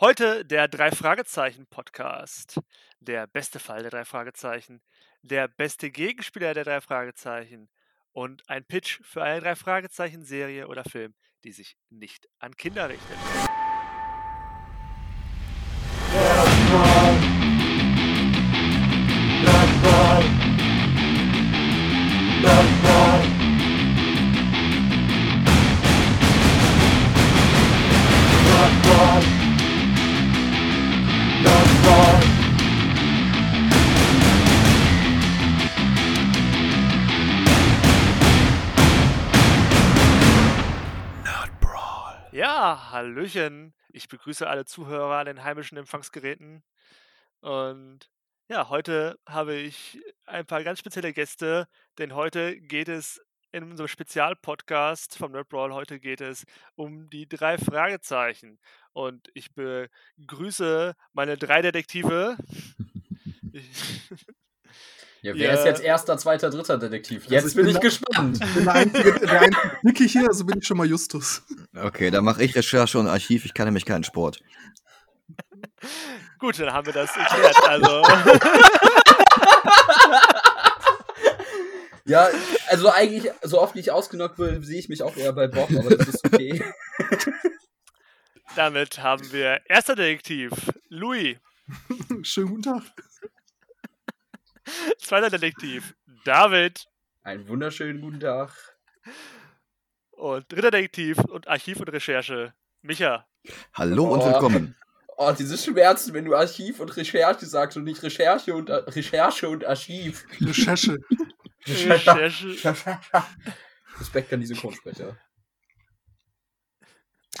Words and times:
Heute 0.00 0.46
der 0.46 0.66
Drei-Fragezeichen-Podcast. 0.66 2.58
Der 3.00 3.26
beste 3.26 3.58
Fall 3.58 3.82
der 3.82 3.90
drei 3.90 4.06
Fragezeichen, 4.06 4.80
der 5.20 5.46
beste 5.46 5.90
Gegenspieler 5.90 6.54
der 6.54 6.64
drei 6.64 6.80
Fragezeichen 6.80 7.68
und 8.12 8.48
ein 8.48 8.64
Pitch 8.64 9.02
für 9.02 9.22
eine 9.22 9.42
drei 9.42 9.54
Fragezeichen-Serie 9.54 10.68
oder 10.68 10.84
Film, 10.84 11.12
die 11.44 11.52
sich 11.52 11.76
nicht 11.90 12.30
an 12.38 12.56
Kinder 12.56 12.88
richtet. 12.88 13.49
Ja, 42.70 42.92
Hallöchen. 42.92 43.74
Ich 43.88 44.06
begrüße 44.06 44.48
alle 44.48 44.64
Zuhörer 44.64 45.18
an 45.18 45.26
den 45.26 45.42
heimischen 45.42 45.76
Empfangsgeräten. 45.76 46.62
Und 47.40 48.08
ja, 48.48 48.68
heute 48.68 49.18
habe 49.26 49.56
ich 49.56 50.00
ein 50.26 50.46
paar 50.46 50.62
ganz 50.62 50.78
spezielle 50.78 51.12
Gäste, 51.12 51.66
denn 51.98 52.14
heute 52.14 52.60
geht 52.60 52.88
es 52.88 53.20
in 53.50 53.64
unserem 53.64 53.88
Spezialpodcast 53.88 55.18
vom 55.18 55.32
Nerd 55.32 55.48
Brawl, 55.48 55.74
heute 55.74 55.98
geht 55.98 56.20
es 56.20 56.46
um 56.76 57.10
die 57.10 57.28
drei 57.28 57.58
Fragezeichen. 57.58 58.60
Und 58.92 59.30
ich 59.34 59.52
begrüße 59.52 60.94
meine 61.12 61.36
drei 61.36 61.62
Detektive. 61.62 62.36
Ja, 65.22 65.34
wer 65.34 65.52
ist 65.52 65.66
jetzt 65.66 65.82
erster, 65.82 66.16
zweiter, 66.16 66.48
dritter 66.48 66.78
Detektiv? 66.78 67.26
Jetzt 67.28 67.48
ich 67.48 67.54
bin 67.54 67.66
bin 67.66 67.76
ich 67.76 67.80
gespannt. 67.80 68.38
Ich 68.42 68.54
bin 68.54 68.64
der 68.64 68.74
einzige, 68.74 69.20
der 69.20 69.40
einzige 69.42 69.76
Dicke 69.84 70.04
hier, 70.04 70.28
also 70.28 70.46
bin 70.46 70.58
ich 70.58 70.66
schon 70.66 70.78
mal 70.78 70.86
Justus. 70.86 71.42
Okay, 71.76 72.10
dann 72.10 72.24
mache 72.24 72.42
ich 72.42 72.56
Recherche 72.56 72.98
und 72.98 73.06
Archiv. 73.06 73.44
Ich 73.44 73.52
kann 73.52 73.66
nämlich 73.66 73.84
keinen 73.84 74.04
Sport. 74.04 74.40
Gut, 76.38 76.58
dann 76.58 76.72
haben 76.72 76.86
wir 76.86 76.94
das 76.94 77.10
erklärt. 77.16 77.56
Also, 77.68 78.02
Ja, 82.10 82.28
also 82.68 82.90
eigentlich, 82.90 83.30
so 83.42 83.60
oft 83.60 83.76
wie 83.76 83.80
ich 83.80 83.92
ausgenockt 83.92 84.38
will, 84.38 84.64
sehe 84.64 84.80
ich 84.80 84.88
mich 84.88 85.02
auch 85.02 85.16
eher 85.16 85.32
bei 85.32 85.46
Bob, 85.46 85.70
aber 85.70 85.94
das 85.94 86.08
ist 86.08 86.24
okay. 86.24 86.60
damit 88.56 88.98
haben 88.98 89.30
wir 89.32 89.60
erster 89.66 89.94
Detektiv, 89.94 90.50
Louis. 90.88 91.36
Schönen 92.22 92.48
guten 92.48 92.62
Tag. 92.62 92.82
Zweiter 94.98 95.30
Detektiv, 95.30 95.94
David. 96.24 96.86
Einen 97.22 97.48
wunderschönen 97.48 98.00
guten 98.00 98.20
Tag. 98.20 98.52
Und 100.10 100.50
dritter 100.52 100.70
Detektiv 100.70 101.18
und 101.18 101.48
Archiv 101.48 101.80
und 101.80 101.88
Recherche, 101.88 102.54
Micha. 102.82 103.26
Hallo 103.74 104.04
und 104.12 104.20
Oh. 104.20 104.26
willkommen. 104.26 104.76
Oh, 105.16 105.32
diese 105.38 105.58
Schmerzen, 105.58 106.14
wenn 106.14 106.24
du 106.24 106.34
Archiv 106.34 106.80
und 106.80 106.96
Recherche 106.96 107.44
sagst 107.46 107.76
und 107.76 107.84
nicht 107.84 108.02
Recherche 108.02 108.54
und 108.54 108.70
Recherche 108.70 109.48
und 109.48 109.64
Archiv. 109.66 110.26
Recherche. 110.40 110.98
Recherche. 111.66 112.56
Respekt 113.98 114.32
an 114.32 114.40
die 114.40 114.46
Synchronsprecher. 114.46 115.18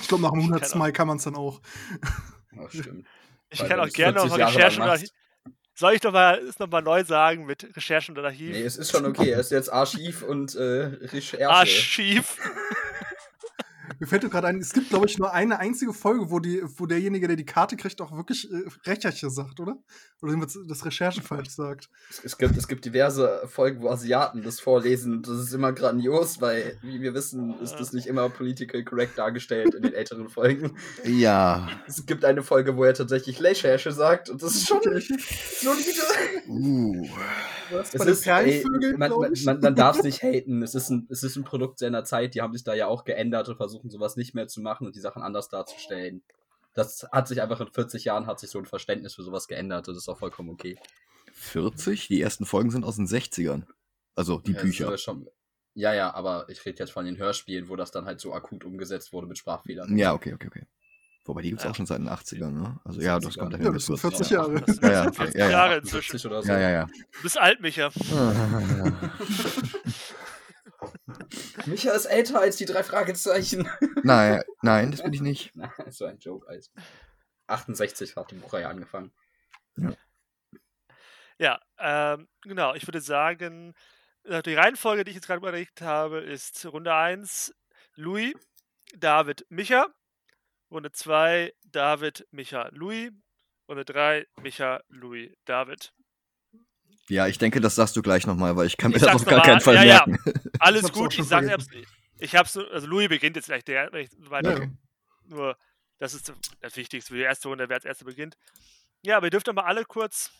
Ich 0.00 0.08
glaube, 0.08 0.22
nach 0.22 0.30
dem 0.32 0.40
Ich 0.40 0.46
kann 0.46 0.54
100. 0.54 0.72
auch- 0.72 0.76
Mai 0.76 0.92
kann 0.92 1.08
man 1.08 1.16
es 1.16 1.24
dann 1.24 1.36
auch. 1.36 1.60
Ach, 2.58 2.70
stimmt. 2.70 3.06
Ich 3.48 3.60
Weil 3.60 3.68
kann 3.68 3.80
auch 3.80 3.88
gerne 3.88 4.12
40 4.20 4.30
nochmal 4.30 4.38
Jahre 4.40 4.54
Recherche 4.56 4.82
und. 4.82 4.88
Archiv. 4.88 5.08
Soll 5.80 5.94
ich 5.94 6.02
nochmal 6.02 6.38
es 6.46 6.58
noch 6.58 6.68
mal 6.68 6.82
neu 6.82 7.02
sagen 7.04 7.46
mit 7.46 7.74
Recherchen 7.74 8.14
und 8.14 8.22
Archiv? 8.22 8.50
Nee, 8.50 8.64
es 8.64 8.76
ist 8.76 8.90
schon 8.90 9.06
okay. 9.06 9.30
Er 9.30 9.40
ist 9.40 9.50
jetzt 9.50 9.72
Archiv 9.72 10.20
und 10.20 10.54
äh, 10.54 10.60
Recherche. 10.60 11.48
Archiv. 11.48 12.36
Mir 14.00 14.06
fällt 14.06 14.28
gerade 14.30 14.46
ein, 14.46 14.58
es 14.58 14.72
gibt, 14.72 14.88
glaube 14.88 15.06
ich, 15.06 15.18
nur 15.18 15.30
eine 15.34 15.58
einzige 15.58 15.92
Folge, 15.92 16.30
wo, 16.30 16.38
die, 16.38 16.62
wo 16.64 16.86
derjenige, 16.86 17.26
der 17.26 17.36
die 17.36 17.44
Karte 17.44 17.76
kriegt, 17.76 18.00
auch 18.00 18.16
wirklich 18.16 18.50
äh, 18.50 18.62
Recherche 18.86 19.28
sagt, 19.28 19.60
oder? 19.60 19.76
Oder 20.22 20.32
jemand 20.32 20.56
das 20.68 20.86
Recherche 20.86 21.20
falsch 21.20 21.50
sagt. 21.50 21.90
Es, 22.08 22.24
es, 22.24 22.38
gibt, 22.38 22.56
es 22.56 22.66
gibt 22.66 22.86
diverse 22.86 23.42
Folgen, 23.46 23.82
wo 23.82 23.90
Asiaten 23.90 24.42
das 24.42 24.58
vorlesen 24.58 25.12
und 25.12 25.28
das 25.28 25.38
ist 25.38 25.52
immer 25.52 25.74
grandios, 25.74 26.40
weil, 26.40 26.78
wie 26.80 27.02
wir 27.02 27.12
wissen, 27.12 27.60
ist 27.60 27.74
das 27.74 27.92
nicht 27.92 28.06
immer 28.06 28.30
political 28.30 28.82
correct 28.84 29.18
dargestellt 29.18 29.74
in 29.74 29.82
den 29.82 29.92
älteren 29.92 30.30
Folgen. 30.30 30.78
Ja. 31.04 31.68
Es 31.86 32.06
gibt 32.06 32.24
eine 32.24 32.42
Folge, 32.42 32.78
wo 32.78 32.84
er 32.84 32.94
tatsächlich 32.94 33.42
Recherche 33.42 33.92
sagt 33.92 34.30
und 34.30 34.42
das 34.42 34.54
ist 34.54 34.66
schon 34.66 34.80
solide. 34.80 35.14
Uh. 36.48 37.06
Was, 37.70 37.94
Es 37.94 37.98
bei 37.98 38.04
den 38.04 38.12
ist, 38.12 38.26
ey, 38.26 38.32
Perlenvögeln, 38.32 38.98
man, 38.98 39.10
man, 39.10 39.32
man, 39.44 39.60
man 39.60 39.74
darf 39.74 39.98
es 39.98 40.04
nicht 40.04 40.22
haten. 40.22 40.62
Es 40.62 40.74
ist, 40.74 40.90
ein, 40.90 41.06
es 41.10 41.22
ist 41.22 41.36
ein 41.36 41.44
Produkt 41.44 41.78
seiner 41.78 42.04
Zeit. 42.04 42.34
Die 42.34 42.40
haben 42.40 42.52
sich 42.52 42.64
da 42.64 42.74
ja 42.74 42.86
auch 42.86 43.04
geändert 43.04 43.48
und 43.48 43.56
versuchen 43.56 43.89
sowas 43.90 44.16
nicht 44.16 44.34
mehr 44.34 44.48
zu 44.48 44.60
machen 44.60 44.86
und 44.86 44.96
die 44.96 45.00
Sachen 45.00 45.22
anders 45.22 45.48
darzustellen. 45.48 46.22
Das 46.74 47.06
hat 47.10 47.26
sich 47.28 47.42
einfach 47.42 47.60
in 47.60 47.68
40 47.68 48.04
Jahren 48.04 48.26
hat 48.26 48.38
sich 48.40 48.50
so 48.50 48.58
ein 48.58 48.66
Verständnis 48.66 49.14
für 49.14 49.22
sowas 49.22 49.48
geändert 49.48 49.88
und 49.88 49.94
das 49.94 50.04
ist 50.04 50.08
auch 50.08 50.18
vollkommen 50.18 50.50
okay. 50.50 50.78
40? 51.32 52.08
Die 52.08 52.20
ersten 52.20 52.46
Folgen 52.46 52.70
sind 52.70 52.84
aus 52.84 52.96
den 52.96 53.06
60ern. 53.06 53.64
Also 54.14 54.38
die 54.38 54.52
Ja, 54.52 54.60
Bücher. 54.62 54.98
Schon, 54.98 55.28
ja, 55.74 55.94
ja, 55.94 56.12
aber 56.14 56.48
ich 56.48 56.64
rede 56.66 56.78
jetzt 56.78 56.92
von 56.92 57.04
den 57.04 57.16
Hörspielen, 57.18 57.68
wo 57.68 57.76
das 57.76 57.90
dann 57.90 58.04
halt 58.04 58.20
so 58.20 58.32
akut 58.34 58.64
umgesetzt 58.64 59.12
wurde 59.12 59.26
mit 59.26 59.38
Sprachfehlern. 59.38 59.96
Ja, 59.96 60.12
okay, 60.12 60.34
okay, 60.34 60.46
okay. 60.48 60.66
Wobei 61.26 61.42
die 61.42 61.50
gibt's 61.50 61.64
Ja. 61.64 61.70
auch 61.70 61.74
schon 61.74 61.86
seit 61.86 61.98
den 61.98 62.08
80ern, 62.08 62.50
ne? 62.50 62.80
Also 62.84 63.00
ja, 63.00 63.18
das 63.20 63.34
70er. 63.34 63.38
kommt 63.38 63.52
Ja, 63.52 63.58
dahin. 63.58 63.72
das 63.74 63.84
sind 63.86 63.92
mit 63.92 64.00
40 64.00 64.30
Ja. 64.30 64.38
Jahre. 64.38 64.54
Ja, 64.82 64.90
ja, 64.90 65.02
40 65.12 65.20
okay, 65.20 65.38
ja, 65.38 65.44
ja. 65.44 65.50
Jahre 65.50 65.76
inzwischen. 65.78 66.12
70 66.18 66.26
oder 66.30 66.42
so. 66.42 66.48
Ja, 66.52 66.58
ja, 66.60 66.70
ja. 66.70 66.86
Du 66.86 67.22
bist 67.22 67.38
alt, 67.38 67.60
Micha. 67.60 67.90
Micha 71.66 71.92
ist 71.92 72.06
älter 72.06 72.40
als 72.40 72.56
die 72.56 72.64
drei 72.64 72.82
Fragezeichen. 72.82 73.68
nein, 74.02 74.42
nein, 74.62 74.90
das 74.90 75.02
bin 75.02 75.12
ich 75.12 75.20
nicht. 75.20 75.52
Na, 75.54 75.72
so 75.88 76.04
ein 76.04 76.18
Joke. 76.18 76.48
Alles. 76.48 76.70
68 77.46 78.16
hat 78.16 78.30
die 78.30 78.36
Buchreihe 78.36 78.68
angefangen. 78.68 79.12
Ja, 81.38 81.58
ähm, 81.78 82.28
genau. 82.42 82.74
Ich 82.74 82.86
würde 82.86 83.00
sagen, 83.00 83.74
äh, 84.24 84.42
die 84.42 84.54
Reihenfolge, 84.54 85.04
die 85.04 85.10
ich 85.10 85.16
jetzt 85.16 85.26
gerade 85.26 85.38
überlegt 85.38 85.80
habe, 85.80 86.20
ist 86.20 86.64
Runde 86.66 86.94
1 86.94 87.54
Louis, 87.94 88.34
David, 88.96 89.46
Micha. 89.48 89.88
Runde 90.70 90.92
2 90.92 91.52
David, 91.64 92.26
Micha, 92.30 92.68
Louis. 92.72 93.10
Runde 93.68 93.84
3 93.84 94.26
Micha, 94.42 94.80
Louis, 94.88 95.32
David. 95.44 95.92
Ja, 97.10 97.26
ich 97.26 97.38
denke, 97.38 97.60
das 97.60 97.74
sagst 97.74 97.96
du 97.96 98.02
gleich 98.02 98.26
nochmal, 98.26 98.56
weil 98.56 98.66
ich 98.66 98.76
kann 98.76 98.90
mir 98.92 98.96
Ich 98.96 99.02
das 99.02 99.14
auf 99.14 99.24
gar 99.24 99.38
noch 99.38 99.44
mal. 99.44 99.50
keinen 99.50 99.60
Fall 99.60 99.74
Ja, 99.74 99.82
ja. 99.84 100.04
merken. 100.06 100.50
Alles 100.60 100.84
hab's 100.84 100.92
auch 100.94 100.98
gut, 101.02 101.18
ich 101.18 101.24
sage 101.26 101.48
vergessen. 101.48 101.86
ich 102.18 102.36
hab's, 102.36 102.52
so- 102.52 102.66
also 102.68 102.86
Louis 102.86 103.08
beginnt 103.08 103.36
jetzt 103.36 103.46
gleich 103.46 103.64
der, 103.64 103.92
wenn 103.92 104.04
ich 104.04 104.10
weiter 104.30 104.56
Okay. 104.56 104.70
Nur, 105.26 105.56
das 105.98 106.14
ist 106.14 106.32
das 106.60 106.76
Wichtigste 106.76 107.12
für 107.12 107.18
die 107.18 107.24
erste 107.24 107.48
Runde, 107.48 107.68
wer 107.68 107.76
als 107.76 107.84
erster 107.84 108.04
beginnt. 108.04 108.36
Ja, 109.02 109.16
aber 109.16 109.26
ihr 109.26 109.30
dürft 109.30 109.46
doch 109.48 109.52
mal 109.54 109.64
alle 109.64 109.84
kurz, 109.84 110.30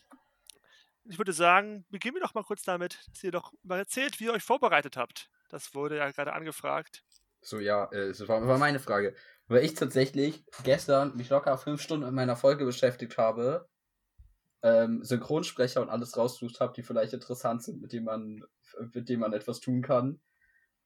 ich 1.04 1.18
würde 1.18 1.32
sagen, 1.32 1.84
beginnen 1.90 2.16
wir 2.16 2.22
doch 2.22 2.34
mal 2.34 2.44
kurz 2.44 2.62
damit, 2.62 2.98
dass 3.12 3.22
ihr 3.24 3.30
doch 3.32 3.52
mal 3.62 3.78
erzählt, 3.78 4.20
wie 4.20 4.24
ihr 4.24 4.32
euch 4.32 4.42
vorbereitet 4.42 4.96
habt. 4.96 5.28
Das 5.48 5.74
wurde 5.74 5.96
ja 5.96 6.10
gerade 6.10 6.32
angefragt. 6.32 7.02
So, 7.40 7.58
ja, 7.58 7.84
äh, 7.92 8.08
das 8.08 8.26
war, 8.28 8.46
war 8.46 8.58
meine 8.58 8.78
Frage. 8.78 9.14
Weil 9.48 9.64
ich 9.64 9.74
tatsächlich 9.74 10.44
gestern 10.62 11.16
mich 11.16 11.30
locker 11.30 11.56
fünf 11.58 11.80
Stunden 11.82 12.04
mit 12.06 12.14
meiner 12.14 12.36
Folge 12.36 12.64
beschäftigt 12.64 13.16
habe, 13.18 13.66
ähm, 14.62 15.02
Synchronsprecher 15.02 15.80
und 15.80 15.88
alles 15.88 16.16
rausgesucht 16.16 16.60
habe, 16.60 16.72
die 16.74 16.82
vielleicht 16.82 17.12
interessant 17.12 17.62
sind, 17.62 17.80
mit 17.80 17.92
denen 17.92 18.04
man, 18.04 18.44
mit 18.94 19.08
denen 19.08 19.20
man 19.20 19.32
etwas 19.32 19.60
tun 19.60 19.82
kann. 19.82 20.20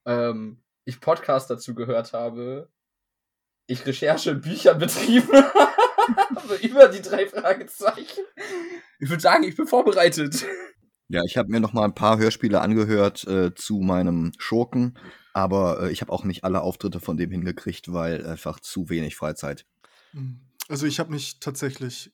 Ähm, 0.05 0.63
ich 0.85 1.01
Podcast 1.01 1.49
dazu 1.49 1.75
gehört 1.75 2.13
habe, 2.13 2.69
ich 3.67 3.85
Recherche 3.85 4.31
in 4.31 4.41
Büchern 4.41 4.77
betrieben 4.77 5.29
habe 5.33 6.55
über 6.61 6.87
die 6.87 7.01
drei 7.01 7.27
Fragezeichen. 7.27 8.23
Ich 8.99 9.09
würde 9.09 9.21
sagen, 9.21 9.43
ich 9.43 9.55
bin 9.55 9.67
vorbereitet. 9.67 10.45
Ja, 11.07 11.21
ich 11.25 11.37
habe 11.37 11.49
mir 11.49 11.59
noch 11.59 11.73
mal 11.73 11.83
ein 11.83 11.95
paar 11.95 12.17
Hörspiele 12.17 12.61
angehört 12.61 13.25
äh, 13.27 13.53
zu 13.53 13.79
meinem 13.79 14.31
Schurken, 14.37 14.97
aber 15.33 15.83
äh, 15.83 15.91
ich 15.91 16.01
habe 16.01 16.11
auch 16.11 16.23
nicht 16.23 16.43
alle 16.43 16.61
Auftritte 16.61 16.99
von 16.99 17.17
dem 17.17 17.31
hingekriegt, 17.31 17.93
weil 17.93 18.25
einfach 18.25 18.59
zu 18.59 18.89
wenig 18.89 19.15
Freizeit. 19.15 19.65
Also 20.67 20.87
ich 20.87 20.99
habe 20.99 21.11
mich 21.11 21.39
tatsächlich, 21.39 22.11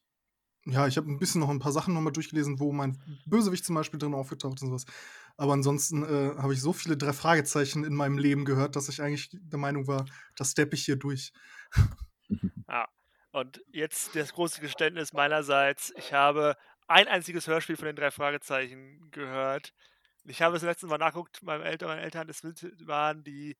ja, 0.65 0.87
ich 0.87 0.97
habe 0.97 1.09
ein 1.09 1.19
bisschen 1.19 1.41
noch 1.41 1.49
ein 1.49 1.59
paar 1.59 1.71
Sachen 1.71 1.93
nochmal 1.93 2.13
durchgelesen, 2.13 2.59
wo 2.59 2.71
mein 2.71 3.01
Bösewicht 3.25 3.65
zum 3.65 3.75
Beispiel 3.75 3.99
drin 3.99 4.13
aufgetaucht 4.13 4.55
ist 4.55 4.63
und 4.63 4.69
sowas. 4.69 4.85
Aber 5.37 5.53
ansonsten 5.53 6.03
äh, 6.03 6.37
habe 6.37 6.53
ich 6.53 6.61
so 6.61 6.73
viele 6.73 6.97
drei 6.97 7.13
Fragezeichen 7.13 7.83
in 7.83 7.95
meinem 7.95 8.17
Leben 8.17 8.45
gehört, 8.45 8.75
dass 8.75 8.89
ich 8.89 9.01
eigentlich 9.01 9.29
der 9.31 9.59
Meinung 9.59 9.87
war, 9.87 10.05
das 10.35 10.51
steppe 10.51 10.75
ich 10.75 10.85
hier 10.85 10.97
durch. 10.97 11.33
Und 13.31 13.63
jetzt 13.71 14.15
das 14.15 14.33
große 14.33 14.59
Geständnis 14.59 15.13
meinerseits. 15.13 15.93
Ich 15.95 16.13
habe 16.13 16.57
ein 16.87 17.07
einziges 17.07 17.47
Hörspiel 17.47 17.77
von 17.77 17.85
den 17.85 17.95
drei 17.95 18.11
Fragezeichen 18.11 19.09
gehört. 19.11 19.73
Ich 20.25 20.41
habe 20.41 20.57
es 20.57 20.63
letztes 20.63 20.89
Mal 20.89 20.97
nachgeguckt, 20.97 21.41
meinem 21.41 21.63
Eltern, 21.63 21.89
meinen 21.89 22.03
Eltern, 22.03 22.29
es 22.29 22.43
waren 22.43 23.23
die 23.23 23.55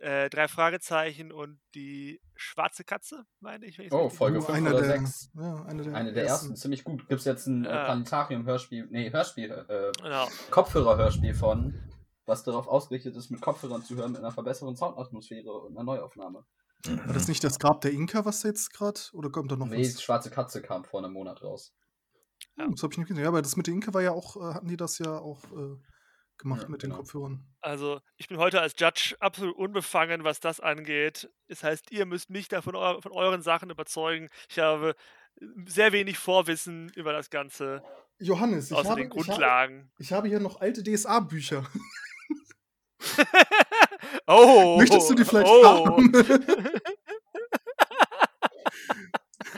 äh, 0.00 0.28
drei 0.30 0.48
Fragezeichen 0.48 1.32
und 1.32 1.58
die 1.74 2.20
schwarze 2.36 2.84
Katze, 2.84 3.24
meine 3.40 3.66
ich. 3.66 3.78
Wenn 3.78 3.86
ich's 3.86 3.94
Oh, 3.94 4.08
Folge 4.08 4.38
Oh, 4.38 4.42
fünf 4.42 4.56
einer 4.58 4.70
oder 4.74 4.80
der, 4.82 4.98
sechs. 4.98 5.30
ja, 5.34 5.64
eine 5.64 5.82
der, 5.82 5.94
Eine 5.94 6.12
der 6.12 6.26
ersten, 6.26 6.56
ziemlich 6.56 6.84
gut. 6.84 7.08
Gibt 7.08 7.20
es 7.20 7.24
jetzt 7.24 7.46
ein 7.46 7.64
äh, 7.64 7.68
Ja. 7.68 7.84
Planetarium-Hörspiel, 7.84 8.88
nee, 8.90 9.10
Hörspiel, 9.12 9.50
äh, 9.50 9.92
Genau. 10.02 10.28
Kopfhörer-Hörspiel 10.50 11.34
von, 11.34 11.74
was 12.26 12.42
darauf 12.44 12.66
ausgerichtet 12.68 13.16
ist, 13.16 13.30
mit 13.30 13.40
Kopfhörern 13.40 13.82
zu 13.82 13.96
hören, 13.96 14.12
mit 14.12 14.20
einer 14.20 14.32
verbesserten 14.32 14.76
Soundatmosphäre 14.76 15.50
und 15.52 15.72
einer 15.76 15.84
Neuaufnahme. 15.84 16.44
War 16.86 17.14
das 17.14 17.28
nicht 17.28 17.42
das 17.44 17.58
Grab 17.58 17.80
der 17.80 17.92
Inka, 17.92 18.24
was 18.26 18.42
jetzt 18.42 18.72
gerade? 18.74 19.00
Oder 19.14 19.30
kommt 19.30 19.50
da 19.50 19.56
noch 19.56 19.66
Nee, 19.68 19.80
was? 19.86 19.94
die 19.96 20.02
schwarze 20.02 20.30
Katze 20.30 20.60
kam 20.60 20.84
vor 20.84 21.02
einem 21.02 21.12
Monat 21.14 21.42
raus. 21.42 21.74
Ja. 22.56 22.66
Oh, 22.66 22.70
das 22.72 22.82
habe 22.82 22.92
ich 22.92 22.98
nicht 22.98 23.08
gesehen. 23.08 23.22
Ja, 23.22 23.28
aber 23.28 23.40
das 23.42 23.56
mit 23.56 23.66
der 23.66 23.74
Inka 23.74 23.94
war 23.94 24.02
ja 24.02 24.10
auch, 24.12 24.36
äh, 24.36 24.54
hatten 24.54 24.68
die 24.68 24.76
das 24.76 24.98
ja 24.98 25.18
auch 25.18 25.42
äh, 25.52 25.76
gemacht 26.38 26.62
Ja, 26.62 26.68
mit 26.68 26.82
den 26.82 26.90
genau. 26.90 27.00
Kopfhörern. 27.00 27.44
Also, 27.60 28.00
ich 28.16 28.28
bin 28.28 28.38
heute 28.38 28.60
als 28.60 28.74
Judge 28.78 29.16
absolut 29.20 29.56
unbefangen, 29.56 30.24
was 30.24 30.40
das 30.40 30.60
angeht. 30.60 31.30
Das 31.48 31.62
heißt, 31.62 31.90
ihr 31.92 32.06
müsst 32.06 32.30
mich 32.30 32.48
da 32.48 32.62
von, 32.62 32.74
eu 32.76 33.00
von 33.00 33.12
euren 33.12 33.42
Sachen 33.42 33.70
überzeugen. 33.70 34.28
Ich 34.48 34.58
habe 34.58 34.94
sehr 35.66 35.92
wenig 35.92 36.18
Vorwissen 36.18 36.90
über 36.90 37.12
das 37.12 37.30
Ganze, 37.30 37.82
Johannes, 38.18 38.70
ich 38.70 38.76
außer 38.76 38.90
habe, 38.90 39.00
den 39.00 39.10
ich, 39.10 39.16
habe, 39.16 39.26
Grundlagen. 39.26 39.90
ich 39.98 40.12
habe 40.12 40.28
hier 40.28 40.40
noch 40.40 40.60
alte 40.60 40.82
DSA-Bücher. 40.82 41.64
oh! 44.26 44.76
Möchtest 44.78 45.10
du 45.10 45.14
die 45.14 45.24
vielleicht 45.24 45.50
oh. 45.50 45.64
haben? 45.66 46.12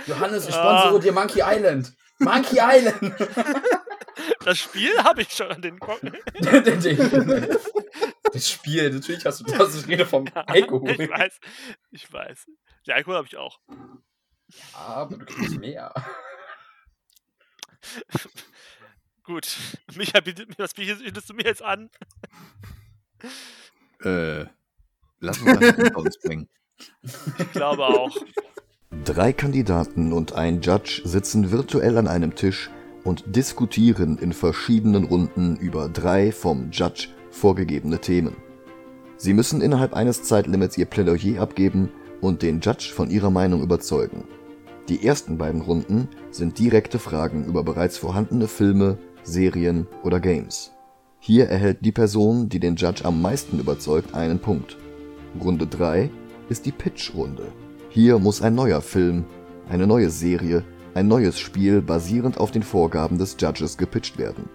Johannes, 0.07 0.49
ich 0.49 0.55
Ah. 0.55 0.79
sponsere 0.81 1.01
dir 1.01 1.13
Monkey 1.13 1.43
Island. 1.45 1.93
Monkey 2.19 2.59
Island! 2.61 2.97
Das 4.45 4.59
Spiel 4.59 4.97
habe 5.03 5.23
ich 5.23 5.33
schon 5.33 5.49
an 5.51 5.63
den 5.63 5.79
Ko 5.79 5.97
Den- 6.03 6.81
den- 6.81 7.57
das 8.33 8.51
Spiel, 8.51 8.91
natürlich 8.91 9.25
hast 9.25 9.41
du 9.41 9.45
das. 9.45 9.75
Ich 9.77 9.87
rede 9.89 10.05
vom 10.07 10.27
Alkohol. 10.35 10.91
Ich 10.91 11.09
weiß, 11.11 11.41
ich 11.91 12.13
weiß. 12.13 12.47
Die 12.87 12.93
Alkohol 12.93 13.17
habe 13.17 13.27
ich 13.27 13.37
auch. 13.37 13.61
Aber 14.75 15.17
du 15.17 15.25
kriegst 15.25 15.59
mehr. 15.59 15.93
Gut. 19.25 19.49
Micha, 19.97 20.21
was 20.59 20.75
bietest 20.75 21.31
du 21.31 21.35
mir 21.35 21.45
jetzt 21.45 21.63
an? 21.63 21.91
Äh, 24.03 24.47
lass 25.21 25.41
uns 25.41 25.59
das 25.59 25.77
hinter 25.77 25.97
uns 25.97 26.19
bringen. 26.19 26.49
Ich 27.39 27.53
glaube 27.53 27.87
auch. 27.87 28.17
Drei 29.05 29.33
Kandidaten 29.33 30.13
und 30.13 30.33
ein 30.33 30.61
Judge 30.63 31.03
sitzen 31.05 31.51
virtuell 31.51 31.99
an 31.99 32.07
einem 32.09 32.35
Tisch 32.37 32.71
und 33.07 33.37
diskutieren 33.37 34.19
in 34.19 34.33
verschiedenen 34.33 35.05
Runden 35.05 35.57
über 35.57 35.89
drei 35.89 36.33
vom 36.33 36.71
Judge 36.73 37.09
vorgegebene 37.31 38.01
Themen. 38.01 38.37
Sie 39.17 39.33
müssen 39.33 39.61
innerhalb 39.61 39.95
eines 39.95 40.25
Zeitlimits 40.25 40.77
ihr 40.77 40.87
Plädoyer 40.87 41.41
abgeben 41.41 41.91
und 42.21 42.43
den 42.43 42.61
Judge 42.61 42.91
von 42.93 43.09
ihrer 43.09 43.31
Meinung 43.31 43.63
überzeugen. 43.63 44.25
Die 44.89 45.07
ersten 45.07 45.39
beiden 45.39 45.61
Runden 45.61 46.09
sind 46.31 46.59
direkte 46.59 46.99
Fragen 46.99 47.45
über 47.45 47.63
bereits 47.63 47.97
vorhandene 47.97 48.49
Filme, 48.49 48.99
Serien 49.23 49.87
oder 50.03 50.21
Games. 50.21 50.73
Hier 51.21 51.47
erhält 51.47 51.79
die 51.85 51.93
Person, 51.93 52.49
die 52.49 52.61
den 52.61 52.77
Judge 52.77 53.05
am 53.05 53.23
meisten 53.23 53.59
überzeugt, 53.59 54.15
einen 54.15 54.39
Punkt. 54.39 54.77
Runde 55.43 55.67
3 55.67 56.11
ist 56.49 56.67
die 56.67 56.73
Pitch-Runde. 56.73 57.53
Hier 57.89 58.19
muss 58.19 58.43
ein 58.43 58.55
neuer 58.55 58.81
Film, 58.81 59.25
eine 59.69 59.87
neue 59.87 60.11
Serie, 60.11 60.65
ein 60.97 61.09
neues 61.09 61.39
Spiel 61.39 61.83
basierend 61.83 62.39
auf 62.39 62.53
den 62.53 62.63
Vorgaben 62.63 63.19
des 63.19 63.37
Judges 63.39 63.77
gepitcht 63.77 64.17
werden. 64.17 64.49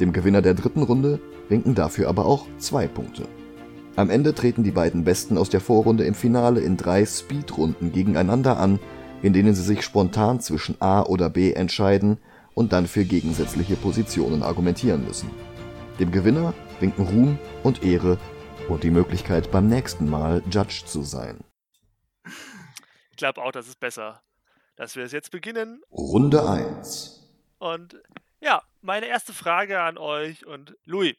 Dem 0.00 0.12
Gewinner 0.12 0.42
der 0.42 0.54
dritten 0.54 0.82
Runde 0.82 1.20
winken 1.48 1.76
dafür 1.76 2.08
aber 2.08 2.26
auch 2.26 2.46
zwei 2.58 2.88
Punkte. 2.88 3.28
Am 3.94 4.10
Ende 4.10 4.34
treten 4.34 4.64
die 4.64 4.72
beiden 4.72 5.04
Besten 5.04 5.38
aus 5.38 5.48
der 5.48 5.60
Vorrunde 5.60 6.02
im 6.02 6.14
Finale 6.14 6.60
in 6.60 6.76
drei 6.76 7.06
Speedrunden 7.06 7.92
gegeneinander 7.92 8.58
an, 8.58 8.80
in 9.22 9.32
denen 9.32 9.54
sie 9.54 9.62
sich 9.62 9.82
spontan 9.82 10.40
zwischen 10.40 10.74
A 10.82 11.02
oder 11.02 11.30
B 11.30 11.52
entscheiden 11.52 12.18
und 12.54 12.72
dann 12.72 12.88
für 12.88 13.04
gegensätzliche 13.04 13.76
Positionen 13.76 14.42
argumentieren 14.42 15.06
müssen. 15.06 15.30
Dem 16.00 16.10
Gewinner 16.10 16.52
winken 16.80 17.06
Ruhm 17.06 17.38
und 17.62 17.84
Ehre 17.84 18.18
und 18.68 18.82
die 18.82 18.90
Möglichkeit, 18.90 19.52
beim 19.52 19.68
nächsten 19.68 20.10
Mal 20.10 20.42
Judge 20.50 20.82
zu 20.84 21.02
sein. 21.02 21.44
Ich 23.12 23.16
glaube 23.16 23.40
auch, 23.40 23.52
das 23.52 23.68
ist 23.68 23.78
besser, 23.78 24.20
dass 24.76 24.94
wir 24.94 25.04
es 25.04 25.12
jetzt 25.12 25.30
beginnen. 25.30 25.82
Runde 25.90 26.48
1. 26.48 27.28
Und 27.58 28.00
ja, 28.40 28.62
meine 28.82 29.06
erste 29.06 29.32
Frage 29.32 29.80
an 29.80 29.98
euch 29.98 30.46
und 30.46 30.76
Louis. 30.84 31.16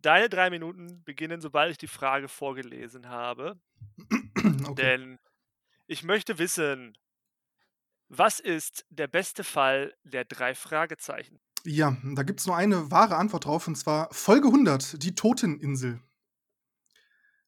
Deine 0.00 0.28
drei 0.28 0.50
Minuten 0.50 1.02
beginnen, 1.04 1.40
sobald 1.40 1.72
ich 1.72 1.78
die 1.78 1.88
Frage 1.88 2.28
vorgelesen 2.28 3.08
habe. 3.08 3.58
okay. 4.66 4.74
Denn 4.74 5.18
ich 5.86 6.04
möchte 6.04 6.38
wissen, 6.38 6.96
was 8.08 8.38
ist 8.38 8.84
der 8.90 9.08
beste 9.08 9.44
Fall 9.44 9.94
der 10.04 10.24
drei 10.24 10.54
Fragezeichen? 10.54 11.40
Ja, 11.64 11.96
da 12.02 12.22
gibt 12.22 12.40
es 12.40 12.46
nur 12.46 12.56
eine 12.56 12.90
wahre 12.90 13.16
Antwort 13.16 13.46
drauf, 13.46 13.66
und 13.66 13.76
zwar 13.76 14.12
Folge 14.12 14.48
100, 14.48 15.02
die 15.02 15.14
Toteninsel. 15.14 16.00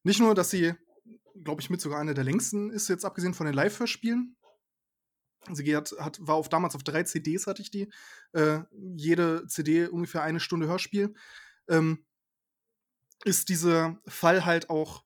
Nicht 0.01 0.19
nur, 0.19 0.33
dass 0.33 0.49
sie, 0.49 0.73
glaube 1.43 1.61
ich, 1.61 1.69
mit 1.69 1.79
sogar 1.79 1.99
eine 1.99 2.15
der 2.15 2.23
längsten 2.23 2.71
ist, 2.71 2.87
jetzt 2.87 3.05
abgesehen 3.05 3.35
von 3.35 3.45
den 3.45 3.53
Live-Hörspielen. 3.53 4.35
Sie 5.51 5.75
hat, 5.75 5.93
hat, 5.99 6.17
war 6.21 6.35
auf, 6.35 6.49
damals 6.49 6.75
auf 6.75 6.83
drei 6.83 7.03
CDs, 7.03 7.47
hatte 7.47 7.61
ich 7.61 7.71
die. 7.71 7.91
Äh, 8.33 8.59
jede 8.95 9.47
CD 9.47 9.87
ungefähr 9.87 10.23
eine 10.23 10.39
Stunde 10.39 10.67
Hörspiel. 10.67 11.13
Ähm, 11.69 12.05
ist 13.23 13.49
dieser 13.49 13.99
Fall 14.07 14.45
halt 14.45 14.69
auch 14.69 15.03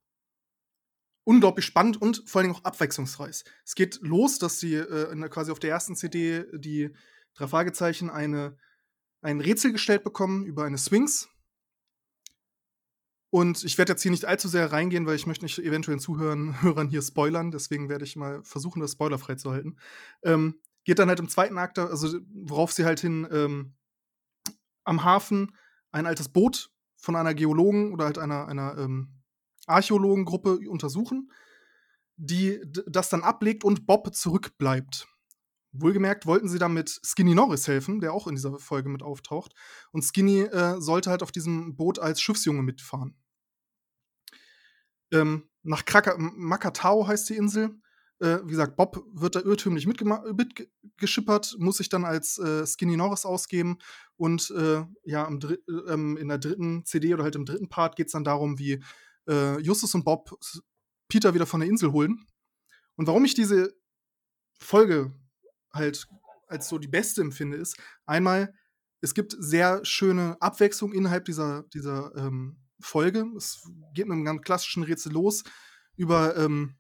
unglaublich 1.24 1.66
spannend 1.66 2.02
und 2.02 2.24
vor 2.26 2.42
allem 2.42 2.52
auch 2.52 2.64
abwechslungsreich. 2.64 3.44
Es 3.64 3.76
geht 3.76 4.00
los, 4.02 4.40
dass 4.40 4.60
sie 4.60 4.76
äh, 4.76 5.30
quasi 5.30 5.52
auf 5.52 5.60
der 5.60 5.70
ersten 5.70 5.96
CD 5.96 6.46
die 6.54 6.90
drei 7.36 7.48
Fragezeichen 7.48 8.10
eine, 8.10 8.58
ein 9.22 9.40
Rätsel 9.40 9.72
gestellt 9.72 10.04
bekommen 10.04 10.46
über 10.46 10.66
eine 10.66 10.78
Sphinx. 10.78 11.30
Und 13.32 13.64
ich 13.64 13.78
werde 13.78 13.94
jetzt 13.94 14.02
hier 14.02 14.12
nicht 14.12 14.26
allzu 14.26 14.50
sehr 14.50 14.72
reingehen, 14.74 15.08
weil 15.08 15.16
ich 15.16 15.26
möchte 15.26 15.46
nicht 15.46 15.58
eventuell 15.58 15.96
den 15.96 16.02
Zuhörern 16.02 16.62
Hörern 16.62 16.90
hier 16.90 17.02
spoilern. 17.02 17.50
Deswegen 17.52 17.90
werde 17.90 18.04
ich 18.04 18.16
mal 18.16 18.44
versuchen, 18.44 18.82
das 18.82 18.92
spoilerfrei 18.92 19.36
zu 19.36 19.52
halten. 19.52 19.78
Ähm, 20.22 20.60
geht 20.84 21.00
dann 21.00 21.10
halt 21.10 21.20
im 21.20 21.30
zweiten 21.30 21.58
Akt, 21.58 21.80
also 21.80 22.20
worauf 22.34 22.74
sie 22.74 22.86
halt 22.86 23.00
hin 23.00 23.28
ähm, 23.32 23.74
am 24.84 25.04
Hafen 25.04 25.56
ein 25.92 26.06
altes 26.06 26.30
Boot 26.30 26.72
von 26.98 27.16
einer 27.16 27.34
Geologen 27.34 27.94
oder 27.94 28.06
halt 28.06 28.18
einer, 28.18 28.48
einer 28.48 28.78
ähm, 28.78 29.22
Archäologengruppe 29.66 30.60
untersuchen, 30.70 31.32
die 32.18 32.62
das 32.86 33.10
dann 33.10 33.24
ablegt 33.24 33.64
und 33.64 33.86
Bob 33.86 34.14
zurückbleibt. 34.14 35.08
Wohlgemerkt 35.74 36.26
wollten 36.26 36.50
sie 36.50 36.60
damit 36.60 37.00
Skinny 37.04 37.34
Norris 37.34 37.68
helfen, 37.68 38.02
der 38.02 38.14
auch 38.14 38.28
in 38.28 38.36
dieser 38.36 38.60
Folge 38.60 38.90
mit 38.90 39.04
auftaucht. 39.04 39.54
Und 39.92 40.04
Skinny 40.04 40.42
äh, 40.42 40.82
sollte 40.82 41.10
halt 41.10 41.24
auf 41.24 41.32
diesem 41.32 41.78
Boot 41.78 41.98
als 41.98 42.22
Schiffsjunge 42.22 42.62
mitfahren. 42.62 43.16
Ähm, 45.12 45.50
nach 45.64 45.86
Kraka 45.86 46.16
Makatao 46.18 47.08
heißt 47.08 47.30
die 47.30 47.36
Insel. 47.36 47.80
Äh, 48.20 48.40
wie 48.46 48.52
gesagt, 48.52 48.76
Bob 48.76 49.04
wird 49.14 49.36
da 49.36 49.42
irrtümlich 49.42 49.88
mitgeschippert, 49.88 51.56
muss 51.58 51.78
sich 51.78 51.90
dann 51.90 52.06
als 52.06 52.38
äh, 52.38 52.66
Skinny 52.66 52.96
Norris 52.96 53.26
ausgeben. 53.26 53.80
Und 54.16 54.52
äh, 54.52 54.86
ja, 55.04 55.28
äh, 55.28 55.58
ähm, 55.88 56.18
in 56.18 56.28
der 56.28 56.38
dritten 56.38 56.86
CD 56.86 57.14
oder 57.14 57.24
halt 57.24 57.36
im 57.36 57.46
dritten 57.46 57.70
Part 57.70 57.96
geht 57.96 58.08
es 58.08 58.14
dann 58.14 58.24
darum, 58.24 58.60
wie 58.60 58.84
äh, 59.28 59.60
Justus 59.60 59.96
und 59.96 60.06
Bob 60.06 60.38
Peter 61.08 61.34
wieder 61.34 61.48
von 61.48 61.60
der 61.60 61.70
Insel 61.70 61.92
holen. 61.92 62.26
Und 62.96 63.08
warum 63.08 63.26
ich 63.26 63.34
diese 63.34 63.76
Folge 64.60 65.12
halt 65.74 66.08
als 66.48 66.70
so 66.70 66.78
die 66.78 66.88
beste 66.88 67.22
empfinde, 67.22 67.58
ist 67.58 67.78
einmal, 68.06 68.54
es 69.02 69.16
gibt 69.16 69.36
sehr 69.40 69.84
schöne 69.84 70.38
Abwechslung 70.40 70.94
innerhalb 70.94 71.26
dieser, 71.26 71.64
dieser 71.74 72.16
ähm, 72.16 72.58
Folge. 72.82 73.26
Es 73.38 73.70
geht 73.94 74.08
mit 74.08 74.16
einem 74.16 74.26
ganz 74.26 74.42
klassischen 74.42 74.84
Rätsel 74.84 75.12
los 75.12 75.44
über 75.96 76.36
ähm, 76.38 76.76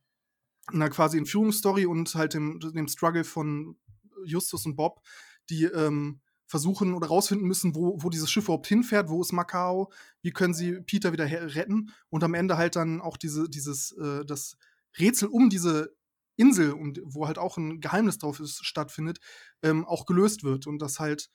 einer 0.67 0.89
quasi 0.89 1.17
Entführungsstory 1.17 1.86
und 1.86 2.13
halt 2.15 2.34
dem, 2.34 2.60
dem 2.60 2.88
Struggle 2.88 3.24
von 3.24 3.77
Justus 4.25 4.65
und 4.65 4.75
Bob, 4.75 5.01
die 5.50 5.65
ähm, 5.65 6.22
versuchen 6.46 6.93
oder 6.93 7.08
rausfinden 7.08 7.48
müssen, 7.48 7.75
wo, 7.75 7.96
wo 8.01 8.10
dieses 8.10 8.29
Schiff 8.29 8.46
überhaupt 8.46 8.67
hinfährt, 8.67 9.10
wo 9.10 9.22
ist 9.22 9.31
Macau, 9.31 9.91
wie 10.22 10.31
können 10.31 10.53
sie 10.53 10.81
Peter 10.81 11.13
wieder 11.13 11.25
retten 11.25 11.91
und 12.10 12.24
am 12.24 12.34
Ende 12.34 12.58
halt 12.58 12.75
dann 12.75 13.00
auch 13.00 13.15
diese, 13.15 13.50
dieses, 13.50 13.93
äh, 13.93 14.25
das 14.25 14.58
Rätsel 15.00 15.29
um 15.29 15.50
diese 15.50 15.96
Insel, 16.36 16.74
um, 16.74 16.93
wo 17.05 17.27
halt 17.27 17.38
auch 17.38 17.58
ein 17.58 17.79
Geheimnis 17.79 18.17
drauf 18.17 18.39
ist, 18.41 18.65
stattfindet, 18.65 19.20
ähm, 19.63 19.86
auch 19.86 20.05
gelöst 20.05 20.43
wird 20.43 20.67
und 20.67 20.79
das 20.79 21.00
halt 21.00 21.29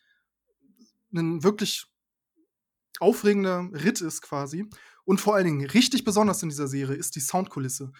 ein 1.14 1.42
wirklich 1.42 1.87
aufregender 3.00 3.69
Ritt 3.73 4.00
ist 4.00 4.23
quasi. 4.23 4.69
Und 5.05 5.21
vor 5.21 5.35
allen 5.35 5.45
Dingen 5.45 5.67
richtig 5.67 6.05
besonders 6.05 6.43
in 6.43 6.49
dieser 6.49 6.69
Serie 6.69 6.97
ist 6.97 7.17
die 7.17 7.21
Soundkulisse. 7.21 7.93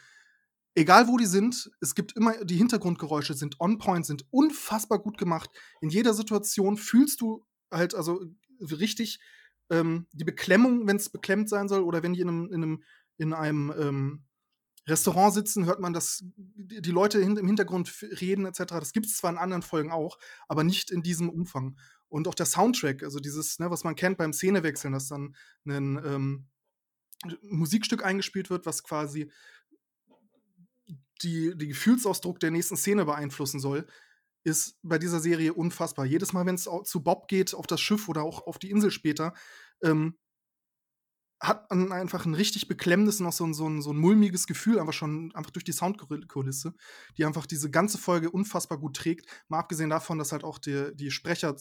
Egal 0.75 1.09
wo 1.09 1.17
die 1.17 1.26
sind, 1.26 1.71
es 1.81 1.95
gibt 1.95 2.12
immer, 2.17 2.45
die 2.45 2.57
Hintergrundgeräusche 2.57 3.35
sind 3.35 3.61
on 3.61 3.79
point, 3.79 4.05
sind 4.05 4.26
unfassbar 4.31 4.99
gut 4.99 5.17
gemacht. 5.17 5.50
In 5.81 5.88
jeder 5.88 6.12
Situation 6.12 6.76
fühlst 6.76 7.21
du 7.21 7.47
halt 7.71 7.95
also 7.95 8.21
richtig 8.61 9.19
ähm, 9.71 10.07
die 10.12 10.25
Beklemmung, 10.25 10.87
wenn 10.87 10.97
es 10.97 11.09
beklemmt 11.09 11.49
sein 11.49 11.69
soll, 11.69 11.81
oder 11.81 12.03
wenn 12.03 12.12
die 12.12 12.21
in 12.21 12.29
einem, 12.29 12.53
in 12.53 12.62
einem, 12.62 12.83
in 13.17 13.33
einem 13.33 13.75
ähm, 13.79 14.25
Restaurant 14.88 15.35
sitzen, 15.35 15.67
hört 15.67 15.81
man, 15.81 15.93
dass 15.93 16.23
die 16.37 16.91
Leute 16.91 17.19
im 17.21 17.47
Hintergrund 17.47 17.93
reden 18.21 18.47
etc. 18.47 18.65
Das 18.69 18.93
gibt 18.93 19.07
es 19.07 19.17
zwar 19.17 19.33
in 19.33 19.38
anderen 19.38 19.62
Folgen 19.62 19.91
auch, 19.91 20.19
aber 20.47 20.62
nicht 20.62 20.91
in 20.91 21.03
diesem 21.03 21.29
Umfang. 21.29 21.76
Und 22.08 22.28
auch 22.28 22.34
der 22.34 22.46
Soundtrack, 22.46 23.02
also 23.02 23.18
dieses, 23.18 23.58
ne, 23.58 23.70
was 23.70 23.84
man 23.84 23.96
kennt 23.96 24.18
beim 24.18 24.32
Szenewechseln, 24.32 24.92
dass 24.92 25.08
dann 25.08 25.34
ein 25.66 26.00
ähm, 26.04 26.46
Musikstück 27.42 28.04
eingespielt 28.04 28.50
wird, 28.50 28.66
was 28.66 28.84
quasi 28.84 29.30
die, 31.22 31.56
die 31.56 31.68
Gefühlsausdruck 31.68 32.40
der 32.40 32.50
nächsten 32.50 32.76
Szene 32.76 33.04
beeinflussen 33.04 33.60
soll, 33.60 33.86
ist 34.44 34.78
bei 34.82 34.98
dieser 34.98 35.18
Serie 35.20 35.54
unfassbar. 35.54 36.04
Jedes 36.04 36.32
Mal, 36.32 36.46
wenn 36.46 36.54
es 36.54 36.68
zu 36.84 37.02
Bob 37.02 37.26
geht, 37.26 37.54
auf 37.54 37.66
das 37.66 37.80
Schiff 37.80 38.08
oder 38.08 38.22
auch 38.22 38.46
auf 38.46 38.58
die 38.58 38.70
Insel 38.70 38.90
später, 38.90 39.34
ähm, 39.82 40.16
hat 41.40 41.68
man 41.70 41.92
einfach 41.92 42.25
ein 42.25 42.34
richtig 42.34 42.66
beklemmendes, 42.68 43.20
noch 43.20 43.32
so 43.32 43.44
ein, 43.44 43.52
so, 43.52 43.68
ein, 43.68 43.82
so 43.82 43.92
ein 43.92 43.98
mulmiges 43.98 44.46
Gefühl, 44.46 44.78
einfach 44.78 44.94
schon 44.94 45.34
einfach 45.34 45.50
durch 45.50 45.64
die 45.64 45.72
Soundkulisse, 45.72 46.75
die 47.18 47.25
einfach 47.25 47.44
diese 47.44 47.70
ganze 47.70 47.98
Folge 47.98 48.30
unfassbar 48.30 48.78
gut 48.78 48.96
trägt. 48.96 49.26
Mal 49.48 49.58
abgesehen 49.58 49.90
davon, 49.90 50.18
dass 50.18 50.32
halt 50.32 50.44
auch 50.44 50.58
die, 50.58 50.94
die 50.94 51.10
Sprecher 51.10 51.56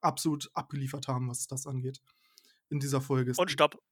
absolut 0.00 0.50
abgeliefert 0.54 1.08
haben, 1.08 1.28
was 1.28 1.46
das 1.46 1.66
angeht. 1.66 2.00
In 2.68 2.80
dieser 2.80 3.00
Folge. 3.00 3.32
Und 3.36 3.50
stopp. 3.50 3.82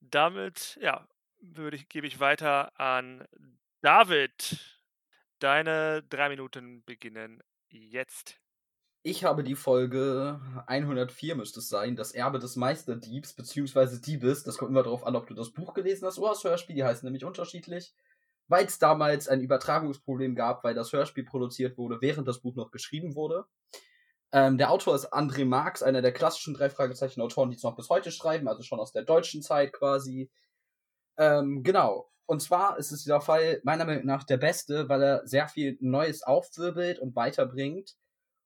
Damit, 0.00 0.78
ja, 0.80 1.06
würde 1.40 1.76
ich, 1.76 1.88
gebe 1.88 2.06
ich 2.06 2.20
weiter 2.20 2.78
an 2.80 3.24
David. 3.82 4.80
Deine 5.38 6.02
drei 6.04 6.28
Minuten 6.28 6.84
beginnen 6.84 7.42
jetzt. 7.68 8.38
Ich 9.04 9.24
habe 9.24 9.42
die 9.42 9.56
Folge 9.56 10.40
104 10.68 11.34
müsste 11.34 11.58
es 11.58 11.68
sein, 11.68 11.96
das 11.96 12.12
Erbe 12.12 12.38
des 12.38 12.54
Meisterdiebs 12.54 13.34
bzw. 13.34 13.98
Diebes. 14.00 14.44
Das 14.44 14.58
kommt 14.58 14.70
immer 14.70 14.84
darauf 14.84 15.04
an, 15.04 15.16
ob 15.16 15.26
du 15.26 15.34
das 15.34 15.50
Buch 15.50 15.74
gelesen 15.74 16.06
hast 16.06 16.18
oder 16.18 16.30
das 16.30 16.44
Hörspiel. 16.44 16.76
Die 16.76 16.84
heißen 16.84 17.04
nämlich 17.04 17.24
unterschiedlich. 17.24 17.92
Weil 18.46 18.66
es 18.66 18.78
damals 18.78 19.26
ein 19.26 19.40
Übertragungsproblem 19.40 20.36
gab, 20.36 20.62
weil 20.62 20.74
das 20.74 20.92
Hörspiel 20.92 21.24
produziert 21.24 21.78
wurde, 21.78 22.00
während 22.00 22.28
das 22.28 22.40
Buch 22.40 22.54
noch 22.54 22.70
geschrieben 22.70 23.16
wurde. 23.16 23.44
Ähm, 24.32 24.58
der 24.58 24.70
Autor 24.70 24.94
ist 24.94 25.12
André 25.12 25.44
Marx, 25.44 25.82
einer 25.82 26.02
der 26.02 26.12
klassischen 26.12 26.54
drei 26.54 26.70
Fragezeichen-Autoren, 26.70 27.50
die 27.50 27.56
es 27.56 27.62
noch 27.62 27.76
bis 27.76 27.90
heute 27.90 28.10
schreiben, 28.10 28.48
also 28.48 28.62
schon 28.62 28.80
aus 28.80 28.92
der 28.92 29.02
deutschen 29.02 29.42
Zeit 29.42 29.72
quasi. 29.72 30.30
Ähm, 31.18 31.62
genau. 31.62 32.10
Und 32.26 32.40
zwar 32.40 32.78
ist 32.78 32.92
es 32.92 33.02
dieser 33.02 33.20
Fall 33.20 33.60
meiner 33.64 33.84
Meinung 33.84 34.06
nach 34.06 34.24
der 34.24 34.38
beste, 34.38 34.88
weil 34.88 35.02
er 35.02 35.26
sehr 35.26 35.48
viel 35.48 35.76
Neues 35.80 36.22
aufwirbelt 36.22 36.98
und 36.98 37.14
weiterbringt 37.16 37.96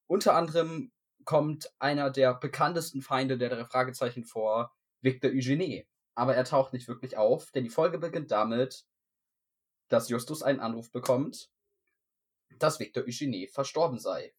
unter 0.07 0.35
anderem 0.35 0.93
kommt 1.25 1.73
einer 1.79 2.11
der 2.11 2.35
bekanntesten 2.35 3.03
Feinde 3.03 3.39
der 3.39 3.51
drei 3.51 3.65
Fragezeichen 3.65 4.25
vor, 4.25 4.73
Victor 5.01 5.31
Eugenie. 5.31 5.87
Aber 6.15 6.35
er 6.35 6.45
taucht 6.45 6.73
nicht 6.73 6.89
wirklich 6.89 7.17
auf, 7.17 7.51
denn 7.51 7.65
die 7.65 7.71
Folge 7.71 7.99
beginnt 7.99 8.31
damit, 8.31 8.87
dass 9.89 10.09
Justus 10.09 10.43
einen 10.43 10.61
Anruf 10.61 10.91
bekommt, 10.93 11.51
dass 12.59 12.81
Victor 12.81 13.05
Eugenie 13.05 13.49
verstorben 13.49 13.99
sei. 13.99 14.33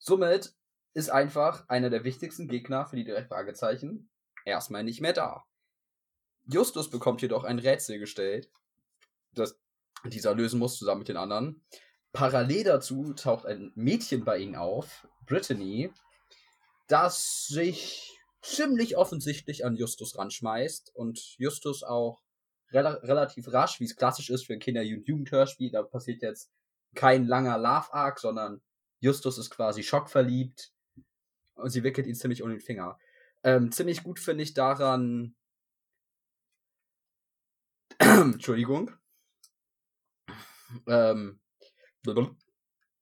Somit 0.00 0.54
ist 0.94 1.10
einfach 1.10 1.68
einer 1.68 1.90
der 1.90 2.04
wichtigsten 2.04 2.48
Gegner 2.48 2.86
für 2.86 2.96
die 2.96 3.04
drei 3.04 3.22
Fragezeichen 3.22 4.10
erstmal 4.44 4.82
nicht 4.82 5.00
mehr 5.00 5.12
da. 5.12 5.44
Justus 6.46 6.90
bekommt 6.90 7.22
jedoch 7.22 7.44
ein 7.44 7.58
Rätsel 7.58 7.98
gestellt, 7.98 8.50
das 9.34 9.60
dieser 10.04 10.34
lösen 10.34 10.58
muss 10.58 10.78
zusammen 10.78 11.00
mit 11.00 11.08
den 11.08 11.18
anderen. 11.18 11.62
Parallel 12.12 12.64
dazu 12.64 13.12
taucht 13.12 13.44
ein 13.44 13.72
Mädchen 13.74 14.24
bei 14.24 14.38
ihnen 14.38 14.56
auf, 14.56 15.06
Brittany, 15.26 15.92
das 16.88 17.46
sich 17.46 18.18
ziemlich 18.42 18.96
offensichtlich 18.96 19.66
an 19.66 19.76
Justus 19.76 20.16
ranschmeißt 20.16 20.94
und 20.94 21.20
Justus 21.36 21.82
auch 21.82 22.22
rel 22.72 22.86
relativ 22.86 23.52
rasch, 23.52 23.80
wie 23.80 23.84
es 23.84 23.96
klassisch 23.96 24.30
ist 24.30 24.46
für 24.46 24.54
ein 24.54 24.60
Kinder- 24.60 24.80
und 24.80 25.06
Jugendhörspiel, 25.06 25.70
da 25.70 25.82
passiert 25.82 26.22
jetzt 26.22 26.50
kein 26.94 27.26
langer 27.26 27.58
Love-Arc, 27.58 28.18
sondern 28.18 28.62
Justus 29.00 29.38
ist 29.38 29.50
quasi 29.50 29.82
schockverliebt 29.82 30.72
und 31.54 31.70
sie 31.70 31.82
wickelt 31.82 32.06
ihn 32.06 32.14
ziemlich 32.14 32.42
um 32.42 32.50
den 32.50 32.60
Finger. 32.60 32.98
Ähm, 33.42 33.72
ziemlich 33.72 34.02
gut 34.02 34.20
finde 34.20 34.44
ich 34.44 34.54
daran, 34.54 35.34
Entschuldigung, 37.98 38.90
ähm, 40.86 41.40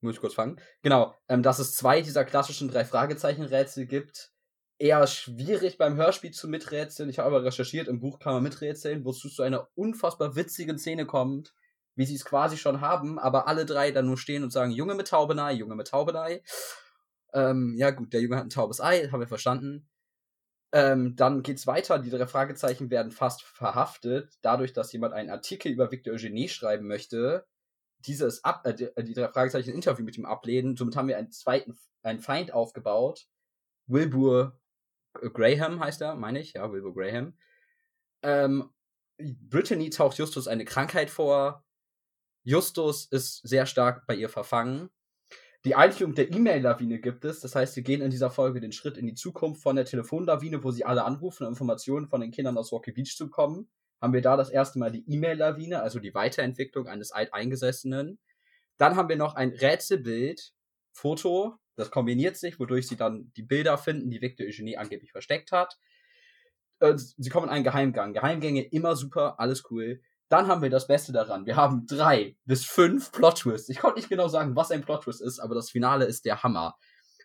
muss 0.00 0.14
ich 0.14 0.20
kurz 0.20 0.34
fangen. 0.34 0.60
Genau, 0.82 1.14
ähm, 1.28 1.42
dass 1.42 1.58
es 1.58 1.74
zwei 1.74 2.02
dieser 2.02 2.24
klassischen 2.24 2.68
drei 2.68 2.84
Fragezeichen-Rätsel 2.84 3.86
gibt. 3.86 4.32
Eher 4.78 5.04
schwierig 5.08 5.76
beim 5.76 5.96
Hörspiel 5.96 6.30
zu 6.30 6.46
miträtseln. 6.48 7.10
Ich 7.10 7.18
habe 7.18 7.28
aber 7.28 7.44
recherchiert, 7.44 7.88
im 7.88 7.98
Buch 7.98 8.20
kann 8.20 8.34
man 8.34 8.44
miträtseln, 8.44 9.04
wozu 9.04 9.26
es 9.26 9.34
zu 9.34 9.42
einer 9.42 9.68
unfassbar 9.74 10.36
witzigen 10.36 10.78
Szene 10.78 11.04
kommt, 11.04 11.52
wie 11.98 12.06
sie 12.06 12.14
es 12.14 12.24
quasi 12.24 12.56
schon 12.56 12.80
haben, 12.80 13.18
aber 13.18 13.48
alle 13.48 13.66
drei 13.66 13.90
dann 13.90 14.06
nur 14.06 14.16
stehen 14.16 14.44
und 14.44 14.52
sagen, 14.52 14.70
Junge 14.70 14.94
mit 14.94 15.08
Taubenei, 15.08 15.52
Junge 15.54 15.74
mit 15.74 15.88
Taubenei. 15.88 16.44
Ähm, 17.34 17.74
ja 17.76 17.90
gut, 17.90 18.12
der 18.12 18.20
Junge 18.20 18.36
hat 18.36 18.44
ein 18.44 18.50
taubes 18.50 18.80
Ei, 18.80 19.08
haben 19.08 19.18
wir 19.18 19.26
verstanden. 19.26 19.88
Ähm, 20.70 21.16
dann 21.16 21.42
geht's 21.42 21.66
weiter, 21.66 21.98
die 21.98 22.10
drei 22.10 22.28
Fragezeichen 22.28 22.90
werden 22.90 23.10
fast 23.10 23.42
verhaftet, 23.42 24.38
dadurch, 24.42 24.72
dass 24.72 24.92
jemand 24.92 25.12
einen 25.12 25.28
Artikel 25.28 25.72
über 25.72 25.90
Victor 25.90 26.14
Eugenie 26.14 26.48
schreiben 26.48 26.86
möchte, 26.86 27.46
dieses 28.06 28.44
Ab 28.44 28.64
äh, 28.64 28.74
die, 28.74 29.14
drei 29.14 29.28
Fragezeichen 29.28 29.74
Interview 29.74 30.04
mit 30.04 30.16
ihm 30.16 30.24
ablehnen. 30.24 30.76
Somit 30.76 30.94
haben 30.94 31.08
wir 31.08 31.18
einen 31.18 31.32
zweiten, 31.32 31.76
einen 32.04 32.20
Feind 32.20 32.52
aufgebaut. 32.52 33.26
Wilbur 33.88 34.56
Graham 35.14 35.80
heißt 35.80 36.00
er, 36.02 36.14
meine 36.14 36.38
ich, 36.38 36.52
ja, 36.52 36.70
Wilbur 36.70 36.94
Graham. 36.94 37.36
Ähm, 38.22 38.70
Brittany 39.18 39.90
taucht 39.90 40.18
Justus 40.18 40.46
eine 40.46 40.64
Krankheit 40.64 41.10
vor. 41.10 41.64
Justus 42.48 43.06
ist 43.06 43.46
sehr 43.46 43.66
stark 43.66 44.06
bei 44.06 44.14
ihr 44.14 44.28
verfangen. 44.28 44.90
Die 45.64 45.74
Einführung 45.74 46.14
der 46.14 46.32
E-Mail-Lawine 46.32 47.00
gibt 47.00 47.24
es. 47.24 47.40
Das 47.40 47.54
heißt, 47.54 47.76
wir 47.76 47.82
gehen 47.82 48.00
in 48.00 48.10
dieser 48.10 48.30
Folge 48.30 48.60
den 48.60 48.72
Schritt 48.72 48.96
in 48.96 49.06
die 49.06 49.14
Zukunft 49.14 49.62
von 49.62 49.76
der 49.76 49.84
Telefonlawine, 49.84 50.64
wo 50.64 50.70
sie 50.70 50.84
alle 50.84 51.04
anrufen, 51.04 51.44
um 51.44 51.52
Informationen 51.52 52.08
von 52.08 52.20
den 52.20 52.30
Kindern 52.30 52.56
aus 52.56 52.72
Rocky 52.72 52.92
Beach 52.92 53.16
zu 53.16 53.26
bekommen 53.26 53.68
haben 54.00 54.12
wir 54.12 54.22
da 54.22 54.36
das 54.36 54.50
erste 54.50 54.78
Mal 54.78 54.92
die 54.92 55.04
E-Mail-Lawine, 55.08 55.82
also 55.82 55.98
die 55.98 56.14
Weiterentwicklung 56.14 56.86
eines 56.86 57.10
Alteingesessenen. 57.10 58.18
Dann 58.76 58.96
haben 58.96 59.08
wir 59.08 59.16
noch 59.16 59.34
ein 59.34 59.50
Rätselbild, 59.50 60.52
Foto, 60.92 61.56
das 61.76 61.90
kombiniert 61.90 62.36
sich, 62.36 62.58
wodurch 62.58 62.88
sie 62.88 62.96
dann 62.96 63.32
die 63.36 63.42
Bilder 63.42 63.78
finden, 63.78 64.10
die 64.10 64.20
Victor 64.20 64.46
Eugenie 64.46 64.76
angeblich 64.76 65.12
versteckt 65.12 65.52
hat. 65.52 65.78
Äh, 66.80 66.94
sie 66.96 67.30
kommen 67.30 67.48
in 67.48 67.52
einen 67.52 67.64
Geheimgang. 67.64 68.12
Geheimgänge 68.12 68.62
immer 68.62 68.96
super, 68.96 69.38
alles 69.38 69.64
cool. 69.70 70.00
Dann 70.28 70.46
haben 70.46 70.62
wir 70.62 70.70
das 70.70 70.86
Beste 70.86 71.12
daran. 71.12 71.46
Wir 71.46 71.56
haben 71.56 71.86
drei 71.86 72.36
bis 72.44 72.64
fünf 72.64 73.12
Plot-Twists. 73.12 73.68
Ich 73.70 73.78
konnte 73.78 73.98
nicht 73.98 74.10
genau 74.10 74.28
sagen, 74.28 74.54
was 74.56 74.70
ein 74.70 74.82
Plot-Twist 74.82 75.22
ist, 75.22 75.38
aber 75.38 75.54
das 75.54 75.70
Finale 75.70 76.04
ist 76.04 76.24
der 76.24 76.42
Hammer. 76.42 76.76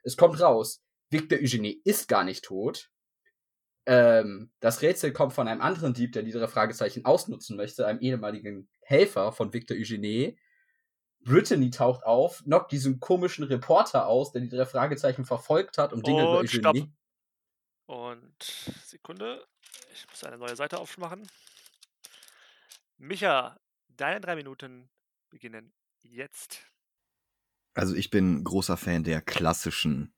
Es 0.03 0.15
kommt 0.15 0.39
raus, 0.39 0.81
Victor 1.09 1.39
Eugenie 1.39 1.81
ist 1.83 2.07
gar 2.07 2.23
nicht 2.23 2.45
tot. 2.45 2.89
Ähm, 3.85 4.51
das 4.61 4.81
Rätsel 4.81 5.11
kommt 5.11 5.33
von 5.33 5.47
einem 5.47 5.61
anderen 5.61 5.93
Dieb, 5.93 6.13
der 6.13 6.23
die 6.23 6.31
drei 6.31 6.47
Fragezeichen 6.47 7.05
ausnutzen 7.05 7.57
möchte, 7.57 7.85
einem 7.85 7.99
ehemaligen 7.99 8.69
Helfer 8.81 9.31
von 9.31 9.53
Victor 9.53 9.75
Eugenie. 9.75 10.37
Brittany 11.25 11.69
taucht 11.69 12.03
auf, 12.03 12.43
knockt 12.43 12.71
diesen 12.71 12.99
komischen 12.99 13.45
Reporter 13.45 14.07
aus, 14.07 14.31
der 14.31 14.41
die 14.41 14.49
drei 14.49 14.65
Fragezeichen 14.65 15.25
verfolgt 15.25 15.77
hat, 15.77 15.93
um 15.93 16.01
Dinge 16.03 16.21
über 16.21 16.39
Eugenie. 16.39 16.59
Stopp. 16.59 16.89
Und 17.85 18.43
Sekunde, 18.85 19.45
ich 19.93 20.07
muss 20.09 20.23
eine 20.23 20.37
neue 20.37 20.55
Seite 20.55 20.79
aufmachen. 20.79 21.27
Micha, 22.97 23.59
deine 23.89 24.21
drei 24.21 24.35
Minuten 24.35 24.89
beginnen 25.29 25.73
jetzt. 26.01 26.71
Also 27.73 27.95
ich 27.95 28.09
bin 28.09 28.43
großer 28.43 28.77
Fan 28.77 29.03
der 29.03 29.21
klassischen 29.21 30.13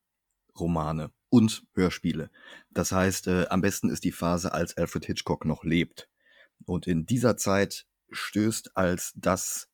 Romane 0.58 1.12
und 1.30 1.66
Hörspiele. 1.74 2.30
Das 2.70 2.92
heißt, 2.92 3.28
äh, 3.28 3.48
am 3.50 3.62
besten 3.62 3.90
ist 3.90 4.04
die 4.04 4.12
Phase, 4.12 4.54
als 4.54 4.78
Alfred 4.78 5.06
Hitchcock 5.06 5.46
noch 5.46 5.64
lebt. 5.64 6.10
Und 6.66 6.88
in 6.88 7.06
dieser 7.06 7.38
Zeit 7.38 7.86
stößt 8.12 8.76
als 8.78 9.14
das 9.16 9.70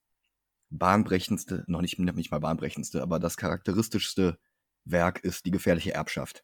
bahnbrechendste, 0.70 1.63
noch 1.67 1.81
nicht, 1.81 2.00
nicht 2.00 2.31
mal 2.31 2.39
bahnbrechendste, 2.39 3.01
aber 3.01 3.20
das 3.20 3.38
charakteristischste 3.38 4.39
Werk 4.86 5.24
ist 5.24 5.46
die 5.46 5.51
gefährliche 5.51 5.93
Erbschaft. 5.93 6.43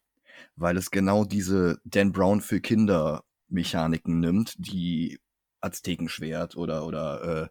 Weil 0.54 0.76
es 0.76 0.90
genau 0.90 1.24
diese 1.24 1.80
Dan 1.84 2.12
Brown 2.12 2.40
für 2.40 2.60
Kinder 2.60 3.24
Mechaniken 3.48 4.20
nimmt, 4.20 4.54
die 4.58 5.18
Aztekenschwert 5.60 6.56
oder, 6.56 6.86
oder 6.86 7.22
äh, 7.22 7.48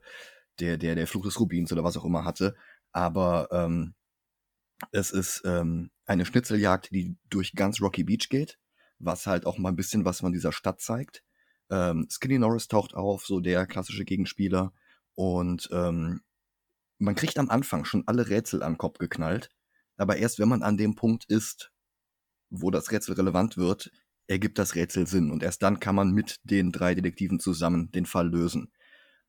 der, 0.60 0.78
der, 0.78 0.96
der 0.96 1.08
Fluch 1.08 1.26
des 1.26 1.40
Rubins 1.40 1.72
oder 1.72 1.84
was 1.84 1.98
auch 1.98 2.06
immer 2.06 2.26
hatte, 2.26 2.56
aber 2.92 3.50
ähm, 3.52 3.94
es 4.92 5.12
ist 5.12 5.42
ähm, 5.46 5.92
eine 6.06 6.26
Schnitzeljagd, 6.26 6.92
die 6.92 7.18
durch 7.30 7.54
ganz 7.54 7.82
Rocky 7.82 8.04
Beach 8.04 8.30
geht, 8.30 8.58
was 9.00 9.28
halt 9.28 9.46
auch 9.46 9.58
mal 9.58 9.70
ein 9.70 9.76
bisschen 9.76 10.06
was 10.06 10.20
von 10.20 10.34
dieser 10.34 10.52
Stadt 10.52 10.82
zeigt. 10.82 11.24
Ähm, 11.70 12.08
Skinny 12.10 12.40
Norris 12.40 12.68
taucht 12.68 12.94
auf, 12.94 13.26
so 13.26 13.40
der 13.40 13.66
klassische 13.66 14.06
Gegenspieler. 14.06 14.74
Und 15.16 15.68
ähm, 15.72 16.22
man 17.00 17.16
kriegt 17.16 17.38
am 17.38 17.50
Anfang 17.50 17.86
schon 17.86 18.04
alle 18.08 18.30
Rätsel 18.30 18.64
an 18.64 18.74
den 18.74 18.78
Kopf 18.78 19.00
geknallt. 19.00 19.50
Aber 19.98 20.18
erst 20.18 20.40
wenn 20.40 20.50
man 20.50 20.64
an 20.64 20.78
dem 20.78 20.96
Punkt 20.96 21.26
ist, 21.26 21.72
wo 22.50 22.72
das 22.72 22.92
Rätsel 22.92 23.16
relevant 23.16 23.58
wird, 23.58 23.92
ergibt 24.27 24.60
das 24.60 24.75
Rätsel 24.75 25.07
Sinn. 25.07 25.31
Und 25.31 25.43
erst 25.43 25.63
dann 25.63 25.79
kann 25.79 25.96
man 25.96 26.12
mit 26.12 26.39
den 26.43 26.72
drei 26.72 26.96
Detektiven 26.96 27.39
zusammen 27.39 27.91
den 27.91 28.05
Fall 28.05 28.29
lösen. 28.29 28.72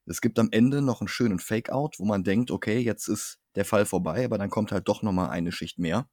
Es 0.06 0.20
gibt 0.20 0.38
am 0.38 0.48
Ende 0.50 0.82
noch 0.82 1.00
einen 1.00 1.08
schönen 1.08 1.38
Fake-Out, 1.38 1.96
wo 1.98 2.04
man 2.04 2.24
denkt, 2.24 2.50
okay, 2.50 2.78
jetzt 2.78 3.08
ist 3.08 3.38
der 3.54 3.64
Fall 3.64 3.84
vorbei, 3.84 4.24
aber 4.24 4.38
dann 4.38 4.50
kommt 4.50 4.72
halt 4.72 4.88
doch 4.88 5.02
noch 5.02 5.12
mal 5.12 5.28
eine 5.28 5.52
Schicht 5.52 5.78
mehr. 5.78 6.08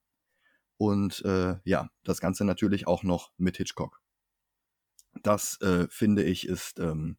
Und 0.78 1.24
äh, 1.24 1.56
ja, 1.64 1.90
das 2.04 2.20
Ganze 2.20 2.44
natürlich 2.44 2.88
auch 2.88 3.04
noch 3.04 3.32
mit 3.38 3.58
Hitchcock. 3.58 4.02
Das 5.24 5.60
äh, 5.62 5.88
finde 5.90 6.24
ich 6.24 6.46
ist 6.46 6.80
ähm, 6.80 7.18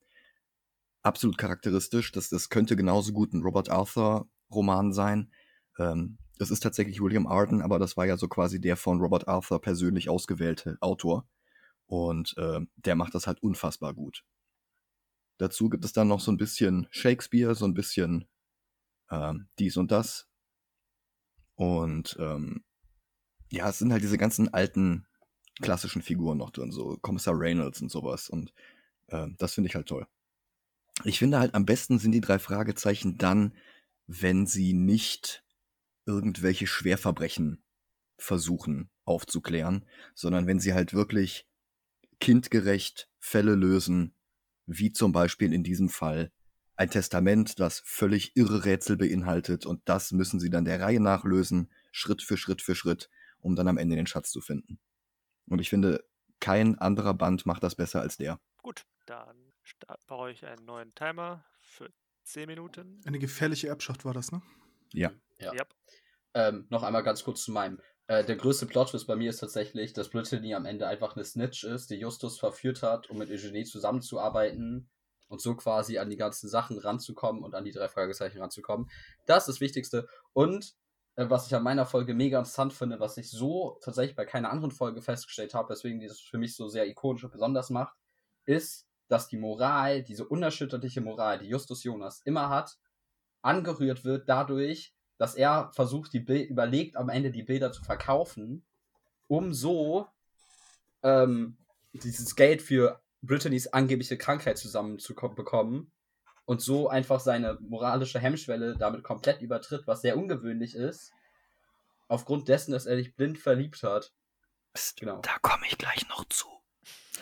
absolut 1.02 1.38
charakteristisch. 1.38 2.12
Das, 2.12 2.28
das 2.28 2.50
könnte 2.50 2.76
genauso 2.76 3.12
gut 3.12 3.32
ein 3.32 3.42
Robert 3.42 3.70
Arthur 3.70 4.28
Roman 4.50 4.92
sein. 4.92 5.32
Ähm, 5.78 6.18
das 6.38 6.50
ist 6.50 6.60
tatsächlich 6.60 7.00
William 7.00 7.26
Arden, 7.26 7.62
aber 7.62 7.78
das 7.78 7.96
war 7.96 8.04
ja 8.04 8.18
so 8.18 8.28
quasi 8.28 8.60
der 8.60 8.76
von 8.76 9.00
Robert 9.00 9.26
Arthur 9.26 9.60
persönlich 9.62 10.10
ausgewählte 10.10 10.76
Autor. 10.80 11.26
Und 11.86 12.36
äh, 12.36 12.60
der 12.76 12.94
macht 12.96 13.14
das 13.14 13.26
halt 13.26 13.42
unfassbar 13.42 13.94
gut. 13.94 14.24
Dazu 15.38 15.68
gibt 15.68 15.84
es 15.84 15.92
dann 15.92 16.08
noch 16.08 16.20
so 16.20 16.32
ein 16.32 16.38
bisschen 16.38 16.88
Shakespeare, 16.90 17.54
so 17.54 17.64
ein 17.66 17.74
bisschen 17.74 18.26
ähm, 19.10 19.48
dies 19.58 19.76
und 19.76 19.92
das. 19.92 20.28
Und 21.54 22.16
ähm, 22.18 22.64
ja, 23.50 23.68
es 23.68 23.78
sind 23.78 23.92
halt 23.92 24.02
diese 24.02 24.18
ganzen 24.18 24.52
alten 24.52 25.06
klassischen 25.60 26.02
Figuren 26.02 26.38
noch 26.38 26.50
drin, 26.50 26.72
so 26.72 26.96
Kommissar 27.00 27.38
Reynolds 27.38 27.80
und 27.80 27.90
sowas. 27.90 28.28
Und 28.28 28.52
äh, 29.08 29.28
das 29.38 29.54
finde 29.54 29.68
ich 29.68 29.74
halt 29.74 29.86
toll. 29.86 30.06
Ich 31.04 31.18
finde 31.18 31.38
halt 31.38 31.54
am 31.54 31.66
besten 31.66 31.98
sind 31.98 32.12
die 32.12 32.20
drei 32.20 32.38
Fragezeichen 32.38 33.18
dann, 33.18 33.54
wenn 34.06 34.46
sie 34.46 34.72
nicht 34.72 35.44
irgendwelche 36.06 36.66
Schwerverbrechen 36.66 37.62
versuchen 38.18 38.90
aufzuklären, 39.04 39.84
sondern 40.14 40.46
wenn 40.46 40.60
sie 40.60 40.72
halt 40.72 40.94
wirklich 40.94 41.45
kindgerecht 42.20 43.08
Fälle 43.18 43.54
lösen, 43.54 44.14
wie 44.66 44.92
zum 44.92 45.12
Beispiel 45.12 45.52
in 45.52 45.62
diesem 45.62 45.88
Fall 45.88 46.32
ein 46.76 46.90
Testament, 46.90 47.58
das 47.58 47.80
völlig 47.84 48.36
irre 48.36 48.64
Rätsel 48.64 48.96
beinhaltet 48.96 49.64
und 49.64 49.80
das 49.86 50.12
müssen 50.12 50.40
sie 50.40 50.50
dann 50.50 50.64
der 50.64 50.80
Reihe 50.80 51.00
nach 51.00 51.24
lösen, 51.24 51.70
Schritt 51.90 52.22
für 52.22 52.36
Schritt 52.36 52.60
für 52.60 52.74
Schritt, 52.74 53.10
um 53.40 53.56
dann 53.56 53.68
am 53.68 53.78
Ende 53.78 53.96
den 53.96 54.06
Schatz 54.06 54.30
zu 54.30 54.40
finden. 54.40 54.78
Und 55.48 55.60
ich 55.60 55.70
finde, 55.70 56.04
kein 56.40 56.78
anderer 56.78 57.14
Band 57.14 57.46
macht 57.46 57.62
das 57.62 57.74
besser 57.74 58.00
als 58.00 58.18
der. 58.18 58.40
Gut, 58.58 58.84
dann 59.06 59.36
baue 60.06 60.32
ich 60.32 60.44
einen 60.44 60.64
neuen 60.66 60.94
Timer 60.94 61.44
für 61.62 61.90
10 62.24 62.46
Minuten. 62.46 63.00
Eine 63.06 63.18
gefährliche 63.18 63.68
Erbschaft 63.68 64.04
war 64.04 64.12
das, 64.12 64.32
ne? 64.32 64.42
Ja. 64.92 65.12
Ja. 65.38 65.52
Yep. 65.52 65.74
Ähm, 66.34 66.66
noch 66.68 66.82
einmal 66.82 67.02
ganz 67.02 67.24
kurz 67.24 67.42
zu 67.44 67.52
meinem. 67.52 67.80
Äh, 68.08 68.24
der 68.24 68.36
größte 68.36 68.66
Plot-Twist 68.66 69.06
bei 69.06 69.16
mir 69.16 69.30
ist 69.30 69.38
tatsächlich, 69.38 69.92
dass 69.92 70.10
Brittany 70.10 70.54
am 70.54 70.64
Ende 70.64 70.86
einfach 70.86 71.16
eine 71.16 71.24
Snitch 71.24 71.64
ist, 71.64 71.90
die 71.90 71.96
Justus 71.96 72.38
verführt 72.38 72.82
hat, 72.82 73.10
um 73.10 73.18
mit 73.18 73.30
Eugenie 73.30 73.64
zusammenzuarbeiten 73.64 74.88
und 75.28 75.40
so 75.40 75.56
quasi 75.56 75.98
an 75.98 76.10
die 76.10 76.16
ganzen 76.16 76.48
Sachen 76.48 76.78
ranzukommen 76.78 77.42
und 77.42 77.54
an 77.54 77.64
die 77.64 77.72
drei 77.72 77.88
Fragezeichen 77.88 78.40
ranzukommen. 78.40 78.88
Das 79.26 79.44
ist 79.44 79.56
das 79.56 79.60
Wichtigste. 79.60 80.08
Und 80.32 80.74
äh, 81.16 81.28
was 81.28 81.46
ich 81.46 81.54
an 81.54 81.64
meiner 81.64 81.86
Folge 81.86 82.14
mega 82.14 82.38
interessant 82.38 82.72
finde, 82.72 83.00
was 83.00 83.16
ich 83.16 83.30
so 83.30 83.78
tatsächlich 83.82 84.16
bei 84.16 84.24
keiner 84.24 84.50
anderen 84.50 84.70
Folge 84.70 85.02
festgestellt 85.02 85.54
habe, 85.54 85.70
weswegen 85.70 85.98
dieses 85.98 86.20
für 86.20 86.38
mich 86.38 86.54
so 86.54 86.68
sehr 86.68 86.86
ikonisch 86.86 87.24
und 87.24 87.32
besonders 87.32 87.70
macht, 87.70 87.96
ist, 88.44 88.86
dass 89.08 89.28
die 89.28 89.36
Moral, 89.36 90.02
diese 90.02 90.26
unerschütterliche 90.26 91.00
Moral, 91.00 91.38
die 91.38 91.48
Justus 91.48 91.84
Jonas 91.84 92.20
immer 92.24 92.48
hat, 92.48 92.76
angerührt 93.42 94.04
wird 94.04 94.28
dadurch, 94.28 94.95
dass 95.18 95.34
er 95.34 95.70
versucht, 95.74 96.12
die 96.12 96.20
Bild 96.20 96.50
überlegt, 96.50 96.96
am 96.96 97.08
Ende 97.08 97.30
die 97.30 97.42
Bilder 97.42 97.72
zu 97.72 97.82
verkaufen, 97.82 98.64
um 99.28 99.52
so 99.52 100.06
ähm, 101.02 101.56
dieses 101.92 102.36
Geld 102.36 102.62
für 102.62 103.00
Brittany's 103.22 103.68
angebliche 103.68 104.18
Krankheit 104.18 104.58
zusammenzubekommen 104.58 105.90
und 106.44 106.60
so 106.60 106.88
einfach 106.88 107.20
seine 107.20 107.58
moralische 107.60 108.20
Hemmschwelle 108.20 108.76
damit 108.76 109.02
komplett 109.02 109.40
übertritt, 109.40 109.86
was 109.86 110.02
sehr 110.02 110.16
ungewöhnlich 110.16 110.74
ist, 110.74 111.12
aufgrund 112.08 112.48
dessen, 112.48 112.72
dass 112.72 112.86
er 112.86 112.96
sich 112.96 113.16
blind 113.16 113.38
verliebt 113.38 113.82
hat. 113.82 114.12
Psst, 114.72 115.00
Genau. 115.00 115.20
Da 115.22 115.38
komme 115.40 115.64
ich 115.68 115.78
gleich 115.78 116.08
noch 116.08 116.24
zu. 116.28 116.46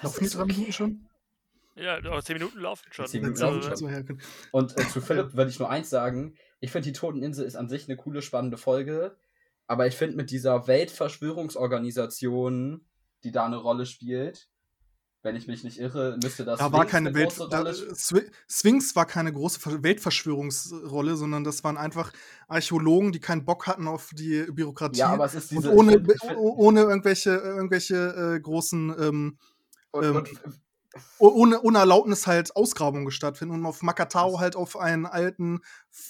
Laufen 0.03 0.25
die 0.25 0.31
drei 0.31 0.45
Minuten 0.45 0.73
schon? 0.73 1.09
Ja, 1.77 1.97
aber 1.97 2.23
10 2.23 2.35
Minuten 2.35 2.59
laufen 2.61 2.93
schon. 2.93 3.07
Zehn 3.07 3.23
Minuten 3.23 3.41
laufen 3.41 3.63
schon. 3.63 4.21
Und 4.53 4.79
äh, 4.79 4.89
zu 4.89 5.01
Philipp 5.01 5.33
würde 5.35 5.51
ich 5.51 5.59
nur 5.59 5.71
eins 5.71 5.91
sagen. 5.91 6.37
Ich 6.65 6.71
finde, 6.73 6.87
die 6.87 6.93
Toteninsel 6.95 7.45
ist 7.45 7.57
an 7.57 7.69
sich 7.69 7.87
eine 7.89 7.97
coole, 7.99 8.23
spannende 8.23 8.57
Folge. 8.57 9.17
Aber 9.67 9.87
ich 9.87 9.95
finde, 9.97 10.17
mit 10.17 10.31
dieser 10.31 10.67
Weltverschwörungsorganisation, 10.67 12.87
die 13.23 13.33
da 13.33 13.45
eine 13.47 13.57
Rolle 13.59 13.85
spielt, 13.87 14.49
wenn 15.23 15.37
ich 15.37 15.47
mich 15.47 15.63
nicht 15.63 15.79
irre, 15.79 16.19
müsste 16.23 16.45
das 16.47 16.59
Da 16.59 16.73
war 16.73 16.81
links 16.81 16.93
keine 16.93 17.11
eine 17.11 17.19
Welt. 17.19 17.39
Da, 17.51 17.71
Sphinx 18.49 18.97
war 18.97 19.05
keine 19.07 19.31
große 19.33 19.61
Ver- 19.61 19.83
Weltverschwörungsrolle, 19.83 21.17
sondern 21.17 21.45
das 21.45 21.63
waren 21.65 21.77
einfach 21.77 22.13
Archäologen, 22.49 23.13
die 23.13 23.21
keinen 23.21 23.45
Bock 23.45 23.67
hatten 23.67 23.87
auf 23.87 24.11
die 24.15 24.45
Bürokratie. 24.51 25.01
Ja, 25.01 25.09
aber 25.09 25.27
es 25.27 25.35
ist 25.35 25.51
diese. 25.51 25.71
und 25.71 25.77
ohne, 25.79 25.93
find- 25.93 26.19
find- 26.21 26.37
oh- 26.37 26.55
ohne 26.57 26.81
irgendwelche, 26.81 27.31
irgendwelche 27.31 28.37
äh, 28.37 28.41
großen, 28.41 28.95
ähm, 28.99 29.39
und, 29.93 30.05
ähm, 30.05 30.17
und, 30.17 30.29
ohne, 31.19 31.61
ohne 31.63 31.79
Erlaubnis 31.79 32.27
halt 32.27 32.55
Ausgrabungen 32.57 33.11
stattfinden 33.11 33.55
und 33.55 33.67
auf 33.67 33.83
Makatao 33.83 34.39
halt 34.41 34.57
auf 34.57 34.77
einen 34.79 35.07
alten, 35.07 35.61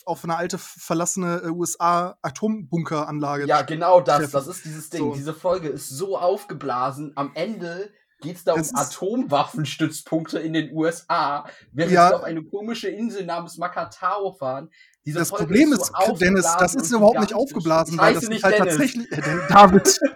auf 0.04 0.24
eine 0.24 0.36
alte 0.36 0.58
verlassene 0.58 1.42
äh, 1.44 1.48
USA-Atombunkeranlage. 1.48 3.46
ja, 3.46 3.62
genau 3.62 4.00
das. 4.00 4.18
treffen. 4.18 4.32
Das 4.32 4.46
ist 4.46 4.64
dieses 4.64 4.90
Ding. 4.90 5.00
So. 5.00 5.14
Diese 5.14 5.34
Folge 5.34 5.68
ist 5.68 5.88
so 5.88 6.18
aufgeblasen. 6.18 7.12
Am 7.16 7.32
Ende 7.34 7.92
geht 8.20 8.36
es 8.36 8.44
da 8.44 8.54
um 8.54 8.60
ist- 8.60 8.74
Atomwaffenstützpunkte 8.76 10.38
in 10.38 10.52
den 10.52 10.72
USA, 10.74 11.44
während 11.72 11.92
Ja. 11.92 12.08
sie 12.08 12.14
auf 12.16 12.22
eine 12.24 12.42
komische 12.44 12.88
Insel 12.88 13.26
namens 13.26 13.58
Makatao 13.58 14.32
fahren. 14.32 14.70
Diese 15.06 15.18
Das 15.18 15.28
Folge 15.28 15.44
Problem 15.46 15.74
so 15.74 15.82
ist, 15.82 15.92
Dennis, 16.20 16.46
das 16.58 16.74
ist 16.74 16.90
überhaupt 16.90 17.20
nicht 17.20 17.34
aufgeblasen, 17.34 17.98
weil 17.98 18.14
das 18.14 18.26
nicht 18.28 18.38
ist 18.38 18.44
halt 18.44 18.58
Dennis. 18.58 18.76
tatsächlich. 18.76 19.12
Äh, 19.12 19.22
David! 19.48 19.98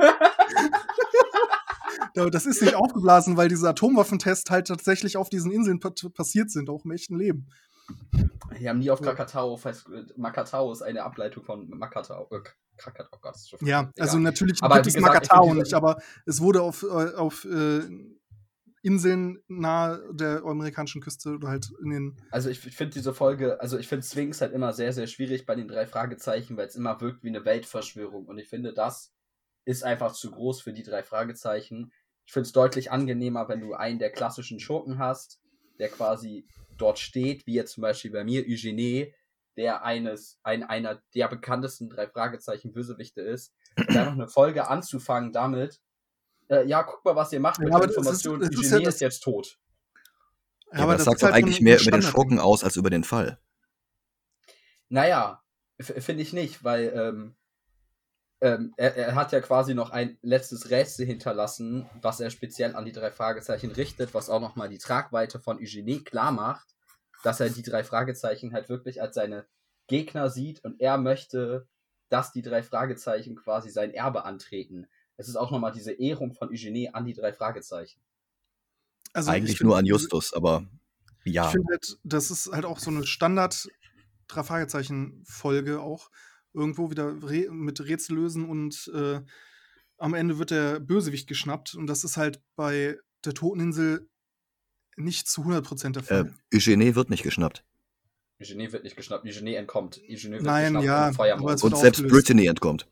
Da- 2.19 2.31
das 2.31 2.47
ist 2.47 2.61
nicht 2.63 2.75
aufgeblasen, 2.75 3.37
weil 3.37 3.49
diese 3.49 3.69
Atomwaffentests 3.69 4.51
halt 4.51 4.67
tatsächlich 4.69 5.17
auf 5.17 5.29
diesen 5.31 5.51
Inseln 5.53 5.81
pa 5.81 5.93
passiert 6.15 6.51
sind, 6.51 6.69
auch 6.69 6.85
im 6.85 6.91
echten 6.91 7.17
Leben. 7.17 7.47
Die 8.59 8.69
haben 8.69 8.79
nie 8.81 8.91
auf 8.91 9.01
Krakatau. 9.01 9.59
Makatao 10.17 10.73
ist 10.73 10.83
eine 10.83 11.03
Ableitung 11.05 11.45
von 11.45 11.69
Makatao. 11.71 12.29
Äh, 12.31 12.41
Krakatau, 12.77 13.09
oh 13.13 13.19
Gott, 13.21 13.35
ist 13.37 13.51
schon 13.51 13.59
Ja, 13.67 13.81
egal. 13.81 13.93
also 13.99 14.19
natürlich 14.19 14.63
Aber 14.63 14.77
gibt 14.77 14.89
es 14.89 15.01
Makatao 15.01 15.55
nicht, 15.55 15.75
aber 15.75 16.01
es 16.27 16.41
wurde 16.41 16.63
auf, 16.63 16.83
äh, 16.83 17.15
auf 17.15 17.45
äh, 17.45 17.81
Inseln 18.83 19.39
nahe 19.49 20.03
der 20.13 20.45
amerikanischen 20.45 21.01
Küste 21.01 21.31
oder 21.35 21.49
halt 21.49 21.69
in 21.83 21.91
den. 21.91 22.23
Also 22.31 22.49
ich 22.49 22.61
finde 22.61 22.95
diese 22.95 23.13
Folge, 23.13 23.61
also 23.61 23.77
ich 23.79 23.89
finde 23.89 24.07
Sphinx 24.07 24.41
halt 24.41 24.53
immer 24.53 24.73
sehr, 24.73 24.93
sehr 24.93 25.07
schwierig 25.07 25.47
bei 25.47 25.55
den 25.57 25.67
drei 25.69 25.87
Fragezeichen, 25.87 26.57
weil 26.57 26.69
es 26.69 26.77
immer 26.77 27.01
wirkt 27.01 27.25
wie 27.25 27.29
eine 27.29 27.45
Weltverschwörung. 27.45 28.27
Und 28.27 28.39
ich 28.39 28.49
finde, 28.49 28.73
das 28.73 29.13
ist 29.65 29.83
einfach 29.83 30.13
zu 30.13 30.31
groß 30.31 30.61
für 30.63 30.73
die 30.73 30.85
drei 30.85 31.03
Fragezeichen. 31.03 31.91
Ich 32.29 32.33
finde 32.35 32.47
es 32.47 32.53
deutlich 32.53 32.93
angenehmer, 32.93 33.49
wenn 33.49 33.63
du 33.63 33.73
einen 33.73 33.99
der 33.99 34.13
klassischen 34.13 34.61
Schurken 34.61 34.99
hast, 34.99 35.41
der 35.79 35.89
quasi 35.89 36.47
dort 36.77 36.99
steht, 36.99 37.47
wie 37.47 37.55
jetzt 37.55 37.73
zum 37.73 37.81
Beispiel 37.81 38.11
bei 38.11 38.23
mir 38.23 38.43
Eugenie, 38.47 39.15
der 39.57 39.83
eines, 39.83 40.39
ein, 40.43 40.63
einer 40.63 41.01
der 41.15 41.29
bekanntesten 41.29 41.89
drei 41.89 42.07
Fragezeichen 42.07 42.71
Bösewichte 42.75 43.23
ist. 43.23 43.55
Dann 43.77 44.05
noch 44.05 44.13
eine 44.13 44.29
Folge 44.29 44.69
anzufangen 44.69 45.33
damit, 45.33 45.81
äh, 46.51 46.67
ja, 46.67 46.83
guck 46.83 47.03
mal, 47.03 47.17
was 47.17 47.33
ihr 47.33 47.41
macht 47.41 47.61
mit 47.61 47.71
Ja, 47.71 47.79
der 47.79 47.87
das 47.87 47.97
ist- 47.97 47.97
Information, 47.97 48.41
das 48.41 48.51
ist 48.51 48.59
Eugenie 48.59 48.73
ja 48.73 48.79
ist, 48.91 48.95
das- 48.97 49.01
jetzt 49.01 49.21
tot. 49.23 49.59
Ja, 50.71 50.81
aber 50.81 50.93
das 50.97 51.05
sagt 51.05 51.15
ist 51.17 51.23
doch 51.23 51.29
halt 51.33 51.35
eigentlich 51.35 51.63
mehr 51.63 51.81
über 51.81 51.93
den. 51.93 52.03
Schurken 52.03 52.39
aus 52.39 52.63
als 52.63 52.77
über 52.77 52.91
den 52.91 53.05
Fall. 53.05 53.41
Naja, 54.91 55.43
finde 55.81 56.21
ich 56.23 56.35
nicht, 56.35 56.63
weil 56.63 56.93
ähm, 56.95 57.37
ähm, 58.41 58.73
er, 58.77 58.97
er 58.97 59.15
hat 59.15 59.33
ja 59.33 59.41
quasi 59.41 59.75
noch 59.75 59.91
ein 59.91 60.19
letztes 60.23 60.71
Rätsel 60.71 61.07
hinterlassen, 61.07 61.89
was 62.01 62.21
er 62.21 62.31
speziell 62.31 62.77
an 62.77 62.85
die 62.85 62.93
drei 62.93 63.11
Fragezeichen 63.11 63.73
richtet, 63.73 64.15
was 64.15 64.31
auch 64.31 64.41
nochmal 64.41 64.69
die 64.69 64.79
Tragweite 64.79 65.41
von 65.41 65.59
Eugenie 65.59 66.05
klar 66.05 66.31
macht, 66.31 66.69
dass 67.25 67.41
er 67.41 67.51
die 67.51 67.63
drei 67.63 67.83
Fragezeichen 67.83 68.53
halt 68.53 68.69
wirklich 68.69 69.03
als 69.03 69.17
seine 69.17 69.47
Gegner 69.89 70.31
sieht 70.31 70.63
und 70.65 70.81
er 70.81 70.99
möchte, 70.99 71.67
dass 72.11 72.33
die 72.33 72.43
drei 72.43 72.63
Fragezeichen 72.63 73.37
quasi 73.37 73.71
sein 73.71 73.93
Erbe 73.93 74.25
antreten. 74.25 74.87
Es 75.17 75.29
ist 75.29 75.37
auch 75.37 75.51
nochmal 75.51 75.73
diese 75.73 75.93
Ehrung 75.93 76.33
von 76.33 76.49
Eugenie 76.51 76.91
an 76.91 77.05
die 77.05 77.15
drei 77.15 77.33
Fragezeichen. 77.33 78.01
Also 79.13 79.31
ich 79.31 79.37
Eigentlich 79.37 79.61
nur 79.61 79.77
an 79.77 79.85
Justus, 79.85 80.33
aber 80.33 80.65
ja. 81.25 81.47
Ich 81.47 81.53
finde 81.53 81.73
halt, 81.73 81.99
das 82.05 82.31
ist 82.31 82.53
halt 82.53 82.65
auch 82.65 82.79
so 82.79 82.91
eine 82.91 83.05
Standard 83.05 83.69
drei 84.29 84.45
Fragezeichen 84.45 85.25
Folge 85.27 85.81
auch 85.81 86.11
irgendwo 86.59 86.91
wieder 86.91 87.07
re 87.23 87.49
mit 87.51 87.81
Rätsel 87.81 88.17
lösen 88.17 88.45
und 88.49 88.91
äh, 88.95 89.21
am 89.99 90.15
Ende 90.15 90.39
wird 90.39 90.51
der 90.51 90.81
Bösewicht 90.81 91.27
geschnappt 91.29 91.75
und 91.75 91.87
das 91.87 92.05
ist 92.05 92.17
halt 92.17 92.41
bei 92.57 92.99
der 93.25 93.35
Toteninsel 93.35 94.09
nicht 94.97 95.29
zu 95.29 95.43
100% 95.43 95.93
der 95.93 96.03
Äh, 96.03 96.05
Fall. 96.05 96.35
Eugenie 96.55 96.95
wird 96.95 97.11
nicht 97.11 97.23
geschnappt. 97.23 97.65
Eugenie 98.41 98.71
wird 98.73 98.85
nicht 98.85 98.97
geschnappt, 98.97 99.25
Eugenie 99.27 99.55
entkommt. 99.55 100.01
Eugenie 100.09 100.35
wird 100.35 100.43
Nein, 100.45 100.75
geschnappt 100.75 101.19
ja, 101.19 101.35
Und 101.37 101.43
wird 101.45 101.59
selbst 101.61 101.75
aufgelöst. 102.01 102.13
Brittany 102.13 102.47
entkommt. 102.47 102.87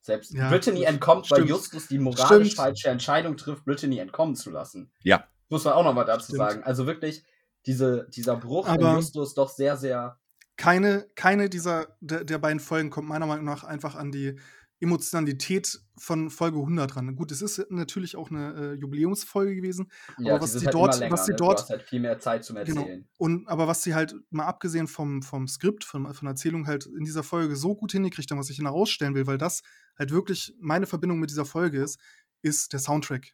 Selbst 0.00 0.32
Ja, 0.32 0.48
Brittany 0.48 0.84
entkommt, 0.84 1.30
weil 1.30 1.38
stimmt. 1.38 1.50
Justus 1.50 1.88
die 1.88 1.98
moralisch 1.98 2.52
Stimmt. 2.52 2.54
falsche 2.66 2.88
Entscheidung 2.88 3.36
trifft, 3.36 3.64
Brittany 3.64 3.98
entkommen 3.98 4.36
zu 4.36 4.50
lassen. 4.50 4.90
Ja. 5.02 5.26
Muss 5.48 5.64
man 5.64 5.74
auch 5.74 5.84
nochmal 5.84 6.04
dazu 6.04 6.26
Stimmt. 6.26 6.38
sagen. 6.38 6.62
Also 6.62 6.86
wirklich, 6.86 7.24
diese, 7.66 8.08
dieser 8.14 8.36
Bruch 8.36 8.68
Aber- 8.68 8.90
in 8.90 8.96
Justus 8.96 9.34
doch 9.34 9.50
sehr, 9.50 9.76
sehr. 9.76 10.18
Keine, 10.56 11.06
keine 11.14 11.48
dieser 11.48 11.96
der, 12.00 12.24
der 12.24 12.38
beiden 12.38 12.60
Folgen 12.60 12.90
kommt 12.90 13.08
meiner 13.08 13.26
Meinung 13.26 13.44
nach 13.44 13.64
einfach 13.64 13.94
an 13.94 14.10
die 14.12 14.38
Emotionalität 14.78 15.80
von 15.98 16.28
Folge 16.30 16.58
100 16.58 16.96
ran. 16.96 17.16
Gut, 17.16 17.32
es 17.32 17.40
ist 17.40 17.64
natürlich 17.70 18.14
auch 18.16 18.30
eine 18.30 18.52
äh, 18.54 18.72
Jubiläumsfolge 18.74 19.54
gewesen, 19.56 19.90
Ja, 20.18 20.40
was 20.40 20.52
die 20.52 20.58
sind 20.58 20.60
die 20.62 20.66
halt 20.66 20.74
dort- 20.74 20.98
länger, 20.98 21.12
was 21.12 21.24
die 21.24 21.30
ne? 21.32 21.36
dort- 21.36 21.60
Du 21.64 21.68
halt 21.70 21.82
viel 21.82 22.00
mehr 22.00 22.18
Zeit 22.18 22.44
zum 22.44 22.56
Genau. 22.56 22.82
Erzählen. 22.82 23.08
und 23.18 23.48
aber 23.48 23.66
was 23.68 23.82
sie 23.82 23.94
halt 23.94 24.14
mal 24.30 24.44
abgesehen 24.46 24.86
vom, 24.86 25.22
vom 25.22 25.48
Skript, 25.48 25.84
von, 25.84 26.04
von 26.12 26.24
der 26.26 26.30
Erzählung 26.32 26.66
halt 26.66 26.86
in 26.86 27.04
dieser 27.04 27.22
Folge 27.22 27.56
so 27.56 27.74
gut 27.74 27.92
hingekriegt 27.92 28.30
haben, 28.30 28.38
was 28.38 28.50
ich 28.50 28.58
herausstellen 28.58 29.14
will, 29.14 29.26
weil 29.26 29.38
das 29.38 29.62
halt 29.98 30.10
wirklich 30.10 30.54
meine 30.60 30.86
Verbindung 30.86 31.20
mit 31.20 31.30
dieser 31.30 31.46
Folge 31.46 31.82
ist, 31.82 31.98
ist 32.42 32.72
der 32.72 32.80
Soundtrack. 32.80 33.32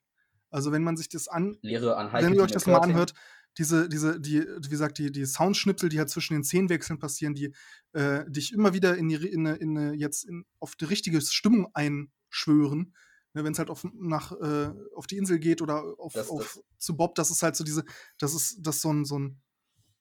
Also 0.50 0.70
wenn 0.70 0.84
man 0.84 0.96
sich 0.96 1.08
das 1.08 1.28
an, 1.28 1.56
Lehre 1.62 1.96
an 1.96 2.12
wenn 2.12 2.34
ihr 2.34 2.42
euch 2.42 2.52
das 2.52 2.66
mal 2.66 2.78
anhört, 2.78 3.14
diese, 3.58 3.88
diese, 3.88 4.20
die, 4.20 4.40
wie 4.40 4.68
gesagt, 4.68 4.98
die, 4.98 5.12
die 5.12 5.26
Soundschnipsel, 5.26 5.88
die 5.88 5.98
halt 5.98 6.10
zwischen 6.10 6.34
den 6.34 6.44
Szenenwechseln 6.44 6.98
passieren, 6.98 7.34
die 7.34 7.54
äh, 7.92 8.24
dich 8.30 8.52
immer 8.52 8.72
wieder 8.72 8.96
in 8.96 9.08
die 9.08 9.16
in, 9.16 9.46
in, 9.46 9.76
eine 9.78 9.94
jetzt 9.94 10.24
in, 10.24 10.44
auf 10.58 10.74
die 10.76 10.86
richtige 10.86 11.20
Stimmung 11.20 11.68
einschwören. 11.74 12.94
Ne, 13.34 13.44
Wenn 13.44 13.52
es 13.52 13.58
halt 13.58 13.70
auf, 13.70 13.84
nach, 13.94 14.32
äh, 14.32 14.72
auf 14.94 15.06
die 15.06 15.16
Insel 15.16 15.38
geht 15.38 15.62
oder 15.62 15.82
auf, 15.98 16.12
Das- 16.12 16.28
auf 16.30 16.42
das- 16.54 16.62
zu 16.78 16.96
Bob, 16.96 17.14
das 17.14 17.30
ist 17.30 17.42
halt 17.42 17.56
so 17.56 17.64
diese, 17.64 17.84
das 18.18 18.34
ist 18.34 18.58
das 18.60 18.80
so 18.80 18.92
ein, 18.92 19.04
so 19.04 19.18
ein 19.18 19.40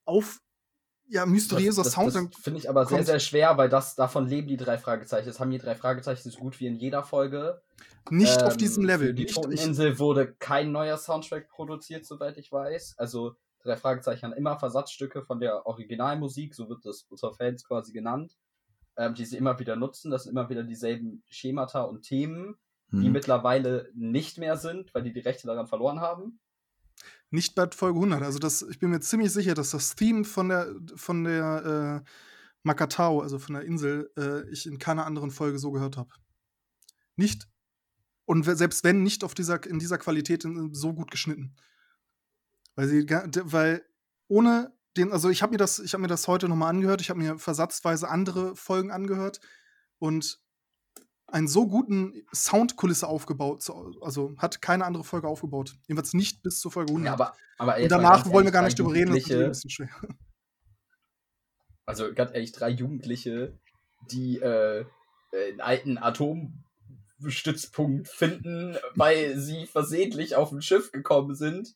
auf, 0.05 0.39
ja, 1.11 1.25
mysteriöser 1.25 1.83
das, 1.83 1.93
Sound. 1.93 2.15
Das, 2.15 2.29
das 2.29 2.41
finde 2.41 2.59
ich 2.59 2.69
aber 2.69 2.85
sehr, 2.85 3.03
sehr 3.03 3.19
schwer, 3.19 3.57
weil 3.57 3.69
das 3.69 3.95
davon 3.95 4.27
leben 4.27 4.47
die 4.47 4.57
drei 4.57 4.77
Fragezeichen. 4.77 5.27
Das 5.27 5.39
haben 5.39 5.51
die 5.51 5.57
drei 5.59 5.75
Fragezeichen 5.75 6.29
so 6.31 6.39
gut 6.39 6.59
wie 6.59 6.67
in 6.67 6.75
jeder 6.75 7.03
Folge. 7.03 7.61
nicht 8.09 8.41
auf 8.43 8.53
Ähm, 8.53 8.57
diesem 8.57 8.83
Level. 8.85 9.07
Für 9.07 9.13
die 9.13 9.23
Nicht, 9.23 9.37
ich, 9.37 9.41
Toteninsel 9.43 9.99
wurde 9.99 10.33
kein 10.39 10.71
neuer 10.71 10.97
Soundtrack 10.97 11.49
produziert, 11.49 12.05
soweit 12.05 12.37
ich 12.37 12.51
weiß. 12.51 12.95
Also 12.97 13.35
drei 13.63 13.77
Fragezeichen 13.77 14.23
haben 14.25 14.33
immer 14.33 14.57
Versatzstücke 14.57 15.21
von 15.23 15.39
der 15.39 15.65
Originalmusik, 15.67 16.55
so 16.55 16.67
wird 16.67 16.85
das 16.85 17.05
unter 17.09 17.31
Fans 17.33 17.63
quasi 17.63 17.93
genannt, 17.93 18.35
ähm, 18.97 19.13
die 19.13 19.25
sie 19.25 19.37
immer 19.37 19.59
wieder 19.59 19.75
nutzen. 19.75 20.11
Das 20.11 20.23
sind 20.23 20.31
immer 20.31 20.49
wieder 20.49 20.63
dieselben 20.63 21.23
Schemata 21.29 21.83
und 21.83 22.01
Themen, 22.01 22.55
die 22.91 23.05
Hm. 23.05 23.11
mittlerweile 23.13 23.89
nicht 23.93 24.37
mehr 24.37 24.57
sind, 24.57 24.93
weil 24.93 25.03
die 25.03 25.13
die 25.13 25.21
Rechte 25.21 25.47
daran 25.47 25.67
verloren 25.67 26.01
haben. 26.01 26.40
Nicht 27.31 27.55
bei 27.55 27.67
Folge 27.71 27.97
100. 27.97 28.21
Also 28.21 28.39
das, 28.39 28.61
ich 28.61 28.79
bin 28.79 28.89
mir 28.89 28.99
ziemlich 28.99 29.31
sicher, 29.31 29.53
dass 29.53 29.71
das 29.71 29.95
Theme 29.95 30.25
von 30.25 30.49
der, 30.49 30.75
von 30.95 31.23
der 31.23 32.03
äh, 32.05 32.09
Makatao, 32.63 33.21
also 33.21 33.39
von 33.39 33.55
der 33.55 33.63
Insel, 33.63 34.11
äh, 34.17 34.49
ich 34.51 34.67
in 34.67 34.77
keiner 34.77 35.05
anderen 35.05 35.31
Folge 35.31 35.57
so 35.57 35.71
gehört 35.71 35.97
habe. 35.97 36.09
Nicht, 37.15 37.47
und 38.25 38.43
selbst 38.43 38.83
wenn, 38.83 39.01
nicht 39.01 39.23
auf 39.23 39.33
dieser, 39.33 39.65
in 39.65 39.79
dieser 39.79 39.97
Qualität 39.97 40.45
so 40.71 40.93
gut 40.93 41.09
geschnitten. 41.09 41.55
Weil 42.75 42.87
sie, 42.87 43.05
weil 43.09 43.85
ohne 44.27 44.73
den, 44.97 45.11
also 45.11 45.29
ich 45.29 45.41
habe 45.41 45.51
mir 45.51 45.57
das, 45.57 45.79
ich 45.79 45.93
habe 45.93 46.01
mir 46.01 46.07
das 46.07 46.27
heute 46.27 46.49
nochmal 46.49 46.69
angehört, 46.69 47.01
ich 47.01 47.09
habe 47.09 47.19
mir 47.19 47.37
versatzweise 47.37 48.09
andere 48.09 48.55
Folgen 48.55 48.91
angehört 48.91 49.39
und 49.99 50.40
einen 51.31 51.47
so 51.47 51.67
guten 51.67 52.23
Soundkulisse 52.33 53.07
aufgebaut, 53.07 53.61
so- 53.63 53.93
also 54.01 54.33
hat 54.37 54.61
keine 54.61 54.85
andere 54.85 55.03
Folge 55.03 55.27
aufgebaut. 55.27 55.75
Jedenfalls 55.87 56.13
nicht 56.13 56.43
bis 56.43 56.59
zur 56.59 56.71
Folge 56.71 56.91
100. 56.91 57.05
Ja, 57.07 57.13
aber, 57.13 57.33
aber 57.57 57.77
und 57.81 57.89
danach 57.91 58.25
wollen 58.31 58.45
wir 58.45 58.51
gar 58.51 58.63
nicht 58.63 58.77
drüber 58.77 58.93
reden, 58.93 59.15
das 59.15 59.27
wird 59.29 59.39
eh 59.39 59.43
ein 59.45 59.49
bisschen 59.49 59.69
schwer. 59.69 59.89
also 61.85 62.13
ganz 62.13 62.31
ehrlich, 62.33 62.51
drei 62.51 62.69
Jugendliche, 62.69 63.57
die 64.11 64.37
äh, 64.39 64.85
einen 65.33 65.61
alten 65.61 65.97
Atomstützpunkt 65.97 68.07
finden, 68.07 68.77
weil 68.95 69.37
sie 69.37 69.65
versehentlich 69.65 70.35
auf 70.35 70.51
ein 70.51 70.61
Schiff 70.61 70.91
gekommen 70.91 71.35
sind, 71.35 71.75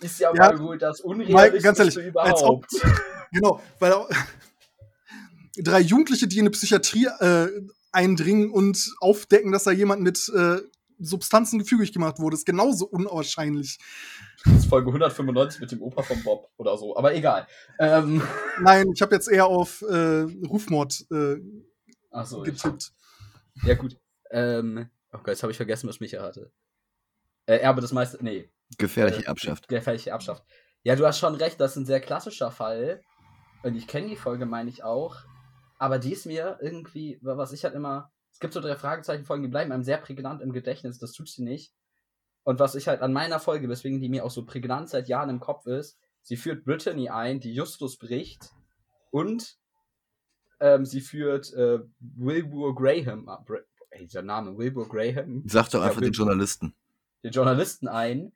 ist 0.00 0.18
ja, 0.20 0.32
Ja, 0.34 0.52
mal 0.52 0.58
wohl 0.60 0.78
das 0.78 1.00
Unrealistischste 1.00 2.12
als 2.16 2.42
ob- 2.42 2.66
überhaupt. 2.66 2.72
Genau, 3.32 3.60
weil 3.80 3.92
drei 5.56 5.80
Jugendliche, 5.80 6.28
die 6.28 6.36
in 6.38 6.42
eine 6.42 6.50
Psychiatrie 6.50 7.06
äh, 7.18 7.48
eindringen 7.94 8.50
und 8.50 8.94
aufdecken, 9.00 9.52
dass 9.52 9.64
da 9.64 9.70
jemand 9.70 10.02
mit 10.02 10.28
äh, 10.34 10.58
Substanzen 10.98 11.58
gefügig 11.58 11.92
gemacht 11.92 12.18
wurde, 12.18 12.36
ist 12.36 12.46
genauso 12.46 12.86
unwahrscheinlich. 12.86 13.78
Das 14.44 14.54
ist 14.54 14.66
Folge 14.66 14.88
195 14.88 15.60
mit 15.60 15.72
dem 15.72 15.82
Opa 15.82 16.02
von 16.02 16.22
Bob 16.22 16.50
oder 16.56 16.76
so, 16.78 16.96
aber 16.96 17.14
egal. 17.14 17.46
Ähm, 17.78 18.22
Nein, 18.60 18.90
ich 18.94 19.02
habe 19.02 19.14
jetzt 19.14 19.28
eher 19.28 19.46
auf 19.46 19.82
äh, 19.82 20.26
Rufmord 20.46 21.04
äh, 21.10 21.36
achso, 22.10 22.42
getippt. 22.42 22.92
ja 23.64 23.74
gut. 23.74 23.96
Ähm, 24.30 24.88
oh 25.12 25.18
Gott, 25.18 25.28
jetzt 25.28 25.42
habe 25.42 25.50
ich 25.50 25.56
vergessen, 25.56 25.88
was 25.88 26.00
Micha 26.00 26.22
hatte. 26.22 26.52
Äh, 27.46 27.56
Erbe 27.58 27.80
des 27.80 27.92
Meisters, 27.92 28.20
nee, 28.22 28.50
Gefährliche 28.78 29.22
Äh, 29.22 29.26
Erbschaft. 29.26 29.68
Gefährliche 29.68 30.10
Erbschaft. 30.10 30.44
Ja, 30.82 30.96
du 30.96 31.06
hast 31.06 31.18
schon 31.18 31.34
recht, 31.34 31.60
das 31.60 31.72
ist 31.72 31.76
ein 31.78 31.86
sehr 31.86 32.00
klassischer 32.00 32.50
Fall. 32.50 33.02
Und 33.62 33.74
ich 33.76 33.86
kenne 33.86 34.08
die 34.08 34.16
Folge, 34.16 34.46
meine 34.46 34.68
ich 34.70 34.82
auch. 34.84 35.16
Aber 35.78 35.98
die 35.98 36.12
ist 36.12 36.26
mir 36.26 36.58
irgendwie, 36.60 37.18
was 37.22 37.52
ich 37.52 37.64
halt 37.64 37.74
immer. 37.74 38.10
Es 38.32 38.40
gibt 38.40 38.52
so 38.52 38.60
drei 38.60 38.74
Fragezeichen-Folgen, 38.74 39.44
die 39.44 39.48
bleiben 39.48 39.70
einem 39.70 39.84
sehr 39.84 39.98
prägnant 39.98 40.42
im 40.42 40.52
Gedächtnis, 40.52 40.98
das 40.98 41.12
tut 41.12 41.28
sie 41.28 41.44
nicht. 41.44 41.72
Und 42.42 42.58
was 42.58 42.74
ich 42.74 42.88
halt 42.88 43.00
an 43.00 43.12
meiner 43.12 43.38
Folge, 43.38 43.68
weswegen 43.68 44.00
die 44.00 44.08
mir 44.08 44.24
auch 44.24 44.30
so 44.30 44.44
prägnant 44.44 44.88
seit 44.88 45.08
Jahren 45.08 45.30
im 45.30 45.40
Kopf 45.40 45.66
ist, 45.66 45.98
sie 46.22 46.36
führt 46.36 46.64
Brittany 46.64 47.08
ein, 47.08 47.40
die 47.40 47.54
Justus 47.54 47.96
bricht. 47.96 48.50
Und 49.10 49.56
ähm, 50.60 50.84
sie 50.84 51.00
führt 51.00 51.52
äh, 51.54 51.78
Wilbur 52.00 52.74
Graham, 52.74 53.28
ah, 53.28 53.44
ey, 53.90 54.06
dieser 54.06 54.22
Name, 54.22 54.58
Wilbur 54.58 54.88
Graham, 54.88 55.44
Sag 55.46 55.70
doch 55.70 55.80
Ja, 55.80 55.86
einfach 55.86 56.00
den 56.00 56.12
Journalisten. 56.12 56.74
den 57.22 57.32
Journalisten 57.32 57.86
ein, 57.88 58.32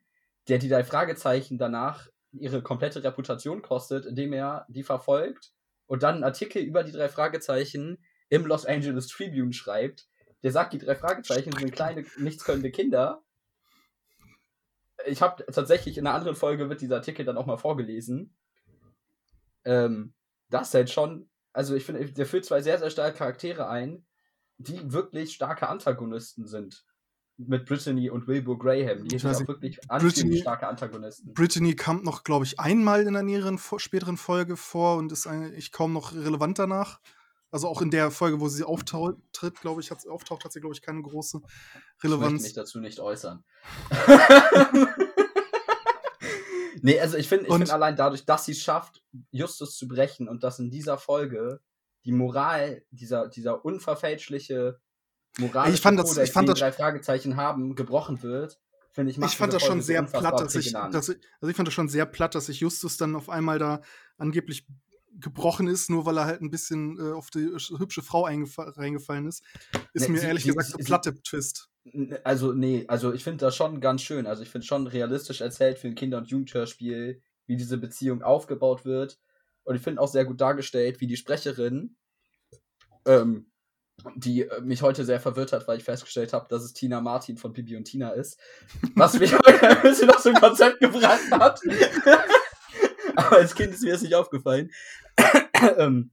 der 0.47 0.59
die 0.59 0.69
drei 0.69 0.83
Fragezeichen 0.83 1.57
danach 1.57 2.07
ihre 2.31 2.61
komplette 2.61 3.03
Reputation 3.03 3.61
kostet, 3.61 4.05
indem 4.05 4.33
er 4.33 4.65
die 4.69 4.83
verfolgt 4.83 5.53
und 5.89 6.03
dann 6.03 6.15
einen 6.15 6.23
Artikel 6.23 6.61
über 6.61 6.83
die 6.83 6.91
drei 6.91 7.09
Fragezeichen 7.09 7.97
im 8.29 8.45
Los 8.45 8.65
Angeles 8.67 9.07
Tribune 9.07 9.53
schreibt. 9.53 10.07
Der 10.43 10.51
sagt, 10.51 10.73
die 10.73 10.77
drei 10.77 10.95
Fragezeichen 10.95 11.51
sind 11.51 11.71
kleine, 11.71 12.05
nichtskönnende 12.17 12.69
Kinder. 12.69 13.23
Ich 15.07 15.23
habe 15.23 15.43
tatsächlich 15.51 15.97
in 15.97 16.05
einer 16.05 16.15
anderen 16.15 16.35
Folge 16.35 16.69
wird 16.69 16.81
dieser 16.81 16.97
Artikel 16.97 17.25
dann 17.25 17.37
auch 17.37 17.47
mal 17.47 17.57
vorgelesen. 17.57 18.35
Ähm, 19.65 20.13
das 20.49 20.67
ist 20.67 20.73
halt 20.75 20.89
schon, 20.91 21.27
also 21.53 21.73
ich 21.73 21.85
finde, 21.85 22.05
der 22.05 22.25
führt 22.27 22.45
zwei 22.45 22.61
sehr, 22.61 22.77
sehr 22.77 22.91
starke 22.91 23.17
Charaktere 23.17 23.67
ein, 23.67 24.05
die 24.59 24.93
wirklich 24.93 25.33
starke 25.33 25.69
Antagonisten 25.69 26.45
sind 26.45 26.85
mit 27.47 27.65
Brittany 27.65 28.09
und 28.09 28.27
Wilbur 28.27 28.59
Graham. 28.59 29.07
Die 29.07 29.15
Ich 29.15 29.21
sind 29.21 29.33
auch 29.35 29.47
wirklich 29.47 29.79
Brittany- 29.87 30.41
starke 30.41 30.67
Antagonisten. 30.67 31.33
Brittany 31.33 31.73
kam 31.75 32.03
noch, 32.03 32.23
glaube 32.23 32.43
ich, 32.45 32.59
einmal 32.59 33.01
in 33.01 33.07
einer 33.09 33.23
näheren, 33.23 33.57
späteren 33.77 34.17
Folge 34.17 34.57
vor 34.57 34.97
und 34.97 35.11
ist 35.11 35.25
eigentlich 35.25 35.71
kaum 35.71 35.93
noch 35.93 36.13
relevant 36.13 36.59
danach. 36.59 36.99
Also 37.51 37.67
auch 37.67 37.81
in 37.81 37.89
der 37.89 38.11
Folge, 38.11 38.39
wo 38.41 38.47
sie 38.49 38.63
auftritt, 38.63 39.59
glaube 39.61 39.81
ich, 39.81 39.89
hat 39.89 40.01
sie 40.01 40.09
auftaucht, 40.09 40.43
hat 40.45 40.51
sie, 40.51 40.59
glaube 40.59 40.75
ich, 40.75 40.81
keine 40.83 41.01
große 41.01 41.37
Ich 41.37 41.43
möchte 42.03 42.03
Relevanz. 42.03 42.43
mich 42.43 42.53
dazu 42.53 42.79
nicht 42.79 42.99
äußern. 42.99 43.43
nee, 46.81 46.99
also 46.99 47.17
ich 47.17 47.27
finde 47.27 47.47
ich 47.47 47.53
find 47.53 47.71
allein 47.71 47.95
dadurch, 47.95 48.25
dass 48.25 48.45
sie 48.45 48.51
es 48.51 48.61
schafft, 48.61 49.01
Justus 49.31 49.77
zu 49.77 49.87
brechen 49.87 50.27
und 50.27 50.43
dass 50.43 50.59
in 50.59 50.69
dieser 50.69 50.97
Folge 50.97 51.61
die 52.05 52.11
Moral, 52.11 52.83
dieser, 52.91 53.27
dieser 53.27 53.65
unverfälschliche 53.65 54.79
moralische 55.37 55.75
Ich 55.75 55.81
fand 55.81 55.99
das- 55.99 56.09
Kodex, 56.09 56.27
ich 56.29 56.33
fand 56.33 56.49
das- 56.49 56.59
drei 56.59 56.71
Fragezeichen 56.71 57.35
haben, 57.37 57.75
gebrochen 57.75 58.21
wird, 58.23 58.59
finde 58.91 59.11
ich, 59.11 59.17
Ich 59.17 59.37
fand 59.37 59.53
das 59.53 59.63
schon 59.63 59.81
sehr 59.81 60.03
platt, 60.03 60.39
dass 60.39 60.55
ich, 60.55 60.71
dass 60.73 61.09
ich, 61.09 61.17
also 61.41 61.49
ich 61.49 61.55
fand 61.55 61.67
das 61.67 61.73
schon 61.73 61.89
sehr 61.89 62.05
platt, 62.05 62.35
dass 62.35 62.47
sich 62.47 62.59
Justus 62.59 62.97
dann 62.97 63.15
auf 63.15 63.29
einmal 63.29 63.59
da 63.59 63.81
angeblich 64.17 64.65
gebrochen 65.19 65.67
ist, 65.67 65.89
nur 65.89 66.05
weil 66.05 66.17
er 66.17 66.25
halt 66.25 66.41
ein 66.41 66.49
bisschen 66.51 66.97
äh, 66.99 67.11
auf 67.13 67.29
die 67.29 67.49
hübsche 67.77 68.01
Frau 68.01 68.25
eingefa- 68.25 68.77
reingefallen 68.77 69.27
ist. 69.27 69.43
Ist 69.93 70.03
Nee, 70.03 70.09
mir 70.13 70.19
sie- 70.19 70.27
ehrlich 70.27 70.43
sie- 70.43 70.49
gesagt 70.49 70.71
sie- 70.77 70.83
platte 70.83 71.21
Twist. 71.23 71.69
Also, 72.23 72.53
nee, 72.53 72.85
also 72.87 73.11
ich 73.13 73.23
finde 73.23 73.45
das 73.45 73.55
schon 73.55 73.81
ganz 73.81 74.01
schön. 74.01 74.27
Also 74.27 74.43
ich 74.43 74.49
finde 74.49 74.67
schon 74.67 74.85
realistisch 74.87 75.41
erzählt 75.41 75.79
für 75.79 75.87
ein 75.87 75.95
Kinder- 75.95 76.19
und 76.19 76.27
Jugendhörspiel, 76.29 77.21
wie 77.47 77.57
diese 77.57 77.77
Beziehung 77.77 78.21
aufgebaut 78.21 78.85
wird. 78.85 79.17
Und 79.63 79.75
ich 79.75 79.81
finde 79.81 79.99
auch 80.01 80.07
sehr 80.07 80.25
gut 80.25 80.39
dargestellt, 80.39 81.01
wie 81.01 81.07
die 81.07 81.17
Sprecherin, 81.17 81.95
ähm, 83.05 83.51
die 84.15 84.43
äh, 84.43 84.61
mich 84.61 84.81
heute 84.81 85.05
sehr 85.05 85.19
verwirrt 85.19 85.53
hat, 85.53 85.67
weil 85.67 85.77
ich 85.77 85.83
festgestellt 85.83 86.33
habe, 86.33 86.47
dass 86.49 86.63
es 86.63 86.73
Tina 86.73 87.01
Martin 87.01 87.37
von 87.37 87.53
Bibi 87.53 87.75
und 87.75 87.85
Tina 87.85 88.11
ist. 88.11 88.39
Was 88.95 89.19
mich 89.19 89.33
heute 89.45 89.67
ein 89.67 89.81
bisschen 89.81 90.09
aus 90.09 90.23
dem 90.23 90.35
Konzept 90.35 90.79
gebracht 90.79 91.31
hat. 91.31 91.61
Aber 93.15 93.37
als 93.37 93.55
Kind 93.55 93.73
ist 93.73 93.83
mir 93.83 93.93
das 93.93 94.01
nicht 94.01 94.15
aufgefallen. 94.15 94.71
ähm, 95.77 96.11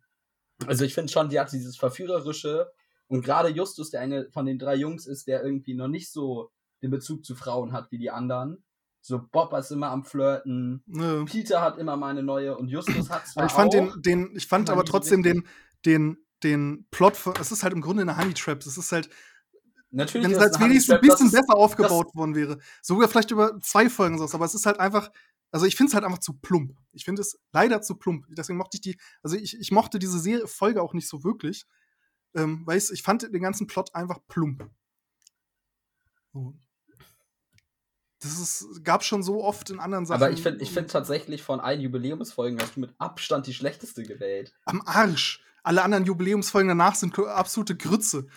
also 0.66 0.84
ich 0.84 0.94
finde 0.94 1.12
schon, 1.12 1.28
die 1.28 1.38
hat 1.38 1.52
dieses 1.52 1.76
Verführerische, 1.76 2.70
und 3.08 3.24
gerade 3.24 3.48
Justus, 3.48 3.90
der 3.90 4.00
eine 4.00 4.28
von 4.30 4.46
den 4.46 4.58
drei 4.58 4.74
Jungs 4.74 5.06
ist, 5.06 5.26
der 5.26 5.44
irgendwie 5.44 5.74
noch 5.74 5.88
nicht 5.88 6.10
so 6.10 6.50
den 6.82 6.90
Bezug 6.90 7.24
zu 7.24 7.34
Frauen 7.34 7.72
hat 7.72 7.90
wie 7.90 7.98
die 7.98 8.10
anderen. 8.10 8.64
So 9.00 9.20
Bob 9.30 9.52
ist 9.54 9.70
immer 9.70 9.90
am 9.90 10.04
Flirten, 10.04 10.82
Ne. 10.86 11.24
Peter 11.26 11.62
hat 11.62 11.78
immer 11.78 11.96
mal 11.96 12.08
eine 12.08 12.24
neue 12.24 12.56
und 12.56 12.68
Justus 12.68 13.08
hat 13.10 13.26
zwar 13.28 13.46
ich 13.46 13.52
fand 13.52 13.68
auch, 13.68 13.92
den, 13.92 14.02
den, 14.02 14.36
ich 14.36 14.48
fand 14.48 14.68
aber 14.68 14.84
trotzdem 14.84 15.22
den, 15.22 15.46
den, 15.84 16.18
den 16.46 16.86
Plot, 16.90 17.16
von, 17.16 17.34
es 17.40 17.52
ist 17.52 17.62
halt 17.62 17.72
im 17.72 17.80
Grunde 17.80 18.02
eine 18.02 18.16
Honey 18.16 18.34
Trap. 18.34 18.64
Es 18.64 18.78
ist 18.78 18.92
halt, 18.92 19.10
Natürlich 19.90 20.26
Wenn 20.26 20.32
es 20.32 20.38
ist 20.38 20.58
halt 20.58 20.60
wenigstens 20.60 20.94
ein 20.96 21.00
bisschen 21.00 21.30
besser 21.30 21.56
aufgebaut 21.56 22.14
worden 22.14 22.34
wäre. 22.34 22.58
Sogar 22.82 23.08
vielleicht 23.08 23.30
über 23.30 23.58
zwei 23.60 23.88
Folgen 23.88 24.18
so. 24.18 24.24
Aber 24.34 24.44
es 24.44 24.54
ist 24.54 24.66
halt 24.66 24.80
einfach, 24.80 25.10
also 25.52 25.64
ich 25.64 25.76
finde 25.76 25.88
es 25.90 25.94
halt 25.94 26.04
einfach 26.04 26.18
zu 26.18 26.34
plump. 26.34 26.76
Ich 26.92 27.04
finde 27.04 27.22
es 27.22 27.38
leider 27.52 27.80
zu 27.82 27.94
plump. 27.94 28.26
Deswegen 28.28 28.58
mochte 28.58 28.76
ich 28.76 28.80
die, 28.80 28.98
also 29.22 29.36
ich, 29.36 29.58
ich 29.58 29.70
mochte 29.70 29.98
diese 29.98 30.18
Serie, 30.18 30.46
Folge 30.48 30.82
auch 30.82 30.92
nicht 30.92 31.08
so 31.08 31.24
wirklich. 31.24 31.64
Ähm, 32.34 32.62
weil 32.66 32.76
ich, 32.76 32.90
ich 32.90 33.02
fand 33.02 33.22
den 33.22 33.42
ganzen 33.42 33.66
Plot 33.66 33.94
einfach 33.94 34.18
plump. 34.28 34.68
So. 36.34 36.54
Das 38.18 38.38
ist, 38.38 38.84
gab 38.84 39.04
schon 39.04 39.22
so 39.22 39.44
oft 39.44 39.70
in 39.70 39.78
anderen 39.78 40.04
Sachen. 40.04 40.22
Aber 40.22 40.32
ich 40.32 40.42
finde 40.42 40.62
ich 40.62 40.70
find 40.70 40.90
tatsächlich 40.90 41.42
von 41.42 41.60
allen 41.60 41.80
Jubiläumsfolgen 41.80 42.60
hast 42.60 42.76
du 42.76 42.80
mit 42.80 42.94
Abstand 42.98 43.46
die 43.46 43.54
schlechteste 43.54 44.02
gewählt. 44.02 44.52
am 44.64 44.82
Arsch. 44.84 45.42
Alle 45.66 45.82
anderen 45.82 46.04
Jubiläumsfolgen 46.04 46.68
danach 46.68 46.94
sind 46.94 47.18
absolute 47.18 47.76
Grütze. 47.76 48.28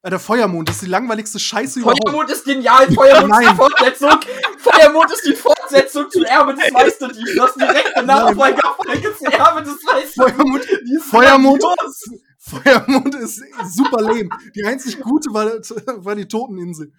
Äh, 0.00 0.08
der 0.08 0.18
Feuermond 0.18 0.70
ist 0.70 0.80
die 0.80 0.86
langweiligste 0.86 1.38
Scheiße 1.38 1.80
überhaupt. 1.80 2.00
Feuermond 2.02 2.30
ist 2.30 2.46
genial, 2.46 2.90
Feuermond 2.90 3.42
ist 3.42 3.50
die. 3.50 3.56
Fortsetzung. 3.56 4.10
Feuermond 4.56 5.12
ist 5.12 5.26
die 5.26 5.34
Fortsetzung 5.34 6.10
zu 6.10 6.24
Erbe 6.24 6.54
des 6.54 6.72
Meisterdiebs. 6.72 7.34
Das 7.36 7.54
direkte 7.56 8.02
Nachfolgerfolge 8.04 9.14
zu 9.18 9.24
Erbe 9.26 9.62
des 9.62 9.82
Meisterdiebs. 9.84 10.14
Feuermond, 10.14 10.64
Feuermond. 11.10 11.64
Feuermond 12.38 13.14
ist 13.16 13.42
super 13.66 14.00
lame. 14.00 14.30
Die 14.54 14.64
einzig 14.64 14.98
gute 14.98 15.28
war, 15.34 15.44
war 16.04 16.14
die 16.14 16.26
Toteninsel. 16.26 16.90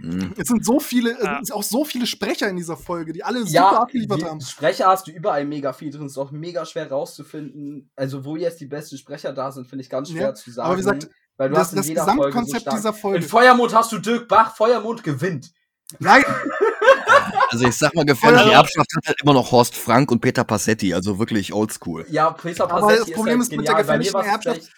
Hm. 0.00 0.32
Es 0.36 0.48
sind 0.48 0.64
so 0.64 0.78
viele, 0.80 1.12
es 1.12 1.24
Ja. 1.24 1.40
sind 1.42 1.52
auch 1.52 1.62
so 1.62 1.84
viele 1.84 2.06
Sprecher 2.06 2.48
in 2.48 2.56
dieser 2.56 2.76
Folge, 2.76 3.12
die 3.12 3.22
alle 3.24 3.40
super 3.40 3.50
Ja, 3.52 3.70
abgeliefert 3.82 4.20
die 4.20 4.24
haben. 4.24 4.40
Sprecher 4.40 4.86
hast 4.86 5.06
du 5.06 5.10
überall 5.10 5.44
mega 5.44 5.72
viel 5.72 5.90
drin. 5.90 6.06
Ist 6.06 6.18
auch 6.18 6.30
mega 6.30 6.64
schwer 6.64 6.88
rauszufinden. 6.90 7.90
Also, 7.96 8.24
wo 8.24 8.36
jetzt 8.36 8.60
die 8.60 8.66
besten 8.66 8.96
Sprecher 8.98 9.32
da 9.32 9.50
sind, 9.52 9.66
finde 9.66 9.82
ich 9.82 9.90
ganz 9.90 10.10
schwer 10.10 10.22
Ja, 10.28 10.34
zu 10.34 10.50
sagen. 10.50 10.66
aber 10.66 10.74
wie 10.76 10.80
gesagt, 10.80 11.08
weil 11.36 11.48
du 11.48 11.54
Das, 11.54 11.64
hast 11.66 11.72
in 11.72 11.76
das 11.78 11.86
jeder 11.88 12.04
Folge 12.04 12.16
so 12.16 12.22
Gesamtkonzept 12.28 12.62
stark. 12.62 12.76
dieser 12.76 12.88
In 12.90 12.94
Folge. 12.94 13.22
Feuermond 13.28 13.74
hast 13.74 13.92
du 13.92 13.98
Dirk 13.98 14.28
Bach, 14.28 14.54
Feuermond 14.56 15.02
gewinnt. 15.02 15.50
Nein, 15.98 16.22
Also 17.50 17.66
ich 17.66 17.76
sag 17.76 17.94
mal, 17.94 18.04
gefährliche 18.04 18.52
Erbschaft 18.52 18.88
hat 18.94 19.06
halt 19.06 19.22
immer 19.22 19.32
noch 19.32 19.50
Horst 19.52 19.74
Frank 19.74 20.10
und 20.10 20.20
Peter 20.20 20.44
Passetti, 20.44 20.92
also 20.92 21.18
wirklich 21.18 21.52
oldschool. 21.52 22.04
Ja, 22.10 22.30
Peter 22.30 22.64
Aber 22.70 22.80
Passetti 22.88 23.10
das 23.10 23.16
Problem 23.16 23.40
ist 23.40 23.50
halt 23.50 23.56
mit 23.58 23.68
der 23.68 23.74
gefährlichen 23.76 24.14
Erbschaft, 24.20 24.70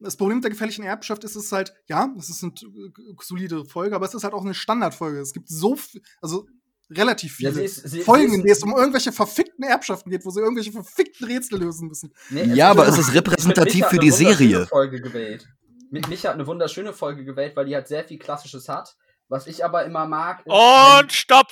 das 0.00 0.16
Problem 0.16 0.36
mit 0.38 0.44
der 0.44 0.50
gefährlichen 0.50 0.84
Erbschaft 0.84 1.24
ist 1.24 1.34
es 1.36 1.50
halt, 1.52 1.72
ja, 1.86 2.08
es 2.18 2.28
ist 2.30 2.42
eine 2.44 2.52
äh, 2.52 2.90
solide 3.22 3.64
Folge, 3.64 3.94
aber 3.96 4.06
es 4.06 4.14
ist 4.14 4.24
halt 4.24 4.34
auch 4.34 4.44
eine 4.44 4.54
Standardfolge. 4.54 5.18
Es 5.20 5.32
gibt 5.32 5.48
so 5.48 5.74
viel, 5.76 6.00
also 6.20 6.46
relativ 6.90 7.38
Ja, 7.40 7.50
viele 7.50 7.60
sie 7.60 7.64
ist- 7.64 7.88
sie- 7.90 8.00
Folgen, 8.02 8.28
sie 8.30 8.36
in 8.36 8.42
denen 8.42 8.52
es 8.52 8.62
um 8.62 8.74
irgendwelche 8.76 9.12
verfickten 9.12 9.64
Erbschaften 9.64 10.10
geht, 10.10 10.24
wo 10.24 10.30
sie 10.30 10.40
irgendwelche 10.40 10.72
verfickten 10.72 11.26
Rätsel 11.26 11.58
lösen 11.60 11.88
müssen. 11.88 12.12
Nee, 12.30 12.44
Ja, 12.54 12.70
aber 12.70 12.86
es 12.88 12.96
ist 12.98 13.12
repräsentativ 13.14 13.84
für 13.86 13.90
eine 13.92 14.00
die 14.00 14.12
wunderschöne 14.12 14.36
Serie. 14.36 14.66
Folge 14.66 15.00
gewählt. 15.00 15.46
Mit 15.90 16.06
Micha 16.08 16.28
hat 16.28 16.34
eine 16.34 16.46
wunderschöne 16.46 16.92
Folge 16.92 17.24
gewählt, 17.24 17.56
weil 17.56 17.66
die 17.66 17.74
halt 17.74 17.88
sehr 17.88 18.04
viel 18.04 18.18
Klassisches 18.18 18.68
hat. 18.68 18.96
Was 19.28 19.46
ich 19.46 19.64
aber 19.64 19.84
immer 19.84 20.06
mag. 20.06 20.40
ist, 20.46 20.52
Und 20.52 21.12
stopp! 21.12 21.48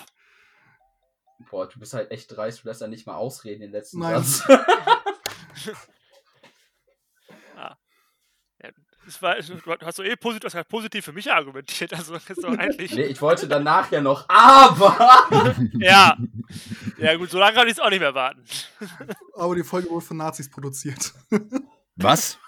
Boah, 1.50 1.68
du 1.68 1.78
bist 1.78 1.92
halt 1.94 2.10
echt 2.10 2.34
dreist, 2.34 2.62
du 2.64 2.68
lässt 2.68 2.80
ja 2.80 2.86
nicht 2.88 3.06
mal 3.06 3.16
ausreden 3.16 3.60
den 3.60 3.70
letzten 3.72 3.98
Nein. 4.00 4.22
Satz. 4.22 4.42
Ja, 7.56 7.76
das 9.06 9.22
war, 9.22 9.36
du 9.36 9.86
hast 9.86 9.96
so 9.96 10.02
eh 10.02 10.16
positiv, 10.16 10.46
hast 10.46 10.54
halt 10.54 10.68
positiv 10.68 11.04
für 11.04 11.12
mich 11.12 11.30
argumentiert. 11.30 11.92
Also 11.94 12.14
eigentlich. 12.48 12.92
nee, 12.92 13.04
ich 13.04 13.22
wollte 13.22 13.46
danach 13.46 13.90
ja 13.90 14.00
noch, 14.00 14.28
aber. 14.28 15.24
Ja. 15.78 16.16
Ja, 16.98 17.16
gut, 17.16 17.30
so 17.30 17.38
lange 17.38 17.54
kann 17.54 17.66
ich 17.66 17.74
es 17.74 17.80
auch 17.80 17.90
nicht 17.90 18.00
mehr 18.00 18.14
warten. 18.14 18.42
Aber 19.34 19.54
die 19.54 19.62
Folge 19.62 19.88
wurde 19.90 20.04
von 20.04 20.16
Nazis 20.16 20.50
produziert. 20.50 21.12
Was? 21.96 22.38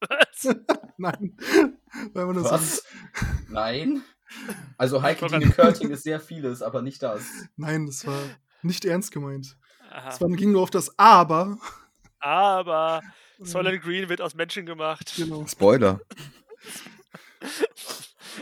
Was? 0.00 0.56
Nein. 0.96 1.36
Weil 2.12 2.26
man 2.26 2.36
das 2.36 2.50
Was? 2.50 2.84
Nein. 3.48 4.02
Also 4.76 5.00
Heike 5.02 5.26
Dine 5.26 5.50
Körting 5.50 5.90
ist 5.90 6.02
sehr 6.02 6.18
vieles, 6.18 6.62
aber 6.62 6.82
nicht 6.82 7.02
das. 7.02 7.22
Nein, 7.56 7.86
das 7.86 8.06
war 8.06 8.18
nicht 8.62 8.84
ernst 8.84 9.12
gemeint. 9.12 9.56
Es 10.08 10.20
war, 10.20 10.28
ging 10.30 10.52
nur 10.52 10.62
auf 10.62 10.70
das 10.70 10.98
Aber. 10.98 11.56
Aber 12.18 13.00
Solid 13.38 13.82
Green 13.82 14.08
wird 14.08 14.20
aus 14.20 14.34
Menschen 14.34 14.66
gemacht. 14.66 15.12
Genau. 15.16 15.46
Spoiler. 15.46 16.00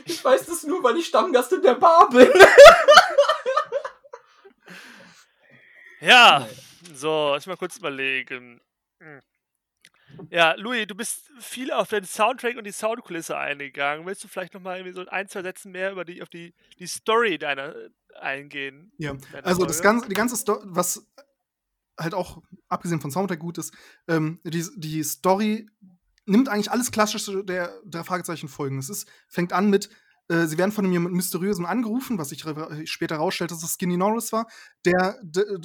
Ich 0.05 0.25
weiß 0.25 0.47
das 0.47 0.63
nur, 0.65 0.83
weil 0.83 0.97
ich 0.97 1.07
Stammgast 1.07 1.53
in 1.53 1.63
der 1.63 1.75
Bar 1.75 2.09
bin. 2.11 2.31
Ja, 6.03 6.49
so, 6.95 7.31
lass 7.33 7.47
mal 7.47 7.57
kurz 7.57 7.77
überlegen. 7.77 8.61
Hm. 8.99 9.21
Ja, 10.31 10.55
Louis, 10.55 10.87
du 10.89 10.97
bist 10.97 11.31
viel 11.39 11.71
auf 11.71 11.91
den 11.91 12.05
Soundtrack 12.05 12.57
und 12.57 12.65
die 12.65 12.73
Soundkulisse 12.73 13.39
eingegangen. 13.39 14.05
Willst 14.05 14.25
du 14.25 14.29
vielleicht 14.29 14.53
noch 14.53 14.61
mal 14.61 14.79
irgendwie 14.79 14.95
so 14.95 15.07
ein, 15.09 15.29
zwei 15.29 15.43
Sätzen 15.43 15.71
mehr 15.71 15.93
über 15.93 16.05
die, 16.05 16.21
auf 16.21 16.29
die, 16.29 16.55
die 16.81 16.89
Story 16.89 17.39
deiner 17.39 17.75
äh, 17.77 17.91
eingehen? 18.21 18.93
Ja, 18.99 19.15
deiner 19.15 19.47
also 19.47 19.65
das 19.65 19.81
ganze, 19.81 20.09
die 20.09 20.15
ganze 20.15 20.37
Story, 20.37 20.61
was 20.65 21.07
halt 22.03 22.15
auch 22.15 22.43
abgesehen 22.69 23.01
von 23.01 23.11
Soundtrack 23.11 23.39
gut 23.41 23.59
ist, 23.59 23.73
ähm, 24.09 24.41
die, 24.45 24.65
die 24.77 25.03
Story 25.03 25.69
nimmt 26.27 26.49
eigentlich 26.49 26.71
alles 26.71 26.91
Klassische 26.91 27.45
der, 27.45 27.73
der 27.85 28.05
Fragezeichen-Folgen. 28.05 28.79
Es 28.79 28.89
ist, 28.89 29.09
fängt 29.29 29.53
an 29.53 29.71
mit, 29.71 29.91
äh, 30.29 30.47
sie 30.47 30.57
werden 30.57 30.71
von 30.73 30.85
einem 30.85 30.93
jemand 30.93 31.15
Mysteriösen 31.15 31.67
angerufen, 31.67 32.17
was 32.19 32.29
sich 32.29 32.47
re- 32.47 32.87
später 32.87 33.17
herausstellt, 33.17 33.51
dass 33.51 33.63
es 33.63 33.75
Skinny 33.75 33.97
Norris 33.97 34.33
war, 34.33 34.47
der 34.85 35.21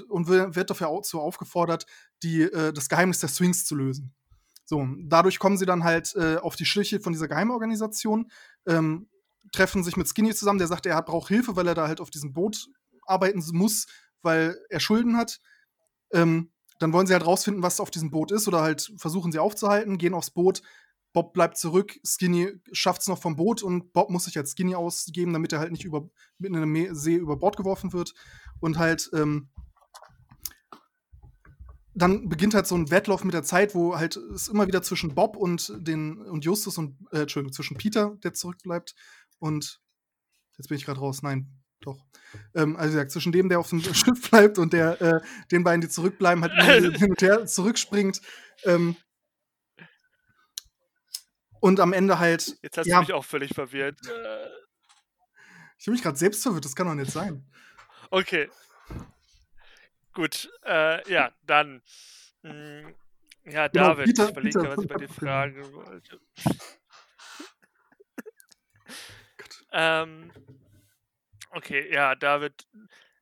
und 0.09 0.27
wir- 0.27 0.55
wird 0.55 0.69
dafür 0.69 0.87
au- 0.89 1.03
so 1.03 1.21
aufgefordert, 1.21 1.85
die, 2.23 2.41
äh, 2.41 2.73
das 2.73 2.89
Geheimnis 2.89 3.19
der 3.19 3.29
Swings 3.29 3.65
zu 3.65 3.75
lösen. 3.75 4.13
So, 4.65 4.85
dadurch 5.03 5.39
kommen 5.39 5.57
sie 5.57 5.65
dann 5.65 5.83
halt 5.83 6.13
äh, 6.15 6.37
auf 6.37 6.55
die 6.55 6.65
Schliche 6.65 6.99
von 6.99 7.13
dieser 7.13 7.27
Geheimorganisation, 7.27 8.29
ähm, 8.65 9.07
treffen 9.53 9.83
sich 9.83 9.95
mit 9.95 10.07
Skinny 10.09 10.33
zusammen, 10.35 10.59
der 10.59 10.67
sagt, 10.67 10.85
er 10.85 11.01
braucht 11.03 11.29
Hilfe, 11.29 11.55
weil 11.55 11.67
er 11.67 11.75
da 11.75 11.87
halt 11.87 12.01
auf 12.01 12.09
diesem 12.09 12.33
Boot 12.33 12.67
arbeiten 13.05 13.41
muss, 13.53 13.85
weil 14.23 14.59
er 14.69 14.81
Schulden 14.81 15.15
hat. 15.15 15.39
Ähm, 16.11 16.51
dann 16.79 16.93
wollen 16.93 17.07
sie 17.07 17.13
halt 17.13 17.25
rausfinden, 17.25 17.63
was 17.63 17.79
auf 17.79 17.91
diesem 17.91 18.11
Boot 18.11 18.31
ist 18.31 18.47
oder 18.47 18.61
halt 18.61 18.93
versuchen 18.97 19.31
sie 19.31 19.39
aufzuhalten, 19.39 19.97
gehen 19.97 20.13
aufs 20.13 20.31
Boot. 20.31 20.61
Bob 21.13 21.33
bleibt 21.33 21.57
zurück, 21.57 21.99
Skinny 22.05 22.51
schafft 22.71 23.01
es 23.01 23.07
noch 23.07 23.19
vom 23.19 23.35
Boot 23.35 23.63
und 23.63 23.91
Bob 23.93 24.11
muss 24.11 24.25
sich 24.25 24.37
als 24.37 24.51
Skinny 24.51 24.75
ausgeben, 24.75 25.33
damit 25.33 25.51
er 25.51 25.59
halt 25.59 25.71
nicht 25.71 25.85
über, 25.85 26.07
mitten 26.37 26.55
in 26.55 26.61
einem 26.61 26.71
Me- 26.71 26.93
See 26.93 27.15
über 27.15 27.37
Bord 27.37 27.57
geworfen 27.57 27.93
wird. 27.93 28.13
Und 28.59 28.77
halt, 28.77 29.09
ähm, 29.13 29.49
dann 31.95 32.29
beginnt 32.29 32.53
halt 32.53 32.67
so 32.67 32.75
ein 32.75 32.91
Wettlauf 32.91 33.23
mit 33.23 33.33
der 33.33 33.41
Zeit, 33.41 33.73
wo 33.73 33.95
halt 33.97 34.17
es 34.17 34.47
immer 34.47 34.67
wieder 34.67 34.83
zwischen 34.83 35.15
Bob 35.15 35.35
und 35.35 35.73
den 35.77 36.21
und 36.21 36.45
Justus 36.45 36.77
und 36.77 36.95
äh, 37.11 37.21
Entschuldigung, 37.21 37.53
zwischen 37.53 37.77
Peter, 37.77 38.15
der 38.23 38.33
zurückbleibt, 38.33 38.93
und 39.39 39.81
jetzt 40.59 40.67
bin 40.67 40.77
ich 40.77 40.85
gerade 40.85 40.99
raus, 40.99 41.23
nein, 41.23 41.63
doch. 41.81 41.97
Ähm, 42.55 42.75
also 42.75 42.89
wie 42.89 42.93
gesagt, 42.95 43.11
zwischen 43.11 43.31
dem, 43.31 43.49
der 43.49 43.59
auf 43.59 43.69
dem 43.69 43.81
Schiff 43.93 44.29
bleibt 44.29 44.57
und 44.57 44.73
der, 44.73 45.01
äh, 45.01 45.21
den 45.51 45.63
beiden, 45.63 45.81
die 45.81 45.89
zurückbleiben, 45.89 46.43
halt 46.43 46.53
wieder 46.53 46.91
hin 46.99 47.09
und 47.11 47.21
her 47.21 47.45
zurückspringt. 47.45 48.21
Ähm, 48.63 48.95
und 51.59 51.79
am 51.79 51.93
Ende 51.93 52.19
halt, 52.19 52.57
Jetzt 52.61 52.77
hast 52.77 52.85
ja. 52.87 52.95
du 52.97 53.01
mich 53.01 53.13
auch 53.13 53.25
völlig 53.25 53.53
verwirrt. 53.53 53.99
Ich 55.79 55.85
habe 55.87 55.91
mich 55.91 56.01
gerade 56.03 56.17
selbst 56.17 56.43
verwirrt, 56.43 56.65
das 56.65 56.75
kann 56.75 56.87
doch 56.87 56.93
nicht 56.93 57.11
sein. 57.11 57.45
okay. 58.11 58.49
Gut, 60.13 60.51
äh, 60.65 61.07
ja, 61.11 61.31
dann. 61.45 61.81
Mh, 62.41 62.91
ja, 63.45 63.67
Genau, 63.67 63.89
David, 63.89 64.05
Peter- 64.07 64.23
ich 64.25 64.31
überlege, 64.31 64.59
Peter- 64.59 64.71
was 64.77 64.83
ich 64.83 64.89
bei 64.89 64.95
dir 64.97 65.09
fragen 65.09 65.73
wollte. 65.73 66.19
Gott. 69.37 69.65
Ähm, 69.71 70.31
okay, 71.51 71.91
ja, 71.93 72.15
David, 72.15 72.67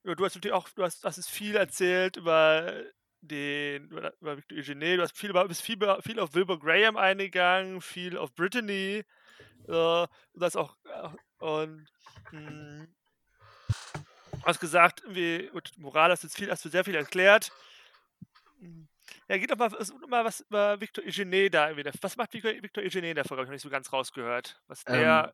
du 0.03 0.25
hast 0.25 0.35
natürlich 0.35 0.53
auch, 0.53 0.69
du 0.69 0.83
hast, 0.83 1.03
hast 1.03 1.17
es 1.17 1.29
viel 1.29 1.55
erzählt 1.55 2.17
über 2.17 2.83
den, 3.21 3.89
über, 3.89 4.13
Victor 4.38 4.57
Eugene, 4.57 4.97
du 4.97 5.03
hast 5.03 5.17
viel, 5.17 5.33
bist 5.47 5.61
viel, 5.61 5.77
viel 6.01 6.19
auf 6.19 6.33
Wilbur 6.33 6.59
Graham 6.59 6.97
eingegangen, 6.97 7.81
viel 7.81 8.17
auf 8.17 8.33
Brittany, 8.35 9.03
äh, 9.67 9.67
du 9.67 10.07
hast 10.41 10.57
auch, 10.57 10.77
äh, 10.85 11.09
und, 11.43 11.88
mh, 12.31 12.88
hast 14.45 14.59
gesagt, 14.59 15.03
wie, 15.07 15.49
Moral 15.77 16.11
hast 16.11 16.23
du 16.23 16.27
jetzt 16.27 16.38
viel, 16.38 16.51
hast 16.51 16.63
du 16.63 16.69
sehr 16.69 16.83
viel 16.83 16.95
erklärt. 16.95 17.51
Hm, 18.59 18.88
Ja, 19.27 19.38
geht 19.38 19.51
doch 19.51 19.57
mal, 19.57 19.71
mal 20.07 20.25
was 20.25 20.41
über 20.41 20.79
Victor 20.79 21.03
Eugene 21.03 21.49
da 21.49 21.69
irgendwie. 21.69 21.91
Was 22.01 22.15
macht 22.15 22.33
Victor, 22.33 22.51
Victor 22.61 22.83
Eugene 22.83 23.09
in 23.09 23.15
der 23.15 23.25
Folge? 23.25 23.41
Hab 23.41 23.45
ich 23.45 23.49
noch 23.49 23.53
nicht 23.55 23.63
so 23.63 23.69
ganz 23.69 23.91
rausgehört. 23.91 24.61
Was 24.67 24.83
der. 24.83 25.33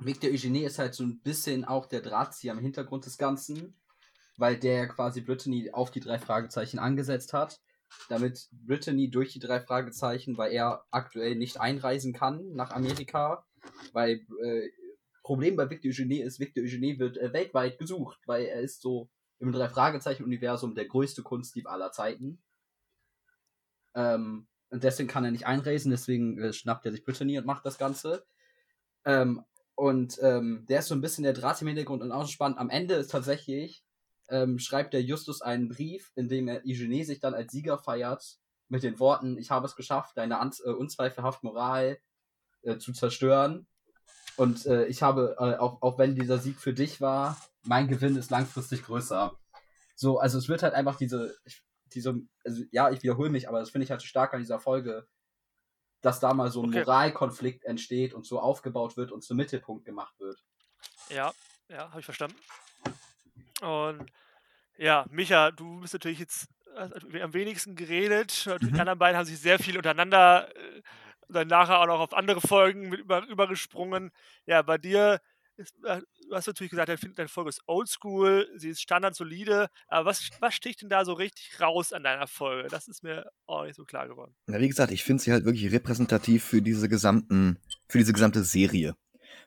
Victor 0.00 0.30
Eugenie 0.30 0.64
ist 0.64 0.78
halt 0.78 0.94
so 0.94 1.04
ein 1.04 1.20
bisschen 1.20 1.64
auch 1.64 1.86
der 1.86 2.00
Drahtzieher 2.00 2.52
im 2.52 2.58
Hintergrund 2.58 3.06
des 3.06 3.18
Ganzen, 3.18 3.76
weil 4.36 4.56
der 4.58 4.88
quasi 4.88 5.20
Brittany 5.20 5.70
auf 5.72 5.90
die 5.90 6.00
drei 6.00 6.18
Fragezeichen 6.18 6.78
angesetzt 6.78 7.32
hat, 7.32 7.60
damit 8.08 8.48
Brittany 8.52 9.10
durch 9.10 9.32
die 9.32 9.38
drei 9.38 9.60
Fragezeichen, 9.60 10.36
weil 10.36 10.52
er 10.52 10.84
aktuell 10.90 11.36
nicht 11.36 11.60
einreisen 11.60 12.12
kann 12.12 12.54
nach 12.54 12.70
Amerika, 12.72 13.46
weil 13.92 14.26
äh, 14.42 14.68
Problem 15.22 15.56
bei 15.56 15.70
Victor 15.70 15.90
Eugenie 15.90 16.20
ist, 16.20 16.40
Victor 16.40 16.64
Eugenie 16.64 16.98
wird 16.98 17.16
äh, 17.16 17.32
weltweit 17.32 17.78
gesucht, 17.78 18.18
weil 18.26 18.44
er 18.44 18.60
ist 18.60 18.82
so 18.82 19.08
im 19.38 19.52
drei 19.52 19.68
Fragezeichen-Universum 19.68 20.74
der 20.74 20.86
größte 20.86 21.22
Kunstdieb 21.22 21.66
aller 21.66 21.92
Zeiten. 21.92 22.42
Ähm, 23.94 24.48
und 24.70 24.82
deswegen 24.82 25.08
kann 25.08 25.24
er 25.24 25.30
nicht 25.30 25.46
einreisen, 25.46 25.90
deswegen 25.90 26.38
äh, 26.38 26.52
schnappt 26.52 26.84
er 26.84 26.92
sich 26.92 27.04
Brittany 27.04 27.38
und 27.38 27.46
macht 27.46 27.64
das 27.64 27.78
Ganze. 27.78 28.26
Ähm, 29.04 29.44
und 29.74 30.18
ähm, 30.22 30.64
der 30.68 30.80
ist 30.80 30.88
so 30.88 30.94
ein 30.94 31.00
bisschen 31.00 31.24
der 31.24 31.32
Draht 31.32 31.60
im 31.60 31.68
Hintergrund 31.68 32.02
und 32.02 32.12
auch 32.12 32.28
spannend. 32.28 32.58
Am 32.58 32.70
Ende 32.70 32.94
ist 32.94 33.10
tatsächlich, 33.10 33.84
ähm, 34.28 34.58
schreibt 34.58 34.94
der 34.94 35.02
Justus 35.02 35.42
einen 35.42 35.68
Brief, 35.68 36.12
in 36.14 36.28
dem 36.28 36.48
er 36.48 36.62
Eugenie 36.64 37.04
sich 37.04 37.20
dann 37.20 37.34
als 37.34 37.52
Sieger 37.52 37.78
feiert, 37.78 38.38
mit 38.68 38.82
den 38.82 38.98
Worten, 38.98 39.36
ich 39.36 39.50
habe 39.50 39.66
es 39.66 39.76
geschafft, 39.76 40.16
deine 40.16 40.36
äh, 40.64 40.70
unzweifelhaft 40.70 41.42
Moral 41.42 41.98
äh, 42.62 42.78
zu 42.78 42.92
zerstören. 42.92 43.66
Und 44.36 44.66
äh, 44.66 44.86
ich 44.86 45.02
habe, 45.02 45.36
äh, 45.38 45.56
auch, 45.56 45.82
auch 45.82 45.98
wenn 45.98 46.14
dieser 46.14 46.38
Sieg 46.38 46.58
für 46.58 46.72
dich 46.72 47.00
war, 47.00 47.36
mein 47.62 47.88
Gewinn 47.88 48.16
ist 48.16 48.30
langfristig 48.30 48.82
größer. 48.84 49.38
So, 49.94 50.18
also 50.18 50.38
es 50.38 50.48
wird 50.48 50.62
halt 50.62 50.74
einfach 50.74 50.96
diese, 50.96 51.36
diese, 51.86 52.20
also 52.44 52.62
ja, 52.72 52.90
ich 52.90 53.02
wiederhole 53.02 53.30
mich, 53.30 53.48
aber 53.48 53.60
das 53.60 53.70
finde 53.70 53.84
ich 53.84 53.90
halt 53.90 54.02
stark 54.02 54.34
an 54.34 54.40
dieser 54.40 54.58
Folge, 54.58 55.06
dass 56.04 56.20
da 56.20 56.34
mal 56.34 56.50
so 56.50 56.62
ein 56.62 56.70
Okay. 56.70 56.84
Moralkonflikt 56.84 57.64
entsteht 57.64 58.14
und 58.14 58.26
so 58.26 58.40
aufgebaut 58.40 58.96
wird 58.96 59.12
und 59.12 59.22
zum 59.22 59.36
Mittelpunkt 59.36 59.84
gemacht 59.84 60.18
wird. 60.20 60.44
Ja, 61.08 61.32
ja, 61.68 61.90
habe 61.90 62.00
ich 62.00 62.04
verstanden. 62.04 62.38
Und 63.60 64.10
ja, 64.78 65.06
Micha, 65.10 65.50
du 65.52 65.80
bist 65.80 65.94
natürlich 65.94 66.20
jetzt 66.20 66.48
hast 66.76 66.94
am 67.04 67.34
wenigsten 67.34 67.76
geredet. 67.76 68.46
Die 68.46 68.72
Mhm. 68.72 68.80
anderen 68.80 68.98
beiden 68.98 69.18
haben 69.18 69.26
sich 69.26 69.40
sehr 69.40 69.58
viel 69.60 69.76
untereinander 69.76 70.54
äh, 70.56 70.82
dann 71.28 71.48
nachher 71.48 71.80
auch 71.80 71.86
noch 71.86 72.00
auf 72.00 72.14
andere 72.14 72.40
Folgen 72.40 72.90
mit 72.90 73.00
über, 73.00 73.26
übergesprungen. 73.26 74.10
Ja, 74.46 74.62
bei 74.62 74.78
dir 74.78 75.20
ist, 75.56 75.74
äh, 75.84 76.00
du 76.28 76.34
hast 76.34 76.46
natürlich 76.46 76.70
gesagt, 76.70 76.88
dein- 76.88 77.14
deine 77.14 77.28
Folge 77.28 77.50
ist 77.50 77.62
oldschool, 77.66 78.48
sie 78.56 78.70
ist 78.70 78.80
standardsolide. 78.82 79.68
Aber 79.88 80.06
was, 80.06 80.28
was 80.40 80.54
sticht 80.54 80.82
denn 80.82 80.88
da 80.88 81.04
so 81.04 81.12
richtig 81.12 81.60
raus 81.60 81.92
an 81.92 82.02
deiner 82.04 82.26
Folge? 82.26 82.68
Das 82.68 82.88
ist 82.88 83.02
mir 83.02 83.30
auch 83.46 83.64
nicht 83.64 83.76
so 83.76 83.84
klar 83.84 84.08
geworden. 84.08 84.34
Na, 84.46 84.60
wie 84.60 84.68
gesagt, 84.68 84.92
ich 84.92 85.04
finde 85.04 85.22
sie 85.22 85.32
halt 85.32 85.44
wirklich 85.44 85.70
repräsentativ 85.72 86.44
für 86.44 86.62
diese 86.62 86.88
gesamten, 86.88 87.58
für 87.88 87.98
diese 87.98 88.12
gesamte 88.12 88.42
Serie. 88.44 88.94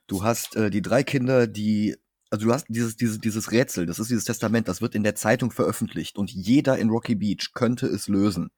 Du 0.07 0.23
hast 0.23 0.55
äh, 0.55 0.69
die 0.69 0.81
drei 0.81 1.03
Kinder, 1.03 1.47
die, 1.47 1.95
also 2.29 2.47
du 2.47 2.53
hast 2.53 2.67
dieses, 2.69 2.95
dieses, 2.95 3.19
dieses 3.19 3.51
Rätsel, 3.51 3.85
das 3.85 3.99
ist 3.99 4.09
dieses 4.09 4.25
Testament, 4.25 4.67
das 4.67 4.81
wird 4.81 4.95
in 4.95 5.03
der 5.03 5.15
Zeitung 5.15 5.51
veröffentlicht 5.51 6.17
und 6.17 6.31
jeder 6.31 6.77
in 6.77 6.89
Rocky 6.89 7.15
Beach 7.15 7.51
könnte 7.53 7.87
es 7.87 8.07
lösen. 8.07 8.49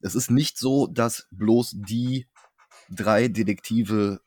Es 0.00 0.14
ist 0.14 0.30
nicht 0.30 0.58
so, 0.58 0.86
dass 0.86 1.26
bloß 1.30 1.76
die 1.88 2.26
drei 2.90 3.28
Detektive 3.28 4.20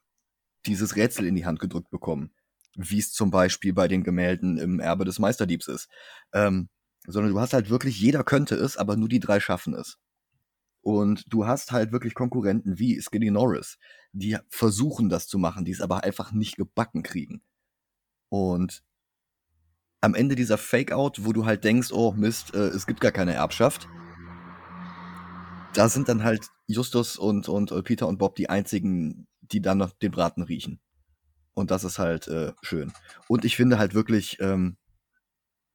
dieses 0.66 0.96
Rätsel 0.96 1.26
in 1.26 1.36
die 1.36 1.46
Hand 1.46 1.60
gedrückt 1.60 1.90
bekommen, 1.90 2.32
wie 2.76 3.00
es 3.00 3.12
zum 3.12 3.32
Beispiel 3.32 3.74
bei 3.74 3.88
den 3.88 4.04
Gemälden 4.04 4.58
im 4.58 4.80
Erbe 4.80 5.06
des 5.06 5.20
Meisterdiebs 5.20 5.68
ist. 5.68 5.90
Ähm, 6.34 6.70
sondern 7.08 7.34
du 7.34 7.40
hast 7.40 7.54
halt 7.54 7.70
wirklich, 7.70 8.00
jeder 8.00 8.24
könnte 8.24 8.56
es, 8.56 8.78
aber 8.78 8.96
nur 8.96 9.10
die 9.10 9.20
drei 9.20 9.40
schaffen 9.40 9.74
es. 9.74 9.98
Und 10.82 11.24
du 11.28 11.46
hast 11.46 11.72
halt 11.72 11.92
wirklich 11.92 12.14
Konkurrenten 12.14 12.80
wie 12.80 13.02
Skinny 13.02 13.32
Norris, 13.32 13.78
die 14.12 14.38
versuchen 14.48 15.10
das 15.10 15.28
zu 15.28 15.38
machen, 15.38 15.66
die 15.66 15.72
es 15.72 15.82
aber 15.82 16.04
einfach 16.04 16.32
nicht 16.32 16.56
gebacken 16.56 17.04
kriegen. 17.04 17.42
Und 18.30 18.84
am 20.02 20.16
Ende 20.16 20.36
dieser 20.36 20.58
Fake-Out, 20.58 21.26
wo 21.26 21.34
du 21.34 21.46
halt 21.46 21.64
denkst, 21.64 21.92
oh 21.92 22.14
Mist, 22.14 22.54
äh, 22.54 22.68
es 22.68 22.88
gibt 22.88 23.02
gar 23.02 23.12
keine 23.12 23.34
Erbschaft, 23.34 23.88
da 25.74 25.90
sind 25.90 26.08
dann 26.10 26.24
halt 26.24 26.48
Justus 26.68 27.18
und, 27.18 27.50
und 27.50 27.72
äh, 27.72 27.84
Peter 27.84 28.08
und 28.08 28.18
Bob 28.18 28.36
die 28.36 28.50
einzigen, 28.50 29.28
die 29.42 29.62
dann 29.62 29.78
noch 29.78 29.92
den 29.92 30.12
Braten 30.12 30.44
riechen. 30.44 30.80
Und 31.54 31.72
das 31.72 31.84
ist 31.84 32.00
halt 32.00 32.28
äh, 32.28 32.54
schön. 32.62 32.94
Und 33.28 33.46
ich 33.46 33.56
finde 33.56 33.80
halt 33.80 33.94
wirklich, 33.94 34.40
ähm, 34.40 34.78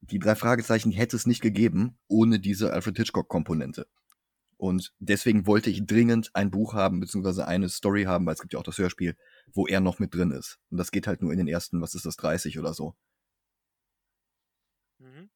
die 0.01 0.19
drei 0.19 0.35
Fragezeichen 0.35 0.93
hätte 0.93 1.17
es 1.17 1.27
nicht 1.27 1.41
gegeben 1.41 1.99
ohne 2.09 2.39
diese 2.39 2.73
Alfred 2.73 2.97
Hitchcock-Komponente. 2.97 3.87
Und 4.57 4.93
deswegen 4.99 5.47
wollte 5.47 5.71
ich 5.71 5.87
dringend 5.87 6.31
ein 6.35 6.51
Buch 6.51 6.75
haben, 6.75 7.01
beziehungsweise 7.01 7.47
eine 7.47 7.69
Story 7.69 8.05
haben, 8.05 8.25
weil 8.27 8.35
es 8.35 8.41
gibt 8.41 8.53
ja 8.53 8.59
auch 8.59 8.65
das 8.65 8.79
Hörspiel, 8.79 9.17
wo 9.53 9.67
er 9.67 9.81
noch 9.81 9.99
mit 9.99 10.15
drin 10.15 10.31
ist. 10.31 10.59
Und 10.71 10.79
das 10.79 10.91
geht 10.91 11.07
halt 11.07 11.23
nur 11.23 11.33
in 11.33 11.39
den 11.39 11.49
ersten, 11.49 11.81
was 11.81 11.95
ist 11.95 12.07
das, 12.07 12.17
30 12.17 12.59
oder 12.59 12.73
so. 12.73 12.95
Mhm. 14.99 15.31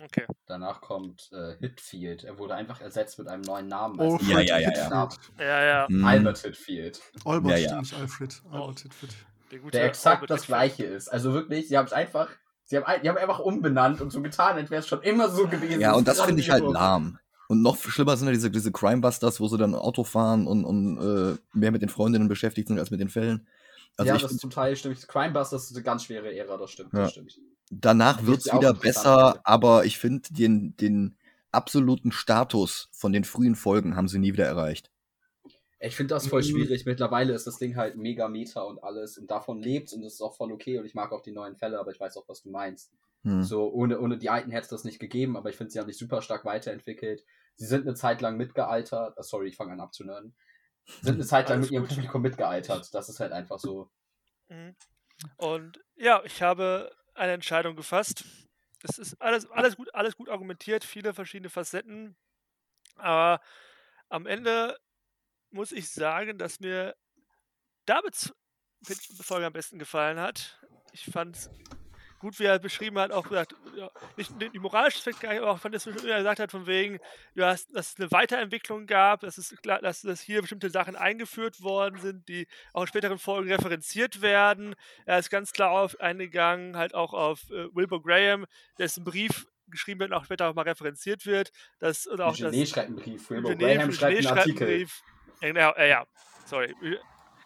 Okay. 0.00 0.26
Danach 0.46 0.80
kommt 0.80 1.28
äh, 1.32 1.56
Hitfield. 1.58 2.22
Er 2.22 2.38
wurde 2.38 2.54
einfach 2.54 2.80
ersetzt 2.80 3.18
mit 3.18 3.26
einem 3.26 3.42
neuen 3.42 3.66
Namen. 3.66 3.98
Alfred 3.98 4.28
Ja, 4.28 4.40
ja, 4.40 4.58
ja, 4.58 4.70
ja. 4.70 5.02
Hitfield. 5.02 5.40
Ja, 5.40 5.64
ja. 5.64 6.06
Albert 6.06 6.38
Hitfield. 6.38 7.02
Albert, 7.24 7.58
Ja, 7.58 7.82
ja. 7.82 7.98
Alfred. 7.98 8.42
Albert 8.50 8.80
Hitfield. 8.80 9.16
Der, 9.50 9.58
gute 9.60 9.78
Der 9.78 9.86
exakt 9.86 10.28
das 10.30 10.46
gleiche 10.46 10.84
ist. 10.84 11.08
Also 11.08 11.32
wirklich, 11.32 11.68
sie 11.68 11.78
haben 11.78 11.86
es 11.86 11.92
einfach, 11.92 12.28
sie 12.64 12.76
haben, 12.76 12.84
ein- 12.84 13.02
die 13.02 13.08
haben 13.08 13.16
einfach 13.18 13.38
umbenannt 13.38 14.00
und 14.00 14.10
so 14.10 14.20
getan, 14.22 14.56
als 14.56 14.70
wäre 14.70 14.80
es 14.80 14.88
schon 14.88 15.02
immer 15.02 15.28
so 15.30 15.46
gewesen. 15.48 15.80
Ja, 15.80 15.94
und 15.94 16.06
das 16.08 16.20
finde 16.20 16.40
ich 16.42 16.50
halt 16.50 16.64
lahm. 16.64 17.18
Und 17.48 17.62
noch 17.62 17.76
schlimmer 17.78 18.14
sind 18.16 18.26
ja 18.28 18.34
diese, 18.34 18.50
diese 18.50 18.70
Crimebusters, 18.72 19.40
wo 19.40 19.48
sie 19.48 19.56
dann 19.56 19.74
Auto 19.74 20.04
fahren 20.04 20.46
und, 20.46 20.64
und 20.64 20.98
äh, 20.98 21.38
mehr 21.54 21.70
mit 21.70 21.80
den 21.80 21.88
Freundinnen 21.88 22.28
beschäftigt 22.28 22.68
sind 22.68 22.78
als 22.78 22.90
mit 22.90 23.00
den 23.00 23.08
Fällen. 23.08 23.46
Also 23.96 24.08
ja, 24.10 24.16
ich 24.16 24.22
das 24.22 24.36
zum 24.36 24.50
Teil 24.50 24.76
stimmt. 24.76 25.08
Crimebusters 25.08 25.70
ist 25.70 25.74
eine 25.76 25.82
ganz 25.82 26.04
schwere 26.04 26.32
Ära, 26.34 26.58
das 26.58 26.70
stimmt. 26.70 26.92
Ja. 26.92 27.00
Das 27.04 27.12
stimmt. 27.12 27.32
danach 27.70 28.20
ja 28.22 28.52
auch 28.52 28.58
wieder 28.60 28.74
besser, 28.74 29.40
aber 29.44 29.86
ich 29.86 29.98
finde 29.98 30.28
den, 30.30 30.76
den 30.76 31.16
absoluten 31.50 32.12
Status 32.12 32.90
von 32.92 33.12
den 33.12 33.24
frühen 33.24 33.56
Folgen 33.56 33.96
haben 33.96 34.08
sie 34.08 34.18
nie 34.18 34.34
wieder 34.34 34.44
erreicht. 34.46 34.90
Ich 35.80 35.96
finde 35.96 36.14
das 36.14 36.26
voll 36.26 36.40
Mhm. 36.42 36.46
schwierig. 36.46 36.86
Mittlerweile 36.86 37.32
ist 37.32 37.46
das 37.46 37.58
Ding 37.58 37.76
halt 37.76 37.96
mega 37.96 38.28
meta 38.28 38.62
und 38.62 38.82
alles 38.82 39.16
und 39.18 39.30
davon 39.30 39.62
lebt 39.62 39.92
und 39.92 40.02
das 40.02 40.14
ist 40.14 40.20
auch 40.20 40.36
voll 40.36 40.52
okay 40.52 40.78
und 40.78 40.86
ich 40.86 40.94
mag 40.94 41.12
auch 41.12 41.22
die 41.22 41.32
neuen 41.32 41.56
Fälle, 41.56 41.78
aber 41.78 41.92
ich 41.92 42.00
weiß 42.00 42.16
auch, 42.16 42.28
was 42.28 42.42
du 42.42 42.50
meinst. 42.50 42.92
Hm. 43.22 43.42
So, 43.42 43.70
ohne, 43.72 44.00
ohne 44.00 44.18
die 44.18 44.30
alten 44.30 44.50
hätte 44.50 44.64
es 44.64 44.70
das 44.70 44.84
nicht 44.84 44.98
gegeben, 44.98 45.36
aber 45.36 45.50
ich 45.50 45.56
finde, 45.56 45.70
sie 45.72 45.78
haben 45.78 45.88
sich 45.88 45.98
super 45.98 46.22
stark 46.22 46.44
weiterentwickelt. 46.44 47.24
Sie 47.56 47.66
sind 47.66 47.86
eine 47.86 47.94
Zeit 47.94 48.20
lang 48.20 48.36
mitgealtert. 48.36 49.18
Ah, 49.18 49.22
sorry, 49.22 49.48
ich 49.48 49.56
fange 49.56 49.72
an 49.72 49.80
abzunörden. 49.80 50.34
Sind 51.02 51.14
eine 51.14 51.26
Zeit 51.26 51.48
lang 51.48 51.60
mit 51.60 51.70
ihrem 51.70 51.84
gut. 51.84 51.90
Publikum 51.94 52.22
mitgealtert. 52.22 52.94
Das 52.94 53.08
ist 53.08 53.20
halt 53.20 53.32
einfach 53.32 53.58
so. 53.58 53.90
Mhm. 54.48 54.74
Und 55.36 55.80
ja, 55.96 56.22
ich 56.24 56.42
habe 56.42 56.90
eine 57.14 57.32
Entscheidung 57.32 57.76
gefasst. 57.76 58.24
Es 58.82 58.98
ist 58.98 59.20
alles, 59.20 59.50
alles, 59.50 59.76
gut, 59.76 59.92
alles 59.94 60.16
gut 60.16 60.28
argumentiert, 60.28 60.84
viele 60.84 61.12
verschiedene 61.12 61.50
Facetten. 61.50 62.16
Aber 62.96 63.40
am 64.08 64.26
Ende 64.26 64.76
muss 65.50 65.72
ich 65.72 65.90
sagen, 65.90 66.38
dass 66.38 66.60
mir 66.60 66.94
Davids 67.86 68.34
Folge 69.20 69.46
am 69.46 69.52
besten 69.52 69.78
gefallen 69.78 70.20
hat. 70.20 70.60
Ich 70.92 71.04
fand 71.04 71.36
es 71.36 71.50
gut, 72.18 72.38
wie 72.40 72.44
er 72.44 72.58
beschrieben 72.58 72.98
hat, 72.98 73.12
auch 73.12 73.28
gesagt, 73.28 73.54
ja, 73.76 73.90
nicht 74.16 74.32
die 74.40 74.58
moralischen 74.58 74.98
Aspekt, 74.98 75.20
gar 75.20 75.30
nicht, 75.30 75.40
aber 75.40 75.52
auch 75.52 75.60
fand 75.60 75.74
es, 75.74 75.86
wie 75.86 76.08
er 76.08 76.18
gesagt 76.18 76.40
hat, 76.40 76.50
von 76.50 76.66
wegen, 76.66 76.98
hast, 77.38 77.74
dass 77.74 77.92
es 77.92 78.00
eine 78.00 78.10
Weiterentwicklung 78.10 78.86
gab, 78.86 79.20
dass 79.20 79.38
es 79.38 79.54
klar, 79.62 79.80
dass, 79.80 80.02
dass 80.02 80.20
hier 80.20 80.40
bestimmte 80.40 80.70
Sachen 80.70 80.96
eingeführt 80.96 81.62
worden 81.62 82.00
sind, 82.00 82.28
die 82.28 82.48
auch 82.72 82.82
in 82.82 82.88
späteren 82.88 83.18
Folgen 83.18 83.50
referenziert 83.50 84.20
werden. 84.20 84.74
Er 85.06 85.18
ist 85.18 85.30
ganz 85.30 85.52
klar 85.52 85.70
auf 85.70 86.00
eingegangen, 86.00 86.76
halt 86.76 86.94
auch 86.94 87.14
auf 87.14 87.50
äh, 87.50 87.74
Wilbur 87.74 88.02
Graham, 88.02 88.46
dessen 88.78 89.04
Brief 89.04 89.46
geschrieben 89.68 90.00
wird 90.00 90.10
und 90.10 90.16
auch 90.16 90.24
später 90.24 90.48
auch 90.48 90.54
mal 90.54 90.62
referenziert 90.62 91.24
wird. 91.26 91.52
Das, 91.78 92.06
und 92.06 92.20
auch 92.20 92.36
das, 92.36 92.52
Genet 92.52 92.68
schreibt 92.68 92.86
einen 92.88 92.96
Brief. 92.96 93.30
Wilbur 93.30 93.52
Genet- 93.52 93.78
Graham 93.78 93.92
schreibt 93.92 94.18
einen 94.18 94.38
Artikel. 94.38 94.66
Brief. 94.66 95.02
Ja, 95.40 95.48
genau, 95.48 95.72
äh, 95.72 95.88
ja, 95.88 96.06
sorry. 96.46 96.74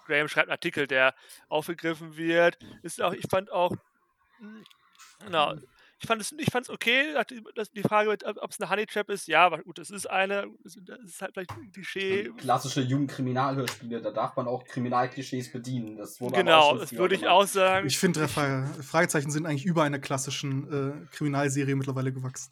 Graham 0.07 0.29
schreibt 0.29 0.49
einen 0.49 0.53
Artikel, 0.53 0.87
der 0.87 1.15
aufgegriffen 1.49 2.17
wird. 2.17 2.59
Ist 2.83 3.01
auch, 3.01 3.13
ich 3.13 3.27
fand 3.31 3.51
auch, 3.53 3.73
mh, 4.41 4.65
genau, 5.25 5.55
ich 6.03 6.09
fand 6.09 6.21
es, 6.21 6.33
ich 6.33 6.51
fand 6.51 6.67
es 6.67 6.71
okay, 6.71 7.15
dass 7.55 7.71
die, 7.71 7.83
Frage, 7.83 8.11
wird, 8.11 8.25
ob 8.25 8.51
es 8.51 8.61
eine 8.61 8.69
Honey 8.69 8.87
Trap 8.87 9.09
ist. 9.09 9.29
Ja, 9.29 9.47
aber 9.47 9.59
gut, 9.59 9.79
das 9.79 9.91
ist 9.91 10.11
eine, 10.11 10.49
das 10.65 10.77
ist 11.05 11.23
halt 11.23 11.33
vielleicht 11.33 11.53
ein 11.53 11.71
Klischee. 11.71 12.31
Klassische 12.39 12.81
Jugendkriminalhörspiele, 12.81 14.01
da 14.01 14.11
darf 14.11 14.35
man 14.35 14.49
auch 14.49 14.65
Kriminalklischees 14.65 15.53
bedienen. 15.53 15.97
Das 15.97 16.21
wurde 16.21 16.39
Genau, 16.39 16.77
das 16.77 16.93
würde 16.93 17.15
ich 17.15 17.29
auch 17.29 17.47
sagen. 17.47 17.87
Ich 17.87 17.99
finde, 17.99 18.27
Fra 18.27 18.67
Fragezeichen 18.83 19.31
sind 19.31 19.47
eigentlich 19.47 19.65
über 19.65 19.85
einer 19.85 20.01
klassischen 20.01 21.05
äh, 21.05 21.15
Kriminalserie 21.15 21.77
mittlerweile 21.77 22.13
gewachsen. 22.13 22.51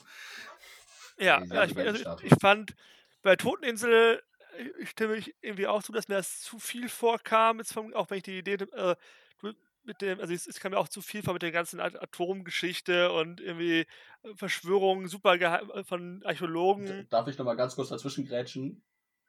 Ja, 1.19 1.43
ja 1.43 1.65
ich, 1.65 1.77
also, 1.77 2.17
ich 2.23 2.35
fand 2.41 2.77
bei 3.23 3.35
Toteninsel 3.35 4.23
äh, 4.57 4.87
stimme 4.87 5.17
ich 5.17 5.35
irgendwie 5.41 5.67
auch 5.67 5.83
zu, 5.83 5.93
dass 5.93 6.09
mir 6.09 6.17
das 6.17 6.41
zu 6.41 6.59
viel 6.59 6.89
vorkam, 6.89 7.59
jetzt 7.59 7.73
vom, 7.73 7.95
auch 7.95 8.11
wenn 8.11 8.19
ich 8.19 8.25
die 8.25 8.39
Idee 8.39 8.55
äh, 8.55 8.97
mit 9.83 10.03
dem, 10.03 10.21
also 10.21 10.35
es, 10.35 10.47
es 10.47 10.61
kam 10.61 10.73
mir 10.73 10.79
auch 10.79 10.89
zu 10.89 11.01
viel 11.01 11.23
vor 11.23 11.33
mit 11.33 11.43
der 11.43 11.53
ganzen 11.53 11.81
At- 11.81 12.01
Atomgeschichte 12.01 13.13
und 13.13 13.41
irgendwie 13.41 13.87
äh, 14.23 14.35
Verschwörungen 14.37 15.09
super 15.09 15.35
äh, 15.35 15.85
von 15.85 16.23
Archäologen. 16.25 17.07
Darf 17.09 17.29
ich 17.29 17.39
nochmal 17.39 17.57
ganz 17.57 17.77
kurz 17.77 17.89
dazwischen 17.89 18.27
grätschen? 18.27 18.83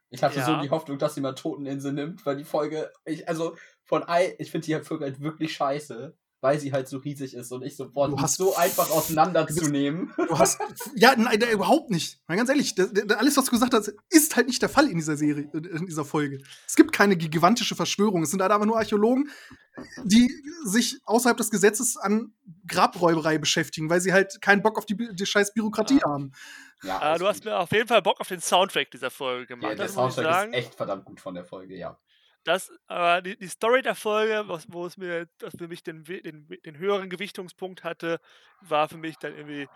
Ich 0.09 0.24
hatte 0.24 0.41
so 0.41 0.51
Ja. 0.51 0.61
die 0.61 0.69
Hoffnung, 0.69 0.97
dass 0.97 1.15
sie 1.15 1.22
mal 1.22 1.36
Toteninsel 1.36 1.93
nimmt, 1.93 2.26
weil 2.26 2.36
die 2.36 2.43
Folge, 2.43 2.91
ich, 3.05 3.30
also 3.30 3.55
von 3.86 4.03
all, 4.03 4.36
ich 4.39 4.51
finde 4.51 4.65
die 4.65 4.80
Folge 4.84 5.05
halt 5.05 5.22
wirklich 5.22 5.53
scheiße, 5.53 6.17
weil 6.41 6.59
sie 6.59 6.73
halt 6.73 6.87
so 6.87 6.97
riesig 6.97 7.35
ist 7.35 7.51
und 7.51 7.61
ich 7.63 7.75
so, 7.75 7.89
boah, 7.89 8.09
Du 8.09 8.19
hast- 8.19 8.35
so 8.37 8.55
einfach 8.55 8.89
auseinanderzunehmen. 8.89 10.11
Du 10.17 10.37
hast. 10.39 10.59
ja, 10.95 11.13
nein, 11.15 11.39
der, 11.39 11.51
überhaupt 11.51 11.89
nicht. 11.91 12.19
Mal 12.27 12.35
ganz 12.35 12.49
ehrlich, 12.49 12.75
der, 12.75 12.87
der, 12.87 13.19
alles, 13.19 13.37
was 13.37 13.45
du 13.45 13.51
gesagt 13.51 13.73
hast, 13.73 13.93
ist 14.09 14.35
halt 14.35 14.47
nicht 14.47 14.61
der 14.61 14.69
Fall 14.69 14.87
in 14.89 14.97
dieser 14.97 15.15
Serie, 15.17 15.49
in 15.53 15.85
dieser 15.85 16.03
Folge. 16.05 16.41
Es 16.67 16.75
gibt 16.75 16.91
keine 16.91 17.15
gigantische 17.15 17.75
Verschwörung. 17.75 18.23
Es 18.23 18.31
sind 18.31 18.41
halt 18.41 18.51
aber 18.51 18.65
nur 18.65 18.77
Archäologen, 18.77 19.29
die 20.03 20.33
sich 20.65 20.99
außerhalb 21.05 21.37
des 21.37 21.49
Gesetzes 21.51 21.95
an 21.97 22.33
Grabräuberei 22.67 23.37
beschäftigen, 23.37 23.89
weil 23.89 24.01
sie 24.01 24.11
halt 24.11 24.41
keinen 24.41 24.61
Bock 24.61 24.77
auf 24.77 24.85
die, 24.85 24.95
die 25.13 25.25
scheiß 25.25 25.53
Bürokratie 25.53 26.01
haben. 26.03 26.31
Ja, 26.83 27.15
Äh, 27.15 27.19
du 27.19 27.27
hast 27.27 27.45
mir 27.45 27.57
auf 27.59 27.71
jeden 27.71 27.87
Fall 27.87 28.01
Bock 28.01 28.19
auf 28.19 28.27
den 28.27 28.41
Soundtrack 28.41 28.89
dieser 28.91 29.11
Folge 29.11 29.41
ja, 29.43 29.55
gemacht, 29.55 29.77
der 29.77 29.85
das 29.85 29.95
muss 29.95 30.09
ich 30.09 30.15
Soundtrack 30.15 30.33
sagen. 30.35 30.53
ist 30.53 30.57
echt 30.59 30.75
verdammt 30.75 31.05
gut 31.05 31.21
von 31.21 31.35
der 31.35 31.45
Folge, 31.45 31.77
ja. 31.77 31.97
Das, 32.43 32.71
aber 32.87 33.21
die, 33.21 33.37
die 33.37 33.47
Story 33.47 33.81
der 33.81 33.95
Folge, 33.95 34.43
was, 34.47 34.65
wo 34.69 34.85
es 34.85 34.97
mir, 34.97 35.27
das 35.37 35.55
für 35.57 35.67
mich 35.67 35.83
den, 35.83 36.03
den, 36.03 36.47
den 36.65 36.77
höheren 36.77 37.09
Gewichtungspunkt 37.09 37.83
hatte, 37.83 38.19
war 38.61 38.89
für 38.89 38.97
mich 38.97 39.17
dann 39.17 39.35
irgendwie, 39.35 39.67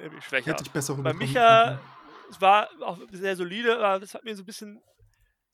irgendwie 0.00 0.22
schwächer. 0.22 0.52
Hätte 0.52 0.64
ich 0.64 0.70
besser 0.70 0.94
Bei. 0.94 1.12
Micha, 1.12 1.78
es 2.30 2.40
war 2.40 2.68
auch 2.80 2.98
sehr 3.10 3.36
solide, 3.36 3.78
aber 3.78 4.02
es 4.02 4.14
hat 4.14 4.24
mir 4.24 4.34
so 4.34 4.42
ein 4.42 4.46
bisschen 4.46 4.82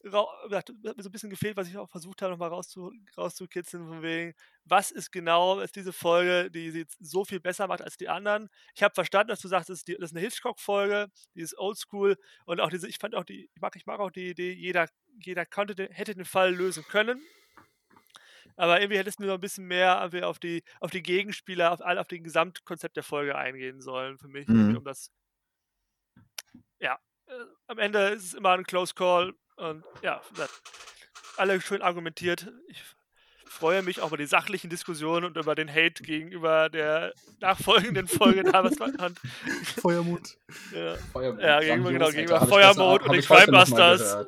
hat 0.05 0.71
mir 0.83 0.95
so 1.03 1.09
ein 1.09 1.13
bisschen 1.13 1.31
gefehlt, 1.31 1.57
was 1.57 1.69
ich 1.69 1.77
auch 1.77 1.89
versucht 1.91 2.23
habe, 2.23 2.33
nochmal 2.33 2.49
rauszu, 2.49 2.93
rauszukitzeln, 3.17 3.87
von 3.87 4.03
wegen, 4.03 4.35
was 4.65 4.91
ist 4.91 5.11
genau 5.11 5.61
ist 5.61 5.77
diese 5.77 5.93
Folge, 5.93 6.51
die 6.51 6.71
sie 6.71 6.81
jetzt 6.81 6.97
so 7.01 7.25
viel 7.25 7.41
besser 7.41 7.67
macht 7.67 7.83
als 7.83 7.97
die 7.97 8.09
anderen. 8.09 8.49
Ich 8.75 8.83
habe 8.83 8.95
verstanden, 8.95 9.29
dass 9.29 9.41
du 9.41 9.49
sagst, 9.49 9.69
das 9.69 9.79
ist, 9.79 9.89
die, 9.89 9.97
das 9.97 10.11
ist 10.11 10.17
eine 10.17 10.25
Hitchcock-Folge, 10.25 11.09
die 11.35 11.41
ist 11.41 11.59
oldschool 11.59 12.17
und 12.47 12.61
auch 12.61 12.71
diese, 12.71 12.89
ich 12.89 12.99
fand 12.99 13.15
auch 13.15 13.25
die, 13.25 13.51
ich 13.55 13.61
mag, 13.61 13.77
ich 13.77 13.87
mag 13.87 14.01
auch 14.01 14.11
die 14.11 14.31
Idee, 14.31 14.53
jeder, 14.53 14.89
jeder 15.23 15.45
konnte, 15.45 15.75
den, 15.75 15.91
hätte 15.93 16.15
den 16.15 16.25
Fall 16.25 16.55
lösen 16.55 16.85
können. 16.85 17.23
Aber 18.57 18.81
irgendwie 18.81 18.99
hättest 18.99 19.21
du 19.21 19.25
noch 19.25 19.35
ein 19.35 19.41
bisschen 19.41 19.67
mehr 19.67 20.03
auf 20.03 20.39
die, 20.39 20.63
auf 20.81 20.91
die 20.91 21.03
Gegenspieler, 21.03 21.73
auf, 21.73 21.81
auf 21.81 22.09
den 22.09 22.25
Gesamtkonzept 22.25 22.97
der 22.97 23.03
Folge 23.03 23.37
eingehen 23.37 23.81
sollen, 23.81 24.19
für 24.19 24.29
mich, 24.29 24.47
Mhm. 24.49 24.77
um 24.77 24.85
das 24.85 25.13
ja, 26.81 26.99
äh, 27.27 27.33
am 27.69 27.79
Ende 27.79 28.09
ist 28.09 28.25
es 28.25 28.35
immer 28.35 28.51
ein 28.51 28.65
Close 28.65 28.95
Call 28.95 29.35
und 29.61 29.85
ja, 30.03 30.21
alle 31.37 31.61
schön 31.61 31.83
argumentiert. 31.83 32.51
Ich 32.69 32.83
freue 33.47 33.83
mich 33.83 34.01
auch 34.01 34.09
über 34.09 34.17
die 34.17 34.27
sachlichen 34.27 34.71
Diskussionen 34.71 35.27
und 35.27 35.37
über 35.37 35.55
den 35.55 35.69
Hate 35.71 36.03
gegenüber 36.03 36.69
der 36.71 37.13
nachfolgenden 37.41 38.07
Folge 38.09 38.45
da, 38.45 38.65
was 38.65 38.79
man 38.79 38.97
hat. 38.99 39.13
Feuermond. 39.81 40.39
Ja, 40.75 40.97
Feuermond. 41.13 41.43
ja 41.43 41.61
gegenüber, 41.61 41.93
genau, 41.93 42.11
gegenüber 42.11 42.41
gestern- 42.41 42.79
und 43.01 43.13
den 43.13 43.23
Crimebusters. 43.23 44.27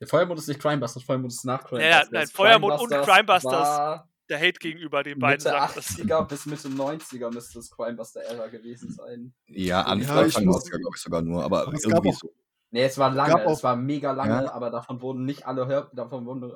Der 0.00 0.06
Feuermond 0.06 0.38
ist 0.40 0.48
nicht 0.48 0.60
Crimebusters, 0.60 1.02
Feuermond 1.02 1.32
ist 1.32 1.44
nach 1.44 1.70
Ja, 1.72 1.78
ja, 1.78 1.84
Crimebusters. 2.00 2.10
nein, 2.12 2.28
Feuermond 2.28 2.80
und 2.80 2.88
Crimebusters 2.90 3.14
Crimebusters. 3.16 4.00
Der 4.30 4.38
Hate 4.38 4.58
gegenüber 4.58 5.02
den 5.02 5.18
beiden 5.18 5.38
Mitte 5.42 5.50
Sachen. 5.58 5.74
Das, 5.76 5.86
80er 5.98 6.22
bis 6.28 6.44
Mitte 6.46 6.68
90er 6.68 7.30
müsste 7.32 7.58
das 7.60 7.70
Crimebuster-Ära 7.70 8.48
gewesen 8.48 8.92
sein. 8.92 9.32
Ja, 9.46 9.80
Ja, 9.80 9.82
Anfang 9.84 10.28
ja, 10.28 10.40
muss- 10.44 10.64
glaube 10.70 10.82
ich 10.94 11.00
sogar 11.02 11.22
nur, 11.22 11.42
aber 11.42 11.62
Aber 11.62 11.72
es 11.72 11.82
gab 11.82 11.92
irgendwie 12.04 12.10
auch- 12.10 12.20
so. 12.20 12.32
Nee, 12.70 12.84
es 12.84 12.98
war 12.98 13.10
lange, 13.10 13.44
es 13.44 13.62
war 13.62 13.76
mega 13.76 14.12
lange, 14.12 14.44
Ja. 14.44 14.52
aber 14.52 14.70
davon 14.70 15.00
wurden 15.00 15.24
nicht 15.24 15.46
alle 15.46 15.66
Hör 15.66 15.90
davon 15.94 16.26
wurden 16.26 16.52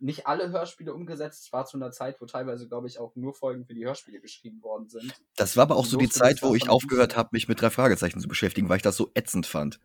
nicht 0.00 0.26
alle 0.26 0.50
Hörspiele 0.50 0.94
umgesetzt. 0.94 1.44
Es 1.46 1.52
war 1.52 1.64
zu 1.66 1.76
einer 1.76 1.90
Zeit, 1.90 2.20
wo 2.20 2.26
teilweise, 2.26 2.68
glaube 2.68 2.86
ich, 2.86 2.98
auch 2.98 3.16
nur 3.16 3.34
Folgen 3.34 3.64
für 3.64 3.74
die 3.74 3.84
Hörspiele 3.84 4.20
geschrieben 4.20 4.62
worden 4.62 4.88
sind. 4.88 5.12
Das 5.36 5.56
war 5.56 5.62
aber 5.62 5.76
auch 5.76 5.86
so 5.86 5.96
die 5.96 6.08
Zeit, 6.08 6.42
wo 6.42 6.54
ich 6.54 6.68
aufgehört 6.68 7.16
habe, 7.16 7.30
mich 7.32 7.48
mit 7.48 7.60
drei 7.60 7.70
Fragezeichen 7.70 8.20
zu 8.20 8.28
beschäftigen, 8.28 8.68
weil 8.68 8.76
ich 8.76 8.82
das 8.82 8.96
so 8.96 9.10
ätzend 9.14 9.46
fand. 9.46 9.80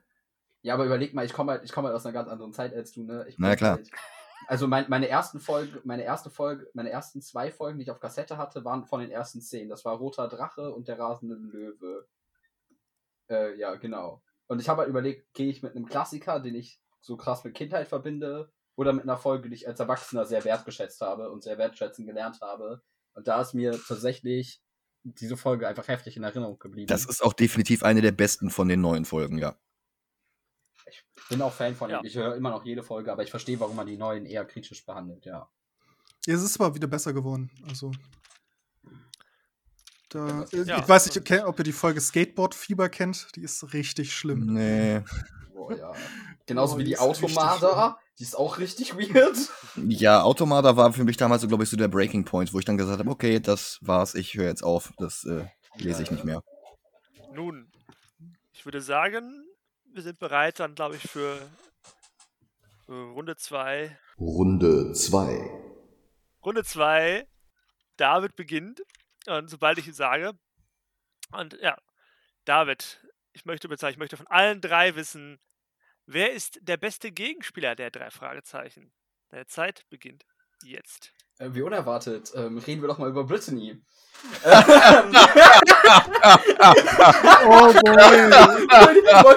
Ja, 0.62 0.76
aber 0.76 0.86
überleg 0.86 1.14
mal, 1.14 1.26
ich 1.26 1.34
komme 1.34 1.54
halt, 1.54 1.64
ich 1.64 1.72
komme 1.72 1.88
halt 1.88 1.96
aus 1.96 2.06
einer 2.06 2.14
ganz 2.14 2.30
anderen 2.30 2.54
Zeit 2.54 2.74
als 2.74 2.92
du, 2.94 3.04
ne? 3.04 3.26
Ich 3.28 3.36
Na 3.38 3.56
klar. 3.56 3.78
Halt, 3.78 3.90
also 4.48 4.68
mein, 4.68 4.86
meine 4.90 5.08
ersten 5.08 5.40
Folge, 5.40 5.82
meine 5.84 6.04
erste 6.04 6.30
Folge, 6.30 6.70
meine 6.74 6.90
ersten 6.90 7.22
zwei 7.22 7.52
Folgen, 7.52 7.80
die 7.80 7.84
ich 7.84 7.92
auf 7.92 8.00
Kassette 8.00 8.38
hatte, 8.38 8.64
waren 8.64 8.86
von 8.86 9.00
den 9.00 9.12
ersten 9.12 9.42
zehn. 9.42 9.70
Das 9.70 9.84
war 9.84 9.98
Roter 9.98 10.28
Drache 10.28 10.74
und 10.74 10.88
der 10.88 11.00
rasende 11.00 11.36
Löwe. 11.36 12.08
Äh, 13.30 13.58
ja, 13.58 13.76
genau. 13.76 14.22
Und 14.48 14.60
ich 14.60 14.70
habe 14.70 14.82
halt 14.82 14.90
überlegt, 14.90 15.34
gehe 15.34 15.50
ich 15.50 15.64
mit 15.64 15.76
einem 15.76 15.86
Klassiker, 15.86 16.40
den 16.40 16.56
ich 16.56 16.82
so 17.02 17.18
krass 17.18 17.44
mit 17.44 17.54
Kindheit 17.54 17.88
verbinde, 17.88 18.52
oder 18.76 18.94
mit 18.94 19.04
einer 19.04 19.18
Folge, 19.18 19.50
die 19.50 19.56
ich 19.56 19.68
als 19.68 19.80
Erwachsener 19.80 20.26
sehr 20.26 20.44
wertgeschätzt 20.46 21.02
habe 21.02 21.30
und 21.30 21.44
sehr 21.44 21.58
wertschätzen 21.58 22.06
gelernt 22.06 22.42
habe. 22.42 22.82
Und 23.14 23.28
da 23.28 23.42
ist 23.42 23.54
mir 23.54 23.80
tatsächlich 23.88 24.62
diese 25.04 25.38
Folge 25.38 25.68
einfach 25.68 25.88
heftig 25.88 26.18
in 26.18 26.24
Erinnerung 26.24 26.58
geblieben. 26.58 26.88
Das 26.88 27.06
ist 27.06 27.24
auch 27.24 27.34
definitiv 27.34 27.84
eine 27.84 28.02
der 28.02 28.14
besten 28.14 28.50
von 28.50 28.68
den 28.68 28.82
neuen 28.82 29.06
Folgen, 29.06 29.38
ja. 29.38 29.56
Ich 30.88 31.06
bin 31.30 31.42
auch 31.42 31.54
Fan 31.54 31.76
von 31.76 31.90
Ja. 31.90 32.00
ihm. 32.00 32.06
Ich 32.06 32.16
höre 32.16 32.36
immer 32.36 32.50
noch 32.50 32.66
jede 32.66 32.84
Folge, 32.84 33.12
aber 33.12 33.24
ich 33.24 33.30
verstehe, 33.30 33.60
warum 33.60 33.76
man 33.76 33.88
die 33.88 33.98
neuen 33.98 34.26
eher 34.26 34.46
kritisch 34.46 34.86
behandelt, 34.86 35.26
ja. 35.26 35.50
Ja, 36.26 36.36
es 36.36 36.42
ist 36.42 36.60
aber 36.60 36.74
wieder 36.74 36.88
besser 36.88 37.14
geworden. 37.14 37.52
Also. 37.68 37.92
Da, 40.14 40.44
äh, 40.52 40.64
Ja. 40.64 40.80
Ich 40.80 40.88
weiß 40.88 41.06
nicht, 41.08 41.18
okay, 41.18 41.42
ob 41.42 41.58
ihr 41.60 41.64
die 41.64 41.72
Folge 41.72 42.00
Skateboard-Fieber 42.02 42.90
kennt. 42.90 43.28
Die 43.36 43.42
ist 43.42 43.74
richtig 43.74 44.14
schlimm. 44.16 44.54
Nee. 44.54 45.02
Boah, 45.54 45.76
ja. 45.76 45.92
Genauso 46.46 46.76
Oh, 46.76 46.78
wie 46.80 46.84
die 46.84 46.92
die 46.92 46.98
Automada. 47.00 47.98
Die 48.20 48.24
ist 48.24 48.36
auch 48.38 48.58
richtig 48.60 48.96
weird. 48.98 49.38
Ja, 49.76 50.22
Automata 50.22 50.78
war 50.78 50.94
für 50.94 51.04
mich 51.04 51.18
damals, 51.18 51.42
so, 51.42 51.48
glaube 51.48 51.64
ich, 51.64 51.70
so 51.70 51.78
der 51.78 51.88
Breaking 51.88 52.26
Point, 52.26 52.54
wo 52.54 52.60
ich 52.60 52.66
dann 52.66 52.78
gesagt 52.78 53.00
habe, 53.00 53.10
okay, 53.10 53.40
das 53.40 53.80
war's, 53.82 54.14
ich 54.14 54.36
höre 54.36 54.46
jetzt 54.46 54.64
auf, 54.64 54.94
das 54.98 55.24
äh, 55.26 55.46
lese 55.78 56.04
ich 56.04 56.12
nicht 56.12 56.24
mehr. 56.24 56.44
nun, 57.34 57.72
ich 58.52 58.66
würde 58.66 58.82
sagen, 58.82 59.46
wir 59.92 60.04
sind 60.04 60.20
bereit 60.20 60.60
dann, 60.60 60.76
glaube 60.76 60.96
ich, 60.96 61.10
für 61.10 61.38
äh, 62.88 62.92
Runde 62.94 63.36
2. 63.36 63.98
Runde 64.20 64.94
2. 64.94 65.50
Runde 66.46 66.64
2, 66.64 67.26
David 67.98 68.36
beginnt. 68.36 68.84
Und 69.28 69.50
sobald 69.50 69.78
ich 69.78 69.88
ihn 69.88 69.94
sage, 69.94 70.34
und 71.32 71.58
ja, 71.62 71.78
David, 72.46 73.02
ich 73.32 73.46
möchte 73.46 73.68
bezeichnen, 73.68 73.94
ich 73.94 74.00
möchte 74.00 74.18
von 74.18 74.28
allen 74.28 74.62
drei 74.62 74.96
wissen, 74.96 75.40
wer 76.06 76.34
ist 76.34 76.60
der 76.62 76.78
beste 76.78 77.12
Gegenspieler 77.12 77.76
der 77.76 77.92
drei 77.92 78.10
Fragezeichen? 78.12 78.92
Deine 79.30 79.48
Zeit 79.48 79.86
beginnt 79.90 80.26
jetzt. 80.64 81.14
Äh, 81.40 81.50
wie 81.54 81.62
unerwartet. 81.62 82.32
Ähm, 82.36 82.58
reden 82.60 82.82
wir 82.82 82.88
doch 82.88 83.00
mal 83.00 83.10
über 83.10 83.24
Brittany. 83.24 83.82
Oh 87.46 87.74
boy! 87.74 89.36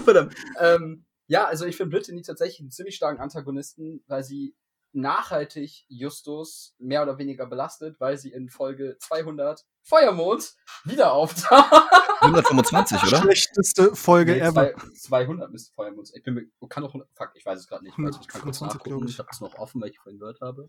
Verdammt. 0.02 0.34
Ähm, 0.58 1.04
ja, 1.26 1.44
also 1.46 1.66
ich 1.66 1.76
finde 1.76 1.96
Brittany 1.96 2.22
tatsächlich 2.22 2.60
einen 2.60 2.70
ziemlich 2.70 2.96
starken 2.96 3.20
Antagonisten, 3.20 4.02
weil 4.06 4.24
sie 4.24 4.54
nachhaltig 4.92 5.84
Justus 5.88 6.74
mehr 6.78 7.02
oder 7.02 7.18
weniger 7.18 7.46
belastet, 7.46 8.00
weil 8.00 8.18
sie 8.18 8.32
in 8.32 8.48
Folge 8.48 8.96
200 8.98 9.64
Feuermond 9.82 10.54
wieder 10.84 11.12
auftaucht. 11.12 11.70
125, 12.20 13.02
oder? 13.04 13.22
Schlechteste 13.22 13.94
Folge 13.96 14.32
Nee, 14.32 14.40
ever. 14.40 14.74
zwei- 14.74 14.90
200 15.24 15.50
müsste 15.50 15.72
Feuermond 15.72 16.06
sein. 16.08 16.18
Ich 16.18 16.22
bin 16.24 16.34
mir, 16.34 16.46
kann 16.68 16.82
doch, 16.82 16.92
fuck, 17.14 17.30
ich 17.34 17.46
weiß 17.46 17.58
es 17.58 17.66
gerade 17.66 17.84
nicht. 17.84 17.96
Warte, 17.98 18.18
ich 18.20 18.28
kann 18.28 18.42
kurz 18.42 18.60
125, 18.60 18.92
nachgucken. 18.92 19.08
Ich 19.08 19.18
habe 19.18 19.28
es 19.32 19.40
noch 19.40 19.54
offen, 19.58 19.80
weil 19.80 19.90
ich 19.90 19.98
vorhin 19.98 20.18
gehört 20.18 20.40
habe. 20.40 20.68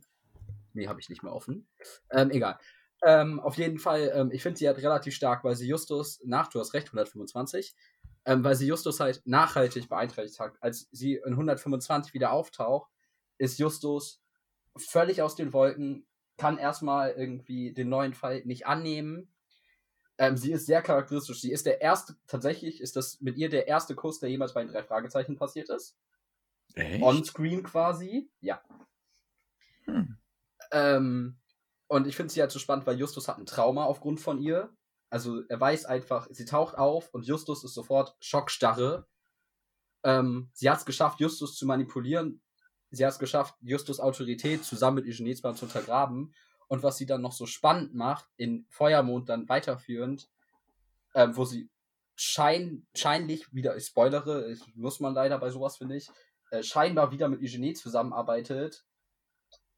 Nee, 0.73 0.87
habe 0.87 0.99
ich 1.01 1.09
nicht 1.09 1.23
mehr 1.23 1.33
offen. 1.33 1.67
Ähm, 2.09 2.29
egal. 2.31 2.57
Ähm, 3.03 3.39
auf 3.39 3.55
jeden 3.57 3.79
Fall, 3.79 4.11
ähm, 4.15 4.31
ich 4.31 4.41
finde 4.43 4.59
sie 4.59 4.67
halt 4.67 4.77
relativ 4.77 5.13
stark, 5.15 5.43
weil 5.43 5.55
sie 5.55 5.67
Justus, 5.67 6.21
nach, 6.23 6.47
du 6.47 6.59
hast 6.59 6.73
recht, 6.73 6.87
125, 6.87 7.75
ähm, 8.25 8.43
weil 8.43 8.55
sie 8.55 8.67
Justus 8.67 8.99
halt 8.99 9.21
nachhaltig 9.25 9.89
beeinträchtigt 9.89 10.39
hat. 10.39 10.53
Als 10.61 10.87
sie 10.91 11.15
in 11.15 11.31
125 11.33 12.13
wieder 12.13 12.31
auftaucht, 12.31 12.89
ist 13.41 13.57
Justus 13.57 14.21
völlig 14.77 15.21
aus 15.21 15.35
den 15.35 15.51
Wolken, 15.51 16.05
kann 16.37 16.59
erstmal 16.59 17.11
irgendwie 17.11 17.73
den 17.73 17.89
neuen 17.89 18.13
Fall 18.13 18.43
nicht 18.45 18.67
annehmen. 18.67 19.33
Ähm, 20.17 20.37
sie 20.37 20.51
ist 20.51 20.67
sehr 20.67 20.83
charakteristisch. 20.83 21.41
Sie 21.41 21.51
ist 21.51 21.65
der 21.65 21.81
erste, 21.81 22.15
tatsächlich 22.27 22.81
ist 22.81 22.95
das 22.95 23.19
mit 23.19 23.37
ihr 23.37 23.49
der 23.49 23.67
erste 23.67 23.95
Kuss, 23.95 24.19
der 24.19 24.29
jemals 24.29 24.53
bei 24.53 24.63
den 24.63 24.71
drei 24.71 24.83
Fragezeichen 24.83 25.35
passiert 25.35 25.69
ist. 25.69 25.97
Echt? 26.75 27.01
On-screen 27.01 27.63
quasi. 27.63 28.29
Ja. 28.39 28.61
Hm. 29.85 30.17
Ähm, 30.71 31.39
und 31.87 32.05
ich 32.05 32.15
finde 32.15 32.31
sie 32.31 32.41
halt 32.41 32.51
so 32.51 32.59
spannend, 32.59 32.85
weil 32.85 32.99
Justus 32.99 33.27
hat 33.27 33.39
ein 33.39 33.47
Trauma 33.47 33.85
aufgrund 33.85 34.19
von 34.19 34.39
ihr. 34.39 34.71
Also 35.09 35.41
er 35.49 35.59
weiß 35.59 35.85
einfach, 35.85 36.27
sie 36.29 36.45
taucht 36.45 36.77
auf 36.77 37.09
und 37.13 37.25
Justus 37.25 37.63
ist 37.63 37.73
sofort 37.73 38.15
schockstarre. 38.19 39.07
Ähm, 40.03 40.51
sie 40.53 40.69
hat 40.69 40.77
es 40.77 40.85
geschafft, 40.85 41.19
Justus 41.19 41.57
zu 41.57 41.65
manipulieren. 41.65 42.41
Sie 42.91 43.05
hat 43.05 43.13
es 43.13 43.19
geschafft, 43.19 43.55
Justus 43.61 43.99
Autorität 43.99 44.65
zusammen 44.65 44.97
mit 44.97 45.05
Eugenie 45.05 45.33
Zahn 45.35 45.55
zu 45.55 45.65
untergraben. 45.65 46.33
Und 46.67 46.83
was 46.83 46.97
sie 46.97 47.05
dann 47.05 47.21
noch 47.21 47.31
so 47.31 47.45
spannend 47.45 47.95
macht, 47.95 48.29
in 48.37 48.65
Feuermond 48.69 49.29
dann 49.29 49.49
weiterführend, 49.49 50.29
ähm, 51.15 51.35
wo 51.35 51.45
sie 51.45 51.69
schein, 52.15 52.85
scheinlich 52.95 53.53
wieder, 53.53 53.75
ich 53.75 53.85
spoilere, 53.85 54.49
ich, 54.49 54.75
muss 54.75 54.99
man 54.99 55.13
leider 55.13 55.37
bei 55.37 55.49
sowas, 55.49 55.77
finde 55.77 55.97
ich, 55.97 56.09
äh, 56.51 56.63
scheinbar 56.63 57.11
wieder 57.11 57.27
mit 57.27 57.41
Eugenie 57.41 57.73
zusammenarbeitet, 57.73 58.85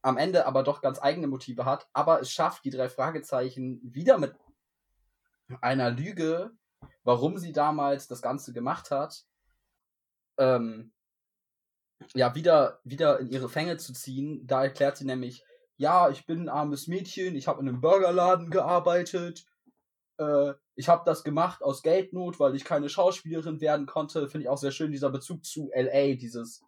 am 0.02 0.18
Ende 0.18 0.46
aber 0.46 0.64
doch 0.64 0.82
ganz 0.82 1.02
eigene 1.02 1.28
Motive 1.28 1.66
hat, 1.66 1.88
aber 1.94 2.20
es 2.20 2.32
schafft, 2.32 2.66
die 2.66 2.70
drei 2.70 2.90
Fragezeichen 2.90 3.80
wieder 3.84 4.18
mit 4.18 4.36
einer 5.62 5.92
Lüge, 5.92 6.52
warum 7.04 7.38
sie 7.38 7.54
damals 7.54 8.08
das 8.08 8.22
Ganze 8.22 8.54
gemacht 8.54 8.92
hat, 8.92 9.26
ähm, 10.38 10.93
ja, 12.14 12.36
wieder, 12.36 12.80
wieder 12.84 13.20
in 13.20 13.30
ihre 13.30 13.50
Fänge 13.50 13.78
zu 13.78 13.94
ziehen. 13.94 14.46
Da 14.46 14.64
erklärt 14.64 14.98
sie 14.98 15.06
nämlich, 15.06 15.44
ja, 15.78 16.10
ich 16.10 16.26
bin 16.26 16.44
ein 16.44 16.50
armes 16.50 16.88
Mädchen, 16.88 17.36
ich 17.36 17.48
habe 17.48 17.62
in 17.62 17.70
einem 17.70 17.82
Burgerladen 17.82 18.50
gearbeitet, 18.50 19.46
äh, 20.18 20.54
ich 20.76 20.90
habe 20.90 21.04
das 21.06 21.24
gemacht 21.24 21.62
aus 21.62 21.84
Geldnot, 21.84 22.40
weil 22.40 22.56
ich 22.56 22.66
keine 22.66 22.90
Schauspielerin 22.90 23.62
werden 23.62 23.86
konnte. 23.86 24.28
Finde 24.28 24.46
ich 24.46 24.50
auch 24.50 24.58
sehr 24.58 24.72
schön, 24.72 24.92
dieser 24.92 25.10
Bezug 25.10 25.46
zu 25.46 25.70
LA, 25.74 26.16
dieses, 26.16 26.64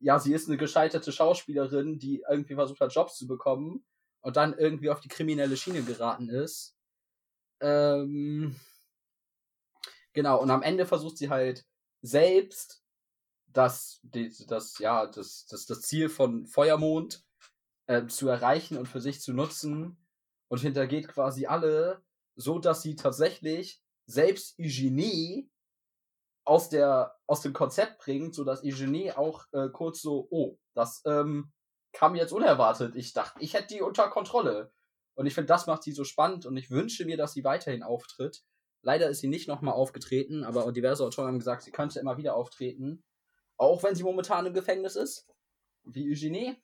ja, 0.00 0.18
sie 0.18 0.32
ist 0.32 0.48
eine 0.48 0.56
gescheiterte 0.56 1.12
Schauspielerin, 1.12 1.98
die 1.98 2.24
irgendwie 2.28 2.54
versucht 2.54 2.80
hat, 2.80 2.94
Jobs 2.94 3.16
zu 3.16 3.26
bekommen 3.26 3.84
und 4.20 4.36
dann 4.36 4.56
irgendwie 4.58 4.90
auf 4.90 5.00
die 5.00 5.08
kriminelle 5.08 5.56
Schiene 5.56 5.82
geraten 5.82 6.28
ist. 6.28 6.76
Ähm, 7.60 8.56
genau, 10.12 10.40
und 10.40 10.50
am 10.50 10.62
Ende 10.62 10.86
versucht 10.86 11.18
sie 11.18 11.30
halt 11.30 11.64
selbst 12.02 12.82
das, 13.52 14.00
das, 14.46 14.78
ja, 14.78 15.06
das, 15.06 15.46
das, 15.46 15.66
das 15.66 15.80
Ziel 15.82 16.08
von 16.08 16.46
Feuermond 16.46 17.24
äh, 17.86 18.06
zu 18.06 18.28
erreichen 18.28 18.76
und 18.76 18.86
für 18.86 19.00
sich 19.00 19.20
zu 19.20 19.32
nutzen 19.32 19.96
und 20.48 20.60
hintergeht 20.60 21.08
quasi 21.08 21.46
alle, 21.46 22.02
so 22.36 22.58
dass 22.58 22.82
sie 22.82 22.96
tatsächlich 22.96 23.82
selbst 24.06 24.58
Eugenie 24.58 25.50
aus, 26.44 26.68
der, 26.70 27.16
aus 27.26 27.42
dem 27.42 27.52
Konzept 27.52 27.98
bringt, 27.98 28.34
so 28.34 28.44
dass 28.44 28.64
Eugenie 28.64 29.12
auch 29.12 29.44
äh, 29.52 29.68
kurz 29.68 30.00
so, 30.00 30.28
oh, 30.30 30.58
das 30.74 31.02
ähm, 31.04 31.52
kam 31.92 32.14
jetzt 32.14 32.32
unerwartet. 32.32 32.94
Ich 32.96 33.12
dachte, 33.12 33.40
ich 33.40 33.54
hätte 33.54 33.74
die 33.74 33.82
unter 33.82 34.08
Kontrolle. 34.08 34.72
Und 35.14 35.26
ich 35.26 35.34
finde, 35.34 35.48
das 35.48 35.66
macht 35.66 35.82
sie 35.82 35.92
so 35.92 36.04
spannend 36.04 36.46
und 36.46 36.56
ich 36.56 36.70
wünsche 36.70 37.04
mir, 37.04 37.16
dass 37.16 37.32
sie 37.32 37.44
weiterhin 37.44 37.82
auftritt. 37.82 38.44
Leider 38.82 39.10
ist 39.10 39.18
sie 39.18 39.28
nicht 39.28 39.48
nochmal 39.48 39.74
aufgetreten, 39.74 40.44
aber 40.44 40.70
diverse 40.70 41.04
Autoren 41.04 41.26
haben 41.26 41.38
gesagt, 41.38 41.62
sie 41.62 41.72
könnte 41.72 41.98
immer 41.98 42.16
wieder 42.16 42.36
auftreten. 42.36 43.02
Auch 43.58 43.82
wenn 43.82 43.94
sie 43.94 44.04
momentan 44.04 44.46
im 44.46 44.54
Gefängnis 44.54 44.96
ist. 44.96 45.26
Wie 45.84 46.10
Eugenie. 46.10 46.56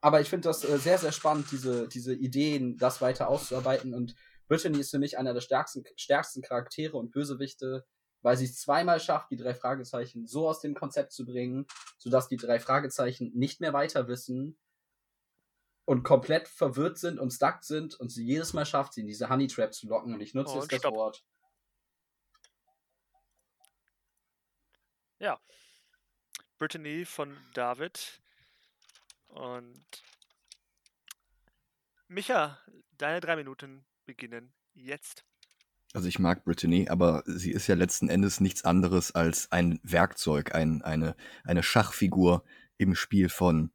Aber 0.00 0.20
ich 0.20 0.28
finde 0.28 0.48
das 0.48 0.64
äh, 0.64 0.78
sehr, 0.78 0.98
sehr 0.98 1.12
spannend, 1.12 1.50
diese, 1.50 1.88
diese 1.88 2.14
Ideen, 2.14 2.76
das 2.78 3.00
weiter 3.00 3.28
auszuarbeiten. 3.28 3.94
Und 3.94 4.14
Brittany 4.46 4.78
ist 4.78 4.90
für 4.90 4.98
mich 4.98 5.18
einer 5.18 5.34
der 5.34 5.40
stärksten, 5.40 5.84
stärksten 5.96 6.42
Charaktere 6.42 6.96
und 6.96 7.10
Bösewichte, 7.10 7.86
weil 8.22 8.36
sie 8.36 8.44
es 8.46 8.60
zweimal 8.60 9.00
schafft, 9.00 9.30
die 9.30 9.36
drei 9.36 9.54
Fragezeichen 9.54 10.26
so 10.26 10.48
aus 10.48 10.60
dem 10.60 10.74
Konzept 10.74 11.12
zu 11.12 11.24
bringen, 11.24 11.66
sodass 11.98 12.28
die 12.28 12.36
drei 12.36 12.60
Fragezeichen 12.60 13.32
nicht 13.34 13.60
mehr 13.60 13.72
weiter 13.72 14.08
wissen 14.08 14.58
und 15.84 16.02
komplett 16.02 16.48
verwirrt 16.48 16.98
sind 16.98 17.18
und 17.18 17.32
stuck 17.32 17.64
sind 17.64 17.98
und 17.98 18.10
sie 18.10 18.24
jedes 18.24 18.52
Mal 18.52 18.66
schafft, 18.66 18.94
sie 18.94 19.00
in 19.00 19.06
diese 19.06 19.28
Honey 19.28 19.46
Trap 19.46 19.74
zu 19.74 19.88
locken. 19.88 20.14
Und 20.14 20.20
ich 20.20 20.34
nutze 20.34 20.54
oh, 20.54 20.60
jetzt 20.60 20.72
das 20.72 20.92
Wort. 20.92 21.24
Ja. 25.18 25.38
Brittany 26.60 27.06
von 27.06 27.38
David. 27.54 28.20
Und 29.28 29.82
Micha, 32.06 32.58
deine 32.98 33.20
drei 33.20 33.34
Minuten 33.36 33.86
beginnen 34.04 34.52
jetzt. 34.74 35.24
Also 35.94 36.06
ich 36.06 36.18
mag 36.18 36.44
Brittany, 36.44 36.88
aber 36.90 37.22
sie 37.24 37.50
ist 37.50 37.66
ja 37.66 37.74
letzten 37.74 38.10
Endes 38.10 38.40
nichts 38.40 38.62
anderes 38.62 39.12
als 39.12 39.50
ein 39.50 39.80
Werkzeug, 39.82 40.54
ein, 40.54 40.82
eine, 40.82 41.16
eine 41.44 41.62
Schachfigur 41.62 42.44
im 42.76 42.94
Spiel 42.94 43.30
von 43.30 43.72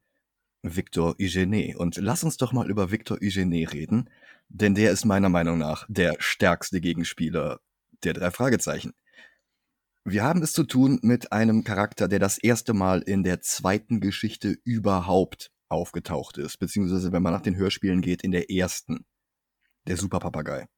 Victor 0.62 1.16
Eugene. 1.20 1.76
Und 1.76 1.96
lass 1.96 2.22
uns 2.22 2.36
doch 2.36 2.52
mal 2.52 2.70
über 2.70 2.92
Victor 2.92 3.18
Eugene 3.20 3.70
reden, 3.72 4.10
denn 4.48 4.76
der 4.76 4.92
ist 4.92 5.04
meiner 5.04 5.28
Meinung 5.28 5.58
nach 5.58 5.86
der 5.88 6.14
stärkste 6.20 6.80
Gegenspieler 6.80 7.60
der 8.04 8.12
drei 8.12 8.30
Fragezeichen. 8.30 8.94
Wir 10.08 10.22
haben 10.22 10.40
es 10.40 10.52
zu 10.52 10.62
tun 10.62 11.00
mit 11.02 11.32
einem 11.32 11.64
Charakter, 11.64 12.06
der 12.06 12.20
das 12.20 12.38
erste 12.38 12.74
Mal 12.74 13.02
in 13.02 13.24
der 13.24 13.40
zweiten 13.40 14.00
Geschichte 14.00 14.56
überhaupt 14.62 15.50
aufgetaucht 15.68 16.38
ist, 16.38 16.58
beziehungsweise 16.58 17.10
wenn 17.10 17.24
man 17.24 17.32
nach 17.32 17.42
den 17.42 17.56
Hörspielen 17.56 18.02
geht, 18.02 18.22
in 18.22 18.30
der 18.30 18.48
ersten, 18.48 19.04
der 19.88 19.96
Superpapagei. 19.96 20.68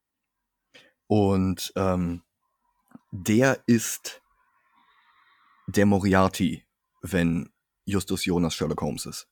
Und 1.09 1.75
ähm, 1.77 2.23
der 3.11 3.63
ist 3.67 4.23
der 5.67 5.85
Moriarty, 5.85 6.67
wenn 7.03 7.51
Justus 7.85 8.25
Jonas 8.25 8.55
Sherlock 8.55 8.81
Holmes 8.81 9.05
ist 9.05 9.29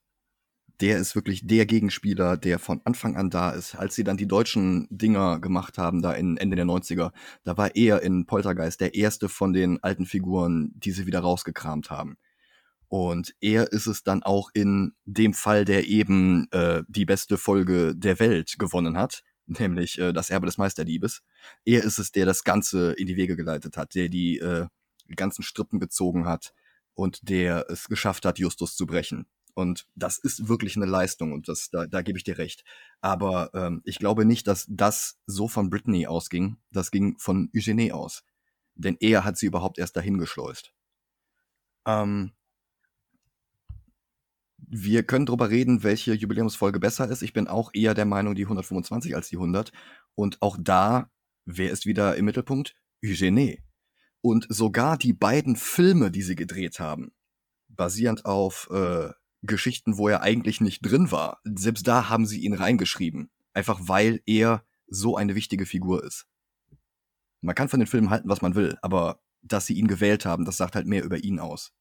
der 0.81 0.97
ist 0.99 1.15
wirklich 1.15 1.47
der 1.47 1.65
Gegenspieler, 1.65 2.37
der 2.37 2.59
von 2.59 2.81
Anfang 2.83 3.15
an 3.15 3.29
da 3.29 3.51
ist. 3.51 3.75
Als 3.75 3.95
sie 3.95 4.03
dann 4.03 4.17
die 4.17 4.27
deutschen 4.27 4.87
Dinger 4.89 5.39
gemacht 5.39 5.77
haben, 5.77 6.01
da 6.01 6.13
in 6.13 6.37
Ende 6.37 6.55
der 6.55 6.65
90er, 6.65 7.11
da 7.43 7.57
war 7.57 7.75
er 7.75 8.03
in 8.03 8.25
Poltergeist 8.25 8.79
der 8.81 8.93
erste 8.93 9.27
von 9.29 9.53
den 9.53 9.81
alten 9.83 10.05
Figuren, 10.05 10.71
die 10.75 10.91
sie 10.91 11.07
wieder 11.07 11.21
rausgekramt 11.21 11.89
haben. 11.89 12.17
Und 12.89 13.35
er 13.41 13.71
ist 13.71 13.87
es 13.87 14.03
dann 14.03 14.23
auch 14.23 14.49
in 14.53 14.93
dem 15.05 15.33
Fall, 15.33 15.65
der 15.65 15.87
eben 15.87 16.47
äh, 16.51 16.83
die 16.87 17.05
beste 17.05 17.37
Folge 17.37 17.95
der 17.95 18.19
Welt 18.19 18.55
gewonnen 18.59 18.97
hat, 18.97 19.23
nämlich 19.45 19.99
äh, 19.99 20.13
das 20.13 20.29
Erbe 20.29 20.45
des 20.45 20.57
Meisterdiebes. 20.57 21.23
Er 21.65 21.83
ist 21.83 21.97
es, 21.97 22.11
der 22.11 22.25
das 22.25 22.43
Ganze 22.43 22.93
in 22.93 23.07
die 23.07 23.17
Wege 23.17 23.35
geleitet 23.35 23.77
hat, 23.77 23.95
der 23.95 24.09
die 24.09 24.37
äh, 24.37 24.67
ganzen 25.15 25.43
Strippen 25.43 25.79
gezogen 25.79 26.25
hat 26.25 26.53
und 26.93 27.29
der 27.29 27.69
es 27.69 27.87
geschafft 27.87 28.25
hat, 28.25 28.39
Justus 28.39 28.75
zu 28.75 28.85
brechen. 28.85 29.25
Und 29.57 29.87
das 29.95 30.19
ist 30.19 30.47
wirklich 30.47 30.75
eine 30.75 30.85
Leistung 30.85 31.33
und 31.33 31.47
das, 31.47 31.71
da, 31.71 31.87
da 31.87 32.03
gebe 32.03 32.19
ich 32.19 32.23
dir 32.23 32.37
recht. 32.37 32.63
Aber 33.01 33.49
ähm, 33.55 33.81
ich 33.85 33.97
glaube 33.97 34.23
nicht, 34.23 34.45
dass 34.45 34.67
das 34.69 35.17
so 35.25 35.47
von 35.47 35.71
Britney 35.71 36.05
ausging. 36.05 36.57
Das 36.69 36.91
ging 36.91 37.17
von 37.17 37.49
Eugenie 37.55 37.91
aus. 37.91 38.23
Denn 38.75 38.97
er 38.99 39.25
hat 39.25 39.35
sie 39.35 39.47
überhaupt 39.47 39.79
erst 39.79 39.95
dahin 39.95 40.19
geschleust. 40.19 40.75
Ähm, 41.87 42.33
wir 44.57 45.01
können 45.01 45.25
darüber 45.25 45.49
reden, 45.49 45.81
welche 45.81 46.13
Jubiläumsfolge 46.13 46.79
besser 46.79 47.09
ist. 47.09 47.23
Ich 47.23 47.33
bin 47.33 47.47
auch 47.47 47.71
eher 47.73 47.95
der 47.95 48.05
Meinung, 48.05 48.35
die 48.35 48.43
125 48.43 49.15
als 49.15 49.29
die 49.29 49.37
100. 49.37 49.71
Und 50.13 50.39
auch 50.43 50.57
da, 50.61 51.09
wer 51.45 51.71
ist 51.71 51.87
wieder 51.87 52.15
im 52.15 52.25
Mittelpunkt? 52.25 52.75
Eugenie. 53.03 53.63
Und 54.21 54.45
sogar 54.49 54.99
die 54.99 55.13
beiden 55.13 55.55
Filme, 55.55 56.11
die 56.11 56.21
sie 56.21 56.35
gedreht 56.35 56.79
haben, 56.79 57.11
basierend 57.69 58.23
auf 58.25 58.69
äh, 58.69 59.09
Geschichten, 59.41 59.97
wo 59.97 60.07
er 60.07 60.21
eigentlich 60.21 60.61
nicht 60.61 60.81
drin 60.81 61.11
war. 61.11 61.41
Selbst 61.43 61.87
da 61.87 62.09
haben 62.09 62.25
sie 62.25 62.41
ihn 62.41 62.53
reingeschrieben. 62.53 63.29
Einfach 63.53 63.79
weil 63.83 64.21
er 64.25 64.63
so 64.87 65.17
eine 65.17 65.35
wichtige 65.35 65.65
Figur 65.65 66.03
ist. 66.03 66.27
Man 67.41 67.55
kann 67.55 67.69
von 67.69 67.79
den 67.79 67.87
Filmen 67.87 68.09
halten, 68.09 68.29
was 68.29 68.41
man 68.41 68.55
will, 68.55 68.77
aber 68.81 69.21
dass 69.41 69.65
sie 69.65 69.75
ihn 69.75 69.87
gewählt 69.87 70.25
haben, 70.25 70.45
das 70.45 70.57
sagt 70.57 70.75
halt 70.75 70.87
mehr 70.87 71.03
über 71.03 71.17
ihn 71.17 71.39
aus. 71.39 71.73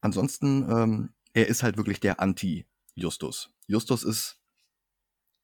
Ansonsten, 0.00 0.70
ähm, 0.70 1.14
er 1.32 1.48
ist 1.48 1.62
halt 1.62 1.76
wirklich 1.76 2.00
der 2.00 2.20
Anti-Justus. 2.20 3.50
Justus 3.66 4.04
ist 4.04 4.40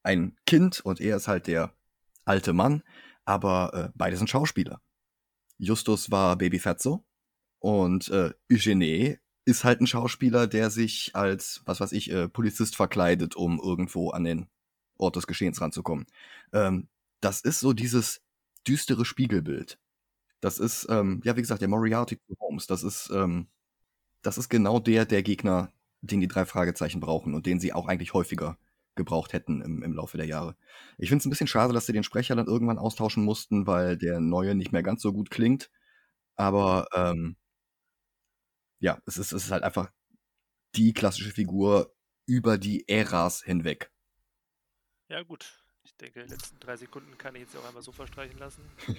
ein 0.03 0.37
Kind 0.45 0.79
und 0.81 1.01
er 1.01 1.17
ist 1.17 1.27
halt 1.27 1.47
der 1.47 1.75
alte 2.25 2.53
Mann, 2.53 2.83
aber 3.25 3.73
äh, 3.73 3.91
beide 3.95 4.17
sind 4.17 4.29
Schauspieler. 4.29 4.81
Justus 5.57 6.11
war 6.11 6.35
Baby 6.37 6.59
Fetzo 6.59 7.05
und 7.59 8.09
äh, 8.09 8.33
Eugenie 8.51 9.19
ist 9.45 9.63
halt 9.63 9.81
ein 9.81 9.87
Schauspieler, 9.87 10.47
der 10.47 10.69
sich 10.69 11.11
als, 11.15 11.61
was 11.65 11.79
weiß 11.79 11.91
ich, 11.93 12.11
äh, 12.11 12.29
Polizist 12.29 12.75
verkleidet, 12.75 13.35
um 13.35 13.59
irgendwo 13.59 14.11
an 14.11 14.23
den 14.23 14.47
Ort 14.97 15.15
des 15.15 15.27
Geschehens 15.27 15.61
ranzukommen. 15.61 16.05
Ähm, 16.53 16.87
das 17.21 17.41
ist 17.41 17.59
so 17.59 17.73
dieses 17.73 18.21
düstere 18.67 19.05
Spiegelbild. 19.05 19.79
Das 20.41 20.59
ist, 20.59 20.87
ähm, 20.89 21.21
ja, 21.23 21.35
wie 21.37 21.41
gesagt, 21.41 21.61
der 21.61 21.69
Moriarty 21.69 22.17
zu 22.27 22.35
Holmes. 22.39 22.67
Das 22.67 22.83
ist, 22.83 23.09
ähm, 23.13 23.47
das 24.21 24.37
ist 24.37 24.49
genau 24.49 24.79
der, 24.79 25.05
der 25.05 25.23
Gegner, 25.23 25.71
den 26.01 26.21
die 26.21 26.27
drei 26.27 26.45
Fragezeichen 26.45 26.99
brauchen 26.99 27.33
und 27.33 27.45
den 27.45 27.59
sie 27.59 27.73
auch 27.73 27.87
eigentlich 27.87 28.13
häufiger 28.13 28.57
gebraucht 28.95 29.33
hätten 29.33 29.61
im, 29.61 29.83
im 29.83 29.93
Laufe 29.93 30.17
der 30.17 30.27
Jahre. 30.27 30.55
Ich 30.97 31.09
finde 31.09 31.21
es 31.21 31.25
ein 31.25 31.29
bisschen 31.31 31.47
schade, 31.47 31.73
dass 31.73 31.85
sie 31.85 31.93
den 31.93 32.03
Sprecher 32.03 32.35
dann 32.35 32.47
irgendwann 32.47 32.77
austauschen 32.77 33.23
mussten, 33.23 33.67
weil 33.67 33.97
der 33.97 34.19
neue 34.19 34.55
nicht 34.55 34.71
mehr 34.71 34.83
ganz 34.83 35.01
so 35.01 35.13
gut 35.13 35.29
klingt. 35.31 35.71
Aber 36.35 36.87
ähm, 36.93 37.37
ja, 38.83 38.99
es 39.05 39.17
ist, 39.17 39.31
es 39.31 39.45
ist 39.45 39.51
halt 39.51 39.63
einfach 39.63 39.89
die 40.75 40.93
klassische 40.93 41.31
Figur 41.31 41.95
über 42.27 42.57
die 42.57 42.83
Äras 42.89 43.41
hinweg. 43.41 43.89
Ja, 45.09 45.23
gut. 45.23 45.63
Ich 45.85 45.95
denke, 45.95 46.25
die 46.25 46.29
letzten 46.29 46.59
drei 46.59 46.75
Sekunden 46.75 47.17
kann 47.17 47.33
ich 47.35 47.43
jetzt 47.43 47.55
auch 47.55 47.65
einmal 47.65 47.81
so 47.81 47.93
verstreichen 47.93 48.37
lassen. 48.39 48.69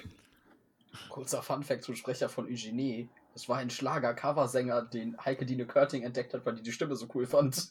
Kurzer 1.11 1.43
Funfact 1.43 1.83
zum 1.83 1.97
Sprecher 1.97 2.31
von 2.31 2.47
Eugenie. 2.47 3.11
Das 3.35 3.47
war 3.49 3.59
ein 3.59 3.69
Schlager-Coversänger, 3.69 4.87
den 4.87 5.23
Heike 5.23 5.45
Dine 5.45 5.67
Körting 5.67 6.03
entdeckt 6.03 6.33
hat, 6.33 6.47
weil 6.47 6.55
die 6.55 6.63
die 6.63 6.73
Stimme 6.73 6.97
so 6.97 7.07
cool 7.15 7.27
fand. 7.27 7.57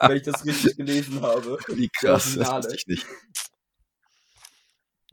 Wenn 0.00 0.16
ich 0.16 0.22
das 0.22 0.44
richtig 0.44 0.76
gelesen 0.76 1.20
habe. 1.20 1.58
Wie 1.68 1.90
krass, 1.90 2.34
das 2.34 2.50
wusste 2.50 2.74
ich 2.74 2.88
nicht. 2.88 3.06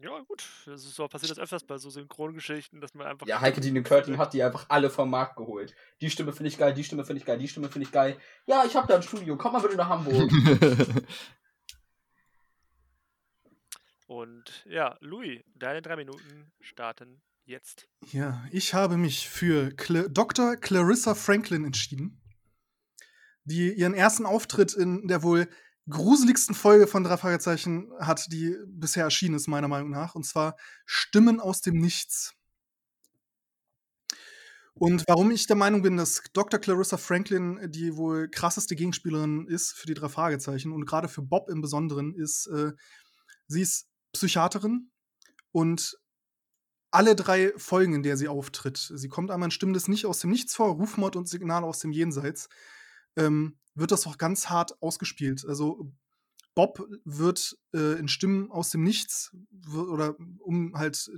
Ja, 0.01 0.19
gut. 0.27 0.43
Das 0.65 0.83
ist 0.83 0.95
so, 0.95 1.07
passiert 1.07 1.29
das 1.29 1.37
öfters 1.37 1.63
bei 1.63 1.77
so 1.77 1.91
Synchrongeschichten, 1.91 2.81
dass 2.81 2.95
man 2.95 3.05
einfach. 3.05 3.27
Ja, 3.27 3.39
Heike 3.39 3.61
Dine 3.61 3.83
Curtin 3.83 4.17
hat 4.17 4.33
die 4.33 4.41
einfach 4.41 4.65
alle 4.69 4.89
vom 4.89 5.11
Markt 5.11 5.35
geholt. 5.35 5.75
Die 6.01 6.09
Stimme 6.09 6.33
finde 6.33 6.49
ich 6.49 6.57
geil, 6.57 6.73
die 6.73 6.83
Stimme 6.83 7.05
finde 7.05 7.19
ich 7.19 7.25
geil, 7.25 7.37
die 7.37 7.47
Stimme 7.47 7.69
finde 7.69 7.85
ich 7.85 7.91
geil. 7.91 8.17
Ja, 8.47 8.63
ich 8.65 8.75
habe 8.75 8.87
da 8.87 8.95
ein 8.95 9.03
Studio, 9.03 9.37
komm 9.37 9.53
mal 9.53 9.61
bitte 9.61 9.75
nach 9.75 9.89
Hamburg. 9.89 10.31
Und 14.07 14.65
ja, 14.65 14.97
Louis, 15.01 15.41
deine 15.55 15.81
drei 15.81 15.95
Minuten 15.95 16.51
starten 16.59 17.21
jetzt. 17.45 17.87
Ja, 18.11 18.43
ich 18.51 18.73
habe 18.73 18.97
mich 18.97 19.29
für 19.29 19.71
Cla 19.71 20.07
Dr. 20.07 20.55
Clarissa 20.57 21.13
Franklin 21.13 21.63
entschieden, 21.63 22.21
die 23.43 23.71
ihren 23.71 23.93
ersten 23.93 24.25
Auftritt 24.25 24.73
in 24.73 25.07
der 25.07 25.21
wohl 25.21 25.47
gruseligsten 25.89 26.55
Folge 26.55 26.87
von 26.87 27.03
drei 27.03 27.17
Fragezeichen 27.17 27.91
hat, 27.99 28.31
die 28.31 28.55
bisher 28.67 29.03
erschienen 29.03 29.35
ist, 29.35 29.47
meiner 29.47 29.67
Meinung 29.67 29.89
nach. 29.89 30.15
Und 30.15 30.25
zwar 30.25 30.55
Stimmen 30.85 31.39
aus 31.39 31.61
dem 31.61 31.77
Nichts. 31.77 32.33
Und 34.73 35.03
warum 35.07 35.31
ich 35.31 35.47
der 35.47 35.55
Meinung 35.55 35.81
bin, 35.81 35.97
dass 35.97 36.23
Dr. 36.33 36.59
Clarissa 36.59 36.97
Franklin 36.97 37.59
die 37.71 37.95
wohl 37.97 38.29
krasseste 38.29 38.75
Gegenspielerin 38.75 39.47
ist 39.47 39.73
für 39.73 39.85
die 39.85 39.93
drei 39.93 40.09
Fragezeichen 40.09 40.71
und 40.71 40.85
gerade 40.85 41.07
für 41.07 41.21
Bob 41.21 41.49
im 41.49 41.61
Besonderen 41.61 42.15
ist, 42.15 42.47
äh, 42.47 42.71
sie 43.47 43.61
ist 43.61 43.89
Psychiaterin 44.13 44.89
und 45.51 45.97
alle 46.89 47.15
drei 47.15 47.53
Folgen, 47.57 47.93
in 47.93 48.03
der 48.03 48.17
sie 48.17 48.27
auftritt, 48.27 48.77
sie 48.77 49.07
kommt 49.07 49.31
einmal 49.31 49.47
in 49.47 49.51
Stimmen 49.51 49.73
des 49.73 49.87
Nicht 49.87 50.05
aus 50.05 50.19
dem 50.19 50.31
Nichts 50.31 50.55
vor, 50.55 50.69
Rufmord 50.75 51.15
und 51.15 51.27
Signal 51.27 51.63
aus 51.63 51.79
dem 51.79 51.91
Jenseits, 51.91 52.49
ähm, 53.15 53.57
wird 53.75 53.91
das 53.91 54.07
auch 54.07 54.17
ganz 54.17 54.49
hart 54.49 54.81
ausgespielt. 54.81 55.45
Also 55.47 55.91
Bob 56.55 56.85
wird 57.05 57.57
äh, 57.73 57.99
in 57.99 58.07
Stimmen 58.07 58.51
aus 58.51 58.69
dem 58.71 58.83
Nichts 58.83 59.35
oder 59.73 60.15
um 60.39 60.75
halt 60.75 61.09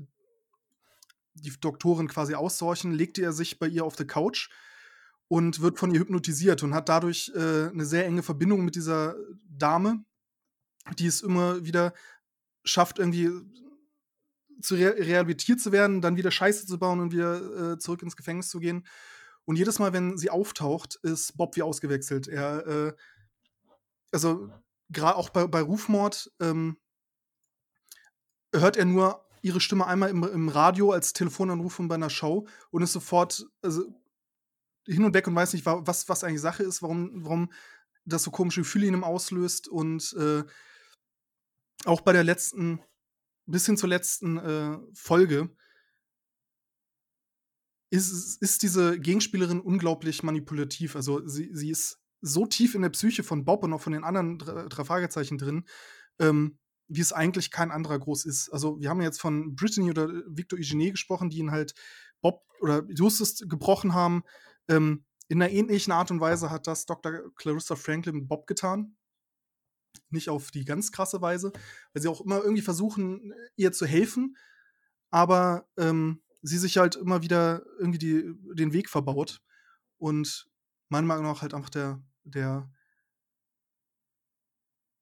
die 1.36 1.52
Doktorin 1.60 2.08
quasi 2.08 2.36
aussorchen, 2.36 2.94
legte 2.94 3.22
er 3.24 3.34
sich 3.34 3.58
bei 3.58 3.68
ihr 3.68 3.86
auf 3.86 3.96
der 3.96 4.08
Couch 4.08 4.50
und 5.28 5.62
wird 5.62 5.80
von 5.80 5.92
ihr 5.94 6.00
hypnotisiert 6.00 6.62
und 6.62 6.76
hat 6.76 6.90
dadurch 6.90 7.32
äh, 7.36 7.70
eine 7.70 7.86
sehr 7.86 8.06
enge 8.06 8.22
Verbindung 8.22 8.64
mit 8.64 8.76
dieser 8.76 9.16
Dame, 9.50 10.06
die 11.00 11.08
es 11.08 11.22
immer 11.22 11.66
wieder 11.66 11.94
schafft, 12.64 13.00
irgendwie 13.00 13.32
zu 14.62 14.76
re 14.76 14.96
rehabilitiert 14.98 15.60
zu 15.60 15.72
werden, 15.72 16.02
dann 16.02 16.18
wieder 16.18 16.32
Scheiße 16.32 16.68
zu 16.68 16.78
bauen 16.78 17.00
und 17.00 17.12
wieder 17.12 17.74
äh, 17.74 17.78
zurück 17.80 18.04
ins 18.04 18.16
Gefängnis 18.16 18.50
zu 18.50 18.60
gehen. 18.60 18.86
Und 19.46 19.58
jedes 19.58 19.80
Mal, 19.80 19.94
wenn 19.94 20.18
sie 20.18 20.30
auftaucht, 20.30 20.96
ist 21.04 21.38
Bob 21.38 21.56
wie 21.56 21.64
ausgewechselt. 21.64 22.28
Er, 22.28 22.68
äh, 22.68 22.94
also 24.12 24.50
gerade 24.90 25.18
auch 25.18 25.30
bei, 25.30 25.48
bei 25.48 25.62
Rufmord, 25.62 26.32
ähm, 26.40 26.78
hört 28.54 28.78
er 28.78 28.86
nur 28.86 29.28
ihre 29.42 29.60
Stimme 29.60 29.88
einmal 29.88 30.10
im, 30.10 30.24
im 30.24 30.50
Radio 30.50 30.92
als 30.92 31.14
Telefonanruf 31.14 31.74
von 31.74 31.88
bei 31.88 31.96
einer 31.96 32.10
Show 32.10 32.48
und 32.72 32.82
ist 32.82 32.94
sofort 32.94 33.46
also, 33.62 33.84
hin 34.86 35.04
und 35.04 35.14
weg 35.14 35.28
und 35.28 35.36
weiß 35.36 35.54
nicht, 35.54 35.66
was, 35.66 36.08
was 36.08 36.24
eigentlich 36.24 36.42
Sache 36.42 36.64
ist, 36.64 36.82
warum, 36.82 37.24
warum 37.24 37.52
das 38.06 38.24
so 38.24 38.32
komische 38.32 38.62
Gefühle 38.62 38.88
in 38.88 38.94
ihm 38.94 39.04
auslöst. 39.04 39.68
Und 39.68 40.14
äh, 40.14 40.44
auch 41.86 42.02
bei 42.02 42.14
der 42.14 42.24
letzten 42.24 42.80
bis 43.46 43.66
hin 43.66 43.78
zur 43.78 43.90
letzten 43.90 44.38
äh, 44.38 44.78
Folge 44.94 45.50
ist, 47.94 48.42
ist 48.42 48.64
diese 48.64 49.00
Gegenspielerin 49.00 49.62
unglaublich 49.62 50.24
manipulativ. 50.24 50.96
Also 50.96 51.26
sie, 51.28 51.50
sie 51.54 51.70
ist 51.70 52.00
so 52.22 52.46
tief 52.46 52.76
in 52.76 52.82
der 52.82 52.90
Psyche 52.90 53.24
von 53.24 53.46
Bob 53.46 53.64
und 53.64 53.74
auch 53.74 53.82
von 53.82 53.94
den 53.94 54.04
anderen 54.04 54.38
drei, 54.38 54.84
Fragezeichen 54.84 55.38
drin, 55.38 55.66
ähm, 56.20 56.58
wie 56.88 57.02
es 57.02 57.14
eigentlich 57.14 57.52
kein 57.52 57.72
anderer 57.72 58.00
groß 58.00 58.26
ist. 58.26 58.50
Also 58.50 58.80
wir 58.80 58.90
haben 58.90 59.02
jetzt 59.02 59.22
von 59.22 59.56
Brittany 59.56 59.90
oder 59.90 60.10
Victor 60.28 60.60
Eugenie 60.60 60.92
gesprochen, 60.92 61.30
die 61.30 61.40
ihn 61.40 61.52
halt 61.52 61.74
Bob 62.22 62.46
oder 62.62 62.84
Justus 62.90 63.44
gebrochen 63.48 63.94
haben. 63.94 64.24
Ähm, 64.68 65.06
in 65.28 65.42
einer 65.42 65.52
ähnlichen 65.52 65.94
Art 65.94 66.12
und 66.12 66.20
Weise 66.20 66.50
hat 66.50 66.68
das 66.68 66.86
Dr. 66.86 67.34
Clarissa 67.36 67.76
Franklin 67.76 68.28
Bob 68.28 68.48
getan 68.48 68.96
nicht 70.10 70.30
auf 70.30 70.52
die 70.52 70.66
ganz 70.66 70.92
krasse 70.92 71.22
Weise, 71.22 71.52
weil 71.94 72.02
sie 72.02 72.08
auch 72.08 72.22
immer 72.22 72.42
irgendwie 72.42 72.62
versuchen, 72.62 73.34
ihr 73.56 73.72
zu 73.72 73.86
helfen, 73.86 74.38
aber 75.12 75.68
ähm, 75.78 76.23
sie 76.44 76.58
sich 76.58 76.78
halt 76.78 76.96
immer 76.96 77.24
wieder 77.24 77.66
irgendwie 77.80 77.98
die, 77.98 78.36
den 78.54 78.74
Weg 78.74 78.90
verbaut. 78.90 79.42
Und 79.98 80.48
meiner 80.90 81.08
Meinung 81.08 81.24
nach 81.24 81.42
halt 81.42 81.54
einfach 81.54 81.70
der, 81.70 82.04
der 82.24 82.70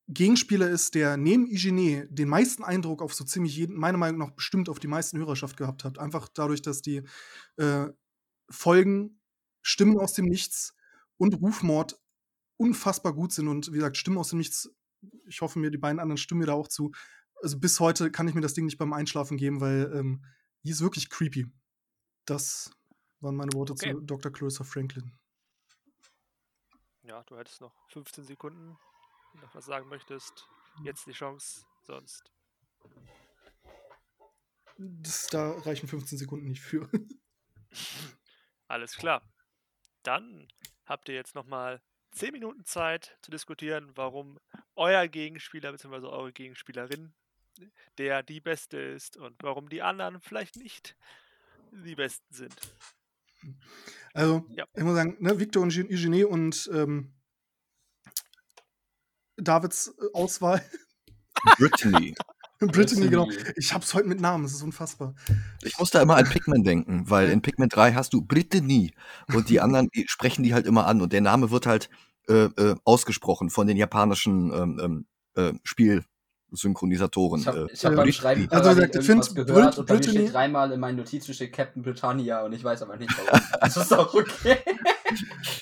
Gegenspieler 0.08 0.70
ist, 0.70 0.96
der 0.96 1.18
neben 1.18 1.48
Igene 1.48 2.08
den 2.10 2.30
meisten 2.30 2.64
Eindruck 2.64 3.02
auf 3.02 3.14
so 3.14 3.24
ziemlich 3.26 3.56
jeden, 3.56 3.76
meiner 3.76 3.98
Meinung 3.98 4.20
nach 4.20 4.32
bestimmt 4.32 4.70
auf 4.70 4.80
die 4.80 4.88
meisten 4.88 5.18
Hörerschaft 5.18 5.58
gehabt 5.58 5.84
hat. 5.84 6.00
Einfach 6.00 6.30
dadurch, 6.30 6.62
dass 6.62 6.82
die 6.82 7.04
äh, 7.58 7.88
Folgen 8.50 9.20
Stimmen 9.62 10.00
aus 10.00 10.14
dem 10.14 10.26
Nichts 10.26 10.76
und 11.18 11.36
Rufmord 11.42 12.00
unfassbar 12.58 13.14
gut 13.14 13.34
sind 13.34 13.48
und 13.48 13.68
wie 13.72 13.76
gesagt, 13.76 13.98
Stimmen 13.98 14.18
aus 14.18 14.30
dem 14.30 14.40
Nichts 14.40 14.70
ich 15.26 15.42
hoffe 15.42 15.60
mir, 15.60 15.72
die 15.72 15.78
beiden 15.78 16.00
anderen 16.00 16.18
stimmen 16.18 16.40
mir 16.40 16.48
da 16.48 16.54
auch 16.54 16.68
zu. 16.68 16.92
Also 17.42 17.60
bis 17.60 17.80
heute 17.80 18.12
kann 18.12 18.28
ich 18.28 18.36
mir 18.36 18.42
das 18.42 18.54
Ding 18.54 18.66
nicht 18.66 18.78
beim 18.78 18.94
Einschlafen 18.94 19.38
geben, 19.38 19.62
weil 19.62 19.92
ähm, 19.96 20.24
die 20.64 20.72
ist 20.72 20.82
wirklich 20.82 21.10
creepy. 21.10 21.48
Das 22.26 22.72
waren 23.20 23.36
meine 23.36 23.54
Worte 23.54 23.74
okay. 23.74 23.94
zu 23.94 24.02
Dr. 24.02 24.32
Clarissa 24.32 24.64
Franklin. 24.64 25.12
Ja, 27.04 27.24
du 27.24 27.38
hättest 27.38 27.62
noch 27.62 27.74
15 27.90 28.24
Sekunden, 28.26 28.78
noch 29.42 29.56
was 29.56 29.66
sagen 29.66 29.90
möchtest. 29.90 30.48
Jetzt 30.84 31.08
die 31.08 31.14
Chance, 31.14 31.66
sonst. 31.84 32.32
Das, 34.78 35.28
da 35.28 35.52
reichen 35.60 35.88
15 35.88 36.18
Sekunden 36.18 36.48
nicht 36.48 36.62
für. 36.62 36.90
Alles 38.68 38.96
klar. 38.96 39.22
Dann 40.04 40.48
habt 40.86 41.10
ihr 41.10 41.16
jetzt 41.16 41.36
noch 41.36 41.46
mal 41.46 41.82
10 42.12 42.32
Minuten 42.32 42.66
Zeit 42.66 43.18
zu 43.22 43.32
diskutieren, 43.32 43.92
warum 43.96 44.40
euer 44.76 45.08
Gegenspieler 45.08 45.72
bzw. 45.72 46.08
eure 46.08 46.34
Gegenspielerin 46.34 47.14
der 47.98 48.24
die 48.24 48.42
Beste 48.42 48.78
ist 48.78 49.18
und 49.18 49.36
warum 49.42 49.70
die 49.70 49.82
anderen 49.82 50.20
vielleicht 50.22 50.56
nicht 50.58 50.96
die 51.72 51.96
Besten 51.96 52.34
sind. 52.34 52.56
Also, 54.14 54.46
ja. 54.56 54.66
ich 54.76 54.84
muss 54.84 54.96
sagen, 54.96 55.18
ne, 55.20 55.40
Victor 55.40 55.64
und 55.64 55.76
Eugenie 55.76 56.24
und 56.24 56.70
ähm, 56.74 57.14
Davids 59.38 59.88
äh, 59.88 60.14
Auswahl. 60.14 60.62
Brittany. 61.58 62.16
Brittany, 62.60 63.10
genau. 63.10 63.28
Ich 63.56 63.74
hab's 63.74 63.94
heute 63.96 64.08
mit 64.08 64.22
Namen, 64.22 64.44
das 64.44 64.54
ist 64.54 64.62
unfassbar. 64.62 65.16
Ich 65.64 65.80
muss 65.80 65.90
da 65.90 66.02
immer 66.02 66.18
an 66.18 66.30
Pikmin 66.30 66.64
denken, 66.64 67.10
weil 67.10 67.32
in 67.32 67.42
Pikmin 67.42 67.70
3 67.70 67.94
hast 67.94 68.14
du 68.14 68.22
Brittany 68.22 68.94
und 69.34 69.50
die 69.50 69.60
anderen 69.62 69.90
die 69.96 70.06
sprechen 70.08 70.44
die 70.44 70.54
halt 70.54 70.68
immer 70.68 70.86
an 70.86 71.02
und 71.02 71.12
der 71.12 71.22
Name 71.22 71.50
wird 71.50 71.66
halt 71.66 71.90
äh, 72.28 72.44
äh, 72.44 72.76
ausgesprochen 72.84 73.50
von 73.50 73.66
den 73.66 73.78
japanischen 73.78 74.54
ähm, 74.54 74.80
ähm 74.80 75.06
äh, 75.34 75.54
Spielsynchronisatoren. 76.52 77.42
Ich 77.42 77.48
habe 77.48 77.68
äh, 77.72 77.76
hab 77.76 77.96
beim 77.96 78.12
Schreiben 78.12 78.48
also, 78.50 78.70
gesagt, 78.76 78.96
ich 78.96 79.06
finde 79.06 79.46
gehört 79.46 79.78
und 79.78 79.86
Brittany 79.88 80.18
steht 80.18 80.34
dreimal 80.34 80.72
in 80.72 80.80
meinen 80.80 80.98
Notizen 80.98 81.34
steht 81.34 81.54
Captain 81.54 81.82
Britannia 81.82 82.44
und 82.44 82.54
ich 82.54 82.64
weiß 82.64 82.82
aber 82.82 82.98
nicht 82.98 83.12
warum. 83.18 83.42
das 83.62 83.78
ist 83.78 83.94
auch 83.94 84.14
okay. 84.14 84.58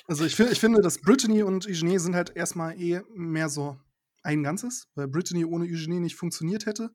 Also 0.08 0.26
ich, 0.26 0.36
find, 0.36 0.52
ich 0.52 0.60
finde, 0.60 0.82
dass 0.82 1.00
Brittany 1.00 1.44
und 1.44 1.68
Eugenie 1.68 2.00
sind 2.00 2.16
halt 2.16 2.36
erstmal 2.36 2.80
eh 2.80 3.02
mehr 3.14 3.50
so 3.50 3.80
ein 4.24 4.44
Ganzes, 4.44 4.88
weil 4.96 5.08
Brittany 5.08 5.46
ohne 5.46 5.66
Eugenie 5.66 6.00
nicht 6.00 6.16
funktioniert 6.16 6.66
hätte. 6.66 6.90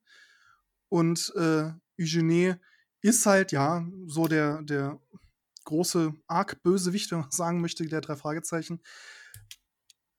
Und 0.89 1.33
äh, 1.37 1.71
Eugenie 2.01 2.55
ist 3.01 3.27
halt, 3.27 3.53
ja, 3.53 3.87
so 4.07 4.27
der, 4.27 4.63
der 4.63 5.01
große 5.65 6.13
Arc-Bösewicht, 6.27 7.13
wenn 7.13 7.21
man 7.21 7.31
sagen 7.33 7.61
möchte, 7.61 7.87
der 7.87 8.01
drei 8.01 8.17
Fragezeichen. 8.17 8.83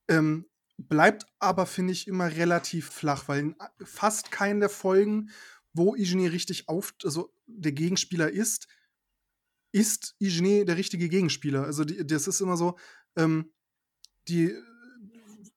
Ähm, 0.08 0.46
bleibt 0.78 1.26
aber, 1.40 1.66
finde 1.66 1.94
ich, 1.94 2.08
immer 2.08 2.32
relativ 2.32 2.90
flach, 2.90 3.28
weil 3.28 3.40
in 3.40 3.56
fast 3.84 4.32
keinen 4.32 4.60
der 4.60 4.70
Folgen, 4.70 5.30
wo 5.74 5.94
Eugenie 5.94 6.28
richtig 6.28 6.68
auf, 6.70 6.94
also 7.04 7.34
der 7.48 7.72
Gegenspieler 7.72 8.30
ist, 8.30 8.68
ist 9.72 10.16
Eugenie 10.22 10.66
der 10.66 10.78
richtige 10.78 11.10
Gegenspieler. 11.10 11.64
Also 11.64 11.84
die, 11.84 12.06
das 12.06 12.28
ist 12.28 12.42
immer 12.42 12.58
so, 12.58 12.78
ähm, 13.16 13.52
die 14.28 14.54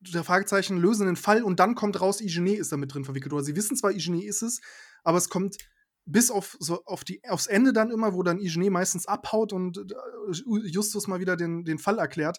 der 0.00 0.24
Fragezeichen 0.24 0.78
lösen 0.78 1.06
den 1.06 1.16
Fall 1.16 1.42
und 1.42 1.60
dann 1.60 1.74
kommt 1.74 2.00
raus, 2.00 2.20
Igene 2.20 2.56
ist 2.56 2.72
damit 2.72 2.94
drin 2.94 3.04
verwickelt. 3.04 3.32
Oder 3.32 3.44
sie 3.44 3.56
wissen 3.56 3.76
zwar, 3.76 3.90
Igene 3.90 4.24
ist 4.24 4.42
es, 4.42 4.60
aber 5.02 5.18
es 5.18 5.28
kommt 5.28 5.56
bis 6.04 6.30
auf, 6.30 6.56
so 6.60 6.84
auf 6.84 7.04
die, 7.04 7.22
aufs 7.28 7.46
Ende 7.46 7.72
dann 7.72 7.90
immer, 7.90 8.14
wo 8.14 8.22
dann 8.22 8.38
Igene 8.38 8.70
meistens 8.70 9.06
abhaut 9.06 9.52
und 9.52 9.78
äh, 9.78 10.68
Justus 10.68 11.06
mal 11.06 11.20
wieder 11.20 11.36
den, 11.36 11.64
den 11.64 11.78
Fall 11.78 11.98
erklärt, 11.98 12.38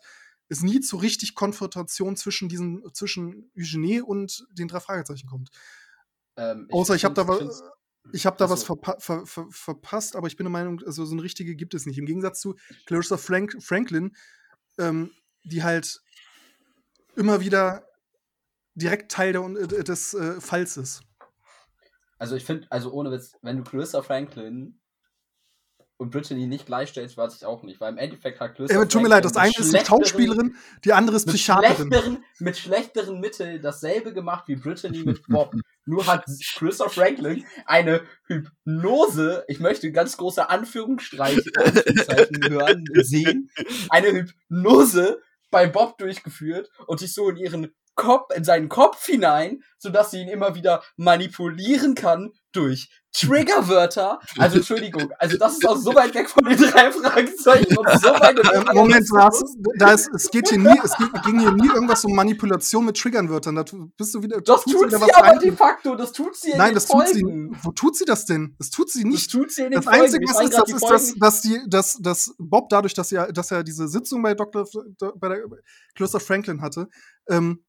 ist 0.49 0.63
nie 0.63 0.79
zu 0.81 0.97
richtig 0.97 1.35
Konfrontation 1.35 2.15
zwischen 2.17 2.49
diesen, 2.49 2.83
zwischen 2.93 3.51
Eugene 3.57 4.03
und 4.03 4.45
den 4.51 4.67
drei 4.67 4.79
Fragezeichen 4.79 5.27
kommt. 5.27 5.49
Ähm, 6.35 6.65
ich 6.67 6.73
Außer 6.73 6.95
ich 6.95 7.05
habe 7.05 7.15
da 7.15 7.27
was. 7.27 7.63
Ich 8.11 8.25
habe 8.25 8.37
da 8.37 8.45
also. 8.45 8.53
was 8.53 8.63
verpa 8.63 8.97
ver 8.99 9.25
ver 9.25 9.47
verpasst, 9.51 10.15
aber 10.15 10.27
ich 10.27 10.35
bin 10.35 10.45
der 10.45 10.51
Meinung, 10.51 10.81
also 10.85 11.05
so 11.05 11.13
eine 11.13 11.21
richtige 11.21 11.55
gibt 11.55 11.73
es 11.75 11.85
nicht. 11.85 11.99
Im 11.99 12.05
Gegensatz 12.05 12.41
zu 12.41 12.55
Clarissa 12.85 13.17
Frank 13.17 13.61
Franklin, 13.61 14.15
ähm, 14.79 15.11
die 15.43 15.63
halt 15.63 16.01
immer 17.15 17.41
wieder 17.41 17.85
direkt 18.73 19.11
Teil 19.11 19.33
der, 19.33 19.43
äh, 19.43 19.83
des 19.83 20.13
äh, 20.13 20.41
Falls 20.41 20.77
ist. 20.77 21.01
Also 22.17 22.35
ich 22.35 22.45
finde, 22.45 22.67
also 22.71 22.91
ohne 22.91 23.11
Witz, 23.11 23.33
wenn 23.41 23.57
du 23.57 23.63
Clarissa 23.63 24.01
Franklin 24.01 24.79
und 25.99 26.11
Brittany 26.11 26.47
nicht 26.47 26.65
gleichstellst, 26.65 27.17
weiß 27.17 27.35
ich 27.35 27.45
auch 27.45 27.61
nicht, 27.63 27.81
weil 27.81 27.91
im 27.91 27.97
Endeffekt 27.97 28.39
hat 28.39 28.55
Clarissa. 28.55 28.73
Ja, 28.73 28.85
tut 28.85 29.01
mir 29.01 29.09
leid, 29.09 29.25
das 29.25 29.35
eine 29.35 29.51
ist 29.57 29.75
eine 29.75 29.85
Schauspielerin, 29.85 30.55
die 30.85 30.93
andere 30.93 31.17
ist 31.17 31.27
Psychiaterin. 31.27 31.89
Schlechteren, 31.89 32.23
mit 32.39 32.57
schlechteren 32.57 33.19
Mitteln 33.19 33.61
dasselbe 33.61 34.13
gemacht 34.13 34.45
wie 34.47 34.55
Brittany 34.55 35.03
mit 35.03 35.21
Bob. 35.27 35.53
Nur 35.85 36.07
hat 36.07 36.25
Clarissa 36.55 36.87
Franklin 36.87 37.43
eine 37.65 38.01
Hypnose, 38.27 39.43
ich 39.49 39.59
möchte 39.59 39.91
ganz 39.91 40.15
große 40.15 40.49
Anführungsstreichen 40.49 41.51
hören, 42.47 42.85
sehen, 43.01 43.51
eine 43.89 44.25
Hypnose 44.49 45.21
bei 45.51 45.67
Bob 45.67 45.97
durchgeführt 45.97 46.69
und 46.87 46.99
sich 47.01 47.13
so 47.13 47.29
in 47.29 47.35
ihren 47.35 47.73
Kopf, 47.99 48.35
in 48.35 48.43
seinen 48.43 48.69
Kopf 48.69 49.05
hinein, 49.05 49.61
sodass 49.77 50.11
sie 50.11 50.21
ihn 50.21 50.29
immer 50.29 50.55
wieder 50.55 50.81
manipulieren 50.95 51.95
kann 51.95 52.31
durch 52.51 52.89
Triggerwörter. 53.11 54.19
Also 54.37 54.57
Entschuldigung, 54.57 55.11
also 55.17 55.37
das 55.37 55.53
ist 55.53 55.67
auch 55.67 55.77
so 55.77 55.93
weit 55.95 56.13
weg 56.13 56.29
von 56.29 56.43
den 56.43 56.57
drei 56.57 56.91
Fragezeichen 56.91 57.75
und 57.77 57.89
so 57.99 58.09
weit 58.09 58.39
ähm, 58.53 58.75
Moment, 58.75 59.09
Lars, 59.09 59.43
da 59.77 59.93
ist, 59.93 60.09
es 60.13 60.29
geht 60.29 60.49
hier 60.49 60.59
nie, 60.59 60.79
es 60.83 60.95
ging 61.25 61.39
hier 61.39 61.51
nie 61.51 61.67
irgendwas 61.67 62.05
um 62.05 62.15
Manipulation 62.15 62.85
mit 62.85 62.97
Triggerwörtern. 62.97 63.55
Da 63.55 63.65
bist 63.97 64.13
du 64.13 64.21
wieder. 64.21 64.41
Das 64.41 64.63
tut 64.63 64.89
sie 64.89 64.95
aber 64.95 65.07
rein. 65.07 65.39
de 65.39 65.51
facto, 65.51 65.95
das 65.95 66.11
tut 66.11 66.35
sie 66.35 66.51
in 66.51 66.57
Nein, 66.57 66.73
das 66.75 66.85
Folgen. 66.85 67.49
tut 67.49 67.55
sie. 67.55 67.63
Wo 67.63 67.71
tut 67.71 67.97
sie 67.97 68.05
das 68.05 68.25
denn? 68.25 68.55
Das 68.59 68.69
tut 68.69 68.91
sie 68.91 69.03
nicht. 69.03 69.25
Das 69.25 69.27
tut 69.27 69.51
sie 69.51 69.63
in 69.63 69.71
den 69.71 69.81
Das 69.81 69.85
Folgen. 69.85 70.01
Einzige, 70.03 70.25
was 70.27 70.41
ist, 70.41 70.53
das 70.53 70.69
ist, 70.69 70.89
dass, 70.89 71.15
dass, 71.15 71.41
die, 71.41 71.59
dass, 71.67 71.97
dass 71.99 72.35
Bob 72.37 72.69
dadurch, 72.69 72.93
dass 72.93 73.11
er, 73.11 73.31
dass 73.33 73.51
er 73.51 73.63
diese 73.63 73.87
Sitzung 73.87 74.21
bei 74.21 74.35
Dr. 74.35 74.65
bei 75.15 75.29
der 75.29 75.43
Kloster 75.95 76.19
Franklin 76.19 76.61
hatte, 76.61 76.87
ähm, 77.27 77.63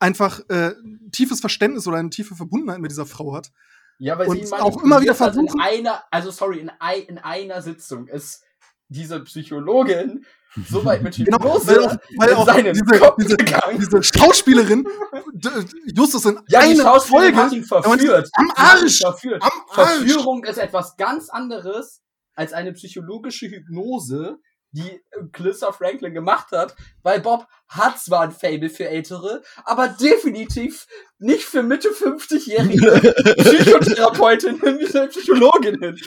einfach 0.00 0.40
äh, 0.48 0.74
tiefes 1.12 1.40
Verständnis 1.40 1.86
oder 1.86 1.98
eine 1.98 2.10
tiefe 2.10 2.34
Verbundenheit 2.34 2.80
mit 2.80 2.90
dieser 2.90 3.06
Frau 3.06 3.34
hat. 3.34 3.52
Ja, 3.98 4.18
weil 4.18 4.28
und 4.28 4.46
sie 4.46 4.52
auch 4.54 4.82
immer 4.82 5.00
wieder 5.00 5.14
versuchen. 5.14 5.54
in 5.54 5.60
einer, 5.60 6.02
also 6.10 6.30
sorry, 6.30 6.58
in, 6.58 6.70
ein, 6.80 7.02
in 7.02 7.18
einer 7.18 7.60
Sitzung 7.60 8.08
ist 8.08 8.42
diese 8.88 9.20
Psychologin 9.20 10.24
so 10.68 10.84
weit 10.84 11.02
mit 11.02 11.16
genau, 11.24 11.38
weil 11.38 11.78
auch, 11.80 11.96
weil 12.16 12.34
auch 12.34 12.54
diese, 12.54 12.72
diese, 12.72 13.78
diese, 13.78 14.02
Schauspielerin 14.02 14.86
Justus 15.94 16.24
in 16.24 16.40
ja, 16.48 16.60
einer 16.60 17.00
Folge 17.00 17.36
hat 17.36 17.52
ihn 17.52 17.64
verführt. 17.64 18.28
Am 18.34 18.50
Arsch. 18.56 18.98
Verführt. 18.98 19.42
Am 19.42 19.50
Arsch. 19.68 19.98
Verführung 19.98 20.44
ist 20.44 20.58
etwas 20.58 20.96
ganz 20.96 21.28
anderes 21.28 22.02
als 22.34 22.52
eine 22.52 22.72
psychologische 22.72 23.48
Hypnose, 23.48 24.38
die 24.72 25.02
Clarissa 25.32 25.72
Franklin 25.72 26.14
gemacht 26.14 26.52
hat, 26.52 26.76
weil 27.02 27.20
Bob 27.20 27.46
hat 27.68 27.98
zwar 27.98 28.22
ein 28.22 28.32
Fable 28.32 28.70
für 28.70 28.88
Ältere, 28.88 29.42
aber 29.64 29.88
definitiv 29.88 30.86
nicht 31.18 31.44
für 31.44 31.62
Mitte 31.62 31.88
50-jährige 31.88 32.90
Psychotherapeutinnen 33.38 34.78
Psychologinnen. 35.08 36.00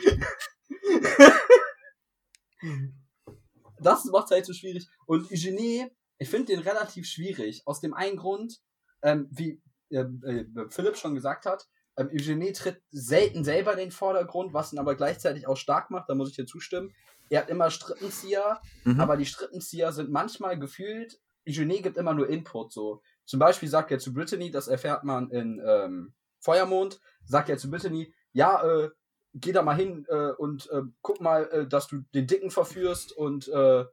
das 3.80 4.06
macht 4.06 4.32
halt 4.32 4.46
so 4.46 4.54
schwierig. 4.54 4.88
Und 5.06 5.30
Eugenie, 5.32 5.88
ich 6.18 6.30
finde 6.30 6.54
den 6.54 6.62
relativ 6.62 7.06
schwierig. 7.06 7.64
Aus 7.66 7.82
dem 7.82 7.94
einen 7.94 8.18
Grund, 8.18 8.60
ähm, 9.02 9.28
wie 9.32 9.62
äh, 9.90 10.00
äh, 10.00 10.46
Philipp 10.70 10.96
schon 10.96 11.16
gesagt 11.16 11.46
hat, 11.46 11.68
ähm, 11.98 12.10
Eugenie 12.12 12.54
tritt 12.54 12.82
selten 12.92 13.44
selber 13.44 13.74
in 13.74 13.80
den 13.80 13.92
Vordergrund, 13.92 14.54
was 14.54 14.72
ihn 14.72 14.80
aber 14.80 14.96
gleichzeitig 14.96 15.48
auch 15.48 15.58
stark 15.58 15.92
macht, 15.92 16.10
da 16.10 16.16
muss 16.16 16.30
ich 16.30 16.36
dir 16.36 16.46
zustimmen 16.46 16.94
er 17.30 17.42
hat 17.42 17.50
immer 17.50 17.70
Strippenzieher, 17.70 18.62
mhm. 18.84 19.00
aber 19.00 19.18
die 19.18 19.26
Strippenzieher 19.26 19.92
sind 19.92 20.12
manchmal 20.12 20.60
gefühlt, 20.60 21.20
Eugenie 21.48 21.82
gibt 21.82 21.98
immer 21.98 22.14
nur 22.14 22.30
Input, 22.30 22.72
so. 22.72 23.02
Zum 23.26 23.40
Beispiel 23.40 23.70
sagt 23.70 23.92
er 23.92 24.00
zu 24.00 24.14
Brittany, 24.14 24.52
das 24.52 24.68
erfährt 24.68 25.04
man 25.04 25.30
in 25.30 25.62
ähm, 25.66 26.14
Feuermond, 26.40 27.00
sagt 27.26 27.50
er 27.50 27.58
zu 27.58 27.70
Brittany, 27.70 28.14
ja, 28.34 28.64
äh, 28.64 28.90
geh 29.34 29.52
da 29.52 29.62
mal 29.62 29.76
hin 29.76 30.06
äh, 30.10 30.32
und 30.32 30.70
äh, 30.72 30.82
guck 31.02 31.22
mal, 31.22 31.50
äh, 31.52 31.68
dass 31.68 31.88
du 31.88 32.04
den 32.14 32.28
Dicken 32.28 32.52
verführst 32.52 33.12
und 33.12 33.48
äh, 33.48 33.86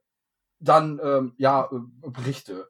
dann, 0.58 1.00
ähm, 1.02 1.34
ja, 1.38 1.70
äh, 1.72 2.10
berichte. 2.10 2.68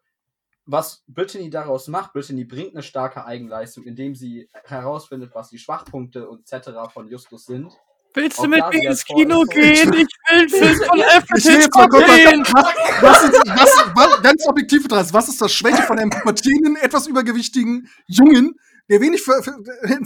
Was 0.67 1.03
Brittany 1.09 1.51
daraus 1.51 1.89
macht, 1.89 2.13
Brittany 2.13 2.45
bringt 2.45 2.75
eine 2.75 2.83
starke 2.83 3.25
Eigenleistung, 3.25 3.85
indem 3.85 4.15
sie 4.15 4.49
herausfindet, 4.65 5.35
was 5.35 5.51
die 5.51 5.59
Schwachpunkte 5.59 6.29
etc. 6.47 6.93
von 6.93 7.09
Justus 7.09 7.47
sind 7.47 7.77
Willst 8.15 8.39
du 8.39 8.49
mit 8.49 8.63
mir 8.73 8.91
ins 8.91 9.05
Kino 9.05 9.45
gehen? 9.45 9.73
Ich 9.73 9.87
will 9.87 10.07
einen 10.25 10.49
Film 10.49 10.81
von 10.83 11.01
Alfred 11.01 11.45
gehen. 11.45 12.43
Was 13.01 13.25
ist, 13.25 13.33
was, 13.47 13.91
was, 13.95 14.23
ganz 14.23 14.47
objektiv 14.47 14.83
betrachtet, 14.83 15.15
was 15.15 15.29
ist 15.29 15.41
das 15.41 15.53
Schwäche 15.53 15.83
von 15.85 15.99
einem 15.99 16.11
pubertierenden, 16.11 16.77
etwas 16.77 17.07
übergewichtigen 17.07 17.89
Jungen, 18.07 18.57
der 18.89 19.01
wenig 19.01 19.23
Ver 19.23 19.43
Ver 19.43 19.55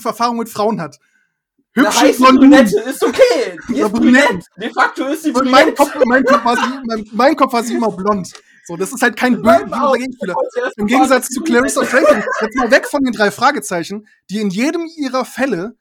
Erfahrung 0.04 0.38
mit 0.38 0.48
Frauen 0.48 0.80
hat? 0.80 0.98
Hübsche 1.74 2.12
Blondine 2.12 2.60
ist 2.60 3.02
okay. 3.02 3.58
Die 3.68 3.80
ist 3.80 3.92
brünett. 3.92 4.46
De 4.56 4.70
facto 4.72 5.06
ist 5.06 5.24
sie 5.24 5.32
brünett. 5.32 5.50
Mein 5.50 5.74
Kopf, 5.74 5.94
mein, 6.04 6.24
Kopf 6.24 6.44
war 6.44 6.56
sie, 6.56 6.78
mein, 6.84 7.04
mein 7.12 7.36
Kopf 7.36 7.52
war 7.52 7.64
sie 7.64 7.74
immer 7.74 7.90
blond. 7.90 8.32
So, 8.66 8.76
das 8.76 8.92
ist 8.92 9.02
halt 9.02 9.16
kein 9.16 9.42
böser 9.42 9.92
Gegenspieler. 9.94 10.34
Im 10.76 10.86
Gegensatz 10.86 11.28
zu 11.28 11.42
Clarissa 11.42 11.84
Franklin, 11.84 12.22
jetzt 12.40 12.56
mal 12.56 12.70
weg 12.70 12.86
von 12.86 13.02
den 13.02 13.12
drei 13.12 13.30
Fragezeichen, 13.30 14.06
die 14.30 14.40
in 14.40 14.50
jedem 14.50 14.88
ihrer 14.96 15.24
Fälle 15.24 15.76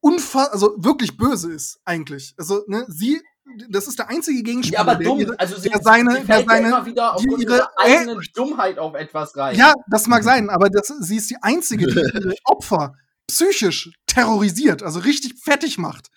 unfassbar, 0.00 0.52
also 0.52 0.74
wirklich 0.78 1.16
böse 1.16 1.52
ist, 1.52 1.80
eigentlich. 1.84 2.34
Also, 2.38 2.62
ne, 2.66 2.84
sie, 2.88 3.20
das 3.68 3.88
ist 3.88 3.98
der 3.98 4.08
einzige 4.08 4.42
Gegenspieler, 4.42 4.84
ja, 4.84 4.92
aber 4.92 5.02
dumm. 5.02 5.18
der, 5.18 5.40
also 5.40 5.56
sie, 5.56 5.68
der 5.68 5.82
seine, 5.82 6.24
der 6.24 6.44
seine, 6.44 6.68
immer 6.68 6.86
wieder 6.86 7.14
aufgrund 7.14 7.42
ihre 7.42 7.68
eigenen 7.78 8.20
Dummheit 8.34 8.78
auf 8.78 8.94
etwas 8.94 9.36
rein. 9.36 9.56
Ja, 9.56 9.74
das 9.88 10.06
mag 10.06 10.22
sein, 10.22 10.50
aber 10.50 10.68
das, 10.68 10.88
sie 11.00 11.16
ist 11.16 11.30
die 11.30 11.42
einzige, 11.42 11.86
die 11.86 11.98
ihre 11.98 12.34
Opfer 12.44 12.94
psychisch 13.26 13.90
terrorisiert, 14.06 14.82
also 14.82 15.00
richtig 15.00 15.34
fertig 15.42 15.78
macht. 15.78 16.08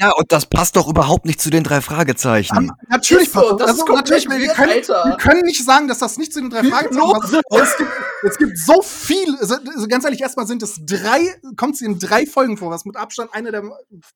Ja, 0.00 0.12
und 0.12 0.30
das 0.30 0.46
passt 0.46 0.76
doch 0.76 0.86
überhaupt 0.86 1.26
nicht 1.26 1.40
zu 1.40 1.50
den 1.50 1.64
drei 1.64 1.80
Fragezeichen. 1.80 2.66
Ja, 2.66 2.76
natürlich 2.88 3.32
passt 3.32 3.48
so, 3.48 3.56
das. 3.56 3.70
Also, 3.70 3.84
natürlich, 3.92 4.28
wir 4.28 4.48
können, 4.48 4.70
wir 4.70 5.16
können 5.16 5.42
nicht 5.42 5.64
sagen, 5.64 5.88
dass 5.88 5.98
das 5.98 6.18
nicht 6.18 6.32
zu 6.32 6.40
den 6.40 6.50
drei 6.50 6.62
Fragezeichen 6.62 7.10
passt. 7.10 7.34
Es 7.50 7.76
gibt, 7.76 7.90
es 8.22 8.38
gibt 8.38 8.58
so 8.58 8.80
viel, 8.82 9.36
also, 9.40 9.56
ganz 9.88 10.04
ehrlich, 10.04 10.20
erstmal 10.20 10.46
sind 10.46 10.62
es 10.62 10.78
drei, 10.86 11.34
kommt 11.56 11.76
sie 11.76 11.84
in 11.84 11.98
drei 11.98 12.26
Folgen 12.26 12.56
vor, 12.56 12.70
was 12.70 12.84
mit 12.84 12.96
Abstand 12.96 13.34
eine 13.34 13.50
der 13.50 13.64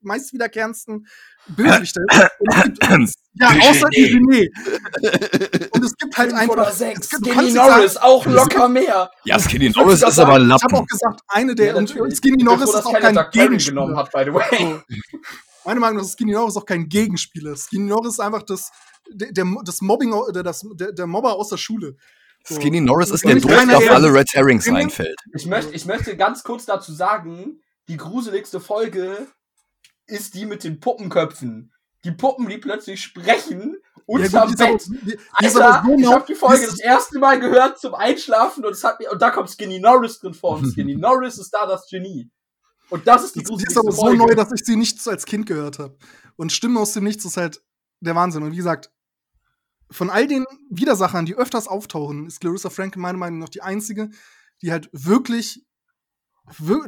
meist 0.03 0.33
wiederkehrendsten 0.33 1.09
Bösewichte 1.49 2.01
ist. 2.09 3.17
ja, 3.35 3.49
außer 3.49 3.89
die 3.89 4.07
René. 4.07 5.69
Und 5.73 5.85
es 5.85 5.97
gibt 5.97 6.17
halt 6.17 6.33
einfach. 6.33 6.71
Sechs. 6.71 7.01
Es 7.01 7.11
gibt, 7.11 7.27
Skinny 7.27 7.53
Norris, 7.53 7.95
sagen, 7.95 8.07
auch 8.07 8.25
locker 8.27 8.69
mehr. 8.69 9.11
Ja, 9.25 9.41
Skinny 9.41 9.71
Norris 9.71 10.03
ist 10.03 10.19
aber 10.21 10.35
ein 10.35 10.47
Lappen. 10.47 10.65
Ich 10.69 10.73
habe 10.73 10.85
auch 10.85 10.87
gesagt, 10.87 11.21
eine 11.27 11.57
der. 11.57 11.75
Ja, 11.75 11.75
und 11.75 12.17
Skinny 12.17 12.45
Norris 12.45 12.69
ist 12.69 12.87
auch 12.87 13.01
kein 13.01 13.19
Gegenspieler. 13.33 13.97
Hat, 13.97 14.13
by 14.13 14.23
the 14.25 14.33
way. 14.33 14.81
Meine 15.65 15.81
Meinung 15.81 15.99
nach 15.99 16.05
ist 16.05 16.13
Skinny 16.13 16.33
Norris 16.33 16.57
auch 16.57 16.67
kein 16.67 16.89
Gegenspieler. 16.89 17.57
Skinny 17.57 17.89
Norris 17.89 18.15
ist 18.15 18.21
einfach 18.21 18.43
das, 18.43 18.71
der, 19.11 19.45
das 19.65 19.81
Mobbing, 19.81 20.15
das, 20.33 20.67
der, 20.75 20.93
der 20.93 21.07
Mobber 21.07 21.35
aus 21.35 21.49
der 21.49 21.57
Schule. 21.57 21.97
So. 22.45 22.57
Skinny 22.57 22.81
Norris 22.81 23.11
ist 23.11 23.25
der 23.25 23.37
Druck, 23.37 23.51
der 23.51 23.79
auf 23.79 23.91
alle 23.91 24.13
Red 24.13 24.29
Herrings 24.33 24.69
einfällt. 24.69 25.19
Ich 25.35 25.47
möchte, 25.47 25.75
ich 25.75 25.85
möchte 25.87 26.17
ganz 26.17 26.43
kurz 26.43 26.67
dazu 26.67 26.93
sagen, 26.93 27.61
die 27.89 27.97
gruseligste 27.97 28.61
Folge 28.61 29.27
ist 30.07 30.35
die 30.35 30.47
mit 30.47 30.65
den 30.65 30.81
Puppenköpfen. 30.81 31.73
Die 32.05 32.11
Puppen, 32.11 32.49
die 32.49 32.59
plötzlich 32.59 33.01
sprechen 33.01 33.77
unterm 34.07 34.51
ja, 34.51 34.67
Bett. 34.67 34.85
Die, 34.87 35.07
die, 35.07 35.19
Alter, 35.33 35.85
ich 35.97 36.07
habe 36.07 36.25
die 36.27 36.35
Folge 36.35 36.67
das 36.67 36.81
erste 36.81 37.19
Mal 37.21 37.39
gehört 37.39 37.79
zum 37.79 37.95
Einschlafen 37.95 38.65
und, 38.65 38.73
es 38.73 38.83
hat 38.83 38.99
mir, 38.99 39.11
und 39.13 39.23
da 39.23 39.31
kommt 39.31 39.51
Skinny 39.51 39.79
Norris 39.79 40.19
drin 40.19 40.35
vor. 40.35 40.59
Und 40.59 40.67
Skinny 40.73 40.97
Norris 40.97 41.39
ist 41.39 41.51
da 41.51 41.67
das 41.67 41.87
Genie. 41.89 42.29
Und 42.93 43.07
das 43.07 43.25
ist 43.25 43.37
die 43.37 43.43
Die 43.43 43.65
ist 43.65 43.79
aber 43.79 43.91
so 43.91 44.03
Folge. 44.03 44.19
neu, 44.19 44.35
dass 44.35 44.53
ich 44.53 44.65
sie 44.67 44.77
nicht 44.77 45.09
als 45.09 45.25
Kind 45.25 45.47
gehört 45.47 45.79
habe. 45.79 45.97
Und 46.37 46.53
Stimme 46.53 46.79
aus 46.79 46.93
dem 46.93 47.05
Nichts 47.05 47.25
ist 47.25 47.39
halt 47.39 47.63
der 48.01 48.15
Wahnsinn. 48.15 48.43
Und 48.43 48.53
wie 48.53 48.57
gesagt, 48.57 48.91
von 49.91 50.11
all 50.11 50.27
den 50.27 50.45
Widersachern, 50.69 51.25
die 51.25 51.35
öfters 51.35 51.69
auftauchen, 51.69 52.27
ist 52.27 52.41
Clarissa 52.41 52.69
Franklin 52.69 53.01
meiner 53.01 53.17
Meinung 53.17 53.39
nach 53.39 53.49
die 53.49 53.63
einzige, 53.63 54.11
die 54.61 54.73
halt 54.73 54.91
wirklich 54.93 55.65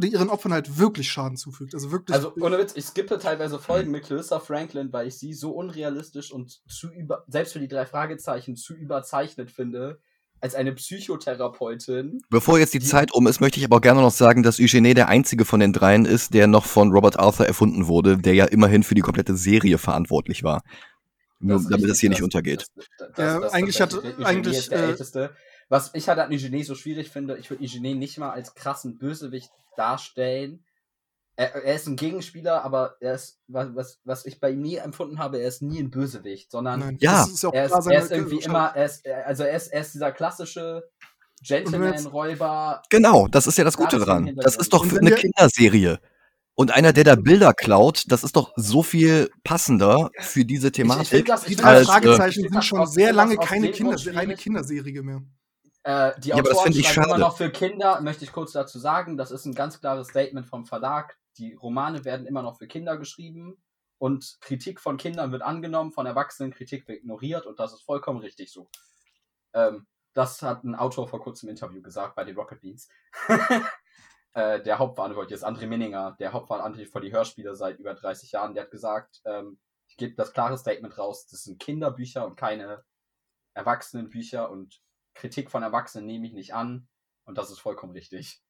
die 0.00 0.08
ihren 0.08 0.28
Opfern 0.28 0.52
halt 0.52 0.78
wirklich 0.78 1.10
Schaden 1.10 1.38
zufügt. 1.38 1.74
Also 1.74 1.90
wirklich. 1.90 2.14
Also 2.14 2.34
ohne 2.38 2.58
Witz, 2.58 2.74
ich 2.76 2.84
skippe 2.84 3.18
teilweise 3.18 3.58
Folgen 3.58 3.90
mit 3.92 4.04
Clarissa 4.04 4.40
Franklin, 4.40 4.92
weil 4.92 5.06
ich 5.06 5.16
sie 5.16 5.32
so 5.32 5.52
unrealistisch 5.52 6.32
und 6.32 6.60
zu 6.68 6.88
über, 6.88 7.24
selbst 7.28 7.52
für 7.52 7.60
die 7.60 7.68
drei 7.68 7.86
Fragezeichen 7.86 8.56
zu 8.56 8.74
überzeichnet 8.74 9.50
finde, 9.50 10.00
als 10.44 10.54
eine 10.54 10.74
Psychotherapeutin. 10.74 12.20
Bevor 12.28 12.58
jetzt 12.58 12.74
die, 12.74 12.78
die 12.78 12.86
Zeit 12.86 13.14
um 13.14 13.26
ist, 13.26 13.40
möchte 13.40 13.58
ich 13.58 13.64
aber 13.64 13.80
gerne 13.80 14.02
noch 14.02 14.10
sagen, 14.10 14.42
dass 14.42 14.60
Eugenie 14.60 14.92
der 14.92 15.08
einzige 15.08 15.46
von 15.46 15.58
den 15.58 15.72
dreien 15.72 16.04
ist, 16.04 16.34
der 16.34 16.46
noch 16.46 16.66
von 16.66 16.92
Robert 16.92 17.18
Arthur 17.18 17.46
erfunden 17.46 17.86
wurde, 17.86 18.18
der 18.18 18.34
ja 18.34 18.44
immerhin 18.44 18.82
für 18.82 18.94
die 18.94 19.00
komplette 19.00 19.36
Serie 19.36 19.78
verantwortlich 19.78 20.44
war. 20.44 20.62
Nur 21.40 21.56
das 21.56 21.68
damit 21.68 21.88
das 21.88 21.98
hier 21.98 22.10
nicht 22.10 22.22
untergeht. 22.22 22.66
Das, 22.76 23.08
das, 23.16 23.42
ja, 23.42 23.48
eigentlich 23.52 23.80
hat 23.80 23.98
eigentlich 24.22 24.68
der 24.68 24.80
äh, 24.80 24.86
älteste. 24.88 25.34
Was 25.70 25.92
ich 25.94 26.08
halt 26.08 26.18
an 26.18 26.30
Eugenie 26.30 26.62
so 26.62 26.74
schwierig 26.74 27.08
finde, 27.08 27.38
ich 27.38 27.48
würde 27.48 27.64
Eugenie 27.64 27.94
nicht 27.94 28.18
mal 28.18 28.30
als 28.30 28.54
krassen 28.54 28.98
Bösewicht 28.98 29.50
darstellen, 29.78 30.62
er, 31.36 31.54
er, 31.64 31.74
ist 31.74 31.86
ein 31.86 31.96
Gegenspieler, 31.96 32.64
aber 32.64 32.96
er 33.00 33.14
ist, 33.14 33.40
was, 33.48 33.98
was 34.04 34.26
ich 34.26 34.40
bei 34.40 34.50
ihm 34.50 34.60
nie 34.60 34.76
empfunden 34.76 35.18
habe, 35.18 35.38
er 35.38 35.48
ist 35.48 35.62
nie 35.62 35.80
ein 35.80 35.90
Bösewicht, 35.90 36.50
sondern 36.50 36.80
Nein, 36.80 36.98
ja. 37.00 37.24
Ist 37.24 37.42
er, 37.44 37.64
ist, 37.64 37.86
er 37.86 38.02
ist 38.02 38.12
irgendwie 38.12 38.38
immer, 38.38 38.72
er 38.74 38.84
ist, 38.84 39.06
also 39.06 39.42
er 39.42 39.56
ist, 39.56 39.68
er 39.68 39.80
ist 39.80 39.94
dieser 39.94 40.12
klassische 40.12 40.88
Gentleman-Räuber. 41.42 42.82
Genau, 42.88 43.26
das 43.28 43.46
ist 43.46 43.58
ja 43.58 43.64
das 43.64 43.76
Gute 43.76 43.98
daran. 43.98 44.34
Das 44.36 44.56
ist 44.56 44.72
doch 44.72 44.84
für 44.84 44.98
eine 44.98 45.12
Kinderserie. 45.12 45.98
Und 46.56 46.70
einer, 46.70 46.92
der 46.92 47.02
da 47.02 47.16
Bilder 47.16 47.52
klaut, 47.52 48.04
das 48.08 48.22
ist 48.22 48.36
doch 48.36 48.52
so 48.54 48.84
viel 48.84 49.28
passender 49.42 50.10
für 50.20 50.44
diese 50.44 50.70
Thematik. 50.70 51.12
Ich, 51.12 51.18
ich 51.20 51.24
das, 51.24 51.44
die 51.44 51.56
drei 51.56 51.84
Fragezeichen 51.84 52.48
sind 52.48 52.64
schon 52.64 52.86
sehr 52.86 53.12
lange 53.12 53.36
keine 53.36 53.72
Kinder, 53.72 53.96
reine 54.14 54.36
Kinderserie 54.36 55.02
mehr. 55.02 55.22
Äh, 55.82 56.12
die 56.20 56.28
ja, 56.28 56.36
Autoren 56.36 56.72
schreiben 56.72 57.10
immer 57.10 57.18
noch 57.18 57.36
für 57.36 57.50
Kinder, 57.50 58.00
möchte 58.00 58.24
ich 58.24 58.32
kurz 58.32 58.52
dazu 58.52 58.78
sagen. 58.78 59.16
Das 59.16 59.32
ist 59.32 59.44
ein 59.46 59.54
ganz 59.54 59.80
klares 59.80 60.08
Statement 60.08 60.46
vom 60.46 60.64
Verlag 60.64 61.16
die 61.38 61.54
Romane 61.54 62.04
werden 62.04 62.26
immer 62.26 62.42
noch 62.42 62.58
für 62.58 62.66
Kinder 62.66 62.96
geschrieben 62.96 63.62
und 63.98 64.38
Kritik 64.40 64.80
von 64.80 64.96
Kindern 64.96 65.32
wird 65.32 65.42
angenommen, 65.42 65.92
von 65.92 66.06
Erwachsenen 66.06 66.52
Kritik 66.52 66.86
wird 66.88 66.98
ignoriert 66.98 67.46
und 67.46 67.58
das 67.58 67.72
ist 67.72 67.82
vollkommen 67.82 68.20
richtig 68.20 68.52
so. 68.52 68.68
Ähm, 69.52 69.86
das 70.14 70.42
hat 70.42 70.64
ein 70.64 70.74
Autor 70.74 71.08
vor 71.08 71.20
kurzem 71.20 71.48
im 71.48 71.54
Interview 71.54 71.82
gesagt 71.82 72.14
bei 72.14 72.24
den 72.24 72.36
Rocket 72.36 72.60
Beats. 72.60 72.88
äh, 74.34 74.62
der 74.62 74.78
Hauptverantwortliche 74.78 75.34
ist 75.34 75.44
André 75.44 75.66
Minninger, 75.66 76.16
der 76.18 76.32
Hauptverantwortliche 76.32 76.90
für 76.90 77.00
die 77.00 77.12
Hörspiele 77.12 77.54
seit 77.56 77.78
über 77.78 77.94
30 77.94 78.32
Jahren. 78.32 78.54
Der 78.54 78.64
hat 78.64 78.70
gesagt, 78.70 79.20
ähm, 79.24 79.58
ich 79.88 79.96
gebe 79.96 80.14
das 80.14 80.32
klare 80.32 80.56
Statement 80.56 80.96
raus, 80.98 81.26
das 81.26 81.42
sind 81.42 81.60
Kinderbücher 81.60 82.26
und 82.26 82.36
keine 82.36 82.84
Erwachsenenbücher 83.54 84.50
und 84.50 84.80
Kritik 85.14 85.50
von 85.50 85.62
Erwachsenen 85.62 86.06
nehme 86.06 86.26
ich 86.26 86.32
nicht 86.32 86.54
an 86.54 86.88
und 87.24 87.38
das 87.38 87.50
ist 87.50 87.60
vollkommen 87.60 87.92
richtig. 87.92 88.43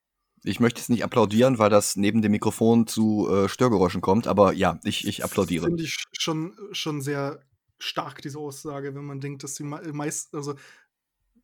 Ich 0.44 0.60
möchte 0.60 0.80
es 0.80 0.88
nicht 0.90 1.04
applaudieren, 1.04 1.58
weil 1.58 1.70
das 1.70 1.96
neben 1.96 2.20
dem 2.20 2.32
Mikrofon 2.32 2.86
zu 2.86 3.28
äh, 3.30 3.48
Störgeräuschen 3.48 4.02
kommt, 4.02 4.26
aber 4.26 4.52
ja, 4.52 4.78
ich, 4.84 5.06
ich 5.06 5.24
applaudiere. 5.24 5.66
Finde 5.66 5.82
ich 5.82 6.04
schon, 6.18 6.56
schon 6.72 7.00
sehr 7.00 7.40
stark, 7.78 8.20
diese 8.22 8.38
Aussage, 8.38 8.94
wenn 8.94 9.04
man 9.04 9.20
denkt, 9.20 9.42
dass 9.42 9.54
die 9.54 9.64
meisten, 9.64 10.36
also 10.36 10.54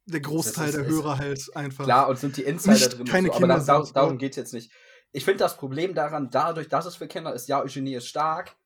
der 0.04 0.20
Großteil 0.20 0.68
ist, 0.68 0.76
der 0.76 0.86
Hörer 0.86 1.18
halt 1.18 1.56
einfach. 1.56 1.84
Klar, 1.84 2.08
und 2.08 2.18
sind 2.18 2.36
die 2.36 2.42
Insider 2.42 2.88
drin. 2.88 3.06
Keine 3.06 3.28
so, 3.28 3.38
Kinder 3.38 3.54
aber 3.54 3.64
da, 3.64 3.84
sind, 3.84 3.96
darum 3.96 4.18
geht 4.18 4.32
es 4.32 4.36
jetzt 4.36 4.52
nicht. 4.52 4.70
Ich 5.12 5.24
finde 5.24 5.38
das 5.38 5.56
Problem 5.56 5.94
daran, 5.94 6.30
dadurch, 6.30 6.68
dass 6.68 6.86
es 6.86 6.96
für 6.96 7.08
Kinder 7.08 7.34
ist, 7.34 7.48
ja, 7.48 7.60
Eugenie 7.60 7.94
ist 7.94 8.06
stark, 8.06 8.56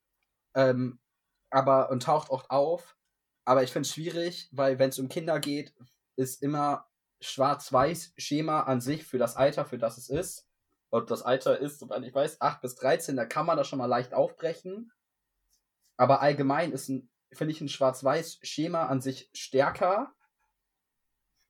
ähm, 0.54 0.98
aber 1.50 1.90
und 1.90 2.02
taucht 2.02 2.30
oft 2.30 2.50
auf. 2.50 2.96
Aber 3.44 3.62
ich 3.62 3.70
finde 3.70 3.86
es 3.86 3.94
schwierig, 3.94 4.48
weil 4.52 4.78
wenn 4.78 4.90
es 4.90 4.98
um 4.98 5.08
Kinder 5.08 5.38
geht, 5.38 5.74
ist 6.16 6.42
immer 6.42 6.86
Schwarz-Weiß-Schema 7.24 8.60
an 8.62 8.80
sich 8.80 9.04
für 9.04 9.18
das 9.18 9.36
Alter, 9.36 9.64
für 9.64 9.78
das 9.78 9.98
es 9.98 10.08
ist. 10.08 10.46
Und 10.90 11.10
das 11.10 11.22
Alter 11.22 11.58
ist, 11.58 11.80
soweit 11.80 12.02
ich 12.04 12.14
weiß, 12.14 12.40
8 12.40 12.60
bis 12.60 12.76
13, 12.76 13.16
da 13.16 13.24
kann 13.24 13.46
man 13.46 13.56
das 13.56 13.66
schon 13.66 13.78
mal 13.78 13.86
leicht 13.86 14.14
aufbrechen. 14.14 14.92
Aber 15.96 16.20
allgemein 16.20 16.72
ist 16.72 16.88
ein, 16.88 17.10
finde 17.32 17.52
ich, 17.52 17.60
ein 17.60 17.68
Schwarz-Weiß-Schema 17.68 18.86
an 18.86 19.00
sich 19.00 19.30
stärker. 19.32 20.12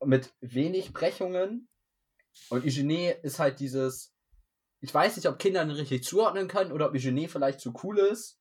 Mit 0.04 0.34
wenig 0.40 0.92
Brechungen. 0.92 1.68
Und 2.50 2.64
Eugenie 2.64 3.14
ist 3.22 3.38
halt 3.38 3.60
dieses. 3.60 4.12
Ich 4.80 4.92
weiß 4.92 5.16
nicht, 5.16 5.28
ob 5.28 5.38
Kinder 5.38 5.62
ihn 5.62 5.70
richtig 5.70 6.04
zuordnen 6.04 6.48
können 6.48 6.72
oder 6.72 6.86
ob 6.86 6.94
Eugenie 6.94 7.28
vielleicht 7.28 7.60
zu 7.60 7.72
cool 7.82 7.98
ist 7.98 8.38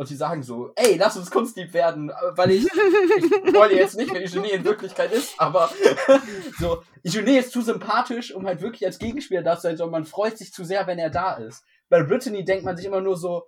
und 0.00 0.08
die 0.08 0.16
sagen 0.16 0.42
so, 0.42 0.72
ey, 0.76 0.96
lass 0.96 1.18
uns 1.18 1.30
Kunstdieb 1.30 1.74
werden, 1.74 2.10
weil 2.30 2.52
ich, 2.52 2.64
ich 2.64 2.72
wollte 3.54 3.74
jetzt 3.74 3.98
nicht, 3.98 4.10
wenn 4.14 4.22
Igenet 4.22 4.52
in 4.52 4.64
Wirklichkeit 4.64 5.12
ist, 5.12 5.34
aber 5.38 5.70
so, 6.58 6.82
Igenet 7.02 7.44
ist 7.44 7.52
zu 7.52 7.60
sympathisch, 7.60 8.34
um 8.34 8.46
halt 8.46 8.62
wirklich 8.62 8.86
als 8.86 8.98
Gegenspieler 8.98 9.42
da 9.42 9.56
zu 9.56 9.62
sein, 9.64 9.76
sondern 9.76 10.00
man 10.00 10.04
freut 10.06 10.38
sich 10.38 10.54
zu 10.54 10.64
sehr, 10.64 10.86
wenn 10.86 10.98
er 10.98 11.10
da 11.10 11.34
ist. 11.34 11.64
Bei 11.90 12.02
Brittany 12.02 12.46
denkt 12.46 12.64
man 12.64 12.78
sich 12.78 12.86
immer 12.86 13.02
nur 13.02 13.18
so, 13.18 13.44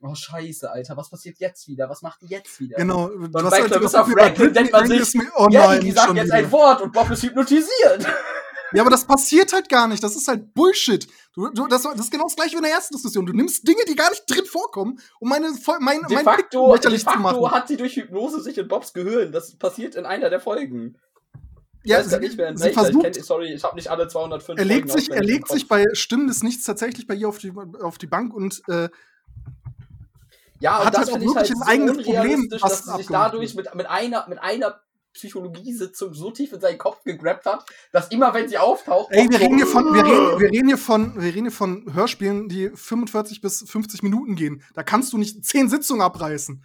oh 0.00 0.14
scheiße, 0.14 0.72
Alter, 0.72 0.96
was 0.96 1.10
passiert 1.10 1.38
jetzt 1.40 1.68
wieder? 1.68 1.90
Was 1.90 2.00
macht 2.00 2.22
die 2.22 2.28
jetzt 2.28 2.58
wieder? 2.58 2.78
Genau. 2.78 3.08
Und 3.08 3.30
bei 3.30 3.42
Clarissa 3.42 4.02
Franklin 4.02 4.54
denkt 4.54 4.72
man 4.72 4.86
sich, 4.86 5.14
oh 5.36 5.48
nein, 5.50 5.52
ja, 5.52 5.78
die 5.78 5.90
sagen 5.90 6.16
jetzt 6.16 6.28
wieder. 6.28 6.36
ein 6.36 6.52
Wort 6.52 6.80
und 6.80 6.94
Bob 6.94 7.10
ist 7.10 7.22
hypnotisiert. 7.22 8.06
Ja, 8.74 8.82
aber 8.82 8.90
das 8.90 9.04
passiert 9.04 9.52
halt 9.52 9.68
gar 9.68 9.88
nicht. 9.88 10.02
Das 10.02 10.16
ist 10.16 10.28
halt 10.28 10.54
Bullshit. 10.54 11.06
Du, 11.34 11.48
du, 11.48 11.66
das, 11.66 11.82
das 11.82 12.00
ist 12.00 12.10
genau 12.10 12.24
das 12.24 12.36
gleiche 12.36 12.52
wie 12.52 12.58
in 12.58 12.62
der 12.62 12.72
ersten 12.72 12.94
Diskussion. 12.94 13.26
Du 13.26 13.32
nimmst 13.32 13.66
Dinge, 13.66 13.82
die 13.88 13.94
gar 13.94 14.10
nicht 14.10 14.24
drin 14.28 14.44
vorkommen, 14.44 14.98
um 15.20 15.28
meine, 15.28 15.50
mein, 15.80 16.00
de 16.08 16.16
mein 16.16 16.24
facto, 16.24 16.76
de 16.76 16.98
facto 16.98 17.50
hat 17.50 17.68
sie 17.68 17.76
durch 17.76 17.96
Hypnose 17.96 18.40
sich 18.40 18.58
in 18.58 18.68
Bobs 18.68 18.92
Gehirn. 18.92 19.32
Das 19.32 19.56
passiert 19.56 19.94
in 19.94 20.06
einer 20.06 20.30
der 20.30 20.40
Folgen. 20.40 20.98
Ja, 21.84 22.00
ich 22.00 22.06
sie, 22.06 22.18
nicht, 22.18 22.38
sie 22.54 22.72
versucht, 22.72 23.06
ich 23.06 23.12
kenn, 23.14 23.22
sorry, 23.24 23.52
ich 23.52 23.64
habe 23.64 23.74
nicht 23.74 23.88
alle 23.88 24.06
205 24.06 24.56
Er 24.56 24.64
legt 24.64 24.90
sich, 24.90 25.10
er 25.10 25.22
legt 25.22 25.48
sich 25.48 25.66
bei 25.66 25.84
Stimmen 25.94 26.28
des 26.28 26.44
Nichts 26.44 26.64
tatsächlich 26.64 27.08
bei 27.08 27.14
ihr 27.14 27.28
auf 27.28 27.38
die, 27.38 27.52
auf 27.82 27.98
die 27.98 28.06
Bank 28.06 28.32
und 28.32 28.62
äh, 28.68 28.88
ja, 30.60 30.84
hat 30.84 30.94
das 30.94 31.10
halt 31.10 31.22
auch 31.22 31.34
wirklich 31.34 31.50
halt 31.50 31.62
ein 31.62 31.62
eigenes 31.62 32.04
Problem, 32.04 32.48
was 32.50 32.60
dass 32.60 32.84
sie 32.84 32.96
sich 32.98 33.06
dadurch 33.08 33.54
mit, 33.56 33.74
mit 33.74 33.86
einer 33.86 34.28
mit 34.28 34.38
einer 34.38 34.80
Psychologiesitzung 35.12 36.14
so 36.14 36.30
tief 36.30 36.52
in 36.52 36.60
seinen 36.60 36.78
Kopf 36.78 37.02
gegrabt 37.04 37.46
hat, 37.46 37.64
dass 37.92 38.08
immer 38.08 38.32
wenn 38.34 38.48
sie 38.48 38.58
auftaucht. 38.58 39.08
Ey, 39.10 39.28
wir 39.28 39.40
reden, 39.40 39.56
hier 39.56 39.66
von, 39.66 39.94
wir, 39.94 40.04
reden, 40.04 40.40
wir, 40.40 40.50
reden 40.50 40.68
hier 40.68 40.78
von, 40.78 41.14
wir 41.16 41.34
reden 41.34 41.44
hier 41.44 41.52
von 41.52 41.94
Hörspielen, 41.94 42.48
die 42.48 42.70
45 42.74 43.40
bis 43.40 43.64
50 43.68 44.02
Minuten 44.02 44.36
gehen. 44.36 44.62
Da 44.74 44.82
kannst 44.82 45.12
du 45.12 45.18
nicht 45.18 45.44
10 45.44 45.68
Sitzungen 45.68 46.02
abreißen. 46.02 46.64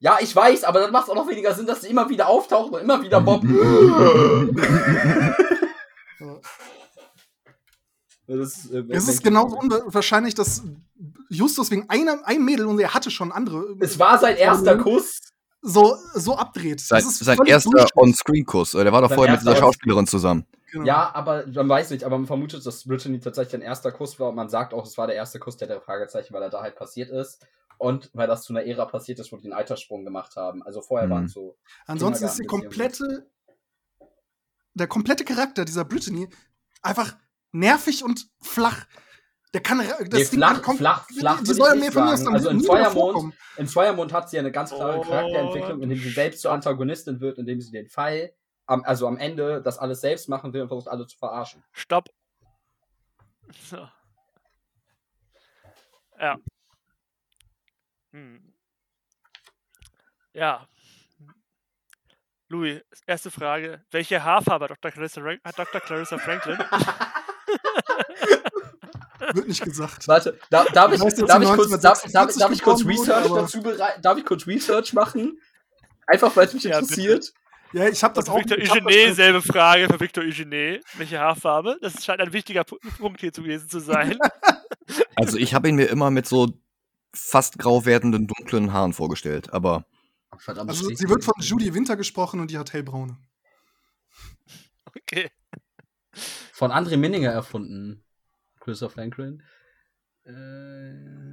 Ja, 0.00 0.18
ich 0.20 0.34
weiß, 0.34 0.64
aber 0.64 0.80
dann 0.80 0.92
macht 0.92 1.04
es 1.04 1.10
auch 1.10 1.16
noch 1.16 1.28
weniger 1.28 1.54
Sinn, 1.54 1.66
dass 1.66 1.80
sie 1.80 1.88
immer 1.88 2.08
wieder 2.08 2.28
auftaucht 2.28 2.72
und 2.72 2.80
immer 2.80 3.02
wieder 3.02 3.20
Bob. 3.20 3.42
Das, 8.30 8.70
äh, 8.70 8.84
es 8.90 9.08
ist 9.08 9.24
genauso 9.24 9.56
unwahrscheinlich, 9.56 10.34
dass 10.34 10.62
Justus 11.30 11.70
wegen 11.70 11.88
einer, 11.88 12.26
einem 12.26 12.44
Mädel, 12.44 12.66
und 12.66 12.78
er 12.78 12.92
hatte 12.92 13.10
schon 13.10 13.32
andere. 13.32 13.74
Es 13.80 13.98
war 13.98 14.18
sein 14.18 14.36
erster 14.36 14.76
Kuss 14.76 15.18
so, 15.60 15.96
so 16.14 16.36
abdreht. 16.36 16.80
Sein, 16.80 17.02
sein 17.02 17.38
erster 17.46 17.86
On-Screen-Kuss. 17.96 18.72
Der 18.72 18.92
war 18.92 19.02
doch 19.02 19.12
vorher 19.12 19.32
mit 19.32 19.40
dieser 19.40 19.56
Schauspielerin 19.56 20.06
zusammen. 20.06 20.46
Genau. 20.70 20.84
Ja, 20.84 21.10
aber 21.14 21.46
man 21.46 21.68
weiß 21.68 21.90
nicht, 21.90 22.04
aber 22.04 22.18
man 22.18 22.26
vermutet, 22.26 22.64
dass 22.66 22.84
Brittany 22.84 23.20
tatsächlich 23.20 23.54
ein 23.54 23.62
erster 23.62 23.90
Kuss 23.90 24.20
war 24.20 24.28
und 24.28 24.34
man 24.34 24.50
sagt 24.50 24.74
auch, 24.74 24.84
es 24.84 24.98
war 24.98 25.06
der 25.06 25.16
erste 25.16 25.38
Kuss, 25.38 25.56
der 25.56 25.66
der 25.66 25.80
Fragezeichen, 25.80 26.34
weil 26.34 26.42
er 26.42 26.50
da 26.50 26.60
halt 26.60 26.76
passiert 26.76 27.10
ist. 27.10 27.44
Und 27.78 28.10
weil 28.12 28.26
das 28.26 28.42
zu 28.42 28.52
einer 28.52 28.66
Ära 28.66 28.86
passiert 28.86 29.20
ist, 29.20 29.32
wo 29.32 29.36
die 29.36 29.44
einen 29.44 29.52
Alterssprung 29.52 30.04
gemacht 30.04 30.36
haben. 30.36 30.62
Also 30.64 30.82
vorher 30.82 31.06
mhm. 31.06 31.12
waren 31.12 31.24
es 31.26 31.32
so. 31.32 31.56
Ansonsten 31.86 32.26
ist 32.26 32.38
die 32.38 32.46
komplette, 32.46 33.30
der 34.74 34.88
komplette 34.88 35.24
Charakter 35.24 35.64
dieser 35.64 35.84
Brittany 35.84 36.28
einfach 36.82 37.16
nervig 37.52 38.04
und 38.04 38.28
flach. 38.40 38.86
Der 39.54 39.62
kann 39.62 39.78
das 39.78 40.10
nee, 40.10 40.24
flach, 40.24 40.60
kommt, 40.60 40.78
flach, 40.78 41.06
flach, 41.06 41.40
die 41.42 41.54
soll 41.54 41.76
mir 41.76 41.90
von 41.90 42.04
mir 42.04 42.10
Also 42.10 42.50
in 42.50 42.60
Feuermond, 42.60 43.34
in 43.56 43.66
Feuermond 43.66 44.12
hat 44.12 44.28
sie 44.28 44.38
eine 44.38 44.52
ganz 44.52 44.70
klare 44.70 44.98
oh, 44.98 45.02
Charakterentwicklung, 45.02 45.82
indem 45.82 45.98
sie 45.98 46.10
selbst 46.10 46.42
zur 46.42 46.52
Antagonistin 46.52 47.20
wird, 47.20 47.38
indem 47.38 47.60
sie 47.60 47.70
den 47.70 47.88
Fall, 47.88 48.34
am, 48.66 48.84
also 48.84 49.06
am 49.06 49.16
Ende 49.16 49.62
das 49.62 49.78
alles 49.78 50.02
selbst 50.02 50.28
machen 50.28 50.52
will 50.52 50.62
und 50.62 50.68
versucht 50.68 50.88
alle 50.88 51.06
zu 51.06 51.16
verarschen. 51.16 51.64
Stopp. 51.72 52.10
So. 53.70 53.88
Ja. 56.20 56.36
Hm. 58.12 58.52
Ja. 60.34 60.68
Louis, 62.48 62.82
erste 63.06 63.30
Frage. 63.30 63.84
Welche 63.90 64.22
Haarfarbe 64.22 64.64
hat 64.64 64.70
Dr. 64.72 64.90
Clarissa, 64.90 65.22
hat 65.22 65.58
Dr. 65.58 65.80
Clarissa 65.80 66.18
Franklin? 66.18 66.58
Wird 69.32 69.48
nicht 69.48 69.62
gesagt. 69.62 70.08
Warte, 70.08 70.38
da, 70.50 70.64
darf, 70.64 70.92
ich, 70.92 71.00
darf, 71.00 71.42
ich 71.42 71.48
kurz, 71.48 71.80
darf, 71.80 72.02
darf, 72.12 72.36
darf 72.36 72.52
ich 72.52 72.62
kurz 72.62 72.84
Research 72.84 73.26
dazu 73.28 73.60
bereiten? 73.60 74.02
Darf 74.02 74.18
ich 74.18 74.24
kurz 74.24 74.46
Research 74.46 74.92
machen? 74.92 75.38
Einfach 76.06 76.34
weil 76.36 76.46
es 76.46 76.54
mich 76.54 76.64
ja, 76.64 76.78
interessiert. 76.78 77.32
Bitte. 77.32 77.38
Ja, 77.72 77.88
ich 77.88 78.02
habe 78.02 78.14
das 78.14 78.28
auch. 78.28 78.38
Victor 78.38 78.56
Eugene, 78.56 79.14
selbe 79.14 79.42
Frage 79.42 79.88
für 79.88 80.00
Victor 80.00 80.24
Eugene. 80.24 80.80
Welche 80.94 81.18
Haarfarbe? 81.18 81.76
Das 81.82 82.02
scheint 82.02 82.20
ein 82.20 82.32
wichtiger 82.32 82.64
Punkt 82.64 83.20
hier 83.20 83.30
gewesen 83.30 83.68
zu 83.68 83.80
sein. 83.80 84.18
Also 85.16 85.36
ich 85.36 85.52
habe 85.52 85.68
ihn 85.68 85.74
mir 85.74 85.90
immer 85.90 86.10
mit 86.10 86.26
so 86.26 86.48
fast 87.14 87.58
grau 87.58 87.84
werdenden 87.84 88.26
dunklen 88.26 88.72
Haaren 88.72 88.94
vorgestellt, 88.94 89.52
aber. 89.52 89.84
Verdammt, 90.38 90.70
also 90.70 90.88
sie 90.88 91.08
wird 91.08 91.24
von 91.24 91.34
Judy 91.40 91.74
Winter 91.74 91.96
gesprochen 91.96 92.40
und 92.40 92.50
die 92.50 92.56
hat 92.56 92.72
hellbraune. 92.72 93.18
Okay. 94.86 95.30
Von 96.52 96.70
André 96.70 96.96
Minninger 96.96 97.30
erfunden. 97.30 98.02
Christopher 98.60 98.94
Franklin. 98.94 99.42
Äh, 100.24 101.28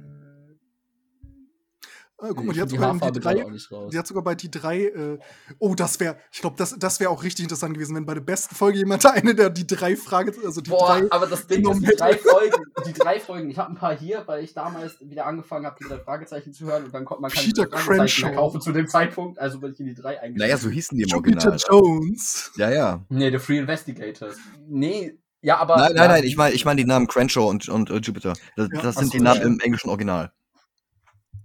äh, 2.18 2.28
guck 2.28 2.44
mal, 2.44 2.54
die 2.54 2.62
hat, 2.62 2.70
die, 2.70 2.76
sogar 2.76 3.12
die, 3.12 3.20
drei, 3.20 3.44
die 3.92 3.98
hat 3.98 4.06
sogar 4.06 4.24
bei 4.24 4.34
die 4.34 4.50
drei. 4.50 4.84
Äh, 4.84 5.18
oh, 5.58 5.74
das 5.74 6.00
wäre, 6.00 6.16
ich 6.32 6.40
glaube, 6.40 6.56
das, 6.56 6.74
das 6.78 6.98
wäre 6.98 7.10
auch 7.10 7.22
richtig 7.22 7.42
interessant 7.42 7.74
gewesen, 7.74 7.94
wenn 7.94 8.06
bei 8.06 8.14
der 8.14 8.22
besten 8.22 8.54
Folge 8.54 8.78
jemand 8.78 9.04
eine 9.04 9.34
der 9.34 9.50
die 9.50 9.66
drei 9.66 9.96
Fragen, 9.96 10.32
also 10.42 10.62
die 10.62 10.70
Boah, 10.70 10.98
drei. 10.98 11.10
Aber 11.10 11.26
das 11.26 11.46
Ding 11.46 11.68
ist, 11.68 11.80
die 11.82 11.94
drei 11.94 12.16
Folgen, 12.16 12.64
die 12.86 12.92
drei 12.94 13.20
Folgen, 13.20 13.50
ich 13.50 13.58
habe 13.58 13.72
ein 13.72 13.76
paar 13.76 13.94
hier, 13.94 14.22
weil 14.26 14.42
ich 14.42 14.54
damals 14.54 14.98
wieder 15.00 15.26
angefangen 15.26 15.66
habe, 15.66 15.76
die 15.78 15.88
drei 15.88 15.98
Fragezeichen 15.98 16.54
zu 16.54 16.64
hören 16.64 16.84
und 16.84 16.94
dann 16.94 17.04
kommt 17.04 17.20
man 17.20 17.30
kann 17.30 17.44
Peter 17.44 17.68
Fragezeichen 17.68 18.34
kaufen 18.34 18.62
zu 18.62 18.72
dem 18.72 18.88
Zeitpunkt, 18.88 19.38
also 19.38 19.60
bin 19.60 19.72
ich 19.72 19.80
in 19.80 19.86
die 19.86 19.94
drei 19.94 20.18
eingestellt. 20.18 20.38
Naja, 20.38 20.56
so 20.56 20.70
hießen 20.70 20.96
die 20.96 21.02
im 21.02 21.08
Jupiter 21.10 21.50
Original. 21.50 21.58
Jones. 21.68 22.52
Ja, 22.56 22.70
ja. 22.70 23.04
Nee, 23.10 23.30
The 23.30 23.38
Free 23.38 23.58
Investigators. 23.58 24.38
Nee, 24.66 25.18
ja, 25.42 25.58
aber. 25.58 25.76
Nein, 25.76 25.92
nein, 25.94 26.08
nein, 26.08 26.24
ich 26.24 26.36
meine 26.36 26.54
ich 26.54 26.64
mein 26.64 26.76
die 26.76 26.84
Namen 26.84 27.06
Crenshaw 27.06 27.48
und, 27.48 27.68
und 27.68 27.90
uh, 27.90 27.96
Jupiter. 27.96 28.34
Das, 28.56 28.68
ja, 28.72 28.82
das 28.82 28.96
sind 28.96 29.12
die 29.12 29.20
Namen 29.20 29.42
im 29.42 29.60
englischen 29.60 29.90
Original. 29.90 30.32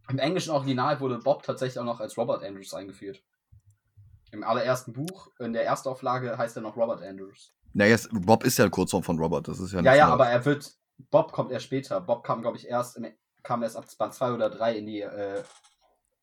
Im 0.10 0.20
englischen 0.20 0.52
Original 0.52 1.00
wurde 1.00 1.20
Bob 1.20 1.44
tatsächlich 1.44 1.80
auch 1.80 1.86
noch 1.86 2.00
als 2.00 2.18
Robert 2.18 2.44
Andrews 2.44 2.74
eingeführt. 2.74 3.22
Im 4.32 4.44
allerersten 4.44 4.94
Buch, 4.94 5.28
in 5.40 5.54
der 5.54 5.66
Erstauflage, 5.66 6.38
heißt 6.38 6.56
er 6.56 6.62
noch 6.62 6.76
Robert 6.76 7.02
Andrews. 7.02 7.54
Naja, 7.74 7.98
Bob 8.12 8.44
ist 8.44 8.58
ja 8.58 8.70
Kurzform 8.70 9.04
von 9.04 9.18
Robert, 9.18 9.48
das 9.48 9.60
ist 9.60 9.72
ja 9.72 9.82
Ja, 9.82 9.96
ja, 9.96 10.08
aber 10.08 10.28
er 10.28 10.44
wird. 10.46 10.72
Bob 11.10 11.32
kommt 11.32 11.52
erst 11.52 11.66
später. 11.66 12.00
Bob 12.00 12.24
kam, 12.24 12.42
glaube 12.42 12.58
ich, 12.58 12.68
erst 12.68 12.98
im, 12.98 13.08
kam 13.44 13.64
erst 13.64 13.76
ab 13.76 13.86
Band 13.98 14.14
2 14.14 14.34
oder 14.34 14.50
3 14.50 14.78
in 14.78 14.86
die, 14.86 15.02
äh, 15.02 15.44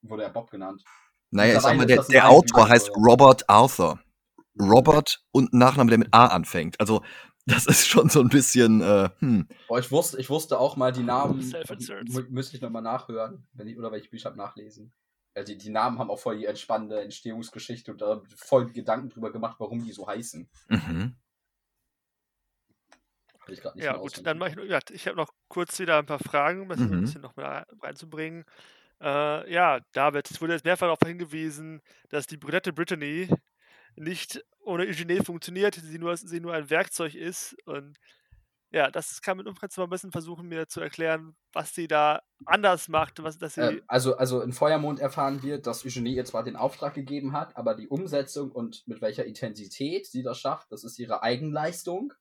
wurde 0.02 0.22
er 0.22 0.30
Bob 0.30 0.50
genannt. 0.50 0.84
Naja, 1.30 1.56
ich 1.56 1.60
sag 1.60 1.76
mal, 1.76 1.86
der, 1.86 2.02
der 2.04 2.28
Autor 2.28 2.68
heißt 2.68 2.90
Robert 2.96 3.48
Arthur. 3.48 3.98
Robert 4.60 5.20
und 5.32 5.52
ein 5.52 5.58
Nachname, 5.58 5.90
der 5.90 5.98
mit 5.98 6.08
A 6.12 6.26
anfängt. 6.26 6.78
Also 6.80 7.02
das 7.48 7.66
ist 7.66 7.86
schon 7.88 8.08
so 8.08 8.20
ein 8.20 8.28
bisschen. 8.28 8.80
Äh, 8.80 9.10
hm. 9.18 9.48
Boah, 9.66 9.78
ich 9.78 9.90
wusste, 9.90 10.20
ich 10.20 10.30
wusste 10.30 10.58
auch 10.58 10.76
mal 10.76 10.92
die 10.92 11.02
Namen. 11.02 11.38
Müsste 12.28 12.56
ich 12.56 12.62
nochmal 12.62 12.82
nachhören, 12.82 13.46
wenn 13.54 13.68
ich, 13.68 13.78
oder 13.78 13.90
welche 13.92 14.08
Bücher 14.10 14.34
nachlesen. 14.34 14.92
Ja, 15.36 15.42
die, 15.44 15.56
die 15.56 15.70
Namen 15.70 15.98
haben 15.98 16.10
auch 16.10 16.18
voll 16.18 16.38
die 16.38 16.46
entspannende 16.46 17.00
Entstehungsgeschichte 17.00 17.92
und 17.92 18.00
da 18.00 18.22
voll 18.36 18.70
Gedanken 18.72 19.08
drüber 19.08 19.30
gemacht, 19.32 19.56
warum 19.60 19.84
die 19.84 19.92
so 19.92 20.06
heißen. 20.06 20.48
Mhm. 20.68 21.16
Ich 23.50 23.64
nicht 23.64 23.76
Ja, 23.76 23.96
gut, 23.96 24.26
dann 24.26 24.36
mache 24.38 24.50
ich, 24.50 24.56
noch- 24.56 24.64
ja, 24.64 24.78
ich 24.90 25.06
habe 25.06 25.16
noch 25.16 25.30
kurz 25.48 25.78
wieder 25.78 25.98
ein 25.98 26.06
paar 26.06 26.18
Fragen, 26.18 26.62
um 26.62 26.68
das 26.68 26.80
ein 26.80 26.90
Mhm. 26.90 27.00
bisschen 27.02 27.22
noch 27.22 27.34
mal 27.36 27.64
reinzubringen. 27.80 28.44
Äh, 29.00 29.52
ja, 29.52 29.80
David, 29.92 30.30
es 30.30 30.40
wurde 30.40 30.54
jetzt 30.54 30.64
mehrfach 30.64 30.86
darauf 30.86 30.98
hingewiesen, 31.06 31.80
dass 32.10 32.26
die 32.26 32.36
brünette 32.36 32.72
Brittany 32.72 33.28
nicht 33.96 34.44
ohne 34.68 34.84
Eugenie 34.84 35.24
funktioniert, 35.24 35.74
sie 35.74 35.98
nur, 35.98 36.16
sie 36.16 36.40
nur 36.40 36.54
ein 36.54 36.70
Werkzeug 36.70 37.14
ist. 37.14 37.56
Und 37.64 37.98
ja, 38.70 38.90
das 38.90 39.22
kann 39.22 39.38
mit 39.38 39.46
Umfrage 39.46 39.72
mal 39.78 39.84
ein 39.84 39.90
bisschen 39.90 40.12
versuchen, 40.12 40.46
mir 40.46 40.68
zu 40.68 40.80
erklären, 40.80 41.34
was 41.52 41.74
sie 41.74 41.88
da 41.88 42.20
anders 42.44 42.88
macht, 42.88 43.22
was, 43.22 43.38
dass 43.38 43.54
sie. 43.54 43.62
Ähm, 43.62 43.82
also, 43.86 44.16
also 44.16 44.42
in 44.42 44.52
Feuermond 44.52 45.00
erfahren 45.00 45.42
wir, 45.42 45.58
dass 45.58 45.86
Eugenie 45.86 46.14
ihr 46.14 46.26
zwar 46.26 46.44
den 46.44 46.56
Auftrag 46.56 46.94
gegeben 46.94 47.32
hat, 47.32 47.56
aber 47.56 47.74
die 47.74 47.88
Umsetzung 47.88 48.52
und 48.52 48.86
mit 48.86 49.00
welcher 49.00 49.24
Intensität 49.24 50.06
sie 50.06 50.22
das 50.22 50.38
schafft, 50.38 50.70
das 50.70 50.84
ist 50.84 50.98
ihre 50.98 51.22
Eigenleistung. 51.22 52.12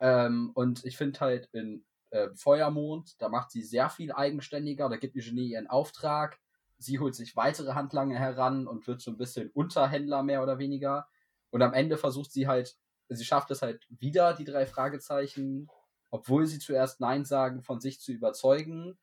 Ähm, 0.00 0.52
und 0.54 0.84
ich 0.84 0.96
finde 0.96 1.20
halt 1.20 1.48
in 1.52 1.84
äh, 2.10 2.28
Feuermond, 2.36 3.20
da 3.20 3.28
macht 3.28 3.50
sie 3.50 3.62
sehr 3.62 3.90
viel 3.90 4.12
eigenständiger, 4.12 4.88
da 4.88 4.96
gibt 4.96 5.16
Eugenie 5.16 5.50
ihren 5.50 5.66
Auftrag, 5.66 6.38
sie 6.78 7.00
holt 7.00 7.16
sich 7.16 7.36
weitere 7.36 7.74
Handlanger 7.74 8.18
heran 8.18 8.68
und 8.68 8.86
wird 8.86 9.00
so 9.00 9.10
ein 9.10 9.16
bisschen 9.16 9.50
Unterhändler 9.50 10.22
mehr 10.22 10.42
oder 10.42 10.58
weniger. 10.58 11.08
Und 11.50 11.62
am 11.62 11.74
Ende 11.74 11.96
versucht 11.96 12.32
sie 12.32 12.46
halt, 12.46 12.76
sie 13.08 13.24
schafft 13.24 13.50
es 13.50 13.62
halt 13.62 13.86
wieder, 13.88 14.34
die 14.34 14.44
drei 14.44 14.66
Fragezeichen, 14.66 15.68
obwohl 16.10 16.46
sie 16.46 16.58
zuerst 16.58 17.00
Nein 17.00 17.24
sagen, 17.24 17.62
von 17.62 17.80
sich 17.80 18.00
zu 18.00 18.12
überzeugen 18.12 18.98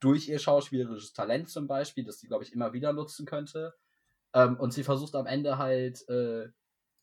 durch 0.00 0.28
ihr 0.28 0.38
schauspielerisches 0.38 1.12
Talent 1.12 1.48
zum 1.48 1.66
Beispiel, 1.66 2.04
das 2.04 2.18
sie, 2.18 2.26
glaube 2.26 2.44
ich, 2.44 2.52
immer 2.52 2.72
wieder 2.72 2.92
nutzen 2.92 3.26
könnte. 3.26 3.74
Ähm, 4.34 4.58
und 4.58 4.72
sie 4.72 4.84
versucht 4.84 5.14
am 5.14 5.26
Ende 5.26 5.58
halt 5.58 6.06
äh, 6.08 6.48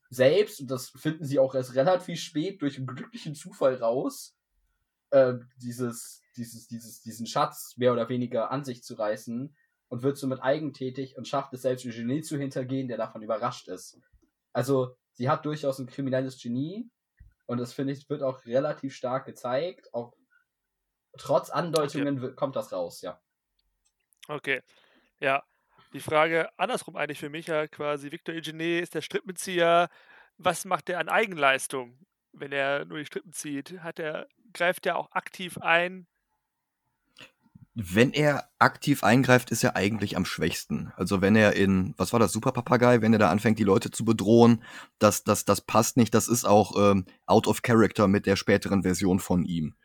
selbst, 0.09 0.61
und 0.61 0.69
das 0.69 0.89
finden 0.89 1.25
sie 1.25 1.39
auch 1.39 1.55
erst 1.55 1.75
relativ 1.75 2.19
spät 2.19 2.61
durch 2.61 2.77
einen 2.77 2.87
glücklichen 2.87 3.33
Zufall 3.33 3.75
raus, 3.75 4.37
äh, 5.09 5.35
dieses, 5.57 6.21
dieses, 6.35 6.67
dieses, 6.67 7.01
diesen 7.01 7.25
Schatz 7.25 7.75
mehr 7.77 7.93
oder 7.93 8.09
weniger 8.09 8.51
an 8.51 8.63
sich 8.63 8.83
zu 8.83 8.95
reißen 8.95 9.55
und 9.87 10.03
wird 10.03 10.17
somit 10.17 10.41
eigentätig 10.41 11.17
und 11.17 11.27
schafft 11.27 11.53
es 11.53 11.63
selbst, 11.63 11.85
Eugenie 11.85 12.21
zu 12.21 12.37
hintergehen, 12.37 12.87
der 12.87 12.97
davon 12.97 13.23
überrascht 13.23 13.67
ist. 13.67 13.99
Also, 14.53 14.97
sie 15.13 15.29
hat 15.29 15.45
durchaus 15.45 15.79
ein 15.79 15.87
kriminelles 15.87 16.41
Genie 16.41 16.89
und 17.45 17.57
das 17.59 17.73
finde 17.73 17.93
ich, 17.93 18.09
wird 18.09 18.23
auch 18.23 18.45
relativ 18.45 18.95
stark 18.95 19.25
gezeigt. 19.25 19.93
Auch 19.93 20.13
trotz 21.17 21.49
Andeutungen 21.49 22.21
wird- 22.21 22.35
kommt 22.37 22.55
das 22.55 22.71
raus, 22.71 23.01
ja. 23.01 23.21
Okay. 24.27 24.61
Ja. 25.19 25.43
Die 25.93 25.99
Frage 25.99 26.49
andersrum 26.57 26.95
eigentlich 26.95 27.19
für 27.19 27.29
mich 27.29 27.47
ja 27.47 27.67
quasi, 27.67 28.11
Victor 28.11 28.33
Eugenie 28.33 28.79
ist 28.79 28.95
der 28.95 29.01
Strippenzieher. 29.01 29.89
Was 30.37 30.63
macht 30.65 30.89
er 30.89 30.99
an 30.99 31.09
Eigenleistung, 31.09 31.99
wenn 32.31 32.51
er 32.53 32.85
nur 32.85 32.99
die 32.99 33.05
Strippen 33.05 33.33
zieht? 33.33 33.79
Hat 33.81 33.99
er, 33.99 34.27
greift 34.53 34.85
er 34.85 34.95
auch 34.97 35.11
aktiv 35.11 35.57
ein? 35.57 36.07
Wenn 37.73 38.11
er 38.11 38.49
aktiv 38.59 39.03
eingreift, 39.03 39.49
ist 39.49 39.63
er 39.63 39.77
eigentlich 39.77 40.17
am 40.17 40.25
schwächsten. 40.25 40.91
Also 40.97 41.21
wenn 41.21 41.37
er 41.37 41.55
in, 41.55 41.93
was 41.97 42.11
war 42.11 42.19
das, 42.19 42.33
Super 42.33 42.51
Papagei, 42.51 43.01
wenn 43.01 43.13
er 43.13 43.19
da 43.19 43.29
anfängt, 43.29 43.59
die 43.59 43.63
Leute 43.63 43.91
zu 43.91 44.03
bedrohen, 44.03 44.61
das, 44.99 45.23
das, 45.23 45.45
das 45.45 45.61
passt 45.61 45.95
nicht. 45.95 46.13
Das 46.13 46.27
ist 46.27 46.43
auch 46.43 46.75
ähm, 46.77 47.05
out 47.25 47.47
of 47.47 47.61
character 47.61 48.09
mit 48.09 48.25
der 48.25 48.35
späteren 48.35 48.83
Version 48.83 49.19
von 49.19 49.45
ihm. 49.45 49.75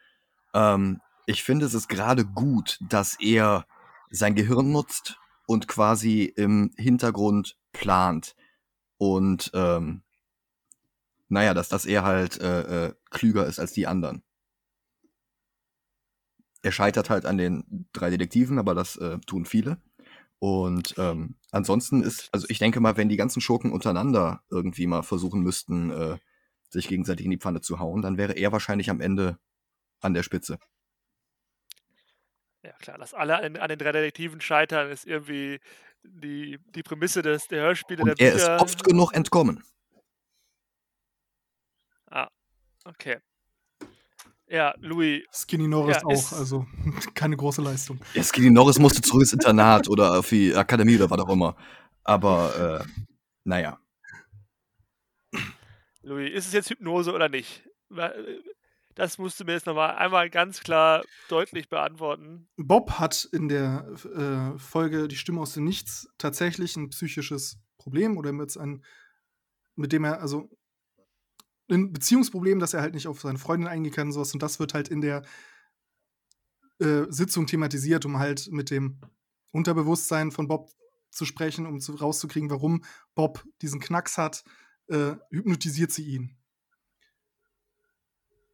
Ähm, 0.53 1.01
ich 1.27 1.45
finde, 1.45 1.67
es 1.67 1.75
ist 1.75 1.89
gerade 1.89 2.25
gut, 2.25 2.79
dass 2.89 3.17
er 3.21 3.67
sein 4.11 4.35
Gehirn 4.35 4.73
nutzt 4.73 5.19
und 5.47 5.69
quasi 5.69 6.25
im 6.25 6.73
Hintergrund 6.77 7.57
plant. 7.73 8.35
Und 8.99 9.51
ähm, 9.55 10.03
naja, 11.29 11.55
dass, 11.55 11.69
dass 11.69 11.87
er 11.87 12.05
halt 12.05 12.41
äh, 12.41 12.87
äh, 12.87 12.95
klüger 13.11 13.47
ist 13.47 13.59
als 13.59 13.73
die 13.73 13.87
anderen. 13.87 14.23
Er 16.67 16.73
scheitert 16.73 17.11
halt 17.11 17.27
an 17.27 17.39
den 17.39 17.87
drei 17.93 18.11
Detektiven, 18.11 18.59
aber 18.59 18.75
das 18.75 18.97
äh, 18.97 19.19
tun 19.21 19.45
viele. 19.47 19.81
Und 20.41 20.97
ähm, 20.99 21.37
ansonsten 21.53 22.03
ist, 22.03 22.29
also 22.33 22.49
ich 22.51 22.59
denke 22.59 22.81
mal, 22.81 22.97
wenn 22.97 23.09
die 23.09 23.17
ganzen 23.17 23.41
Schurken 23.41 23.71
untereinander 23.71 24.43
irgendwie 24.51 24.89
mal 24.89 25.03
versuchen 25.03 25.43
müssten, 25.43 25.93
äh, 25.93 26.19
sich 26.69 26.89
gegenseitig 26.89 27.25
in 27.25 27.31
die 27.31 27.39
Pfanne 27.39 27.61
zu 27.61 27.79
hauen, 27.79 28.03
dann 28.03 28.19
wäre 28.19 28.33
er 28.33 28.51
wahrscheinlich 28.51 28.91
am 28.91 29.01
Ende 29.01 29.39
an 30.01 30.13
der 30.13 30.25
Spitze. 30.25 30.59
Ja, 32.65 32.73
klar, 32.81 32.99
dass 32.99 33.15
alle 33.15 33.37
an, 33.37 33.57
an 33.57 33.69
den 33.69 33.79
drei 33.79 33.93
Detektiven 33.93 34.41
scheitern, 34.41 34.91
ist 34.91 35.07
irgendwie 35.07 35.61
die, 36.03 36.59
die 36.75 36.83
Prämisse 36.83 37.23
des, 37.23 37.47
der 37.47 37.63
Hörspiele, 37.63 38.03
Und 38.03 38.19
der 38.19 38.27
er 38.27 38.35
ist 38.35 38.43
Bücher. 38.43 38.61
oft 38.61 38.83
genug 38.83 39.15
entkommen. 39.15 39.63
Ah, 42.11 42.27
okay. 42.85 43.19
Ja, 44.49 44.75
Louis, 44.79 45.25
Skinny 45.33 45.67
Norris 45.67 45.97
Ja, 45.97 46.05
auch, 46.05 46.33
also 46.33 46.67
keine 47.15 47.37
große 47.37 47.63
Leistung. 47.63 47.99
Ja, 48.15 48.23
Skinny 48.23 48.51
Norris 48.51 48.79
musste 48.79 49.03
zurück 49.03 49.23
ins 49.23 49.33
Internat 49.33 49.89
oder 49.89 50.19
auf 50.19 50.29
die 50.29 50.55
Akademie 50.55 50.97
oder 50.97 51.11
was 51.11 51.21
auch 51.21 51.29
immer. 51.29 51.57
Aber, 52.05 52.85
äh, 52.85 53.05
naja. 53.45 53.81
Louis, 56.03 56.33
ist 56.33 56.47
es 56.47 56.53
jetzt 56.53 56.71
Hypnose 56.71 57.13
oder 57.13 57.29
nicht? 57.29 57.65
Äh, 57.95 58.11
Das 58.95 59.19
musst 59.19 59.39
du 59.39 59.45
mir 59.45 59.53
jetzt 59.53 59.67
nochmal 59.67 59.97
einmal 59.97 60.31
ganz 60.31 60.61
klar 60.61 61.05
deutlich 61.29 61.69
beantworten. 61.69 62.49
Bob 62.57 62.93
hat 62.93 63.29
in 63.33 63.49
der 63.49 63.87
äh, 64.17 64.59
Folge 64.59 65.09
Die 65.09 65.17
Stimme 65.17 65.41
aus 65.41 65.55
dem 65.55 65.65
Nichts 65.65 66.09
tatsächlich 66.17 66.77
ein 66.77 66.89
psychisches 66.91 67.59
Problem 67.77 68.17
oder 68.17 68.33
jetzt 68.33 68.57
ein, 68.57 68.85
mit 69.75 69.93
dem 69.93 70.05
er, 70.05 70.21
also 70.23 70.49
ein 71.69 71.93
Beziehungsproblem, 71.93 72.59
dass 72.59 72.75
er 72.75 72.81
halt 72.81 72.95
nicht 72.95 73.09
auf 73.09 73.21
seine 73.21 73.39
Freundin 73.39 73.69
eingehen 73.69 73.93
kann 73.93 74.09
und 74.09 74.13
sowas. 74.13 74.33
Und 74.33 74.43
das 74.43 74.59
wird 74.61 74.75
halt 74.75 74.89
in 74.89 75.01
der 75.01 75.23
äh, 76.79 77.05
Sitzung 77.09 77.47
thematisiert, 77.47 78.05
um 78.05 78.19
halt 78.19 78.49
mit 78.51 78.71
dem 78.71 79.01
Unterbewusstsein 79.53 80.31
von 80.31 80.49
Bob 80.49 80.71
zu 81.11 81.25
sprechen, 81.25 81.67
um 81.67 81.81
zu, 81.81 81.95
rauszukriegen, 81.95 82.51
warum 82.51 82.85
Bob 83.15 83.45
diesen 83.63 83.81
Knacks 83.81 84.19
hat, 84.19 84.45
äh, 84.89 85.15
hypnotisiert 85.31 85.91
sie 85.93 86.05
ihn. 86.05 86.37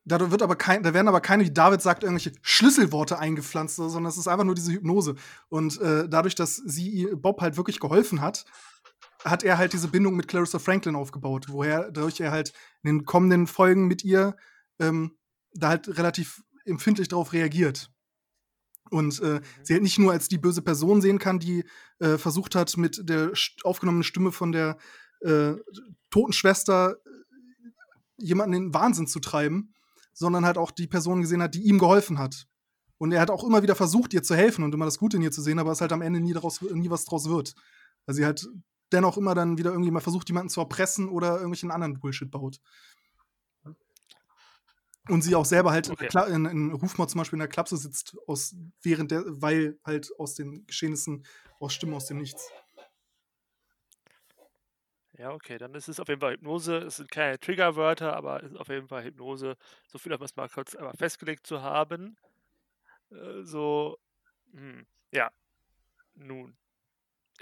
Da 0.05 0.31
wird 0.33 0.43
aber 0.43 0.57
kein, 0.57 0.83
da 0.83 0.95
werden 0.95 1.07
aber 1.07 1.21
keine, 1.21 1.45
wie 1.45 1.53
David 1.53 1.81
sagt, 1.81 2.03
irgendwelche 2.03 2.33
Schlüsselworte 2.43 3.19
eingepflanzt, 3.19 3.77
sondern 3.77 4.07
es 4.07 4.17
ist 4.17 4.27
einfach 4.27 4.45
nur 4.45 4.57
diese 4.57 4.73
Hypnose. 4.73 5.15
Und 5.49 5.81
äh, 5.81 6.09
dadurch, 6.09 6.35
dass 6.35 6.57
sie 6.57 7.09
Bob 7.15 7.41
halt 7.41 7.57
wirklich 7.57 7.79
geholfen 7.79 8.21
hat, 8.21 8.45
hat 9.25 9.43
er 9.43 9.59
halt 9.59 9.73
diese 9.73 9.89
Bindung 9.89 10.17
mit 10.17 10.29
Clarissa 10.29 10.59
Franklin 10.59 10.97
aufgebaut, 10.97 11.47
woher 11.49 11.91
dadurch 11.91 12.21
er 12.21 12.31
halt 12.31 12.53
in 12.83 12.99
den 12.99 13.05
kommenden 13.05 13.47
Folgen 13.47 13.87
mit 13.87 14.05
ihr 14.05 14.37
ähm, 14.79 15.17
da 15.55 15.69
halt 15.69 15.97
relativ 15.99 16.43
empfindlich 16.65 17.09
darauf 17.09 17.33
reagiert. 17.33 17.91
Und 18.91 19.21
äh, 19.21 19.41
sie 19.63 19.75
halt 19.75 19.83
nicht 19.83 19.99
nur 19.99 20.13
als 20.13 20.29
die 20.29 20.39
böse 20.39 20.61
Person 20.61 21.01
sehen 21.01 21.19
kann, 21.19 21.39
die 21.39 21.65
äh, 21.99 22.19
versucht 22.19 22.55
hat, 22.55 22.77
mit 22.77 23.09
der 23.09 23.33
aufgenommenen 23.65 24.03
Stimme 24.03 24.33
von 24.33 24.53
der 24.53 24.77
äh, 25.21 25.55
toten 26.11 26.33
Schwester 26.33 26.97
äh, 26.97 27.73
jemanden 28.19 28.55
in 28.55 28.63
den 28.65 28.75
Wahnsinn 28.75 29.07
zu 29.07 29.21
treiben, 29.21 29.73
sondern 30.13 30.45
halt 30.45 30.59
auch 30.59 30.71
die 30.71 30.87
Person 30.87 31.23
gesehen 31.23 31.43
hat, 31.43 31.55
die 31.55 31.63
ihm 31.63 31.79
geholfen 31.79 32.19
hat. 32.19 32.47
Und 32.99 33.13
er 33.13 33.21
hat 33.21 33.31
auch 33.31 33.45
immer 33.45 33.63
wieder 33.63 33.75
versucht, 33.75 34.13
ihr 34.15 34.23
zu 34.23 34.37
helfen 34.37 34.63
und 34.63 34.75
immer 34.75 34.85
das 34.85 34.99
Gute 34.99 35.17
in 35.17 35.23
ihr 35.23 35.33
zu 35.33 35.43
sehen, 35.43 35.59
aber 35.59 35.73
es 35.73 35.81
halt 35.81 35.93
am 35.93 36.03
Ende 36.03 36.21
nie, 36.21 36.35
daraus, 36.35 36.61
nie 36.61 36.91
was 36.91 37.05
draus 37.05 37.29
wird. 37.29 37.55
Weil 38.07 38.15
sie 38.15 38.25
halt 38.25 38.47
dennoch 38.93 39.17
immer 39.17 39.35
dann 39.35 39.59
wieder 39.59 39.71
irgendwie 39.71 39.91
mal 39.91 40.01
versucht, 40.01 40.29
jemanden 40.29 40.51
zu 40.51 40.61
erpressen 40.61 41.09
oder 41.09 41.35
irgendwelchen 41.35 41.71
anderen 41.71 41.99
Bullshit 41.99 42.31
baut. 42.31 42.61
Und 45.09 45.23
sie 45.23 45.35
auch 45.35 45.45
selber 45.45 45.73
halt 45.73 45.91
Okay. 45.91 46.09
in, 46.29 46.47
in 46.47 46.73
Rufmord 46.73 47.11
zum 47.11 47.19
Beispiel 47.19 47.37
in 47.37 47.41
der 47.41 47.49
Klapse 47.49 47.77
sitzt, 47.77 48.17
aus, 48.27 48.55
während 48.83 49.11
der, 49.11 49.25
weil 49.27 49.79
halt 49.85 50.11
aus 50.19 50.35
den 50.35 50.65
Geschehnissen 50.67 51.27
aus 51.59 51.75
Stimmen 51.75 51.95
aus 51.95 52.07
dem 52.07 52.19
Nichts. 52.19 52.51
Ja, 55.19 55.31
okay, 55.33 55.59
dann 55.59 55.75
ist 55.75 55.89
es 55.89 56.01
auf 56.01 56.09
jeden 56.09 56.21
Fall 56.21 56.33
Hypnose. 56.35 56.79
Es 56.79 56.97
sind 56.97 57.11
keine 57.11 57.39
Triggerwörter, 57.39 58.17
aber 58.17 58.43
es 58.43 58.53
ist 58.53 58.59
auf 58.59 58.69
jeden 58.69 58.89
Fall 58.89 59.05
Hypnose. 59.05 59.57
So 59.87 59.99
viel, 59.99 60.13
um 60.13 60.23
es 60.23 60.37
mal 60.37 60.49
kurz 60.49 60.75
einmal 60.75 60.95
festgelegt 60.97 61.47
zu 61.47 61.63
haben. 61.63 62.17
Äh, 63.11 63.43
so, 63.43 63.99
hm, 64.53 64.87
ja. 65.13 65.31
Nun, 66.15 66.57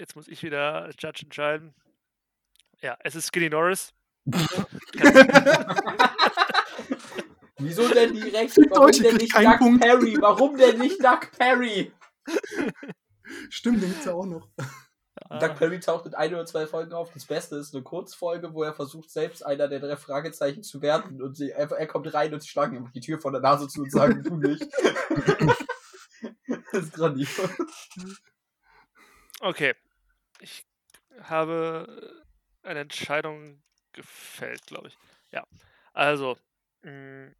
jetzt 0.01 0.15
muss 0.15 0.27
ich 0.27 0.43
wieder 0.43 0.81
als 0.81 0.95
Judge 0.99 1.21
entscheiden. 1.23 1.73
Ja, 2.81 2.97
es 3.01 3.15
ist 3.15 3.27
Skinny 3.27 3.49
Norris. 3.49 3.93
Wieso 7.59 7.87
denn 7.87 8.15
direkt? 8.15 8.57
Warum 8.71 8.91
denn 8.91 9.17
nicht 9.17 9.35
Doug 9.35 9.59
Punkt. 9.59 9.81
Perry? 9.83 10.17
Warum 10.19 10.57
denn 10.57 10.79
nicht 10.79 11.03
Doug 11.03 11.19
Perry? 11.37 11.93
Stimmt, 13.49 13.83
den 13.83 13.89
gibt's 13.91 14.05
ja 14.05 14.13
auch 14.13 14.25
noch. 14.25 14.49
Ah, 15.29 15.37
Doug 15.37 15.55
Perry 15.55 15.79
taucht 15.79 16.07
in 16.07 16.15
ein 16.15 16.33
oder 16.33 16.47
zwei 16.47 16.65
Folgen 16.65 16.93
auf. 16.93 17.13
Das 17.13 17.25
Beste 17.25 17.57
ist 17.57 17.75
eine 17.75 17.83
Kurzfolge, 17.83 18.55
wo 18.55 18.63
er 18.63 18.73
versucht, 18.73 19.11
selbst 19.11 19.45
einer 19.45 19.67
der 19.67 19.79
drei 19.79 19.95
Fragezeichen 19.95 20.63
zu 20.63 20.81
werden. 20.81 21.21
Und 21.21 21.37
sie, 21.37 21.51
er, 21.51 21.71
er 21.71 21.85
kommt 21.85 22.11
rein 22.11 22.33
und 22.33 22.41
sie 22.41 22.49
schlagen 22.49 22.75
ihm 22.75 22.91
die 22.91 23.01
Tür 23.01 23.19
vor 23.19 23.31
der 23.31 23.41
Nase 23.41 23.67
zu 23.67 23.81
und 23.83 23.91
sagen, 23.91 24.23
du 24.23 24.37
nicht. 24.37 24.65
das 26.71 26.85
ist 26.85 26.93
grandios. 26.93 27.29
Okay. 29.41 29.75
Ich 30.41 30.65
habe 31.23 32.23
eine 32.63 32.81
Entscheidung 32.81 33.61
gefällt, 33.93 34.65
glaube 34.65 34.89
ich. 34.89 34.97
Ja. 35.31 35.43
Also, 35.93 36.37
mh, 36.83 37.31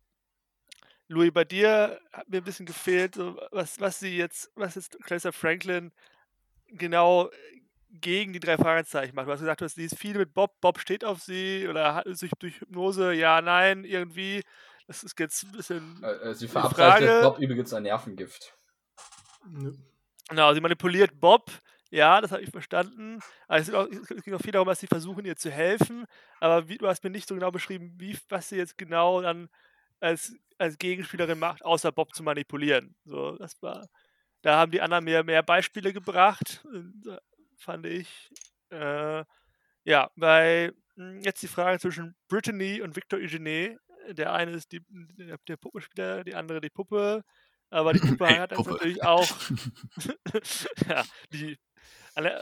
Louis, 1.07 1.31
bei 1.33 1.43
dir 1.43 1.99
hat 2.13 2.29
mir 2.29 2.37
ein 2.37 2.43
bisschen 2.43 2.65
gefehlt, 2.65 3.15
so, 3.15 3.39
was, 3.51 3.79
was 3.79 3.99
sie 3.99 4.15
jetzt, 4.15 4.49
was 4.55 4.75
jetzt 4.75 4.97
Clarissa 5.03 5.31
Franklin 5.31 5.91
genau 6.67 7.29
gegen 7.89 8.31
die 8.31 8.39
drei 8.39 8.57
Fragezeichen 8.57 9.13
macht. 9.15 9.27
Du 9.27 9.31
hast 9.31 9.41
gesagt, 9.41 9.59
du 9.59 9.65
hast, 9.65 9.75
sie 9.75 9.83
ist 9.83 9.97
viel 9.97 10.17
mit 10.17 10.33
Bob, 10.33 10.61
Bob 10.61 10.79
steht 10.79 11.03
auf 11.03 11.21
sie 11.21 11.67
oder 11.67 11.95
hat 11.95 12.05
sich 12.17 12.31
durch 12.39 12.61
Hypnose, 12.61 13.11
ja, 13.13 13.41
nein, 13.41 13.83
irgendwie. 13.83 14.43
Das 14.87 15.03
ist 15.03 15.19
jetzt 15.19 15.43
ein 15.43 15.51
bisschen. 15.51 16.03
Äh, 16.03 16.29
äh, 16.29 16.33
sie 16.33 16.47
verabreicht 16.47 17.23
Bob 17.23 17.39
übrigens 17.39 17.73
ein 17.73 17.83
Nervengift. 17.83 18.57
Genau, 20.29 20.53
sie 20.53 20.61
manipuliert 20.61 21.19
Bob. 21.19 21.51
Ja, 21.91 22.21
das 22.21 22.31
habe 22.31 22.41
ich 22.41 22.49
verstanden. 22.49 23.19
Aber 23.47 23.59
es, 23.59 23.65
geht 23.67 23.75
auch, 23.75 23.87
es 23.87 24.23
geht 24.23 24.33
auch 24.33 24.41
viel 24.41 24.53
darum, 24.53 24.67
dass 24.67 24.79
sie 24.79 24.87
versuchen, 24.87 25.25
ihr 25.25 25.35
zu 25.35 25.51
helfen. 25.51 26.05
Aber 26.39 26.69
wie, 26.69 26.77
du 26.77 26.87
hast 26.87 27.03
mir 27.03 27.09
nicht 27.09 27.27
so 27.27 27.35
genau 27.35 27.51
beschrieben, 27.51 27.93
wie, 27.97 28.17
was 28.29 28.47
sie 28.49 28.55
jetzt 28.55 28.77
genau 28.77 29.21
dann 29.21 29.49
als, 29.99 30.33
als 30.57 30.77
Gegenspielerin 30.77 31.37
macht, 31.37 31.65
außer 31.65 31.91
Bob 31.91 32.15
zu 32.15 32.23
manipulieren. 32.23 32.95
So, 33.05 33.35
das 33.37 33.61
war. 33.61 33.87
Da 34.41 34.57
haben 34.57 34.71
die 34.71 34.81
anderen 34.81 35.03
mir 35.05 35.23
mehr 35.23 35.43
Beispiele 35.43 35.93
gebracht, 35.93 36.65
äh, 36.73 37.17
fand 37.57 37.85
ich. 37.85 38.31
Äh, 38.69 39.25
ja, 39.83 40.09
bei 40.15 40.71
mh, 40.95 41.21
jetzt 41.23 41.43
die 41.43 41.47
Frage 41.47 41.79
zwischen 41.79 42.15
Brittany 42.29 42.81
und 42.81 42.95
Victor 42.95 43.19
Eugene. 43.19 43.77
Der 44.09 44.33
eine 44.33 44.51
ist 44.51 44.71
die, 44.71 44.81
der, 44.89 45.57
Puppenspieler, 45.57 46.23
die 46.23 46.35
andere 46.35 46.61
die 46.61 46.69
Puppe. 46.69 47.23
Aber 47.69 47.93
die 47.93 47.99
Puppe 48.23 48.39
hat 48.39 48.51
natürlich 48.51 49.03
auch 49.03 49.27
ja, 50.89 51.03
die 51.33 51.57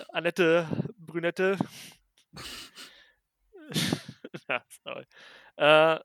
Annette 0.09 0.67
Brünette. 0.97 1.57
ja, 4.47 4.63
sorry. 4.83 5.05
Äh, 5.57 5.99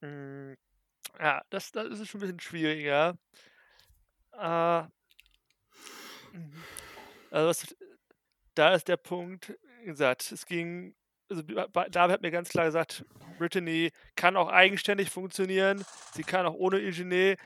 mh, 0.00 0.56
ja, 1.18 1.42
das, 1.50 1.72
das 1.72 1.98
ist 1.98 2.08
schon 2.08 2.20
ein 2.20 2.22
bisschen 2.22 2.40
schwieriger. 2.40 3.16
Äh, 4.32 4.82
mhm. 6.32 6.62
also 7.30 7.48
was, 7.48 7.76
da 8.54 8.74
ist 8.74 8.88
der 8.88 8.96
Punkt, 8.96 9.56
wie 9.80 9.86
gesagt, 9.86 10.32
es 10.32 10.46
ging, 10.46 10.94
also 11.30 11.42
David 11.42 11.96
hat 11.96 12.22
mir 12.22 12.30
ganz 12.30 12.48
klar 12.48 12.66
gesagt, 12.66 13.04
Brittany 13.38 13.92
kann 14.14 14.36
auch 14.36 14.48
eigenständig 14.48 15.10
funktionieren, 15.10 15.84
sie 16.12 16.22
kann 16.22 16.46
auch 16.46 16.54
ohne 16.54 16.76
Eugenie. 16.76 17.36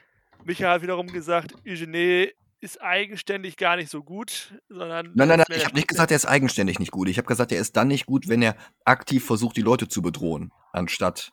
Micha 0.45 0.71
hat 0.71 0.83
wiederum 0.83 1.09
gesagt, 1.09 1.55
Eugenie 1.67 2.33
ist 2.61 2.81
eigenständig 2.83 3.57
gar 3.57 3.77
nicht 3.77 3.91
so 3.91 4.03
gut, 4.03 4.55
sondern 4.69 5.13
Nein, 5.15 5.29
nein, 5.29 5.39
nein, 5.39 5.47
ich 5.57 5.65
habe 5.65 5.75
nicht 5.75 5.89
gesagt, 5.89 6.11
er 6.11 6.17
ist 6.17 6.27
eigenständig 6.27 6.79
nicht 6.79 6.93
gut. 6.93 7.09
Ich 7.09 7.17
habe 7.17 7.27
gesagt, 7.27 7.53
er 7.53 7.61
ist 7.61 7.77
dann 7.77 7.89
nicht 7.89 8.07
gut, 8.07 8.29
wenn 8.29 8.43
er 8.43 8.57
aktiv 8.85 9.25
versucht, 9.25 9.57
die 9.57 9.63
Leute 9.63 9.89
zu 9.89 10.03
bedrohen, 10.03 10.53
anstatt 10.73 11.31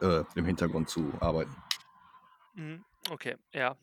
äh, 0.00 0.24
im 0.34 0.44
Hintergrund 0.44 0.88
zu 0.88 1.12
arbeiten. 1.20 1.54
Mhm, 2.54 2.84
Okay, 3.08 3.36
ja. 3.52 3.76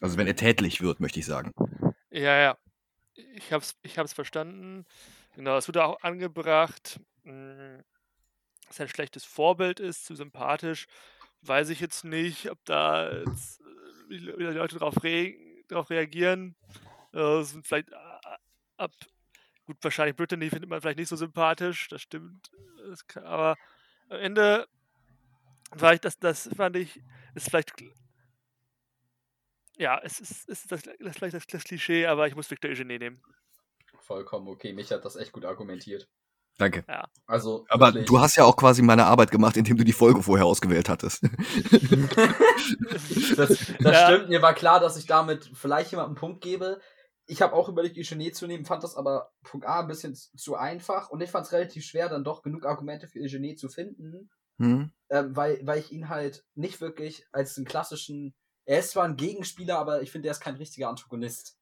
Also 0.00 0.18
wenn 0.18 0.26
er 0.26 0.36
tätlich 0.36 0.82
wird, 0.82 1.00
möchte 1.00 1.20
ich 1.20 1.26
sagen. 1.26 1.52
Ja, 2.10 2.36
ja. 2.36 2.58
Ich 3.14 3.52
hab's, 3.52 3.76
ich 3.82 3.98
hab's 3.98 4.12
verstanden. 4.12 4.84
Genau, 5.34 5.56
es 5.56 5.68
wurde 5.68 5.84
auch 5.84 6.02
angebracht, 6.02 7.00
mh, 7.24 7.82
dass 8.66 8.78
er 8.78 8.86
ein 8.86 8.88
schlechtes 8.88 9.24
Vorbild 9.24 9.80
ist, 9.80 10.04
zu 10.04 10.14
sympathisch. 10.14 10.86
Weiß 11.42 11.68
ich 11.70 11.80
jetzt 11.80 12.04
nicht, 12.04 12.50
ob 12.50 12.62
da 12.64 13.10
jetzt, 13.10 13.60
äh, 13.60 13.64
die 14.10 14.26
wie 14.26 14.36
die 14.36 14.44
Leute 14.44 14.76
darauf 15.68 15.90
reagieren. 15.90 16.56
Äh, 17.12 17.42
sind 17.42 17.66
vielleicht 17.66 17.90
äh, 17.90 18.36
ab. 18.76 18.92
Gut, 19.64 19.78
wahrscheinlich 19.80 20.16
Brittany 20.16 20.48
findet 20.48 20.70
man 20.70 20.80
vielleicht 20.80 20.98
nicht 20.98 21.08
so 21.08 21.16
sympathisch, 21.16 21.88
das 21.88 22.02
stimmt. 22.02 22.50
Das 22.88 23.06
kann, 23.06 23.24
aber 23.24 23.56
am 24.08 24.18
Ende 24.18 24.68
war 25.70 25.94
ich, 25.94 26.00
das, 26.00 26.18
das 26.18 26.48
fand 26.56 26.76
ich, 26.76 27.00
ist 27.34 27.48
vielleicht 27.50 27.74
ja, 29.78 30.00
es 30.02 30.20
ist, 30.20 30.48
ist 30.48 30.72
das, 30.72 30.82
das, 30.82 31.16
vielleicht 31.16 31.34
das, 31.34 31.46
das 31.46 31.64
Klischee, 31.64 32.06
aber 32.06 32.26
ich 32.26 32.34
muss 32.34 32.50
Victor 32.50 32.70
Eugenie 32.70 32.98
nehmen. 32.98 33.22
Vollkommen 34.00 34.48
okay. 34.48 34.72
Mich 34.72 34.90
hat 34.90 35.04
das 35.04 35.16
echt 35.16 35.32
gut 35.32 35.44
argumentiert. 35.44 36.08
Danke. 36.58 36.84
Also, 37.26 37.66
Aber 37.68 37.88
wirklich. 37.88 38.06
du 38.06 38.20
hast 38.20 38.36
ja 38.36 38.44
auch 38.44 38.56
quasi 38.56 38.82
meine 38.82 39.04
Arbeit 39.04 39.30
gemacht, 39.30 39.56
indem 39.56 39.76
du 39.76 39.84
die 39.84 39.92
Folge 39.92 40.22
vorher 40.22 40.46
ausgewählt 40.46 40.88
hattest. 40.88 41.22
das 43.36 43.48
das 43.80 43.80
Ja. 43.80 44.06
stimmt. 44.06 44.28
Mir 44.28 44.42
war 44.42 44.54
klar, 44.54 44.80
dass 44.80 44.96
ich 44.96 45.06
damit 45.06 45.50
vielleicht 45.54 45.90
jemandem 45.90 46.10
einen 46.12 46.20
Punkt 46.20 46.42
gebe. 46.42 46.80
Ich 47.26 47.42
habe 47.42 47.54
auch 47.54 47.68
überlegt, 47.68 47.98
Eugenie 47.98 48.32
zu 48.32 48.46
nehmen, 48.46 48.64
fand 48.64 48.84
das 48.84 48.96
aber 48.96 49.30
Punkt 49.42 49.66
A 49.66 49.80
ein 49.80 49.88
bisschen 49.88 50.14
zu 50.14 50.54
einfach 50.54 51.10
und 51.10 51.20
ich 51.20 51.30
fand 51.30 51.46
es 51.46 51.52
relativ 51.52 51.84
schwer, 51.84 52.08
dann 52.08 52.24
doch 52.24 52.42
genug 52.42 52.64
Argumente 52.64 53.08
für 53.08 53.18
Eugenie 53.20 53.56
zu 53.56 53.68
finden, 53.68 54.30
Hm? 54.58 54.92
ähm, 55.10 55.36
weil, 55.36 55.60
weil 55.64 55.80
ich 55.80 55.90
ihn 55.92 56.08
halt 56.08 56.44
nicht 56.54 56.80
wirklich 56.80 57.26
als 57.32 57.56
einen 57.56 57.66
klassischen. 57.66 58.34
Er 58.64 58.78
ist 58.78 58.92
zwar 58.92 59.04
ein 59.04 59.16
Gegenspieler, 59.16 59.78
aber 59.78 60.02
ich 60.02 60.10
finde, 60.12 60.28
er 60.28 60.32
ist 60.32 60.40
kein 60.40 60.56
richtiger 60.56 60.88
Antagonist. 60.88 61.56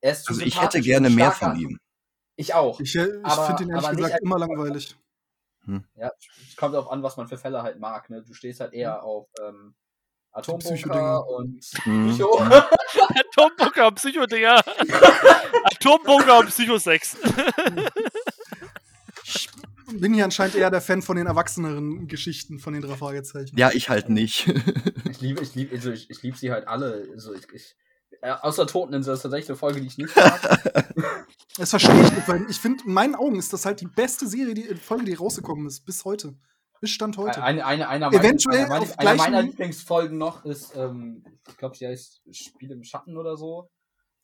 Er 0.00 0.12
ist 0.12 0.28
Also 0.28 0.40
ich 0.42 0.60
hätte 0.60 0.80
gerne 0.80 1.10
mehr 1.10 1.32
von 1.32 1.56
ihm. 1.56 1.78
Ich 2.38 2.54
auch. 2.54 2.78
Ich, 2.78 2.94
äh, 2.94 3.00
ich 3.04 3.32
finde 3.32 3.64
ihn 3.64 3.70
ehrlich 3.70 3.90
gesagt 3.90 4.20
immer 4.22 4.38
langweilig. 4.38 4.96
Ja, 5.96 6.10
es 6.48 6.56
kommt 6.56 6.72
darauf 6.74 6.90
an, 6.90 7.02
was 7.02 7.16
man 7.18 7.28
für 7.28 7.36
Fälle 7.36 7.62
halt 7.62 7.78
mag. 7.78 8.08
Ne? 8.08 8.22
Du 8.22 8.32
stehst 8.32 8.60
halt 8.60 8.72
eher 8.72 9.02
auf 9.02 9.28
ähm, 9.42 9.74
Psychodinge. 10.40 10.94
Atombunker 10.94 11.28
und 11.28 11.64
Hm. 11.82 12.10
Psycho. 12.10 12.38
Atombunker 12.40 13.88
und 13.88 13.94
Psychodinger. 13.96 14.62
Atombunker 15.64 16.38
und 16.38 16.46
Psychosex. 16.48 17.16
Bin 19.92 20.14
hier 20.14 20.24
anscheinend 20.24 20.54
eher 20.54 20.70
der 20.70 20.80
Fan 20.80 21.02
von 21.02 21.16
den 21.16 21.26
erwachseneren 21.26 22.08
Geschichten 22.08 22.60
von 22.60 22.72
den 22.72 22.82
drei 22.82 22.96
Fragezeichen. 22.96 23.56
Ja, 23.58 23.70
ich 23.72 23.88
halt 23.88 24.10
nicht. 24.10 24.46
Ich 25.10 25.20
liebe, 25.20 25.42
ich 25.42 25.54
liebe, 25.54 25.74
also 25.74 25.90
ich, 25.90 26.08
ich 26.08 26.22
liebe 26.22 26.36
sie 26.36 26.52
halt 26.52 26.68
alle. 26.68 27.08
Also 27.12 27.34
ich, 27.34 27.46
ich, 27.52 27.76
äh, 28.22 28.30
außer 28.32 28.66
Toteninsel 28.66 29.14
ist 29.14 29.22
tatsächlich 29.22 29.50
eine 29.50 29.56
Folge, 29.58 29.80
die 29.80 29.86
ich 29.86 29.98
nicht 29.98 30.14
mag. 30.16 30.40
Das 31.56 31.70
verstehe 31.70 32.00
ich 32.02 32.12
nicht, 32.12 32.28
weil 32.28 32.46
ich 32.48 32.58
finde, 32.58 32.84
in 32.84 32.92
meinen 32.92 33.14
Augen 33.14 33.36
ist 33.38 33.52
das 33.52 33.64
halt 33.66 33.80
die 33.80 33.86
beste 33.86 34.26
Serie, 34.26 34.54
die 34.54 34.62
Folge, 34.76 35.04
die 35.04 35.14
rausgekommen 35.14 35.66
ist, 35.66 35.84
bis 35.84 36.04
heute. 36.04 36.34
Bis 36.80 36.90
Stand 36.90 37.16
heute. 37.18 37.42
eine, 37.42 37.66
eine, 37.66 37.88
einer 37.88 38.06
meiner, 38.10 38.20
Eventuell 38.24 38.58
einer, 38.60 38.68
meiner- 38.68 38.82
auf 38.82 38.98
einer 39.00 39.14
meiner 39.16 39.42
Lieblingsfolgen 39.42 40.16
noch 40.16 40.44
ist, 40.44 40.76
ähm, 40.76 41.24
ich 41.48 41.56
glaube, 41.56 41.76
sie 41.76 41.88
heißt 41.88 42.22
Spiel 42.30 42.70
im 42.70 42.84
Schatten 42.84 43.16
oder 43.16 43.36
so. 43.36 43.68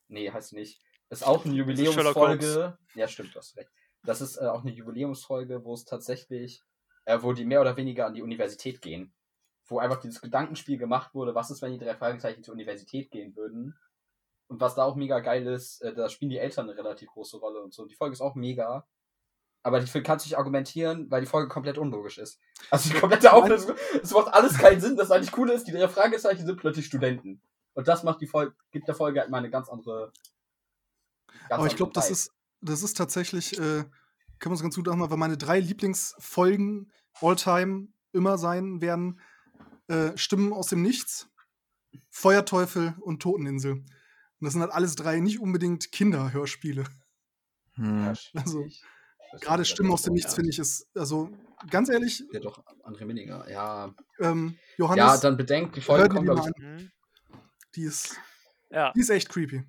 Nee, 0.07 0.31
heißt 0.31 0.53
nicht. 0.53 0.79
Ist 1.09 1.25
auch 1.27 1.43
eine 1.45 1.53
Jubiläumsfolge. 1.53 2.77
Ja, 2.95 3.07
stimmt, 3.09 3.35
du 3.35 3.39
hast 3.39 3.57
recht. 3.57 3.69
Das 4.03 4.21
ist 4.21 4.37
äh, 4.37 4.45
auch 4.45 4.61
eine 4.61 4.71
Jubiläumsfolge, 4.71 5.65
wo 5.65 5.73
es 5.73 5.83
tatsächlich, 5.83 6.61
äh, 7.03 7.17
wo 7.21 7.33
die 7.33 7.43
mehr 7.43 7.59
oder 7.59 7.75
weniger 7.75 8.05
an 8.07 8.13
die 8.13 8.21
Universität 8.21 8.81
gehen. 8.81 9.13
Wo 9.67 9.79
einfach 9.79 9.99
dieses 9.99 10.21
Gedankenspiel 10.21 10.77
gemacht 10.77 11.13
wurde, 11.13 11.33
was 11.33 11.51
ist, 11.51 11.61
wenn 11.61 11.71
die 11.71 11.83
drei 11.83 11.95
Fragezeichen 11.95 12.43
zur 12.43 12.53
Universität 12.53 13.11
gehen 13.11 13.35
würden. 13.35 13.77
Und 14.47 14.61
was 14.61 14.75
da 14.75 14.83
auch 14.83 14.95
mega 14.95 15.19
geil 15.19 15.47
ist, 15.47 15.81
äh, 15.81 15.93
da 15.93 16.07
spielen 16.07 16.29
die 16.29 16.37
Eltern 16.37 16.69
eine 16.69 16.77
relativ 16.77 17.09
große 17.09 17.37
Rolle 17.37 17.61
und 17.61 17.73
so. 17.73 17.85
Die 17.85 17.95
Folge 17.95 18.13
ist 18.13 18.21
auch 18.21 18.35
mega. 18.35 18.87
Aber 19.63 19.79
die 19.79 20.03
kannst 20.03 20.25
du 20.25 20.29
nicht 20.29 20.37
argumentieren, 20.37 21.09
weil 21.09 21.21
die 21.21 21.27
Folge 21.27 21.49
komplett 21.49 21.79
unlogisch 21.79 22.19
ist. 22.19 22.39
Also 22.69 22.89
die 22.89 22.95
komplette 22.99 23.33
Auflösung, 23.33 23.75
es 24.03 24.11
macht 24.11 24.31
alles 24.31 24.59
keinen 24.59 24.79
Sinn. 24.79 24.95
Das 24.95 25.09
eigentlich 25.09 25.31
Coole 25.31 25.53
ist, 25.53 25.65
die 25.67 25.71
drei 25.71 25.87
Fragezeichen 25.87 26.45
sind 26.45 26.59
plötzlich 26.59 26.85
Studenten. 26.85 27.41
Und 27.73 27.87
das 27.87 28.03
macht 28.03 28.21
die 28.21 28.27
Folge, 28.27 28.55
gibt 28.71 28.87
der 28.87 28.93
Folge 28.93 29.19
halt 29.19 29.31
mal 29.31 29.39
eine 29.39 29.49
ganz 29.49 29.67
andere. 29.67 30.13
ganz 31.49 31.59
Aber 31.59 31.65
ich 31.65 31.75
glaube, 31.75 31.93
das 31.93 32.11
ist, 32.11 32.31
das 32.61 32.83
ist 32.83 32.95
tatsächlich, 32.95 33.59
äh, 33.59 33.85
kann 34.37 34.51
man 34.51 34.53
es 34.53 34.61
ganz 34.61 34.75
gut 34.75 34.85
machen, 34.85 35.09
weil 35.09 35.17
meine 35.17 35.37
drei 35.37 35.59
Lieblingsfolgen 35.59 36.91
all-time 37.19 37.87
immer 38.11 38.37
sein 38.37 38.81
werden: 38.81 39.19
äh, 39.87 40.17
Stimmen 40.17 40.53
aus 40.53 40.67
dem 40.67 40.81
Nichts, 40.81 41.29
Feuerteufel 42.09 42.95
und 43.01 43.21
Toteninsel. 43.21 43.73
Und 43.73 43.85
das 44.41 44.53
sind 44.53 44.61
halt 44.61 44.71
alles 44.73 44.95
drei 44.95 45.19
nicht 45.19 45.39
unbedingt 45.39 45.91
Kinderhörspiele. 45.91 46.83
Hm. 47.73 48.13
Also, 48.33 48.65
Gerade 49.41 49.65
Stimmen 49.65 49.91
aus 49.91 50.03
dem 50.03 50.13
Nichts 50.13 50.31
ja. 50.31 50.35
finde 50.35 50.49
ich 50.49 50.59
ist, 50.59 50.87
also 50.95 51.29
ganz 51.69 51.89
ehrlich, 51.89 52.23
Ja, 52.31 52.39
doch, 52.39 52.63
André 52.83 53.05
Minninger. 53.05 53.49
Ja. 53.49 53.93
ähm, 54.19 54.57
Johannes, 54.77 54.97
ja, 54.97 55.17
dann 55.17 55.35
bedenkt, 55.35 55.75
die 55.75 55.81
Folge 55.81 56.07
kommt, 56.07 56.21
die 56.21 56.25
glaube 56.33 56.49
ich. 56.55 56.63
an. 56.65 56.91
Die 57.75 57.83
ist, 57.83 58.15
Ja. 58.69 58.93
die 58.93 59.01
ist 59.01 59.09
echt 59.09 59.27
creepy. 59.29 59.63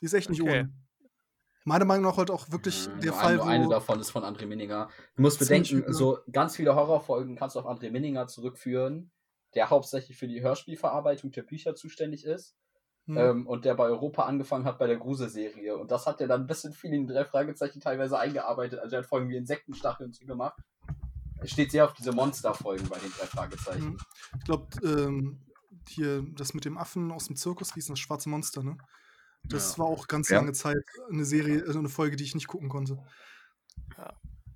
Die 0.00 0.04
ist 0.06 0.12
echt 0.14 0.28
nicht 0.28 0.42
Okay. 0.42 0.60
ohne. 0.62 0.72
Meiner 1.64 1.86
Meinung 1.86 2.04
nach 2.04 2.18
halt 2.18 2.30
auch 2.30 2.50
wirklich 2.50 2.86
Ja, 2.86 2.92
der 2.96 3.12
Fall, 3.14 3.26
eine, 3.26 3.36
nur 3.36 3.46
eine 3.46 3.68
davon 3.68 3.98
ist 3.98 4.10
von 4.10 4.22
André 4.22 4.46
Minninger. 4.46 4.90
Du 5.16 5.22
musst 5.22 5.38
bedenken, 5.38 5.82
viele. 5.82 5.92
so 5.92 6.18
ganz 6.30 6.56
viele 6.56 6.74
Horrorfolgen 6.74 7.36
kannst 7.36 7.56
du 7.56 7.60
auf 7.60 7.66
André 7.66 7.90
Minninger 7.90 8.26
zurückführen, 8.26 9.10
der 9.54 9.70
hauptsächlich 9.70 10.18
für 10.18 10.28
die 10.28 10.42
Hörspielverarbeitung 10.42 11.32
der 11.32 11.42
Bücher 11.42 11.74
zuständig 11.74 12.24
ist 12.24 12.54
hm, 13.06 13.16
ähm, 13.16 13.46
und 13.46 13.64
der 13.64 13.74
bei 13.74 13.84
Europa 13.84 14.24
angefangen 14.24 14.66
hat 14.66 14.78
bei 14.78 14.86
der 14.86 14.98
Gruselserie. 14.98 15.76
Und 15.76 15.90
das 15.90 16.06
hat 16.06 16.20
er 16.20 16.28
dann 16.28 16.42
ein 16.42 16.46
bisschen 16.46 16.74
viel 16.74 16.92
in 16.92 17.06
drei 17.06 17.24
Fragezeichen 17.24 17.80
teilweise 17.80 18.18
eingearbeitet. 18.18 18.80
Also 18.80 18.96
er 18.96 19.02
hat 19.02 19.06
Folgen 19.06 19.30
wie 19.30 19.36
Insektenstacheln 19.36 20.08
und 20.08 20.14
so 20.14 20.26
gemacht. 20.26 20.58
Er 21.38 21.48
steht 21.48 21.70
sehr 21.70 21.84
auf 21.84 21.94
diese 21.94 22.12
Monsterfolgen 22.12 22.88
bei 22.88 22.98
den 22.98 23.10
drei 23.10 23.26
Fragezeichen. 23.26 23.90
Mhm. 23.90 23.98
Ich 24.38 24.44
glaube, 24.44 24.66
ähm, 24.82 25.40
hier 25.88 26.24
das 26.34 26.52
mit 26.52 26.64
dem 26.64 26.76
Affen 26.78 27.10
aus 27.10 27.26
dem 27.26 27.36
Zirkus, 27.36 27.74
wie 27.74 27.80
ist 27.80 27.90
das 27.90 27.98
schwarze 27.98 28.28
Monster, 28.28 28.62
ne? 28.62 28.76
Das 29.44 29.72
Ja. 29.72 29.78
war 29.78 29.86
auch 29.86 30.08
ganz 30.08 30.28
Ja. 30.30 30.38
lange 30.38 30.52
Zeit 30.52 30.76
eine 31.10 31.24
Serie, 31.24 31.62
also 31.66 31.78
eine 31.78 31.88
Folge, 31.88 32.16
die 32.16 32.24
ich 32.24 32.34
nicht 32.34 32.46
gucken 32.48 32.68
konnte. 32.68 32.98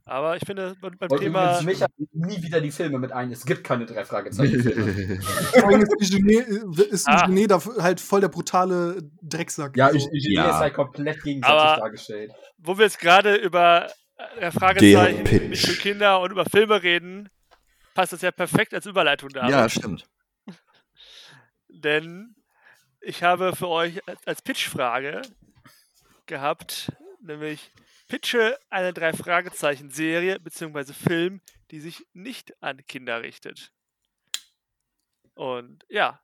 Aber 0.04 0.36
ich 0.36 0.42
finde, 0.46 0.74
beim 0.80 1.10
Und 1.10 1.18
Thema. 1.20 1.60
Micha 1.60 1.86
nie 2.14 2.42
wieder 2.42 2.62
die 2.62 2.70
Filme 2.70 2.98
mit 2.98 3.12
ein. 3.12 3.30
Es 3.30 3.44
gibt 3.44 3.62
keine 3.62 3.84
drei 3.84 4.06
allem 5.68 5.82
ist 5.82 7.06
äh, 7.06 7.10
Ah. 7.10 7.26
Da 7.46 7.60
halt 7.82 8.00
voll 8.00 8.22
der 8.22 8.28
brutale 8.28 9.02
Drecksack. 9.20 9.76
ja, 9.76 9.90
so. 9.90 9.96
ich, 9.96 10.08
ich 10.12 10.28
Ja. 10.30 10.48
ist 10.48 10.56
halt 10.56 10.72
komplett 10.74 11.22
gegenseitig 11.22 11.60
Aber- 11.60 11.80
dargestellt. 11.82 12.32
wo 12.56 12.78
wir 12.78 12.86
jetzt 12.86 12.98
gerade 12.98 13.34
über 13.36 13.90
äh, 14.38 14.50
Fragezeichen 14.50 15.24
Pitch. 15.24 15.48
nicht 15.50 15.66
für 15.66 15.76
Kinder 15.78 16.20
und 16.20 16.30
über 16.32 16.46
Filme 16.46 16.82
reden, 16.82 17.28
passt 17.94 18.14
das 18.14 18.22
ja 18.22 18.30
perfekt 18.30 18.72
als 18.72 18.86
Überleitung 18.86 19.28
da. 19.28 19.46
ja, 19.48 19.68
stimmt. 19.68 20.06
Denn 21.68 22.34
ich 23.00 23.22
habe 23.22 23.54
für 23.54 23.68
euch 23.68 24.00
als- 24.26 24.42
Pitch-Frage 24.42 25.22
gehabt, 26.26 26.92
nämlich 27.20 27.70
pitche 28.08 28.58
eine 28.70 28.92
Drei-Fragezeichen-Serie 28.92 30.40
bzw. 30.40 30.92
Film, 30.92 31.40
die 31.70 31.80
sich 31.80 32.06
nicht 32.12 32.62
an 32.62 32.84
Kinder 32.86 33.22
richtet. 33.22 33.72
Und 35.34 35.84
ja, 35.88 36.20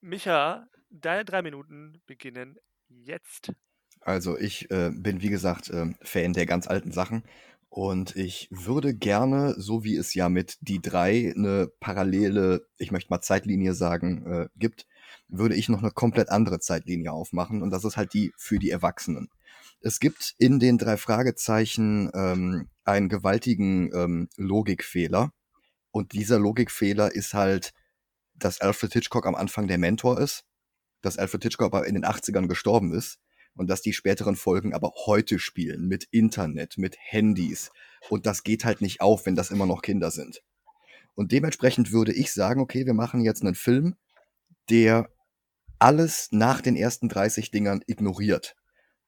Micha, 0.00 0.68
deine 0.90 1.24
drei 1.24 1.42
Minuten 1.42 2.02
beginnen 2.06 2.56
jetzt. 2.88 3.52
Also 4.00 4.38
ich 4.38 4.70
äh, 4.70 4.90
bin 4.92 5.22
wie 5.22 5.30
gesagt 5.30 5.70
äh, 5.70 5.94
Fan 6.02 6.32
der 6.32 6.46
ganz 6.46 6.66
alten 6.66 6.92
Sachen 6.92 7.24
und 7.68 8.14
ich 8.16 8.48
würde 8.50 8.94
gerne, 8.94 9.54
so 9.56 9.82
wie 9.82 9.96
es 9.96 10.14
ja 10.14 10.28
mit 10.28 10.58
die 10.60 10.80
drei 10.80 11.32
eine 11.34 11.68
parallele, 11.80 12.66
ich 12.76 12.90
möchte 12.90 13.10
mal 13.10 13.20
Zeitlinie 13.20 13.74
sagen, 13.74 14.26
äh, 14.26 14.48
gibt, 14.56 14.86
würde 15.28 15.54
ich 15.54 15.68
noch 15.68 15.82
eine 15.82 15.90
komplett 15.90 16.30
andere 16.30 16.60
Zeitlinie 16.60 17.12
aufmachen 17.12 17.62
und 17.62 17.70
das 17.70 17.84
ist 17.84 17.96
halt 17.96 18.14
die 18.14 18.32
für 18.36 18.58
die 18.58 18.70
Erwachsenen. 18.70 19.28
Es 19.80 20.00
gibt 20.00 20.34
in 20.38 20.58
den 20.58 20.78
drei 20.78 20.96
Fragezeichen 20.96 22.10
ähm, 22.14 22.68
einen 22.84 23.08
gewaltigen 23.08 23.90
ähm, 23.94 24.28
Logikfehler 24.36 25.32
und 25.90 26.12
dieser 26.12 26.38
Logikfehler 26.38 27.14
ist 27.14 27.34
halt, 27.34 27.72
dass 28.34 28.60
Alfred 28.60 28.92
Hitchcock 28.92 29.26
am 29.26 29.34
Anfang 29.34 29.68
der 29.68 29.78
Mentor 29.78 30.18
ist, 30.18 30.44
dass 31.02 31.18
Alfred 31.18 31.42
Hitchcock 31.42 31.74
aber 31.74 31.86
in 31.86 31.94
den 31.94 32.04
80ern 32.04 32.48
gestorben 32.48 32.92
ist 32.92 33.18
und 33.54 33.68
dass 33.68 33.82
die 33.82 33.92
späteren 33.92 34.36
Folgen 34.36 34.74
aber 34.74 34.92
heute 35.06 35.38
spielen 35.38 35.86
mit 35.86 36.04
Internet, 36.10 36.78
mit 36.78 36.96
Handys 36.98 37.70
und 38.08 38.26
das 38.26 38.42
geht 38.42 38.64
halt 38.64 38.80
nicht 38.80 39.00
auf, 39.00 39.26
wenn 39.26 39.36
das 39.36 39.50
immer 39.50 39.66
noch 39.66 39.82
Kinder 39.82 40.10
sind. 40.10 40.42
Und 41.14 41.30
dementsprechend 41.30 41.92
würde 41.92 42.12
ich 42.12 42.32
sagen, 42.32 42.60
okay, 42.60 42.86
wir 42.86 42.94
machen 42.94 43.20
jetzt 43.20 43.42
einen 43.42 43.54
Film, 43.54 43.94
der 44.70 45.10
alles 45.78 46.28
nach 46.30 46.60
den 46.60 46.76
ersten 46.76 47.08
30 47.08 47.50
Dingern 47.50 47.82
ignoriert. 47.86 48.56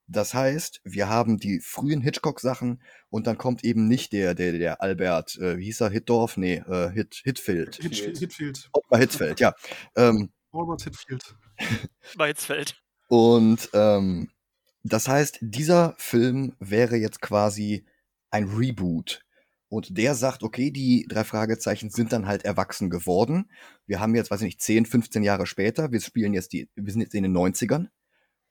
Das 0.09 0.35
heißt, 0.35 0.81
wir 0.85 1.09
haben 1.09 1.39
die 1.39 1.61
frühen 1.61 2.01
Hitchcock-Sachen 2.01 2.81
und 3.11 3.27
dann 3.27 3.39
kommt 3.39 3.65
eben 3.65 3.89
nicht 3.89 4.12
der, 4.12 4.35
der, 4.35 4.53
der 4.53 4.81
Albert, 4.81 5.37
äh, 5.37 5.59
wie 5.59 5.65
hieß 5.65 5.81
er, 5.81 5.91
Hitdorf? 5.91 6.37
Nee, 6.37 6.62
äh, 6.69 6.91
Hit, 6.91 7.23
Hitfield. 7.24 7.77
Hitfield. 7.77 8.19
Hitfield. 8.19 8.69
Ottmar 8.73 9.01
Hitzfeld, 9.01 9.41
ja. 9.41 9.55
Ähm, 9.97 10.31
Albert 10.53 10.83
Hitfield. 10.83 11.35
Weizfeld. 12.15 12.81
Und 13.09 13.69
ähm, 13.73 14.31
das 14.85 15.09
heißt, 15.09 15.39
dieser 15.41 15.95
Film 15.99 16.55
wäre 16.61 16.97
jetzt 16.97 17.20
quasi 17.20 17.85
ein 18.31 18.45
Reboot. 18.45 19.26
Und 19.68 19.98
der 19.98 20.14
sagt, 20.14 20.43
okay, 20.43 20.70
die 20.70 21.06
drei 21.09 21.24
Fragezeichen 21.24 21.90
sind 21.90 22.12
dann 22.12 22.26
halt 22.26 22.44
erwachsen 22.44 22.88
geworden. 22.88 23.51
Wir 23.86 23.98
haben 23.98 24.14
jetzt, 24.14 24.30
weiß 24.30 24.40
ich 24.43 24.47
nicht, 24.47 24.62
10, 24.62 24.86
15 24.86 25.22
Jahre 25.22 25.47
später, 25.47 25.90
wir 25.90 26.01
spielen 26.01 26.34
jetzt 26.34 26.52
die, 26.52 26.68
wir 26.76 26.93
sind 26.93 27.01
jetzt 27.01 27.14
in 27.14 27.24
den 27.24 27.36
90ern. 27.36 27.88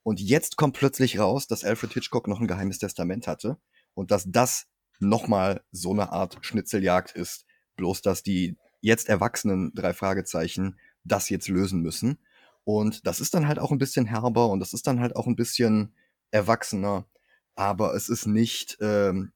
Und 0.02 0.20
jetzt 0.20 0.56
kommt 0.56 0.76
plötzlich 0.76 1.18
raus, 1.18 1.46
dass 1.46 1.64
Alfred 1.64 1.92
Hitchcock 1.94 2.28
noch 2.28 2.40
ein 2.40 2.46
geheimes 2.46 2.78
Testament 2.78 3.26
hatte 3.26 3.58
und 3.94 4.10
dass 4.10 4.24
das 4.30 4.66
nochmal 5.00 5.64
so 5.72 5.92
eine 5.92 6.12
Art 6.12 6.38
Schnitzeljagd 6.42 7.12
ist. 7.12 7.44
Bloß, 7.76 8.02
dass 8.02 8.22
die 8.22 8.56
jetzt 8.80 9.08
erwachsenen 9.08 9.72
drei 9.74 9.92
Fragezeichen 9.94 10.78
das 11.02 11.28
jetzt 11.28 11.48
lösen 11.48 11.80
müssen. 11.80 12.18
Und 12.64 13.06
das 13.06 13.20
ist 13.20 13.34
dann 13.34 13.48
halt 13.48 13.58
auch 13.58 13.72
ein 13.72 13.78
bisschen 13.78 14.06
herber 14.06 14.48
und 14.50 14.60
das 14.60 14.72
ist 14.74 14.86
dann 14.86 15.00
halt 15.00 15.16
auch 15.16 15.26
ein 15.26 15.36
bisschen 15.36 15.94
erwachsener. 16.30 17.06
Aber 17.54 17.94
es 17.94 18.08
ist 18.08 18.26
nicht 18.26 18.76
ähm, 18.80 19.32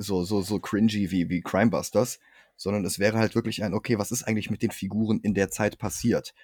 so, 0.00 0.24
so, 0.24 0.40
so 0.42 0.58
cringy 0.58 1.10
wie, 1.10 1.28
wie 1.28 1.42
Crimebusters, 1.42 2.18
sondern 2.56 2.84
es 2.84 2.98
wäre 2.98 3.18
halt 3.18 3.34
wirklich 3.34 3.62
ein, 3.62 3.74
okay, 3.74 3.98
was 3.98 4.10
ist 4.10 4.24
eigentlich 4.24 4.50
mit 4.50 4.62
den 4.62 4.70
Figuren 4.70 5.20
in 5.20 5.34
der 5.34 5.50
Zeit 5.50 5.78
passiert? 5.78 6.34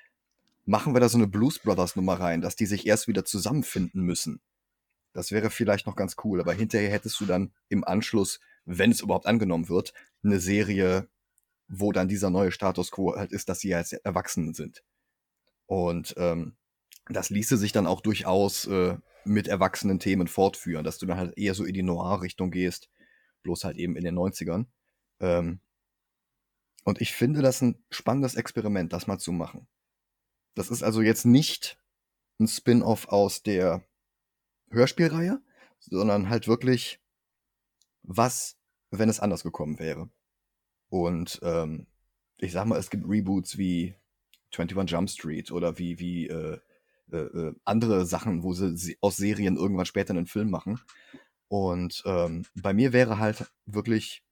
Machen 0.67 0.95
wir 0.95 1.01
da 1.01 1.09
so 1.09 1.19
eine 1.19 1.27
Blues 1.27 1.59
Brothers 1.59 1.97
Nummer 1.97 2.21
rein, 2.21 2.41
dass 2.41 2.57
die 2.57 2.67
sich 2.67 2.87
erst 2.87 3.09
wieder 3.09 3.25
zusammenfinden 3.25 4.03
müssen. 4.03 4.41
Das 5.13 5.33
wäre 5.33 5.49
vielleicht 5.51 5.87
noch 5.87 5.97
ganz 5.97 6.17
cool, 6.25 6.41
aber 6.41 6.53
hinterher 6.53 6.91
hättest 6.91 7.19
du 7.21 7.25
dann 7.25 7.53
im 7.69 7.85
Anschluss, 7.85 8.41
wenn 8.67 8.91
es 8.91 9.01
überhaupt 9.01 9.27
angenommen 9.27 9.69
wird, 9.69 9.95
eine 10.23 10.41
Serie, 10.41 11.09
wo 11.69 11.93
dann 11.93 12.09
dieser 12.09 12.31
neue 12.31 12.53
Status 12.53 12.91
quo 12.91 13.17
halt 13.17 13.33
ist, 13.33 13.49
dass 13.49 13.61
sie 13.61 13.75
als 13.75 13.93
Erwachsenen 13.93 14.53
sind. 14.53 14.85
Und 15.67 16.15
ähm, 16.19 16.57
das 17.09 17.31
ließe 17.31 17.57
sich 17.57 17.73
dann 17.73 17.87
auch 17.87 18.01
durchaus 18.01 18.67
äh, 18.67 18.97
mit 19.25 19.49
erwachsenen 19.49 19.99
Themen 19.99 20.29
fortführen, 20.29 20.85
dass 20.85 20.99
du 20.99 21.07
dann 21.07 21.17
halt 21.17 21.39
eher 21.39 21.55
so 21.55 21.65
in 21.65 21.75
die 21.75 21.83
Noir-Richtung 21.83 22.51
gehst, 22.51 22.91
bloß 23.47 23.65
halt 23.65 23.77
eben 23.77 23.97
in 23.97 24.05
den 24.05 24.19
90ern. 24.19 24.67
Ähm, 25.21 25.61
und 26.85 27.01
ich 27.01 27.13
finde 27.15 27.43
das 27.43 27.63
ein 27.63 27.83
spannendes 27.91 28.35
Experiment, 28.35 28.93
das 28.93 29.07
mal 29.07 29.19
zu 29.19 29.33
machen. 29.33 29.67
Das 30.55 30.71
ist 30.71 30.83
also 30.83 31.01
jetzt 31.01 31.25
nicht 31.25 31.79
ein 32.39 32.49
Spin-off 32.49 33.09
aus 33.09 33.43
der 33.43 33.85
Hörspielreihe, 34.71 35.41
sondern 35.79 36.29
halt 36.29 36.49
wirklich, 36.49 37.01
was, 38.03 38.57
wenn 38.91 39.09
es 39.09 39.21
anders 39.21 39.43
gekommen 39.43 39.79
wäre. 39.79 40.11
Und 40.89 41.39
ähm, 41.43 41.87
ich 42.39 42.53
sag 42.53 42.67
mal, 42.67 42.79
es 42.79 42.91
gibt 42.91 43.09
Reboots 43.09 43.59
wie 43.59 43.95
21 44.53 44.91
Jump 44.91 45.11
Street 45.11 45.53
oder 45.53 45.79
wie, 45.79 45.99
wie 45.99 46.27
äh, 46.27 46.59
äh, 47.13 47.17
äh, 47.19 47.55
andere 47.65 48.05
Sachen, 48.05 48.43
wo 48.43 48.53
sie 48.53 48.99
aus 49.01 49.17
Serien 49.17 49.57
irgendwann 49.57 49.87
später 49.87 50.11
einen 50.11 50.27
Film 50.27 50.51
machen. 50.51 50.81
Und 51.49 52.03
ähm, 52.07 52.45
bei 52.55 52.73
mir 52.73 52.93
wäre 52.93 53.19
halt 53.19 53.53
wirklich 53.67 54.25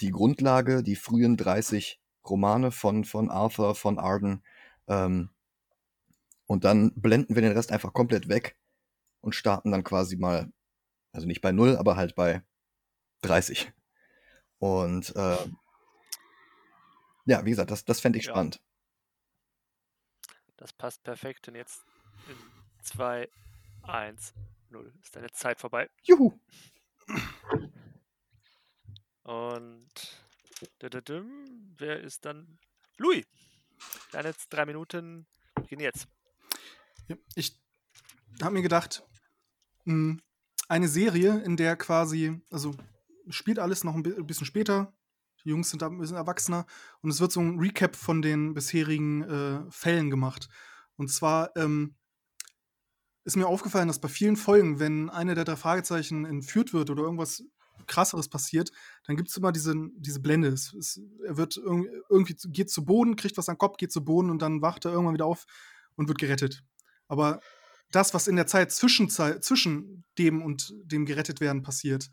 die 0.00 0.10
Grundlage, 0.10 0.82
die 0.82 0.96
frühen 0.96 1.36
30 1.36 2.00
Romane 2.26 2.70
von, 2.70 3.04
von 3.04 3.30
Arthur, 3.30 3.74
von 3.74 3.98
Arden. 3.98 4.42
Ähm, 4.88 5.30
und 6.46 6.64
dann 6.64 6.92
blenden 6.94 7.34
wir 7.34 7.42
den 7.42 7.52
Rest 7.52 7.72
einfach 7.72 7.92
komplett 7.92 8.28
weg 8.28 8.56
und 9.20 9.34
starten 9.34 9.70
dann 9.70 9.84
quasi 9.84 10.16
mal, 10.16 10.52
also 11.12 11.26
nicht 11.26 11.40
bei 11.40 11.52
null, 11.52 11.76
aber 11.76 11.96
halt 11.96 12.14
bei 12.14 12.42
30. 13.22 13.72
Und 14.58 15.14
äh, 15.16 15.46
ja, 17.26 17.44
wie 17.44 17.50
gesagt, 17.50 17.70
das, 17.70 17.84
das 17.84 18.00
fände 18.00 18.18
ich 18.18 18.26
Ja. 18.26 18.32
spannend. 18.32 18.60
Das 20.56 20.72
passt 20.72 21.02
perfekt. 21.02 21.48
Und 21.48 21.56
jetzt 21.56 21.82
in 22.28 22.36
2, 22.82 23.28
1, 23.82 24.34
0 24.74 24.92
ist 25.02 25.14
deine 25.16 25.30
Zeit 25.32 25.58
vorbei. 25.60 25.88
Juhu! 26.02 26.38
Und 29.22 29.88
wer 31.78 32.00
ist 32.00 32.24
dann? 32.24 32.58
Louis. 32.98 33.24
Deine 34.12 34.34
drei 34.50 34.66
Minuten 34.66 35.26
beginnen 35.54 35.82
jetzt. 35.82 36.06
Ich 37.34 37.58
habe 38.42 38.54
mir 38.54 38.62
gedacht, 38.62 39.02
mh, 39.84 40.18
eine 40.68 40.88
Serie, 40.88 41.42
in 41.44 41.56
der 41.56 41.76
quasi, 41.76 42.40
also 42.50 42.74
spielt 43.28 43.58
alles 43.58 43.84
noch 43.84 43.94
ein 43.94 44.02
bi- 44.02 44.22
bisschen 44.22 44.46
später. 44.46 44.92
Die 45.44 45.50
Jungs 45.50 45.70
sind 45.70 45.82
da 45.82 45.88
ein 45.88 45.98
bisschen 45.98 46.16
erwachsener 46.16 46.66
und 47.02 47.10
es 47.10 47.20
wird 47.20 47.32
so 47.32 47.40
ein 47.40 47.58
Recap 47.58 47.96
von 47.96 48.22
den 48.22 48.54
bisherigen 48.54 49.22
äh, 49.22 49.70
Fällen 49.70 50.08
gemacht. 50.10 50.48
Und 50.96 51.08
zwar 51.08 51.54
ähm, 51.56 51.96
ist 53.24 53.36
mir 53.36 53.46
aufgefallen, 53.46 53.88
dass 53.88 54.00
bei 54.00 54.08
vielen 54.08 54.36
Folgen, 54.36 54.78
wenn 54.78 55.10
eine 55.10 55.34
der 55.34 55.44
drei 55.44 55.56
Fragezeichen 55.56 56.24
entführt 56.24 56.72
wird 56.72 56.90
oder 56.90 57.02
irgendwas 57.02 57.42
krasseres 57.86 58.28
passiert, 58.28 58.70
dann 59.06 59.16
gibt 59.16 59.30
es 59.30 59.36
immer 59.36 59.52
diese, 59.52 59.74
diese 59.96 60.20
Blende. 60.20 60.48
Es, 60.48 60.72
es, 60.74 61.00
er 61.26 61.36
wird 61.36 61.56
irg 61.56 61.86
irgendwie 62.08 62.36
geht 62.48 62.70
zu 62.70 62.84
Boden, 62.84 63.16
kriegt 63.16 63.36
was 63.36 63.48
am 63.48 63.58
Kopf, 63.58 63.76
geht 63.76 63.92
zu 63.92 64.04
Boden 64.04 64.30
und 64.30 64.40
dann 64.40 64.62
wacht 64.62 64.84
er 64.84 64.92
irgendwann 64.92 65.14
wieder 65.14 65.26
auf 65.26 65.44
und 65.96 66.08
wird 66.08 66.18
gerettet. 66.18 66.64
Aber 67.08 67.40
das, 67.90 68.14
was 68.14 68.26
in 68.26 68.36
der 68.36 68.46
Zeit 68.46 68.72
zwischen, 68.72 69.08
zwischen 69.08 70.04
dem 70.18 70.42
und 70.42 70.74
dem 70.84 71.06
gerettet 71.06 71.40
werden 71.40 71.62
passiert, 71.62 72.10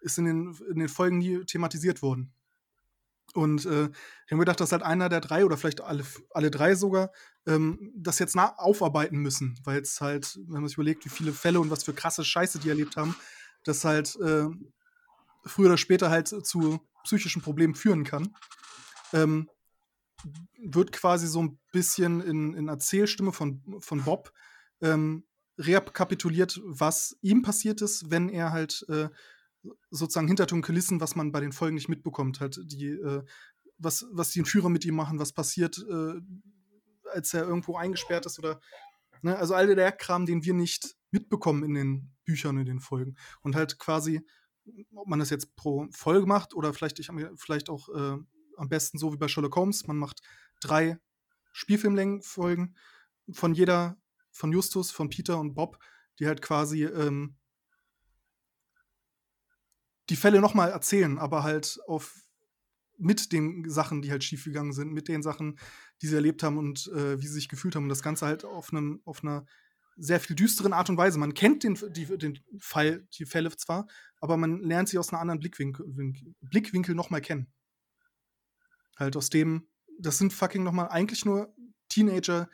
ist 0.00 0.18
in 0.18 0.24
den, 0.24 0.56
in 0.70 0.78
den 0.78 0.88
Folgen 0.88 1.18
nie 1.18 1.44
thematisiert 1.44 2.02
worden. 2.02 2.32
Und 3.34 3.64
äh, 3.64 3.84
ich 3.84 4.32
habe 4.32 4.40
gedacht, 4.40 4.60
dass 4.60 4.72
halt 4.72 4.82
einer 4.82 5.08
der 5.08 5.20
drei 5.20 5.44
oder 5.44 5.56
vielleicht 5.56 5.82
alle, 5.82 6.04
alle 6.30 6.50
drei 6.50 6.74
sogar 6.74 7.12
ähm, 7.46 7.92
das 7.96 8.18
jetzt 8.18 8.36
na 8.36 8.56
aufarbeiten 8.56 9.18
müssen, 9.18 9.58
weil 9.64 9.80
es 9.80 10.00
halt, 10.00 10.38
wenn 10.46 10.60
man 10.60 10.68
sich 10.68 10.76
überlegt, 10.76 11.04
wie 11.04 11.10
viele 11.10 11.32
Fälle 11.32 11.60
und 11.60 11.70
was 11.70 11.84
für 11.84 11.94
krasse 11.94 12.24
Scheiße 12.24 12.58
die 12.58 12.68
erlebt 12.68 12.96
haben, 12.96 13.14
das 13.64 13.84
halt 13.84 14.16
äh, 14.16 14.46
früher 15.44 15.66
oder 15.66 15.78
später 15.78 16.10
halt 16.10 16.28
zu 16.28 16.80
psychischen 17.04 17.42
Problemen 17.42 17.74
führen 17.74 18.04
kann. 18.04 18.34
Ähm, 19.12 19.48
wird 20.58 20.92
quasi 20.92 21.26
so 21.26 21.42
ein 21.42 21.58
bisschen 21.72 22.20
in, 22.20 22.54
in 22.54 22.68
Erzählstimme 22.68 23.32
von, 23.32 23.62
von 23.80 24.04
Bob 24.04 24.32
ähm, 24.82 25.24
rekapituliert, 25.58 26.60
was 26.64 27.16
ihm 27.22 27.42
passiert 27.42 27.80
ist, 27.82 28.10
wenn 28.10 28.28
er 28.28 28.52
halt 28.52 28.84
äh, 28.88 29.08
sozusagen 29.90 30.28
hinter 30.28 30.46
den 30.46 30.62
Kulissen, 30.62 31.00
was 31.00 31.16
man 31.16 31.32
bei 31.32 31.40
den 31.40 31.52
Folgen 31.52 31.74
nicht 31.74 31.88
mitbekommt, 31.88 32.40
halt 32.40 32.60
die, 32.64 32.88
äh, 32.88 33.22
was, 33.78 34.06
was 34.12 34.30
die 34.30 34.44
Führer 34.44 34.68
mit 34.68 34.84
ihm 34.84 34.94
machen, 34.94 35.18
was 35.18 35.32
passiert, 35.32 35.78
äh, 35.78 36.14
als 37.12 37.34
er 37.34 37.44
irgendwo 37.44 37.76
eingesperrt 37.76 38.26
ist 38.26 38.38
oder 38.38 38.60
ne, 39.22 39.36
also 39.36 39.54
all 39.54 39.74
der 39.74 39.92
Kram, 39.92 40.26
den 40.26 40.44
wir 40.44 40.54
nicht 40.54 40.96
mitbekommen 41.10 41.64
in 41.64 41.74
den 41.74 42.14
Büchern, 42.24 42.58
in 42.58 42.66
den 42.66 42.80
Folgen. 42.80 43.16
Und 43.42 43.56
halt 43.56 43.78
quasi, 43.78 44.20
ob 44.94 45.08
man 45.08 45.18
das 45.18 45.30
jetzt 45.30 45.56
pro 45.56 45.86
Folge 45.90 46.26
macht 46.26 46.54
oder 46.54 46.72
vielleicht, 46.72 46.98
ich, 46.98 47.10
vielleicht 47.36 47.68
auch 47.68 47.88
äh, 47.88 48.16
am 48.56 48.68
besten 48.68 48.98
so 48.98 49.12
wie 49.12 49.16
bei 49.16 49.28
Sherlock 49.28 49.56
Holmes, 49.56 49.86
man 49.86 49.96
macht 49.96 50.20
drei 50.60 50.98
Spielfilmlängenfolgen 51.52 52.76
von 53.32 53.54
jeder, 53.54 53.96
von 54.30 54.52
Justus, 54.52 54.90
von 54.90 55.10
Peter 55.10 55.40
und 55.40 55.54
Bob, 55.54 55.78
die 56.18 56.26
halt 56.26 56.42
quasi 56.42 56.84
ähm, 56.84 57.36
die 60.10 60.16
Fälle 60.16 60.40
nochmal 60.40 60.70
erzählen, 60.70 61.18
aber 61.18 61.42
halt 61.42 61.78
auf 61.86 62.14
mit 63.00 63.32
den 63.32 63.68
Sachen, 63.68 64.02
die 64.02 64.10
halt 64.10 64.24
schiefgegangen 64.24 64.72
sind, 64.72 64.92
mit 64.92 65.08
den 65.08 65.22
Sachen, 65.22 65.58
die 66.02 66.06
sie 66.06 66.14
erlebt 66.14 66.42
haben 66.42 66.58
und 66.58 66.88
äh, 66.88 67.20
wie 67.20 67.26
sie 67.26 67.34
sich 67.34 67.48
gefühlt 67.48 67.74
haben. 67.74 67.84
Und 67.84 67.88
das 67.88 68.02
Ganze 68.02 68.26
halt 68.26 68.44
auf, 68.44 68.72
einem, 68.72 69.00
auf 69.04 69.22
einer 69.24 69.46
sehr 69.96 70.20
viel 70.20 70.36
düsteren 70.36 70.72
Art 70.72 70.88
und 70.88 70.96
Weise. 70.96 71.18
Man 71.18 71.34
kennt 71.34 71.62
den, 71.62 71.78
die, 71.92 72.06
den 72.18 72.38
Fall, 72.58 73.06
die 73.14 73.26
Fälle 73.26 73.54
zwar, 73.56 73.86
aber 74.20 74.36
man 74.36 74.60
lernt 74.62 74.88
sie 74.88 74.98
aus 74.98 75.10
einem 75.10 75.20
anderen 75.20 75.40
Blickwinkel, 75.40 75.86
Blickwinkel 76.40 76.94
nochmal 76.94 77.20
kennen. 77.20 77.52
Halt 78.96 79.16
aus 79.16 79.30
dem, 79.30 79.68
das 79.98 80.18
sind 80.18 80.32
fucking 80.32 80.62
nochmal 80.62 80.88
eigentlich 80.88 81.24
nur 81.24 81.54
Teenager, 81.88 82.48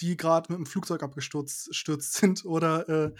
die 0.00 0.16
gerade 0.16 0.52
mit 0.52 0.58
dem 0.58 0.66
Flugzeug 0.66 1.02
abgestürzt 1.02 1.72
sind 2.14 2.44
oder 2.44 2.88
äh, 2.88 3.14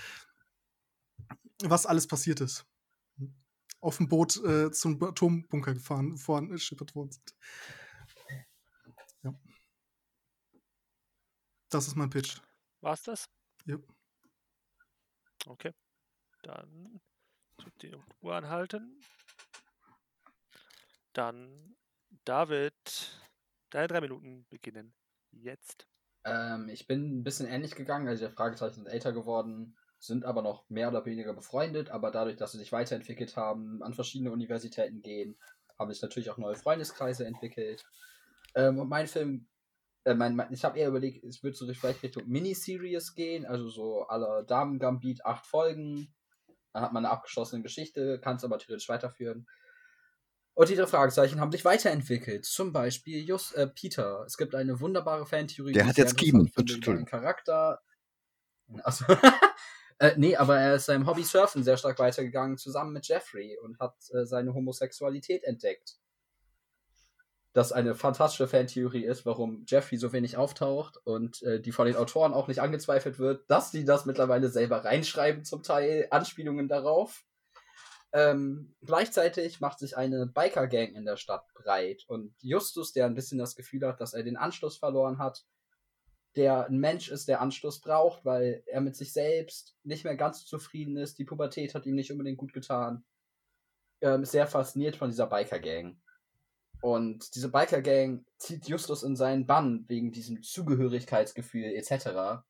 was 1.63 1.87
alles 1.87 2.07
passiert 2.07 2.41
ist. 2.41 2.67
Auf 3.81 3.97
dem 3.97 4.09
Boot 4.09 4.37
äh, 4.45 4.71
zum 4.71 5.03
Atombunker 5.03 5.75
gefahren, 5.75 6.19
vorangeschippert 6.19 6.95
worden 6.95 7.13
sind. 7.13 7.35
Ja. 9.23 9.35
Das 11.71 11.87
ist 11.87 11.97
mein 11.97 12.11
Pitch. 12.11 12.41
War's 12.81 13.03
das? 13.03 13.29
Ja. 13.65 13.77
Okay. 15.47 15.73
Dann 16.43 17.01
die 17.83 17.95
Uhr 18.21 18.35
anhalten. 18.35 19.01
Dann 21.13 21.77
David, 22.25 23.21
deine 23.71 23.89
drei 23.89 24.01
Minuten 24.01 24.47
beginnen 24.49 24.95
jetzt. 25.31 25.87
Ähm, 26.25 26.69
ich 26.69 26.87
bin 26.87 27.21
ein 27.21 27.25
bisschen 27.25 27.47
ähnlich 27.47 27.75
gegangen. 27.75 28.09
Also 28.09 28.29
die 28.29 28.35
Fragezeichen 28.35 28.75
sind 28.75 28.87
älter 28.87 29.13
geworden, 29.13 29.77
sind 30.01 30.25
aber 30.25 30.43
noch 30.43 30.69
mehr 30.71 30.89
oder 30.89 31.05
weniger 31.05 31.35
befreundet, 31.35 31.91
aber 31.91 32.11
dadurch, 32.11 32.37
dass 32.37 32.53
sie 32.53 32.59
sich 32.59 32.73
weiterentwickelt 32.73 33.37
haben, 33.37 33.83
an 33.83 33.93
verschiedene 33.93 34.33
Universitäten 34.33 35.03
gehen, 35.03 35.37
haben 35.79 35.93
sich 35.93 36.03
natürlich 36.03 36.31
auch 36.31 36.39
neue 36.39 36.57
Freundeskreise 36.57 37.27
entwickelt. 37.27 37.85
Ähm, 38.55 38.79
und 38.79 38.89
mein 38.89 39.07
Film, 39.07 39.47
äh, 40.05 40.15
mein, 40.15 40.35
mein, 40.35 40.53
ich 40.53 40.65
habe 40.65 40.79
eher 40.79 40.89
überlegt, 40.89 41.23
es 41.25 41.43
wird 41.43 41.55
so 41.57 41.71
vielleicht 41.73 42.03
Richtung 42.03 42.27
Miniseries 42.27 43.15
gehen, 43.15 43.45
also 43.45 43.69
so 43.69 44.07
aller 44.07 44.43
Damen 44.43 44.79
Gambit, 44.79 45.25
acht 45.25 45.47
Folgen. 45.47 46.13
Dann 46.73 46.83
hat 46.83 46.93
man 46.93 47.05
eine 47.05 47.13
abgeschlossene 47.13 47.63
Geschichte, 47.63 48.19
kann 48.21 48.37
es 48.37 48.45
aber 48.45 48.59
theoretisch 48.59 48.89
weiterführen. 48.89 49.47
Und 50.55 50.69
diese 50.69 50.87
Fragezeichen 50.87 51.41
haben 51.41 51.53
sich 51.53 51.65
weiterentwickelt. 51.65 52.45
Zum 52.45 52.73
Beispiel 52.73 53.23
Just, 53.23 53.55
äh, 53.55 53.67
Peter. 53.67 54.25
Es 54.27 54.37
gibt 54.37 54.55
eine 54.55 54.81
wunderbare 54.81 55.27
Fantheorie. 55.27 55.73
Der 55.73 55.87
hat 55.87 55.97
jetzt 55.97 56.17
Kiemen. 56.17 56.51
Charakter. 57.05 57.81
Also, 58.83 59.05
äh, 60.01 60.15
nee, 60.17 60.35
aber 60.35 60.59
er 60.59 60.77
ist 60.77 60.87
seinem 60.87 61.07
Hobby 61.07 61.23
Surfen 61.23 61.63
sehr 61.63 61.77
stark 61.77 61.99
weitergegangen, 61.99 62.57
zusammen 62.57 62.95
mit 62.95 63.07
Jeffrey 63.07 63.59
und 63.63 63.79
hat 63.79 63.95
äh, 64.15 64.25
seine 64.25 64.55
Homosexualität 64.55 65.45
entdeckt. 65.45 65.97
Das 67.53 67.71
eine 67.71 67.95
fantastische 67.95 68.49
Fantheorie 68.49 69.05
ist, 69.05 69.27
warum 69.27 69.65
Jeffrey 69.67 69.99
so 69.99 70.13
wenig 70.15 70.39
auftaucht 70.39 70.97
und 71.05 71.43
äh, 71.43 71.61
die 71.61 71.73
von 71.73 71.87
den 71.87 71.97
Autoren 71.97 72.33
auch 72.33 72.49
nicht 72.49 72.63
angezweifelt 72.63 73.19
wird, 73.19 73.51
dass 73.51 73.73
sie 73.73 73.85
das 73.85 74.07
mittlerweile 74.07 74.49
selber 74.49 74.87
reinschreiben, 74.87 75.45
zum 75.45 75.63
Teil 75.63 76.07
Anspielungen 76.11 76.67
darauf. 76.67 77.27
Ähm, 78.13 78.75
gleichzeitig 78.81 79.61
macht 79.61 79.81
sich 79.81 79.99
eine 79.99 80.27
Biker-Gang 80.27 80.95
in 80.95 81.05
der 81.05 81.17
Stadt 81.19 81.45
breit 81.53 82.05
und 82.09 82.35
Justus, 82.41 82.95
der 82.95 83.05
ein 83.05 83.15
bisschen 83.15 83.39
das 83.39 83.55
Gefühl 83.55 83.87
hat, 83.87 84.01
dass 84.01 84.15
er 84.15 84.23
den 84.23 84.39
Anschluss 84.39 84.79
verloren 84.79 85.19
hat, 85.19 85.45
der 86.37 86.67
ein 86.67 86.79
Mensch 86.79 87.11
ist, 87.11 87.29
der 87.29 87.41
Anschluss 87.41 87.81
braucht, 87.81 88.25
weil 88.25 88.63
er 88.67 88.81
mit 88.81 88.97
sich 88.97 89.13
selbst 89.13 89.77
nicht 89.83 90.05
mehr 90.05 90.17
ganz 90.17 90.45
zufrieden 90.45 90.97
ist, 90.97 91.19
die 91.19 91.25
Pubertät 91.25 91.75
hat 91.75 91.87
ihm 91.87 91.95
nicht 91.95 92.13
unbedingt 92.13 92.39
gut 92.39 92.53
getan, 92.53 93.05
ähm, 94.01 94.23
ist 94.23 94.33
sehr 94.33 94.47
fasziniert 94.47 94.97
von 94.97 95.11
dieser 95.11 95.27
Biker-Gang. 95.27 96.01
Und 96.81 97.35
diese 97.35 97.51
Biker-Gang 97.51 98.25
zieht 98.39 98.69
Justus 98.69 99.03
in 99.03 99.17
seinen 99.17 99.47
Bann 99.47 99.85
wegen 99.89 100.13
diesem 100.13 100.43
Zugehörigkeitsgefühl 100.43 101.75
etc. 101.75 102.43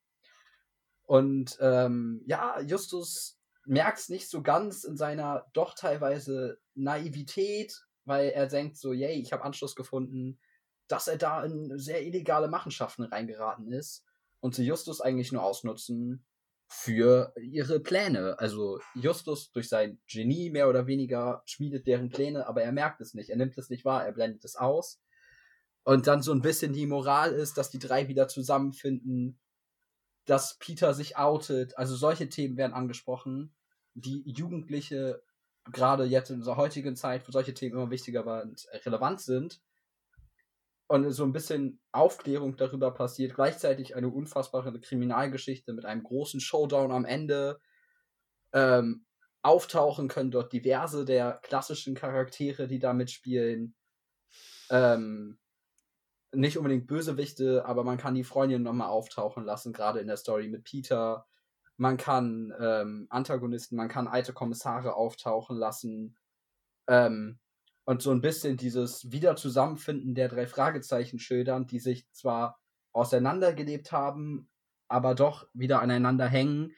Und 1.03 1.57
ähm, 1.59 2.21
ja, 2.25 2.61
Justus 2.61 3.39
merkt 3.65 4.09
nicht 4.09 4.29
so 4.29 4.41
ganz 4.41 4.83
in 4.83 4.95
seiner 4.95 5.45
doch 5.53 5.73
teilweise 5.73 6.59
Naivität, 6.75 7.85
weil 8.05 8.29
er 8.29 8.47
denkt 8.47 8.77
so, 8.77 8.93
yay, 8.93 9.19
ich 9.19 9.33
habe 9.33 9.43
Anschluss 9.43 9.75
gefunden, 9.75 10.39
dass 10.91 11.07
er 11.07 11.17
da 11.17 11.43
in 11.43 11.77
sehr 11.77 12.05
illegale 12.05 12.47
Machenschaften 12.47 13.03
reingeraten 13.03 13.71
ist 13.71 14.05
und 14.39 14.55
sie 14.55 14.65
Justus 14.65 15.01
eigentlich 15.01 15.31
nur 15.31 15.43
ausnutzen 15.43 16.25
für 16.67 17.33
ihre 17.41 17.79
Pläne. 17.79 18.39
Also 18.39 18.79
Justus 18.95 19.51
durch 19.51 19.69
sein 19.69 19.99
Genie 20.07 20.49
mehr 20.49 20.69
oder 20.69 20.87
weniger 20.87 21.43
schmiedet 21.45 21.87
deren 21.87 22.09
Pläne, 22.09 22.47
aber 22.47 22.63
er 22.63 22.71
merkt 22.71 23.01
es 23.01 23.13
nicht, 23.13 23.29
er 23.29 23.37
nimmt 23.37 23.57
es 23.57 23.69
nicht 23.69 23.85
wahr, 23.85 24.05
er 24.05 24.11
blendet 24.11 24.43
es 24.45 24.55
aus. 24.55 25.01
Und 25.83 26.07
dann 26.07 26.21
so 26.21 26.31
ein 26.31 26.41
bisschen 26.41 26.73
die 26.73 26.85
Moral 26.85 27.31
ist, 27.31 27.57
dass 27.57 27.69
die 27.69 27.79
drei 27.79 28.07
wieder 28.07 28.27
zusammenfinden, 28.27 29.39
dass 30.25 30.57
Peter 30.59 30.93
sich 30.93 31.17
outet. 31.17 31.77
Also 31.77 31.95
solche 31.95 32.29
Themen 32.29 32.55
werden 32.57 32.73
angesprochen, 32.73 33.55
die 33.93 34.23
Jugendliche 34.25 35.23
gerade 35.71 36.05
jetzt 36.05 36.29
in 36.29 36.37
unserer 36.37 36.57
heutigen 36.57 36.95
Zeit 36.95 37.23
für 37.23 37.31
solche 37.31 37.53
Themen 37.53 37.75
immer 37.75 37.89
wichtiger 37.89 38.41
und 38.43 38.67
relevant 38.85 39.21
sind. 39.21 39.61
Und 40.91 41.09
so 41.13 41.23
ein 41.23 41.31
bisschen 41.31 41.79
Aufklärung 41.93 42.57
darüber 42.57 42.91
passiert. 42.91 43.35
Gleichzeitig 43.35 43.95
eine 43.95 44.09
unfassbare 44.09 44.77
Kriminalgeschichte 44.77 45.71
mit 45.71 45.85
einem 45.85 46.03
großen 46.03 46.41
Showdown 46.41 46.91
am 46.91 47.05
Ende. 47.05 47.61
Ähm, 48.51 49.05
auftauchen 49.41 50.09
können 50.09 50.31
dort 50.31 50.51
diverse 50.51 51.05
der 51.05 51.39
klassischen 51.43 51.95
Charaktere, 51.95 52.67
die 52.67 52.79
da 52.79 52.91
mitspielen. 52.91 53.73
Ähm, 54.69 55.39
nicht 56.33 56.57
unbedingt 56.57 56.87
Bösewichte, 56.87 57.63
aber 57.63 57.85
man 57.85 57.97
kann 57.97 58.13
die 58.13 58.25
Freundin 58.25 58.61
nochmal 58.61 58.89
auftauchen 58.89 59.45
lassen, 59.45 59.71
gerade 59.71 60.01
in 60.01 60.07
der 60.07 60.17
Story 60.17 60.49
mit 60.49 60.65
Peter. 60.65 61.25
Man 61.77 61.95
kann 61.95 62.53
ähm, 62.59 63.07
Antagonisten, 63.09 63.77
man 63.77 63.87
kann 63.87 64.09
alte 64.09 64.33
Kommissare 64.33 64.93
auftauchen 64.95 65.55
lassen. 65.55 66.17
Ähm, 66.87 67.39
und 67.85 68.01
so 68.01 68.11
ein 68.11 68.21
bisschen 68.21 68.57
dieses 68.57 69.11
Wiederzusammenfinden 69.11 70.15
der 70.15 70.29
drei 70.29 70.47
Fragezeichen 70.47 71.19
schildern, 71.19 71.67
die 71.67 71.79
sich 71.79 72.09
zwar 72.11 72.59
auseinandergelebt 72.93 73.91
haben, 73.91 74.49
aber 74.87 75.15
doch 75.15 75.47
wieder 75.53 75.81
aneinander 75.81 76.27
hängen. 76.27 76.73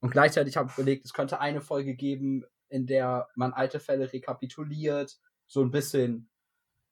Und 0.00 0.10
gleichzeitig 0.10 0.56
habe 0.56 0.68
ich 0.68 0.76
überlegt, 0.76 1.04
es 1.04 1.12
könnte 1.12 1.40
eine 1.40 1.60
Folge 1.60 1.94
geben, 1.94 2.44
in 2.68 2.86
der 2.86 3.28
man 3.36 3.52
alte 3.52 3.80
Fälle 3.80 4.12
rekapituliert, 4.12 5.18
so 5.46 5.62
ein 5.62 5.70
bisschen 5.70 6.30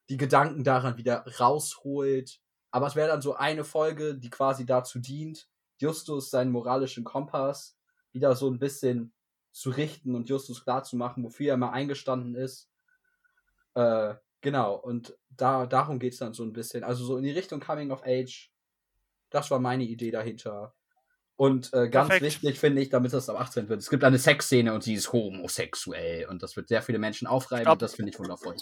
die 0.08 0.16
Gedanken 0.16 0.64
daran 0.64 0.96
wieder 0.96 1.24
rausholt. 1.38 2.40
Aber 2.70 2.86
es 2.86 2.96
wäre 2.96 3.08
dann 3.08 3.22
so 3.22 3.34
eine 3.34 3.64
Folge, 3.64 4.16
die 4.16 4.30
quasi 4.30 4.64
dazu 4.64 5.00
dient, 5.00 5.48
Justus 5.78 6.30
seinen 6.30 6.52
moralischen 6.52 7.04
Kompass 7.04 7.76
wieder 8.12 8.36
so 8.36 8.50
ein 8.50 8.58
bisschen 8.58 9.12
zu 9.52 9.70
richten 9.70 10.14
und 10.14 10.28
Justus 10.28 10.62
klarzumachen, 10.62 11.24
wofür 11.24 11.48
er 11.48 11.56
mal 11.56 11.70
eingestanden 11.70 12.34
ist. 12.34 12.69
Äh, 13.74 14.14
genau, 14.40 14.74
und 14.74 15.16
da, 15.28 15.66
darum 15.66 15.98
geht 15.98 16.12
es 16.12 16.18
dann 16.18 16.34
so 16.34 16.44
ein 16.44 16.52
bisschen. 16.52 16.84
Also 16.84 17.04
so 17.04 17.16
in 17.16 17.24
die 17.24 17.30
Richtung 17.30 17.60
Coming 17.60 17.90
of 17.90 18.02
Age. 18.04 18.50
Das 19.30 19.50
war 19.50 19.60
meine 19.60 19.84
Idee 19.84 20.10
dahinter. 20.10 20.74
Und 21.36 21.72
äh, 21.72 21.88
ganz 21.88 22.08
Perfekt. 22.08 22.42
wichtig 22.42 22.60
finde 22.60 22.82
ich, 22.82 22.90
damit 22.90 23.12
das 23.14 23.30
ab 23.30 23.40
18 23.40 23.68
wird. 23.68 23.80
Es 23.80 23.88
gibt 23.88 24.04
eine 24.04 24.18
Sexszene 24.18 24.74
und 24.74 24.82
sie 24.82 24.94
ist 24.94 25.12
homosexuell. 25.12 26.26
Und 26.26 26.42
das 26.42 26.54
wird 26.56 26.68
sehr 26.68 26.82
viele 26.82 26.98
Menschen 26.98 27.26
aufreiben 27.26 27.62
Stopp. 27.62 27.74
und 27.74 27.82
das 27.82 27.94
finde 27.94 28.10
ich 28.10 28.18
wundervoll. 28.18 28.56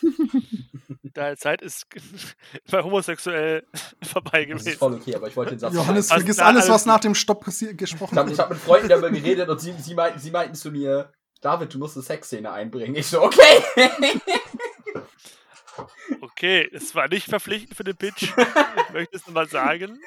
Deine 1.14 1.36
Zeit 1.36 1.60
ist 1.60 1.86
bei 2.70 2.82
homosexuell 2.82 3.66
vorbei 4.02 4.44
gewesen. 4.44 4.64
Das 4.64 4.74
ist 4.74 4.78
voll 4.78 4.94
okay, 4.94 5.14
aber 5.16 5.28
ich 5.28 5.36
wollte 5.36 5.50
den 5.50 5.58
Satz. 5.58 5.74
Johannes, 5.74 6.08
vergiss 6.08 6.38
alles, 6.38 6.68
was 6.68 6.86
nach 6.86 7.00
dem 7.00 7.14
Stopp 7.14 7.44
gesprochen 7.44 8.16
wird. 8.16 8.30
Ich 8.30 8.38
habe 8.38 8.42
hab 8.42 8.50
mit 8.50 8.58
Freunden 8.58 8.88
darüber 8.88 9.10
geredet 9.10 9.48
und 9.48 9.60
sie, 9.60 9.72
sie, 9.72 9.94
meinten, 9.94 10.18
sie 10.18 10.30
meinten 10.30 10.54
zu 10.54 10.70
mir, 10.70 11.12
David, 11.40 11.72
du 11.72 11.78
musst 11.78 11.96
eine 11.96 12.02
Sexszene 12.02 12.50
einbringen. 12.50 12.96
Ich 12.96 13.06
so, 13.06 13.22
okay. 13.22 13.62
Okay, 16.20 16.68
es 16.72 16.94
war 16.94 17.08
nicht 17.08 17.28
verpflichtend 17.28 17.76
für 17.76 17.84
den 17.84 17.96
Pitch. 17.96 18.22
Ich 18.22 18.90
möchte 18.92 19.16
es 19.16 19.26
nochmal 19.26 19.48
sagen. 19.48 20.00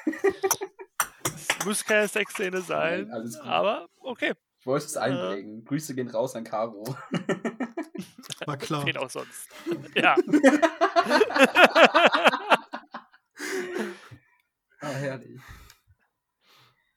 Es 1.24 1.64
Muss 1.64 1.84
keine 1.84 2.08
Sexszene 2.08 2.60
sein, 2.62 3.02
Nein, 3.02 3.12
alles 3.12 3.38
gut. 3.38 3.46
aber 3.46 3.88
okay. 4.00 4.32
Ich 4.58 4.66
wollte 4.66 4.86
es 4.86 4.96
einbringen. 4.96 5.64
Grüße 5.64 5.94
gehen 5.94 6.08
raus 6.08 6.34
an 6.36 6.44
Caro. 6.44 6.84
War 8.46 8.56
klar. 8.56 8.86
Wen 8.86 8.96
auch 8.96 9.10
sonst. 9.10 9.48
Ja. 9.94 10.16
ah, 14.80 14.88
herrlich. 14.88 15.40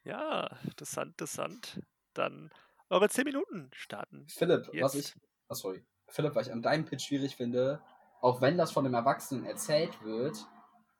ja, 0.03 0.47
interessant, 0.63 1.11
interessant. 1.11 1.81
Dann 2.13 2.51
eure 2.89 3.09
10 3.09 3.23
Minuten 3.23 3.69
starten. 3.73 4.25
Philipp, 4.29 4.67
was 4.79 4.93
Jetzt. 4.93 5.15
ich. 5.15 5.21
Oh, 5.49 5.53
sorry. 5.53 5.85
Philipp, 6.07 6.35
was 6.35 6.47
ich 6.47 6.53
an 6.53 6.61
deinem 6.61 6.85
Pitch 6.85 7.07
schwierig 7.07 7.35
finde, 7.35 7.81
auch 8.21 8.41
wenn 8.41 8.57
das 8.57 8.71
von 8.71 8.85
einem 8.85 8.95
Erwachsenen 8.95 9.45
erzählt 9.45 10.01
wird, 10.03 10.37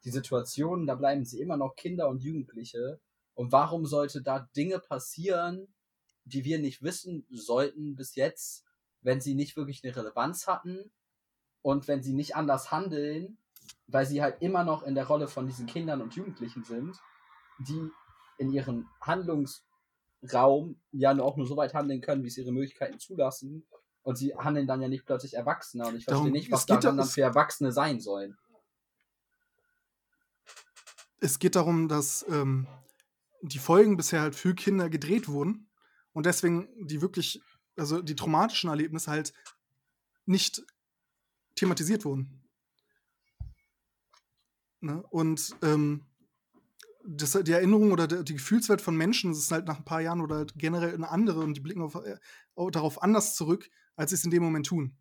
die 0.03 0.11
Situationen, 0.11 0.85
da 0.85 0.95
bleiben 0.95 1.25
sie 1.25 1.41
immer 1.41 1.57
noch 1.57 1.75
Kinder 1.75 2.09
und 2.09 2.23
Jugendliche. 2.23 2.99
Und 3.33 3.51
warum 3.51 3.85
sollte 3.85 4.21
da 4.21 4.47
Dinge 4.55 4.79
passieren, 4.79 5.73
die 6.23 6.43
wir 6.43 6.59
nicht 6.59 6.81
wissen 6.81 7.25
sollten 7.29 7.95
bis 7.95 8.15
jetzt, 8.15 8.65
wenn 9.01 9.21
sie 9.21 9.35
nicht 9.35 9.55
wirklich 9.55 9.83
eine 9.83 9.95
Relevanz 9.95 10.47
hatten 10.47 10.91
und 11.61 11.87
wenn 11.87 12.01
sie 12.01 12.13
nicht 12.13 12.35
anders 12.35 12.71
handeln, 12.71 13.37
weil 13.87 14.05
sie 14.05 14.21
halt 14.21 14.41
immer 14.41 14.63
noch 14.63 14.83
in 14.83 14.95
der 14.95 15.07
Rolle 15.07 15.27
von 15.27 15.47
diesen 15.47 15.67
Kindern 15.67 16.01
und 16.01 16.15
Jugendlichen 16.15 16.63
sind, 16.63 16.97
die 17.59 17.89
in 18.37 18.51
ihrem 18.51 18.87
Handlungsraum 20.25 20.79
ja 20.91 21.13
nur 21.13 21.25
auch 21.25 21.37
nur 21.37 21.47
so 21.47 21.57
weit 21.57 21.73
handeln 21.73 22.01
können, 22.01 22.23
wie 22.23 22.27
es 22.27 22.37
ihre 22.37 22.51
Möglichkeiten 22.51 22.99
zulassen. 22.99 23.65
Und 24.03 24.17
sie 24.17 24.35
handeln 24.35 24.67
dann 24.67 24.81
ja 24.81 24.87
nicht 24.87 25.05
plötzlich 25.05 25.33
Erwachsener. 25.33 25.87
Und 25.87 25.95
ich 25.95 26.05
verstehe 26.05 26.23
Darum- 26.23 26.31
nicht, 26.31 26.51
was 26.51 26.65
daran 26.65 26.97
dann 26.97 27.07
für 27.07 27.21
Erwachsene 27.21 27.71
sein 27.71 27.99
sollen. 27.99 28.37
Es 31.19 31.39
geht 31.39 31.55
darum, 31.55 31.87
dass 31.87 32.25
ähm, 32.29 32.67
die 33.41 33.57
Folgen 33.57 33.97
bisher 33.97 34.21
halt 34.21 34.35
für 34.35 34.53
Kinder 34.53 34.89
gedreht 34.89 35.27
wurden 35.27 35.69
und 36.13 36.25
deswegen 36.27 36.67
die 36.85 37.01
wirklich, 37.01 37.41
also 37.77 38.01
die 38.01 38.15
traumatischen 38.15 38.69
Erlebnisse 38.69 39.09
halt 39.09 39.33
nicht 40.25 40.63
thematisiert 41.55 42.05
wurden. 42.05 42.43
Ne? 44.81 45.03
Und 45.09 45.55
ähm, 45.63 46.05
das, 47.07 47.31
die 47.43 47.51
Erinnerung 47.51 47.91
oder 47.91 48.07
der, 48.07 48.23
die 48.23 48.33
Gefühlswelt 48.33 48.81
von 48.81 48.95
Menschen 48.95 49.31
das 49.31 49.39
ist 49.39 49.51
halt 49.51 49.67
nach 49.67 49.77
ein 49.77 49.85
paar 49.85 50.01
Jahren 50.01 50.21
oder 50.21 50.37
halt 50.37 50.53
generell 50.55 50.93
eine 50.93 51.09
andere 51.09 51.41
und 51.41 51.55
die 51.55 51.61
blicken 51.61 51.81
auf, 51.81 51.95
äh, 51.95 52.17
darauf 52.71 53.01
anders 53.01 53.35
zurück, 53.35 53.69
als 53.95 54.09
sie 54.09 54.15
es 54.15 54.25
in 54.25 54.31
dem 54.31 54.43
Moment 54.43 54.65
tun. 54.65 54.97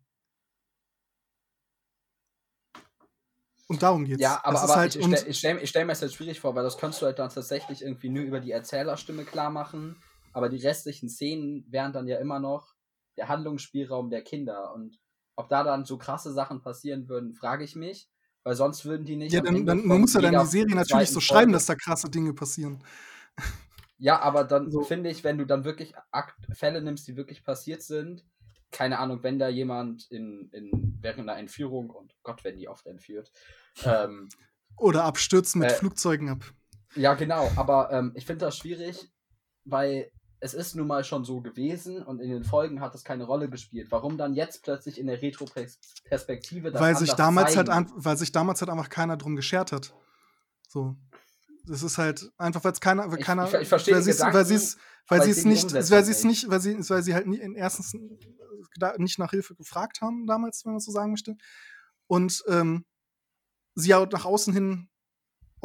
Und 3.67 3.81
darum 3.81 4.05
geht's. 4.05 4.21
Ja, 4.21 4.41
aber, 4.43 4.53
Das 4.53 4.63
aber 4.63 4.75
halt, 4.75 4.95
ich, 4.95 5.05
stelle 5.05 5.33
stell, 5.33 5.67
stell 5.67 5.85
mir 5.85 5.93
es 5.93 6.01
jetzt 6.01 6.15
schwierig 6.15 6.39
vor, 6.39 6.53
weil 6.53 6.63
das 6.63 6.77
kannst 6.77 7.01
du 7.01 7.07
halt 7.07 7.17
dann 7.17 7.31
tatsächlich 7.31 7.81
irgendwie 7.81 8.09
nur 8.09 8.23
über 8.23 8.39
die 8.39 8.51
Erzählerstimme 8.51 9.25
klar 9.25 9.49
machen. 9.49 9.95
Aber 10.33 10.49
die 10.49 10.63
restlichen 10.63 11.09
Szenen 11.09 11.65
wären 11.69 11.93
dann 11.93 12.07
ja 12.07 12.19
immer 12.19 12.39
noch 12.39 12.75
der 13.17 13.27
Handlungsspielraum 13.27 14.09
der 14.09 14.21
Kinder. 14.21 14.73
Und 14.73 14.99
ob 15.35 15.49
da 15.49 15.63
dann 15.63 15.85
so 15.85 15.97
krasse 15.97 16.31
Sachen 16.31 16.61
passieren 16.61 17.09
würden, 17.09 17.33
frage 17.33 17.63
ich 17.63 17.75
mich. 17.75 18.09
Weil 18.45 18.55
sonst 18.55 18.85
würden 18.85 19.05
die 19.05 19.15
nicht. 19.15 19.33
Ja, 19.33 19.41
dann, 19.41 19.65
dann 19.65 19.85
man 19.87 20.01
muss 20.01 20.13
ja 20.13 20.21
dann 20.21 20.39
die 20.39 20.45
Serie 20.45 20.75
natürlich 20.75 21.09
so 21.09 21.19
schreiben, 21.19 21.51
dass 21.51 21.65
da 21.65 21.73
krasse 21.73 22.09
Dinge 22.09 22.31
passieren. 22.31 22.81
Ja, 23.97 24.19
aber 24.19 24.43
dann 24.43 24.71
So. 24.71 24.83
finde 24.83 25.09
ich, 25.09 25.23
wenn 25.23 25.39
du 25.39 25.45
dann 25.45 25.63
wirklich 25.65 25.93
Akt 26.11 26.35
Fälle 26.53 26.81
nimmst, 26.81 27.07
die 27.07 27.15
wirklich 27.17 27.43
passiert 27.43 27.81
sind, 27.81 28.23
keine 28.71 28.99
Ahnung, 28.99 29.23
wenn 29.23 29.39
da 29.39 29.47
jemand 29.49 30.05
in, 30.11 30.49
in 30.51 30.97
während 31.01 31.21
einer 31.27 31.39
Entführung, 31.39 31.89
und 31.89 32.13
Gott, 32.21 32.43
wenn 32.43 32.57
die 32.57 32.67
oft 32.67 32.85
entführt, 32.85 33.31
ähm, 33.83 34.29
Oder 34.77 35.05
abstürzen 35.05 35.61
mit 35.61 35.71
Äh, 35.71 35.73
Flugzeugen 35.73 36.29
ab. 36.29 36.43
Ja, 36.95 37.15
genau, 37.15 37.49
aber 37.55 37.89
ähm, 37.91 38.11
ich 38.15 38.25
finde 38.25 38.45
das 38.45 38.57
schwierig, 38.57 39.09
weil 39.63 40.11
es 40.45 40.53
ist 40.53 40.75
nun 40.75 40.87
mal 40.87 41.03
schon 41.03 41.25
so 41.25 41.41
gewesen 41.41 42.03
und 42.03 42.19
in 42.19 42.29
den 42.29 42.43
Folgen 42.43 42.79
hat 42.79 42.93
es 42.95 43.03
keine 43.03 43.23
Rolle 43.25 43.49
gespielt. 43.49 43.87
Warum 43.89 44.17
dann 44.17 44.35
jetzt 44.35 44.61
plötzlich 44.63 44.99
in 44.99 45.07
der 45.07 45.21
Retro-Perspektive 45.21 46.71
das 46.71 46.81
Weil 46.81 46.95
sich, 46.95 47.13
damals 47.13 47.57
halt 47.57 47.67
zeigen? 47.67 47.87
an, 47.89 47.93
weil 47.95 48.15
sich 48.17 48.31
damals 48.31 48.61
halt 48.61 48.69
einfach 48.69 48.89
keiner 48.89 49.17
drum 49.17 49.35
geschert 49.35 49.71
hat. 49.71 49.93
So. 50.67 50.95
Das 51.67 51.81
ist 51.81 51.97
halt 51.97 52.31
einfach, 52.37 52.63
weil 52.63 52.73
es 52.73 52.79
keiner, 52.79 53.11
weil 53.11 53.19
Ich- 53.19 53.25
keiner, 53.25 53.47
ich 53.47 53.53
ich 53.61 53.67
verstehe 53.67 53.95
weil 53.95 54.03
sie 54.03 54.11
es, 54.11 54.19
weil 54.21 54.45
sie 54.45 54.53
es, 55.31 55.45
nicht, 55.45 55.73
weil 55.73 56.03
sie 56.03 56.11
es 56.11 56.23
nicht. 56.23 56.49
weil 56.49 56.59
sie, 56.61 56.77
weil 56.89 57.01
sie 57.03 57.13
halt 57.15 57.25
nie, 57.27 57.37
in 57.39 57.55
erstens 57.55 57.93
äh, 57.95 58.93
nicht 58.97 59.17
nach 59.17 59.31
Hilfe 59.31 59.55
gefragt 59.55 60.01
haben 60.01 60.27
damals, 60.27 60.63
wenn 60.65 60.73
man 60.73 60.79
so 60.79 60.91
sagen 60.91 61.09
möchte, 61.11 61.35
und 62.07 62.43
ähm, 62.47 62.85
sie 63.73 63.89
ja 63.89 64.05
nach 64.11 64.25
außen 64.25 64.53
hin 64.53 64.89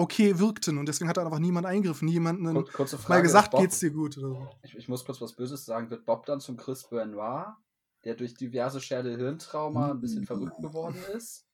okay 0.01 0.39
wirkten 0.39 0.79
und 0.79 0.87
deswegen 0.87 1.09
hat 1.09 1.17
da 1.17 1.25
einfach 1.25 1.39
niemand 1.39 1.67
eingegriffen, 1.67 2.07
niemand 2.09 2.41
einen, 2.41 2.55
Kur- 2.55 2.73
kurze 2.73 2.97
Frage, 2.99 3.09
mal 3.19 3.23
gesagt, 3.23 3.51
Bob, 3.51 3.61
geht's 3.61 3.79
dir 3.81 3.91
gut 3.91 4.17
oder 4.19 4.29
so. 4.29 4.49
Ich, 4.63 4.75
ich 4.77 4.89
muss 4.89 5.05
kurz 5.05 5.21
was 5.21 5.35
Böses 5.35 5.65
sagen. 5.65 5.91
Wird 5.91 6.07
Bob 6.07 6.27
dann 6.27 6.41
zum 6.41 6.57
Chris 6.57 6.85
Benoit, 6.89 7.47
der 8.05 8.15
durch 8.15 8.35
diverse 8.35 8.81
Schädel-Hirntrauma 8.81 9.91
ein 9.93 10.01
bisschen 10.01 10.25
verrückt 10.25 10.57
geworden 10.61 10.97
ist? 11.15 11.45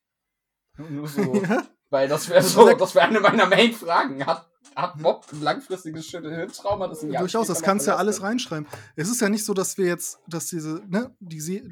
Nur, 0.77 1.07
so, 1.07 1.21
Ja? 1.43 1.65
weil 1.89 2.07
das 2.07 2.29
wäre 2.29 2.43
so, 2.43 2.71
das 2.75 2.95
wäre 2.95 3.07
eine 3.07 3.19
meiner 3.19 3.47
Main-Fragen. 3.47 4.25
Hat, 4.25 4.47
hat 4.75 4.97
Bob 5.01 5.25
ein 5.33 5.41
langfristiges 5.41 6.05
Schädel-Hirntrauma? 6.05 6.87
Das 6.87 7.03
ihn 7.03 7.11
Jahre 7.11 7.23
Durchaus, 7.23 7.47
das 7.47 7.61
kannst 7.61 7.85
du 7.87 7.91
ja 7.91 7.97
alles 7.97 8.21
reinschreiben. 8.21 8.67
Es 8.95 9.09
ist 9.09 9.19
ja 9.21 9.27
nicht 9.29 9.43
so, 9.43 9.53
dass 9.53 9.77
wir 9.77 9.87
jetzt, 9.87 10.19
dass 10.27 10.47
diese, 10.47 10.83
ne, 10.87 11.15
die, 11.19 11.41
Se 11.41 11.63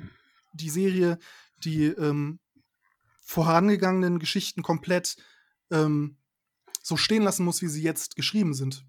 die 0.53 0.69
Serie, 0.69 1.19
die 1.63 1.85
ähm, 1.85 2.39
vorangegangenen 3.23 4.19
Geschichten 4.19 4.61
komplett 4.61 5.15
ähm, 5.71 6.17
so 6.85 6.97
stehen 6.97 7.23
lassen 7.23 7.43
muss, 7.43 7.63
wie 7.63 7.67
sie 7.67 7.81
jetzt 7.81 8.15
geschrieben 8.15 8.53
sind. 8.53 8.85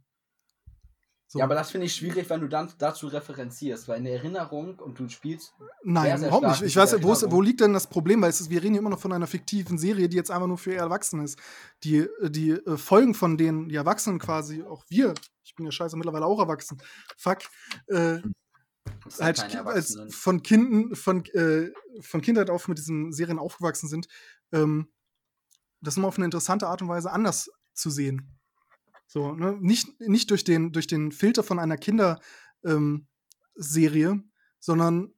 So. 1.28 1.38
Ja, 1.38 1.46
aber 1.46 1.54
das 1.54 1.70
finde 1.70 1.86
ich 1.86 1.94
schwierig, 1.94 2.28
wenn 2.28 2.40
du 2.40 2.46
dann 2.46 2.70
dazu 2.78 3.06
referenzierst, 3.06 3.88
weil 3.88 3.98
in 3.98 4.04
der 4.04 4.12
Erinnerung 4.14 4.78
und 4.78 4.98
du 4.98 5.08
spielst. 5.08 5.54
Nein, 5.82 6.04
sehr, 6.04 6.18
sehr 6.18 6.28
überhaupt 6.28 6.46
nicht. 6.48 6.62
Ich 6.62 6.76
weiß, 6.76 7.02
wo, 7.02 7.12
ist, 7.14 7.30
wo 7.30 7.40
liegt 7.40 7.60
denn 7.60 7.72
das 7.72 7.86
Problem? 7.86 8.20
Weil 8.20 8.28
ist, 8.28 8.50
wir 8.50 8.62
reden 8.62 8.74
hier 8.74 8.80
immer 8.80 8.90
noch 8.90 9.00
von 9.00 9.14
einer 9.14 9.26
fiktiven 9.26 9.78
Serie, 9.78 10.10
die 10.10 10.16
jetzt 10.16 10.30
einfach 10.30 10.46
nur 10.46 10.58
für 10.58 10.74
Erwachsene 10.74 11.24
ist. 11.24 11.38
Die, 11.84 11.96
äh, 11.96 12.30
die 12.30 12.50
äh, 12.50 12.76
Folgen 12.76 13.14
von 13.14 13.38
denen, 13.38 13.70
die 13.70 13.76
Erwachsenen 13.76 14.18
quasi, 14.18 14.62
auch 14.62 14.84
wir, 14.88 15.14
ich 15.42 15.54
bin 15.54 15.64
ja 15.64 15.72
scheiße 15.72 15.96
mittlerweile 15.96 16.26
auch 16.26 16.38
erwachsen, 16.38 16.76
fuck, 17.16 17.38
äh, 17.86 18.18
halt 19.18 19.56
als 19.66 19.98
von 20.10 20.42
Kinden, 20.42 20.94
von, 20.94 21.24
äh, 21.32 21.72
von 22.02 22.20
Kindheit 22.20 22.50
auf 22.50 22.68
mit 22.68 22.76
diesen 22.76 23.12
Serien 23.12 23.38
aufgewachsen 23.38 23.88
sind, 23.88 24.06
ähm, 24.52 24.92
das 25.80 25.96
immer 25.96 26.08
auf 26.08 26.18
eine 26.18 26.26
interessante 26.26 26.68
Art 26.68 26.82
und 26.82 26.88
Weise 26.88 27.10
anders 27.10 27.50
zu 27.76 27.90
sehen. 27.90 28.36
So, 29.06 29.32
ne? 29.32 29.56
Nicht, 29.60 30.00
nicht 30.00 30.30
durch, 30.30 30.44
den, 30.44 30.72
durch 30.72 30.86
den 30.86 31.12
Filter 31.12 31.42
von 31.42 31.58
einer 31.58 31.76
Kinderserie, 31.76 32.20
ähm, 34.10 34.32
sondern 34.58 35.12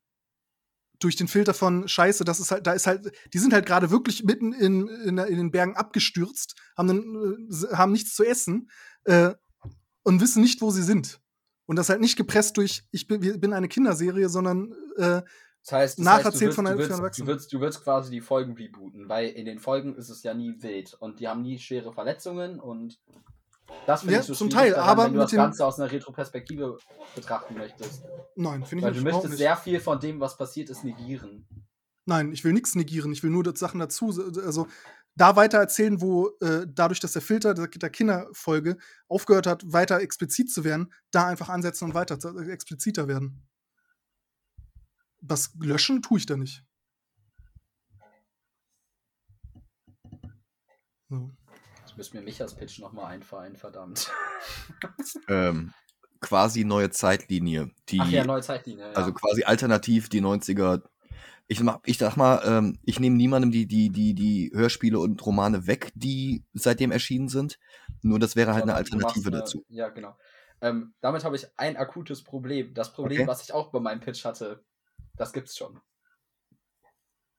durch 0.98 1.16
den 1.16 1.28
Filter 1.28 1.54
von 1.54 1.86
Scheiße, 1.88 2.24
das 2.24 2.40
ist 2.40 2.50
halt, 2.50 2.66
da 2.66 2.72
ist 2.72 2.86
halt, 2.86 3.12
die 3.32 3.38
sind 3.38 3.52
halt 3.52 3.66
gerade 3.66 3.90
wirklich 3.90 4.24
mitten 4.24 4.52
in, 4.52 4.88
in, 4.88 5.18
in 5.18 5.36
den 5.36 5.50
Bergen 5.50 5.76
abgestürzt, 5.76 6.56
haben, 6.76 6.88
dann, 6.88 7.48
äh, 7.50 7.76
haben 7.76 7.92
nichts 7.92 8.14
zu 8.14 8.24
essen 8.24 8.68
äh, 9.04 9.34
und 10.02 10.20
wissen 10.20 10.42
nicht, 10.42 10.60
wo 10.60 10.70
sie 10.70 10.82
sind. 10.82 11.20
Und 11.66 11.76
das 11.76 11.88
halt 11.88 12.00
nicht 12.00 12.16
gepresst 12.16 12.56
durch, 12.56 12.84
ich 12.90 13.06
bin, 13.06 13.20
bin 13.40 13.52
eine 13.52 13.68
Kinderserie, 13.68 14.28
sondern 14.28 14.74
äh, 14.96 15.22
Das 15.64 15.72
heißt, 15.72 15.98
das 15.98 16.04
nacherzählt 16.04 16.48
heißt, 16.50 16.56
von 16.56 16.64
du 16.64 16.70
einem- 16.70 16.78
willst, 16.78 16.90
für 16.90 16.96
du, 16.96 17.02
willst, 17.02 17.18
du, 17.20 17.26
willst, 17.26 17.52
du 17.52 17.60
willst 17.60 17.84
quasi 17.84 18.10
die 18.10 18.20
Folgen 18.20 18.54
rebooten, 18.54 19.08
weil 19.08 19.28
in 19.28 19.44
den 19.44 19.58
Folgen 19.58 19.94
ist 19.96 20.08
es 20.08 20.22
ja 20.22 20.32
nie 20.34 20.54
wild 20.62 20.94
und 20.94 21.20
die 21.20 21.28
haben 21.28 21.42
nie 21.42 21.58
schwere 21.58 21.92
Verletzungen 21.92 22.58
und 22.58 22.98
das 23.86 24.00
finde 24.00 24.14
Ja, 24.14 24.20
ich 24.20 24.26
so 24.26 24.34
zum 24.34 24.48
Teil, 24.48 24.70
daran, 24.70 24.88
aber 24.88 25.04
wenn 25.04 25.12
du 25.14 25.20
das 25.20 25.30
Ganze 25.32 25.66
aus 25.66 25.78
einer 25.78 25.92
Retroperspektive 25.92 26.78
betrachten 27.14 27.54
möchtest. 27.54 28.02
nein, 28.34 28.64
finde 28.64 28.78
ich 28.78 28.84
Weil 28.84 28.90
nicht. 28.92 28.96
du 28.96 29.06
überhaupt 29.08 29.24
möchtest 29.24 29.28
nicht. 29.30 29.38
sehr 29.38 29.56
viel 29.58 29.80
von 29.80 30.00
dem, 30.00 30.20
was 30.20 30.38
passiert 30.38 30.70
ist, 30.70 30.84
negieren. 30.84 31.46
Nein, 32.06 32.32
ich 32.32 32.42
will 32.44 32.54
nichts 32.54 32.74
negieren. 32.74 33.12
Ich 33.12 33.22
will 33.22 33.28
nur 33.30 33.42
das 33.44 33.58
Sachen 33.58 33.78
dazu, 33.80 34.06
also 34.42 34.66
da 35.16 35.36
weiter 35.36 35.58
erzählen, 35.58 36.00
wo 36.00 36.30
äh, 36.40 36.64
dadurch, 36.66 37.00
dass 37.00 37.12
der 37.12 37.20
Filter 37.20 37.52
der, 37.52 37.66
der 37.66 37.90
Kinderfolge 37.90 38.78
aufgehört 39.08 39.46
hat, 39.46 39.62
weiter 39.70 40.00
explizit 40.00 40.50
zu 40.50 40.64
werden, 40.64 40.90
da 41.10 41.26
einfach 41.26 41.50
ansetzen 41.50 41.84
und 41.84 41.92
weiter 41.94 42.16
äh, 42.40 42.50
expliziter 42.50 43.06
werden. 43.08 43.42
Das 45.20 45.54
löschen 45.60 46.02
tue 46.02 46.18
ich 46.18 46.26
da 46.26 46.36
nicht. 46.36 46.64
So. 51.08 51.30
Jetzt 51.80 51.96
müsste 51.96 52.16
mir 52.18 52.22
Michas 52.22 52.54
Pitch 52.54 52.78
nochmal 52.80 53.06
einfallen, 53.12 53.56
verdammt. 53.56 54.10
Ähm, 55.28 55.72
quasi 56.20 56.64
neue 56.64 56.90
Zeitlinie. 56.90 57.70
Die, 57.88 57.98
Ach 58.00 58.08
ja, 58.08 58.24
neue 58.24 58.42
Zeitlinie. 58.42 58.86
Ja. 58.86 58.92
Also 58.92 59.12
quasi 59.12 59.42
alternativ 59.44 60.08
die 60.08 60.20
90er. 60.20 60.82
Ich, 61.48 61.60
mach, 61.62 61.78
ich 61.84 61.98
sag 61.98 62.16
mal, 62.16 62.40
ähm, 62.44 62.78
ich 62.84 63.00
nehme 63.00 63.16
niemandem 63.16 63.50
die, 63.50 63.66
die, 63.66 63.90
die, 63.90 64.14
die 64.14 64.52
Hörspiele 64.54 64.98
und 65.00 65.24
Romane 65.26 65.66
weg, 65.66 65.90
die 65.94 66.44
seitdem 66.52 66.92
erschienen 66.92 67.28
sind. 67.28 67.58
Nur 68.02 68.18
das 68.20 68.36
wäre 68.36 68.52
halt 68.54 68.62
eine 68.64 68.74
Alternative 68.74 69.28
eine- 69.28 69.38
dazu. 69.38 69.64
Ja, 69.68 69.88
genau. 69.88 70.16
Ähm, 70.60 70.94
damit 71.00 71.24
habe 71.24 71.36
ich 71.36 71.46
ein 71.56 71.76
akutes 71.76 72.22
Problem. 72.22 72.74
Das 72.74 72.92
Problem, 72.92 73.22
Okay. 73.22 73.28
was 73.28 73.42
ich 73.42 73.52
auch 73.52 73.70
bei 73.72 73.80
meinem 73.80 74.00
Pitch 74.00 74.24
hatte, 74.24 74.64
das 75.18 75.32
gibt's 75.32 75.56
schon. 75.56 75.80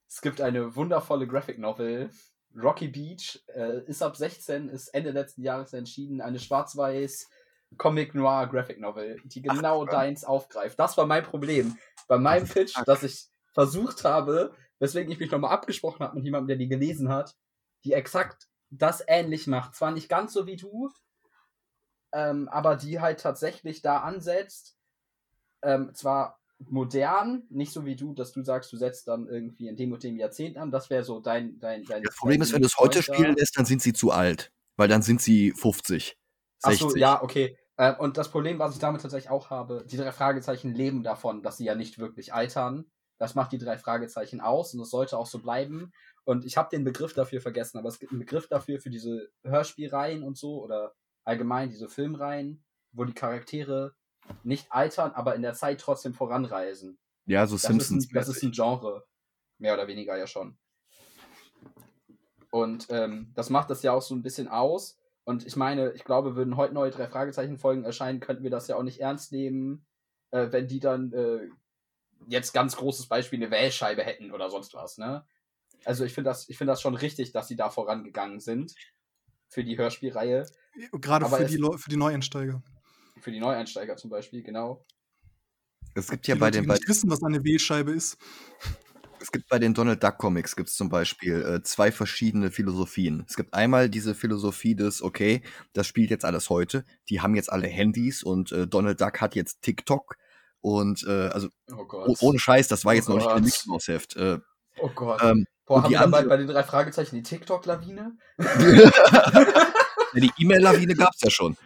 Es 0.07 0.21
gibt 0.21 0.41
eine 0.41 0.75
wundervolle 0.75 1.27
Graphic 1.27 1.59
Novel, 1.59 2.09
Rocky 2.55 2.87
Beach, 2.87 3.43
äh, 3.53 3.83
ist 3.85 4.01
ab 4.01 4.15
16, 4.15 4.69
ist 4.69 4.87
Ende 4.89 5.11
letzten 5.11 5.43
Jahres 5.43 5.73
entschieden, 5.73 6.21
eine 6.21 6.39
schwarz-weiß 6.39 7.29
Comic 7.77 8.15
Noir 8.15 8.47
Graphic 8.47 8.79
Novel, 8.79 9.21
die 9.25 9.41
genau 9.41 9.85
deins 9.85 10.23
aufgreift. 10.23 10.79
Das 10.79 10.97
war 10.97 11.05
mein 11.05 11.23
Problem. 11.23 11.77
Bei 12.07 12.17
meinem 12.17 12.47
Pitch, 12.47 12.75
dass 12.85 13.03
ich 13.03 13.27
versucht 13.53 14.03
habe, 14.03 14.55
weswegen 14.79 15.11
ich 15.11 15.19
mich 15.19 15.31
nochmal 15.31 15.51
abgesprochen 15.51 16.03
habe 16.03 16.15
mit 16.15 16.25
jemandem, 16.25 16.47
der 16.47 16.57
die 16.57 16.67
gelesen 16.67 17.09
hat, 17.09 17.35
die 17.83 17.93
exakt 17.93 18.47
das 18.71 19.03
ähnlich 19.07 19.47
macht. 19.47 19.75
Zwar 19.75 19.91
nicht 19.91 20.09
ganz 20.09 20.33
so 20.33 20.47
wie 20.47 20.55
du, 20.57 20.89
ähm, 22.11 22.47
aber 22.49 22.75
die 22.75 22.99
halt 22.99 23.19
tatsächlich 23.19 23.81
da 23.81 23.99
ansetzt. 23.99 24.77
Ähm, 25.61 25.93
zwar 25.93 26.38
modern, 26.67 27.43
nicht 27.49 27.71
so 27.71 27.85
wie 27.85 27.95
du, 27.95 28.13
dass 28.13 28.33
du 28.33 28.43
sagst, 28.43 28.71
du 28.73 28.77
setzt 28.77 29.07
dann 29.07 29.27
irgendwie 29.27 29.67
in 29.67 29.75
dem 29.75 29.93
und 29.93 30.03
dem 30.03 30.17
Jahrzehnt 30.17 30.57
an. 30.57 30.71
Das 30.71 30.89
wäre 30.89 31.03
so 31.03 31.19
dein, 31.19 31.59
dein, 31.59 31.83
dein. 31.85 32.03
Das 32.03 32.17
Problem 32.17 32.41
ist, 32.41 32.53
wenn 32.53 32.61
du 32.61 32.67
es 32.67 32.77
heute 32.77 33.01
spielen 33.01 33.35
lässt, 33.35 33.57
dann 33.57 33.65
sind 33.65 33.81
sie 33.81 33.93
zu 33.93 34.11
alt. 34.11 34.51
Weil 34.75 34.87
dann 34.87 35.01
sind 35.01 35.21
sie 35.21 35.51
50. 35.51 36.17
60. 36.59 36.85
Achso, 36.85 36.97
ja, 36.97 37.21
okay. 37.23 37.57
Äh, 37.77 37.95
und 37.95 38.17
das 38.17 38.29
Problem, 38.29 38.59
was 38.59 38.73
ich 38.73 38.79
damit 38.79 39.01
tatsächlich 39.01 39.31
auch 39.31 39.49
habe, 39.49 39.85
die 39.89 39.97
drei 39.97 40.11
Fragezeichen 40.11 40.73
leben 40.73 41.03
davon, 41.03 41.41
dass 41.41 41.57
sie 41.57 41.65
ja 41.65 41.75
nicht 41.75 41.97
wirklich 41.97 42.33
altern. 42.33 42.85
Das 43.17 43.35
macht 43.35 43.51
die 43.51 43.57
drei 43.57 43.77
Fragezeichen 43.77 44.39
aus 44.39 44.73
und 44.73 44.81
es 44.81 44.89
sollte 44.89 45.17
auch 45.17 45.27
so 45.27 45.39
bleiben. 45.39 45.91
Und 46.23 46.45
ich 46.45 46.57
habe 46.57 46.69
den 46.69 46.83
Begriff 46.83 47.13
dafür 47.13 47.41
vergessen, 47.41 47.77
aber 47.77 47.89
es 47.89 47.99
gibt 47.99 48.11
einen 48.11 48.19
Begriff 48.19 48.47
dafür 48.47 48.79
für 48.79 48.89
diese 48.89 49.29
Hörspielreihen 49.43 50.23
und 50.23 50.37
so 50.37 50.63
oder 50.63 50.93
allgemein 51.25 51.69
diese 51.69 51.89
Filmreihen, 51.89 52.63
wo 52.91 53.03
die 53.03 53.13
Charaktere 53.13 53.93
nicht 54.43 54.71
altern, 54.71 55.11
aber 55.11 55.35
in 55.35 55.41
der 55.41 55.53
Zeit 55.53 55.81
trotzdem 55.81 56.13
voranreisen. 56.13 56.97
Ja, 57.25 57.45
so 57.47 57.55
Das 57.55 57.63
Simpsons. 57.63 58.05
Ist 58.05 58.11
ein, 58.11 58.13
das 58.15 58.27
ist 58.29 58.43
ein 58.43 58.51
Genre. 58.51 59.05
Mehr 59.57 59.73
oder 59.73 59.87
weniger 59.87 60.17
ja 60.17 60.27
schon. 60.27 60.57
Und 62.51 62.87
ähm, 62.89 63.31
das 63.35 63.49
macht 63.49 63.69
das 63.69 63.83
ja 63.83 63.91
auch 63.91 64.01
so 64.01 64.15
ein 64.15 64.23
bisschen 64.23 64.47
aus. 64.47 64.97
Und 65.23 65.45
ich 65.45 65.55
meine, 65.55 65.91
ich 65.91 66.03
glaube, 66.03 66.35
würden 66.35 66.57
heute 66.57 66.73
neue 66.73 66.89
drei 66.89 67.07
Fragezeichen-Folgen 67.07 67.83
erscheinen, 67.83 68.19
könnten 68.19 68.43
wir 68.43 68.49
das 68.49 68.67
ja 68.67 68.75
auch 68.75 68.83
nicht 68.83 68.99
ernst 68.99 69.31
nehmen, 69.31 69.85
äh, 70.31 70.47
wenn 70.51 70.67
die 70.67 70.79
dann 70.79 71.13
äh, 71.13 71.49
jetzt 72.27 72.53
ganz 72.53 72.75
großes 72.75 73.07
Beispiel 73.07 73.39
eine 73.39 73.51
Wählscheibe 73.51 74.03
hätten 74.03 74.31
oder 74.31 74.49
sonst 74.49 74.73
was, 74.73 74.97
ne? 74.97 75.25
Also 75.85 76.03
ich 76.03 76.13
finde 76.13 76.29
das, 76.31 76.49
ich 76.49 76.57
finde 76.57 76.73
das 76.73 76.81
schon 76.81 76.95
richtig, 76.95 77.31
dass 77.31 77.47
sie 77.47 77.55
da 77.55 77.69
vorangegangen 77.69 78.39
sind 78.39 78.73
für 79.47 79.63
die 79.63 79.77
Hörspielreihe, 79.77 80.45
Gerade 80.93 81.25
Aber 81.25 81.37
für 81.37 81.45
die, 81.45 81.57
Leu- 81.57 81.77
für 81.77 81.89
die 81.89 81.97
Neueinsteiger. 81.97 82.61
Für 83.21 83.31
die 83.31 83.39
Neueinsteiger 83.39 83.95
zum 83.97 84.09
Beispiel, 84.09 84.43
genau. 84.43 84.85
Es 85.95 86.09
gibt 86.09 86.27
ja 86.27 86.35
die 86.35 86.39
bei 86.39 86.47
Leute, 86.47 86.57
den, 86.59 86.63
die 86.63 86.67
bei, 86.67 86.73
nicht 86.75 86.87
wissen, 86.87 87.09
was 87.09 87.23
eine 87.23 87.43
Wählscheibe 87.43 87.91
ist. 87.91 88.17
es 89.19 89.31
gibt 89.31 89.49
bei 89.49 89.59
den 89.59 89.73
Donald 89.73 90.03
Duck 90.03 90.17
Comics 90.17 90.55
gibt's 90.55 90.75
zum 90.75 90.89
Beispiel 90.89 91.41
äh, 91.41 91.63
zwei 91.63 91.91
verschiedene 91.91 92.51
Philosophien. 92.51 93.25
Es 93.27 93.35
gibt 93.35 93.53
einmal 93.53 93.89
diese 93.89 94.15
Philosophie 94.15 94.75
des, 94.75 95.01
okay, 95.01 95.41
das 95.73 95.87
spielt 95.87 96.09
jetzt 96.11 96.25
alles 96.25 96.49
heute. 96.49 96.85
Die 97.09 97.21
haben 97.21 97.35
jetzt 97.35 97.51
alle 97.51 97.67
Handys 97.67 98.23
und 98.23 98.51
äh, 98.51 98.67
Donald 98.67 99.01
Duck 99.01 99.19
hat 99.21 99.35
jetzt 99.35 99.61
TikTok. 99.61 100.15
Und 100.61 101.03
äh, 101.07 101.27
also 101.29 101.47
Oh 101.71 101.85
Gott. 101.85 102.07
oh, 102.09 102.15
ohne 102.27 102.37
Scheiß, 102.39 102.67
das 102.67 102.83
war 102.85 102.91
Oh 102.93 102.95
jetzt 102.95 103.09
noch 103.09 103.15
nicht 103.15 103.25
Gott. 103.27 103.37
ein 103.37 103.43
Mickey 103.43 103.67
Mouse 103.69 103.87
Heft. 103.87 104.15
Äh, 104.17 104.39
oh 104.79 104.89
Gott. 104.93 105.21
ähm, 105.23 105.45
Boah, 105.65 105.83
haben 105.83 105.89
die 105.89 105.95
wir 105.95 105.99
bei, 105.99 106.03
andere- 106.05 106.27
bei 106.27 106.37
den 106.37 106.47
drei 106.47 106.63
Fragezeichen 106.63 107.15
die 107.15 107.23
TikTok-Lawine? 107.23 108.17
die 110.15 110.31
E-Mail-Lawine 110.37 110.95
gab's 110.95 111.21
ja 111.21 111.29
schon. 111.29 111.57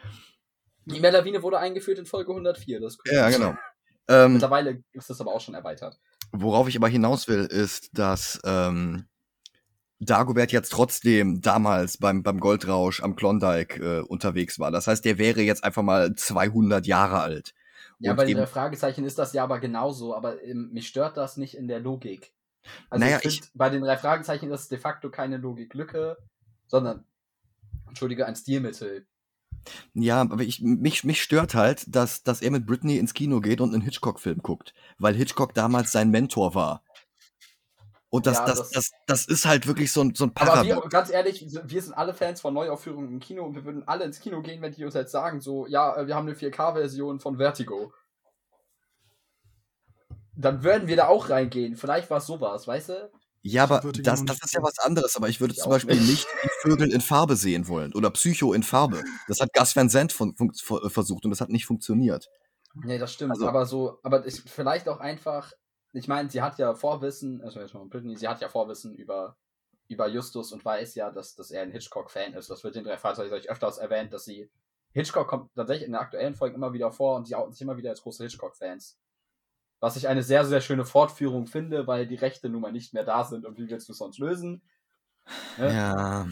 Die 0.86 0.98
E-Mail-Lawine 0.98 1.42
wurde 1.44 1.60
eingeführt 1.60 2.00
in 2.00 2.06
Folge 2.06 2.32
104. 2.32 2.80
Das. 2.80 2.98
Ja, 3.06 3.30
genau. 3.30 3.56
Ähm, 4.10 4.34
Mittlerweile 4.34 4.84
ist 4.92 5.10
das 5.10 5.22
aber 5.22 5.34
auch 5.34 5.40
schon 5.40 5.56
erweitert. 5.56 5.98
Worauf 6.34 6.68
ich 6.68 6.76
aber 6.76 6.90
hinaus 6.90 7.30
will, 7.30 7.46
ist, 7.46 7.98
dass 7.98 8.38
ähm, 8.44 9.06
Dagobert 10.00 10.52
jetzt 10.52 10.74
trotzdem 10.74 11.42
damals 11.42 11.98
beim, 11.98 12.24
beim 12.24 12.40
Goldrausch 12.40 13.02
am 13.02 13.16
Klondike 13.16 13.82
äh, 13.82 14.02
unterwegs 14.02 14.60
war. 14.60 14.72
Das 14.72 14.88
heißt, 14.88 15.06
der 15.06 15.18
wäre 15.18 15.42
jetzt 15.42 15.64
einfach 15.64 15.84
mal 15.84 16.16
200 16.16 16.86
Jahre 16.86 17.22
alt. 17.22 17.54
Ja, 18.00 18.12
Und 18.12 18.18
bei 18.18 18.34
drei 18.34 18.46
Fragezeichen 18.46 19.06
ist 19.06 19.18
das 19.18 19.34
ja 19.34 19.44
aber 19.44 19.60
genauso, 19.60 20.16
aber 20.16 20.44
ähm, 20.44 20.70
mich 20.74 20.88
stört 20.88 21.16
das 21.16 21.38
nicht 21.38 21.56
in 21.56 21.68
der 21.68 21.80
Logik. 21.80 22.34
Also 22.90 23.06
Naja, 23.06 23.20
ich 23.22 23.40
find, 23.40 23.52
bei 23.54 23.70
den 23.70 23.82
drei 23.82 23.98
Fragezeichen 23.98 24.52
ist 24.52 24.62
es 24.62 24.68
de 24.70 24.78
facto 24.78 25.10
keine 25.10 25.38
Logiklücke, 25.38 26.18
sondern, 26.68 27.06
entschuldige, 27.88 28.26
ein 28.26 28.36
Stilmittel. 28.36 29.06
Ja, 29.94 30.22
aber 30.22 30.41
ich, 30.41 30.61
mich, 30.61 31.03
mich 31.03 31.22
stört 31.22 31.56
halt, 31.56 31.84
dass, 31.95 32.23
dass 32.23 32.41
er 32.41 32.52
mit 32.52 32.65
Britney 32.65 32.98
ins 32.98 33.14
Kino 33.14 33.40
geht 33.41 33.61
und 33.61 33.73
einen 33.73 33.81
Hitchcock-Film 33.81 34.40
guckt, 34.41 34.73
weil 34.98 35.15
Hitchcock 35.15 35.53
damals 35.53 35.91
sein 35.91 36.10
Mentor 36.10 36.56
war. 36.56 36.84
Und 38.10 38.27
das, 38.27 38.38
Ja, 38.38 38.45
das, 38.45 38.57
das- 38.57 38.72
das, 38.72 38.91
das 39.07 39.26
ist 39.26 39.45
halt 39.45 39.65
wirklich 39.65 39.91
so 39.91 40.02
ein, 40.02 40.14
so 40.14 40.26
ein 40.26 40.31
Aber 40.35 40.64
wir, 40.64 40.80
ganz 40.90 41.10
ehrlich, 41.10 41.44
wir 41.64 41.81
sind 41.81 41.94
alle 41.94 42.14
Fans 42.14 42.41
von 42.41 42.53
Neuaufführungen 42.53 43.10
im 43.14 43.19
Kino 43.19 43.44
und 43.44 43.56
wir 43.56 43.65
würden 43.65 43.88
alle 43.88 44.03
ins 44.06 44.19
Kino 44.19 44.41
gehen, 44.44 44.61
wenn 44.61 44.72
die 44.72 44.85
uns 44.85 44.94
jetzt 44.94 45.11
sagen, 45.11 45.41
so, 45.41 45.65
ja, 45.65 45.95
äh, 45.98 46.06
wir 46.06 46.15
haben 46.15 46.27
eine 46.27 46.35
4K-Version 46.35 47.19
von 47.19 47.38
Vertigo. 47.38 47.91
Dann 50.35 50.64
würden 50.64 50.88
wir 50.88 50.95
da 50.95 51.07
auch 51.07 51.30
reingehen. 51.30 51.76
Vielleicht 51.76 52.10
war 52.10 52.18
es 52.18 52.26
sowas, 52.26 52.68
weißt 52.68 52.90
du? 52.90 53.11
Ja, 53.41 53.64
aber 53.64 53.81
das, 53.81 54.19
noch 54.22 54.26
das 54.27 54.44
ist 54.44 54.53
ja 54.53 54.64
was 54.64 54.80
anderes. 54.80 55.15
Aber 55.15 55.27
ich 55.27 55.41
würde 55.41 55.53
Ich 55.53 55.60
zum 55.60 55.69
Beispiel 55.72 55.99
nicht. 55.99 56.27
Vögel 56.64 56.91
in 56.94 57.02
Farbe 57.02 57.35
sehen 57.35 57.68
wollen 57.68 57.94
oder 57.94 58.10
Psycho 58.11 58.53
in 58.53 58.64
Farbe. 58.64 59.03
Das 59.27 59.40
hat 59.40 59.53
Gus 59.53 59.76
Van 59.76 59.90
Sant 59.90 60.11
von, 60.14 60.35
fun- 60.35 60.53
ver- 60.53 60.90
versucht 60.90 61.26
und 61.26 61.31
das 61.31 61.41
hat 61.41 61.49
nicht 61.49 61.65
funktioniert. 61.65 62.30
Nee, 62.73 62.98
das 62.98 63.14
stimmt. 63.14 63.31
Also- 63.31 63.48
aber 63.48 63.65
so, 63.65 63.99
aber 64.03 64.26
ich, 64.26 64.41
vielleicht 64.41 64.88
auch 64.90 64.99
einfach, 64.99 65.52
ich 65.91 66.07
meine, 66.07 66.30
sie 66.30 66.41
hat 66.41 66.57
ja 66.57 66.73
Vorwissen, 66.73 67.41
also 67.41 67.60
jetzt 67.60 67.73
mal 67.73 67.85
Britney, 67.85 68.15
sie 68.18 68.27
hat 68.27 68.41
ja 68.41 68.49
Vorwissen 68.49 68.95
über, 68.95 69.38
über 69.88 70.07
Justus 70.07 70.52
und 70.53 70.64
weiß 70.65 70.95
ja, 70.95 71.11
dass, 71.11 71.35
dass 71.35 71.52
er 71.52 71.61
ein 71.64 71.72
Hitchcock-Fan 71.72 72.34
ist. 72.34 72.49
Das 72.49 72.64
wird 72.64 72.76
in 72.76 72.84
drei 72.84 72.98
Fahrzeugen 72.98 73.31
öfters 73.34 73.77
erwähnt, 73.77 74.11
dass 74.14 74.26
sie. 74.26 74.49
Hitchcock 74.95 75.27
kommt 75.27 75.49
tatsächlich 75.56 75.88
in 75.88 75.94
den 75.94 75.99
aktuellen 76.02 76.35
Folgen 76.35 76.56
immer 76.56 76.72
wieder 76.73 76.91
vor 76.91 77.15
und 77.18 77.26
sie 77.27 77.35
outen 77.35 77.52
sich 77.52 77.61
immer 77.64 77.77
wieder 77.77 77.90
als 77.90 78.02
große 78.03 78.23
Hitchcock-Fans. 78.23 78.98
Was 79.80 79.95
ich 79.98 80.07
eine 80.07 80.23
sehr, 80.23 80.45
sehr 80.45 80.61
schöne 80.61 80.85
Fortführung 80.85 81.45
finde, 81.48 81.88
weil 81.88 82.07
die 82.07 82.15
Rechte 82.15 82.48
nun 82.48 82.61
mal 82.61 82.72
nicht 82.72 82.94
mehr 82.94 83.03
da 83.03 83.23
sind 83.23 83.45
und 83.45 83.57
wie 83.57 83.68
willst 83.69 83.88
du 83.90 83.91
es 83.91 83.98
sonst 83.98 84.19
lösen? 84.19 84.61
Ne? 85.57 85.73
Ja, 85.73 86.27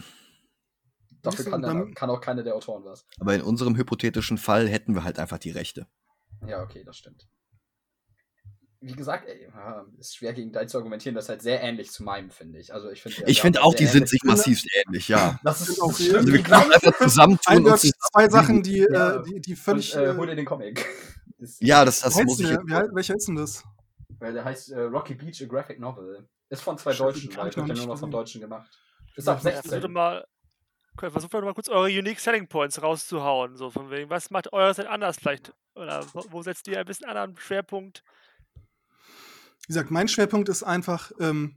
Dafür 1.22 1.44
kann, 1.44 1.62
dann, 1.62 1.78
dann- 1.78 1.94
kann 1.94 2.10
auch 2.10 2.20
keine 2.20 2.42
der 2.44 2.54
Autoren 2.54 2.84
was. 2.84 3.06
aber 3.20 3.34
in 3.34 3.42
unserem 3.42 3.76
hypothetischen 3.76 4.38
Fall 4.38 4.68
hätten 4.68 4.94
wir 4.94 5.04
halt 5.04 5.18
einfach 5.18 5.38
die 5.38 5.50
Rechte. 5.50 5.86
Ja, 6.46 6.62
okay, 6.62 6.82
das 6.84 6.96
stimmt. 6.96 7.28
Wie 8.84 8.94
gesagt, 8.94 9.28
ey, 9.28 9.46
ja, 9.46 9.86
ist 10.00 10.16
schwer 10.16 10.32
gegen 10.32 10.50
dein 10.50 10.68
zu 10.68 10.76
argumentieren, 10.78 11.14
das 11.14 11.26
ist 11.26 11.28
halt 11.28 11.42
sehr 11.42 11.62
ähnlich 11.62 11.92
zu 11.92 12.02
meinem, 12.02 12.30
finde 12.30 12.58
ich. 12.58 12.74
Also 12.74 12.90
ich 12.90 13.00
finde 13.00 13.30
Ich 13.30 13.40
finde 13.40 13.62
auch, 13.62 13.76
die 13.76 13.86
sind 13.86 14.08
sich 14.08 14.24
massivst 14.24 14.66
ähnlich, 14.74 15.06
ja. 15.06 15.38
Das 15.44 15.60
ist 15.68 15.80
auch 15.80 15.88
das 15.88 15.98
sehr- 15.98 16.06
stimmt 16.06 16.18
Also 16.22 16.32
wir 16.32 16.42
können 16.42 16.72
einfach 16.72 16.98
zusammentun 16.98 17.64
und 17.66 17.78
zwei 17.78 18.28
Sachen, 18.28 18.62
die, 18.64 18.78
Ja. 18.78 19.20
äh, 19.20 19.22
die, 19.22 19.40
die 19.40 19.54
völlig. 19.54 19.94
Und, 19.96 20.02
äh, 20.02 20.14
hol 20.16 20.26
äh, 20.26 20.30
dir 20.32 20.36
den 20.36 20.46
Comic. 20.46 20.84
Das, 21.38 21.56
Ja, 21.60 21.84
das, 21.84 21.98
das 22.00 22.14
muss 22.22 22.38
ich 22.38 22.46
der? 22.48 22.58
Welcher 22.92 23.16
ist 23.16 23.26
denn 23.26 23.34
das? 23.34 23.64
Weil 24.20 24.32
der 24.32 24.44
heißt 24.44 24.70
äh, 24.70 24.80
Rocky 24.82 25.14
Beach, 25.14 25.42
a 25.42 25.46
Graphic 25.46 25.80
Novel. 25.80 26.28
Ist 26.50 26.62
von 26.62 26.78
zwei 26.78 26.92
Deutschen, 26.94 27.36
weil 27.36 27.48
ich 27.48 27.56
ja 27.56 27.66
noch 27.66 27.74
nur 27.74 27.86
noch 27.86 27.98
von. 27.98 28.10
Deutschen 28.12 28.40
gemacht. 28.40 28.70
Ist 29.16 29.28
ab 29.28 29.38
Ja, 29.42 29.50
versucht 29.50 29.70
16. 29.70 29.90
mal, 29.92 30.24
versucht 30.98 31.34
doch 31.34 31.42
mal 31.42 31.54
kurz 31.54 31.68
eure 31.68 31.86
Unique 31.86 32.20
Selling 32.20 32.48
Points 32.48 32.82
rauszuhauen. 32.82 33.56
So 33.56 33.70
von 33.70 33.90
wegen, 33.90 34.10
was 34.10 34.30
macht 34.30 34.52
eures 34.52 34.76
denn 34.76 34.86
anders 34.86 35.18
vielleicht? 35.18 35.54
Oder 35.74 36.04
wo, 36.12 36.42
setzt 36.42 36.68
ihr 36.68 36.78
ein 36.78 36.84
bisschen 36.84 37.08
anderen 37.08 37.36
Schwerpunkt? 37.38 38.04
Wie 38.54 39.68
gesagt, 39.68 39.90
mein 39.90 40.08
Schwerpunkt 40.08 40.48
ist 40.48 40.62
einfach 40.62 41.12
ähm, 41.18 41.56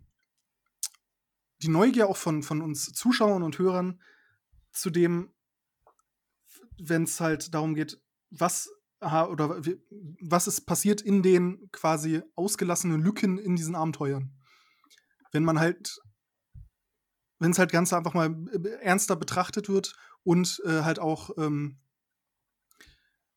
die 1.61 1.67
Neugier 1.67 2.07
auch 2.07 2.17
von, 2.17 2.43
von 2.43 2.61
uns 2.61 2.93
Zuschauern 2.93 3.43
und 3.43 3.57
Hörern 3.59 4.01
zu 4.71 4.89
dem, 4.89 5.33
wenn 6.77 7.03
es 7.03 7.19
halt 7.19 7.53
darum 7.53 7.75
geht, 7.75 7.99
was 8.29 8.69
oder 9.01 9.61
was 10.21 10.47
ist 10.47 10.61
passiert 10.61 11.01
in 11.01 11.21
den 11.21 11.69
quasi 11.71 12.21
ausgelassenen 12.35 13.01
Lücken 13.01 13.37
in 13.37 13.55
diesen 13.55 13.75
Abenteuern. 13.75 14.33
Wenn 15.31 15.43
man 15.43 15.59
halt, 15.59 15.99
wenn 17.39 17.51
es 17.51 17.59
halt 17.59 17.71
ganz 17.71 17.93
einfach 17.93 18.13
mal 18.13 18.35
äh, 18.51 18.69
ernster 18.81 19.15
betrachtet 19.15 19.69
wird 19.69 19.95
und 20.23 20.61
äh, 20.65 20.81
halt 20.81 20.99
auch, 20.99 21.31
ähm, 21.37 21.77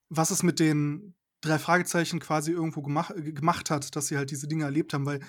was 0.09 0.31
es 0.31 0.43
mit 0.43 0.61
den 0.61 1.15
drei 1.41 1.59
Fragezeichen 1.59 2.21
quasi 2.21 2.53
irgendwo 2.53 2.83
gemach, 2.83 3.11
äh, 3.11 3.33
gemacht 3.33 3.71
hat, 3.71 3.95
dass 3.97 4.07
sie 4.07 4.17
halt 4.17 4.31
diese 4.31 4.49
Dinge 4.49 4.65
erlebt 4.65 4.95
haben, 4.95 5.07
weil 5.07 5.21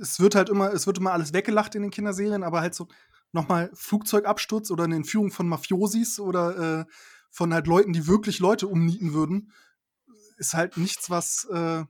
es 0.00 0.20
wird 0.20 0.34
halt 0.34 0.48
immer, 0.48 0.72
es 0.72 0.86
wird 0.86 0.98
immer 0.98 1.12
alles 1.12 1.32
weggelacht 1.32 1.74
in 1.74 1.82
den 1.82 1.90
Kinderserien, 1.90 2.42
aber 2.42 2.60
halt 2.60 2.74
so 2.74 2.88
nochmal 3.32 3.70
Flugzeugabsturz 3.74 4.70
oder 4.70 4.84
eine 4.84 4.96
Entführung 4.96 5.30
von 5.30 5.48
Mafiosis 5.48 6.20
oder 6.20 6.80
äh, 6.80 6.84
von 7.30 7.52
halt 7.52 7.66
Leuten, 7.66 7.92
die 7.92 8.06
wirklich 8.06 8.38
Leute 8.38 8.66
umnieten 8.66 9.12
würden, 9.12 9.52
ist 10.38 10.54
halt 10.54 10.76
nichts, 10.76 11.10
was 11.10 11.44
äh, 11.50 11.84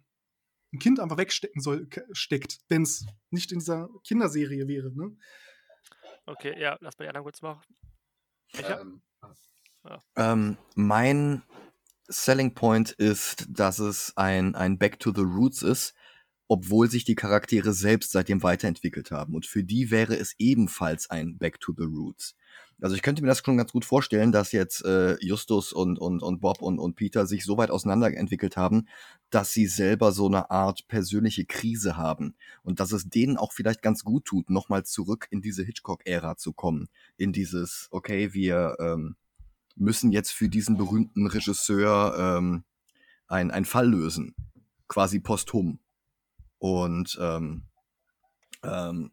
ein 0.73 0.79
Kind 0.79 1.01
einfach 1.01 1.17
wegstecken 1.17 1.61
soll, 1.61 1.89
steckt, 2.13 2.59
wenn 2.69 2.83
es 2.83 3.07
nicht 3.31 3.53
in 3.53 3.59
dieser 3.59 3.89
Kinderserie 4.07 4.69
wäre. 4.69 4.93
Ne? 4.95 5.17
Okay, 6.27 6.59
ja, 6.61 6.77
lass 6.81 6.99
mal 6.99 7.05
die 7.05 7.09
anderen 7.09 7.25
kurz 7.25 7.41
machen. 7.41 7.63
Ähm, 8.55 9.03
Ähm, 10.17 10.59
mein 10.75 11.43
Selling 12.09 12.55
Point 12.55 12.91
ist, 12.93 13.47
dass 13.49 13.79
es 13.79 14.15
ein, 14.17 14.55
ein 14.55 14.79
Back 14.79 14.99
to 14.99 15.13
the 15.15 15.23
Roots 15.23 15.63
ist. 15.63 15.95
Obwohl 16.49 16.91
sich 16.91 17.05
die 17.05 17.15
Charaktere 17.15 17.73
selbst 17.73 18.11
seitdem 18.11 18.43
weiterentwickelt 18.43 19.11
haben. 19.11 19.35
Und 19.35 19.47
für 19.47 19.63
die 19.63 19.91
wäre 19.91 20.17
es 20.17 20.35
ebenfalls 20.39 21.11
ein 21.11 21.37
Back 21.37 21.61
to 21.61 21.75
the 21.77 21.85
Roots. 21.85 22.35
Also 22.81 22.95
ich 22.95 23.03
könnte 23.03 23.23
mir 23.23 23.29
das 23.29 23.43
schon 23.45 23.57
ganz 23.57 23.73
gut 23.73 23.85
vorstellen, 23.85 24.31
dass 24.31 24.53
jetzt 24.53 24.85
äh, 24.85 25.17
Justus 25.21 25.73
und, 25.73 25.99
und, 25.99 26.23
und 26.23 26.41
Bob 26.41 26.63
und, 26.63 26.79
und 26.79 26.95
Peter 26.95 27.27
sich 27.27 27.45
so 27.45 27.59
weit 27.59 27.71
auseinanderentwickelt 27.71 28.57
haben, 28.57 28.87
dass 29.31 29.53
sie 29.53 29.67
selber 29.67 30.13
so 30.13 30.27
eine 30.27 30.51
Art 30.51 30.87
persönliche 30.87 31.45
Krise 31.45 31.97
haben. 31.97 32.35
Und 32.63 32.79
dass 32.79 32.93
es 32.93 33.09
denen 33.11 33.37
auch 33.37 33.53
vielleicht 33.53 33.83
ganz 33.83 34.05
gut 34.05 34.27
tut, 34.27 34.49
nochmal 34.49 34.85
zurück 34.85 35.27
in 35.31 35.43
diese 35.43 35.65
Hitchcock-Ära 35.65 36.37
zu 36.37 36.53
kommen. 36.53 36.89
In 37.17 37.33
dieses, 37.33 37.89
okay, 37.91 38.33
wir 38.33 38.77
ähm, 38.79 39.17
müssen 39.75 40.13
jetzt 40.13 40.31
für 40.31 40.49
diesen 40.49 40.77
berühmten 40.77 41.27
Regisseur 41.27 42.15
ähm, 42.17 42.63
ein, 43.27 43.51
ein 43.51 43.65
Fall 43.65 43.91
lösen. 43.91 44.37
Quasi 44.87 45.19
posthum. 45.19 45.81
Und 46.59 47.17
ähm, 47.21 47.65
ähm, 48.63 49.13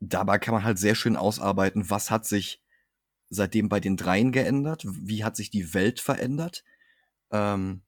dabei 0.00 0.38
kann 0.38 0.54
man 0.54 0.64
halt 0.64 0.78
sehr 0.78 0.94
schön 0.94 1.16
ausarbeiten, 1.16 1.90
was 1.90 2.10
hat 2.10 2.26
sich 2.26 2.62
seitdem 3.30 3.68
bei 3.68 3.80
den 3.80 3.96
dreien 3.96 4.32
geändert? 4.32 4.84
Wie 4.86 5.24
hat 5.24 5.36
sich 5.36 5.50
die 5.50 5.74
Welt 5.74 6.00
verändert? 6.00 6.64
Ähm, 7.30 7.82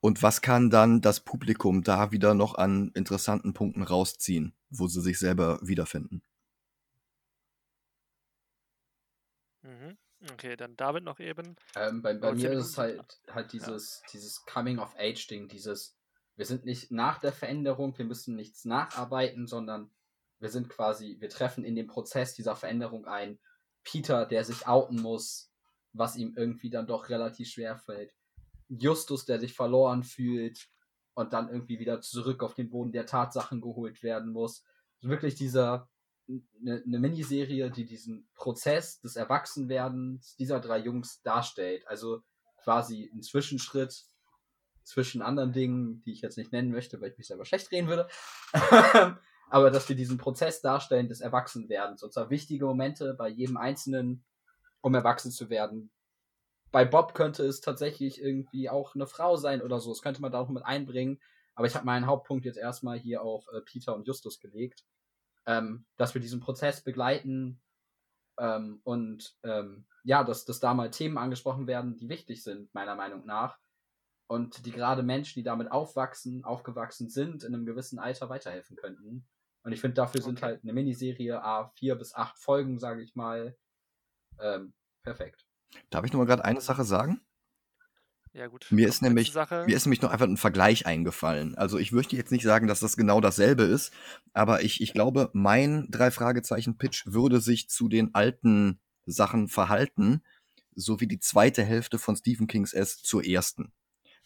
und 0.00 0.22
was 0.22 0.40
kann 0.40 0.70
dann 0.70 1.00
das 1.00 1.20
Publikum 1.20 1.82
da 1.82 2.12
wieder 2.12 2.34
noch 2.34 2.54
an 2.54 2.92
interessanten 2.94 3.54
Punkten 3.54 3.82
rausziehen, 3.82 4.54
wo 4.70 4.86
sie 4.86 5.00
sich 5.00 5.18
selber 5.18 5.58
wiederfinden? 5.62 6.22
Mhm. 9.62 9.98
Okay, 10.32 10.56
dann 10.56 10.76
David 10.76 11.04
noch 11.04 11.18
eben. 11.18 11.56
Ähm, 11.74 12.02
bei 12.02 12.14
bei 12.14 12.30
19 12.30 12.50
mir 12.50 12.58
ist 12.58 12.66
es 12.66 12.78
halt, 12.78 13.20
halt 13.28 13.52
dieses, 13.52 14.02
dieses 14.12 14.44
Coming-of-Age-Ding, 14.46 15.48
dieses, 15.48 15.96
wir 16.36 16.44
sind 16.44 16.64
nicht 16.64 16.90
nach 16.90 17.18
der 17.18 17.32
Veränderung, 17.32 17.96
wir 17.96 18.04
müssen 18.04 18.36
nichts 18.36 18.64
nacharbeiten, 18.64 19.46
sondern 19.46 19.90
wir 20.38 20.50
sind 20.50 20.68
quasi, 20.68 21.16
wir 21.18 21.30
treffen 21.30 21.64
in 21.64 21.74
dem 21.74 21.86
Prozess 21.86 22.34
dieser 22.34 22.54
Veränderung 22.56 23.06
ein. 23.06 23.38
Peter, 23.82 24.26
der 24.26 24.44
sich 24.44 24.66
outen 24.66 25.00
muss, 25.00 25.50
was 25.92 26.16
ihm 26.16 26.34
irgendwie 26.36 26.68
dann 26.70 26.86
doch 26.86 27.08
relativ 27.08 27.48
schwer 27.48 27.76
fällt. 27.76 28.12
Justus, 28.68 29.24
der 29.24 29.40
sich 29.40 29.54
verloren 29.54 30.02
fühlt 30.02 30.68
und 31.14 31.32
dann 31.32 31.48
irgendwie 31.48 31.78
wieder 31.78 32.02
zurück 32.02 32.42
auf 32.42 32.54
den 32.54 32.68
Boden 32.68 32.92
der 32.92 33.06
Tatsachen 33.06 33.62
geholt 33.62 34.02
werden 34.02 34.32
muss. 34.32 34.64
Wirklich 35.00 35.36
dieser, 35.36 35.88
eine 36.28 36.82
ne 36.84 36.98
Miniserie, 36.98 37.70
die 37.70 37.86
diesen 37.86 38.28
Prozess 38.34 39.00
des 39.00 39.16
Erwachsenwerdens 39.16 40.36
dieser 40.36 40.60
drei 40.60 40.78
Jungs 40.78 41.22
darstellt. 41.22 41.86
Also 41.88 42.22
quasi 42.62 43.10
ein 43.14 43.22
Zwischenschritt 43.22 44.04
zwischen 44.86 45.20
anderen 45.20 45.52
Dingen, 45.52 46.00
die 46.02 46.12
ich 46.12 46.20
jetzt 46.20 46.38
nicht 46.38 46.52
nennen 46.52 46.70
möchte, 46.70 47.00
weil 47.00 47.10
ich 47.10 47.18
mich 47.18 47.26
selber 47.26 47.44
schlecht 47.44 47.70
reden 47.72 47.88
würde. 47.88 48.08
Aber 49.48 49.70
dass 49.70 49.88
wir 49.88 49.96
diesen 49.96 50.16
Prozess 50.16 50.60
darstellen 50.60 51.08
des 51.08 51.20
Erwachsenwerdens. 51.20 52.02
Und 52.02 52.12
zwar 52.12 52.30
wichtige 52.30 52.64
Momente 52.66 53.14
bei 53.14 53.28
jedem 53.28 53.56
Einzelnen, 53.56 54.24
um 54.80 54.94
erwachsen 54.94 55.32
zu 55.32 55.50
werden. 55.50 55.90
Bei 56.70 56.84
Bob 56.84 57.14
könnte 57.14 57.44
es 57.44 57.60
tatsächlich 57.60 58.20
irgendwie 58.20 58.70
auch 58.70 58.94
eine 58.94 59.06
Frau 59.06 59.36
sein 59.36 59.60
oder 59.60 59.80
so. 59.80 59.90
Das 59.90 60.02
könnte 60.02 60.22
man 60.22 60.30
da 60.30 60.38
auch 60.38 60.48
mit 60.48 60.64
einbringen. 60.64 61.20
Aber 61.54 61.66
ich 61.66 61.74
habe 61.74 61.86
meinen 61.86 62.06
Hauptpunkt 62.06 62.44
jetzt 62.44 62.58
erstmal 62.58 62.98
hier 62.98 63.22
auf 63.22 63.46
äh, 63.52 63.60
Peter 63.62 63.94
und 63.94 64.06
Justus 64.06 64.40
gelegt. 64.40 64.84
Ähm, 65.46 65.86
dass 65.96 66.14
wir 66.14 66.20
diesen 66.20 66.40
Prozess 66.40 66.82
begleiten 66.82 67.60
ähm, 68.38 68.80
und 68.84 69.36
ähm, 69.42 69.86
ja, 70.04 70.22
dass, 70.24 70.44
dass 70.44 70.60
da 70.60 70.74
mal 70.74 70.90
Themen 70.90 71.18
angesprochen 71.18 71.66
werden, 71.66 71.96
die 71.96 72.08
wichtig 72.08 72.42
sind, 72.42 72.72
meiner 72.74 72.94
Meinung 72.94 73.26
nach. 73.26 73.58
Und 74.28 74.66
die 74.66 74.72
gerade 74.72 75.02
Menschen, 75.02 75.38
die 75.38 75.44
damit 75.44 75.70
aufwachsen, 75.70 76.44
aufgewachsen 76.44 77.08
sind, 77.08 77.44
in 77.44 77.54
einem 77.54 77.64
gewissen 77.64 77.98
Alter 77.98 78.28
weiterhelfen 78.28 78.76
könnten. 78.76 79.26
Und 79.62 79.72
ich 79.72 79.80
finde, 79.80 79.94
dafür 79.94 80.20
sind 80.20 80.38
Okay. 80.38 80.46
halt 80.46 80.62
eine 80.62 80.72
Miniserie, 80.72 81.42
A, 81.42 81.68
vier 81.76 81.94
bis 81.96 82.14
acht 82.14 82.38
Folgen, 82.38 82.78
sage 82.78 83.02
ich 83.02 83.14
mal, 83.14 83.56
ähm, 84.40 84.74
perfekt. 85.02 85.44
Darf 85.90 86.04
ich 86.04 86.12
noch 86.12 86.18
mal 86.18 86.26
gerade 86.26 86.44
eine 86.44 86.60
Sache 86.60 86.84
sagen? 86.84 87.20
Ja, 88.32 88.48
gut. 88.48 88.66
Mir 88.70 88.86
ist 88.86 89.00
nämlich, 89.00 89.32
Sache. 89.32 89.64
mir 89.66 89.76
ist 89.76 89.86
nämlich 89.86 90.02
noch 90.02 90.10
einfach 90.10 90.26
ein 90.26 90.36
Vergleich 90.36 90.84
eingefallen. 90.86 91.54
Also 91.54 91.78
ich 91.78 91.92
möchte 91.92 92.16
jetzt 92.16 92.32
nicht 92.32 92.44
sagen, 92.44 92.66
dass 92.66 92.80
das 92.80 92.96
genau 92.96 93.20
dasselbe 93.20 93.62
ist, 93.62 93.92
aber 94.34 94.62
ich, 94.62 94.80
ich 94.82 94.92
glaube, 94.92 95.30
mein 95.32 95.86
drei 95.90 96.10
Fragezeichen 96.10 96.76
Pitch 96.76 97.06
würde 97.06 97.40
sich 97.40 97.68
zu 97.70 97.88
den 97.88 98.14
alten 98.14 98.78
Sachen 99.06 99.48
verhalten, 99.48 100.22
so 100.74 101.00
wie 101.00 101.06
die 101.06 101.20
zweite 101.20 101.64
Hälfte 101.64 101.98
von 101.98 102.16
Stephen 102.16 102.46
Kings 102.46 102.74
S 102.74 103.02
zur 103.02 103.24
ersten. 103.24 103.72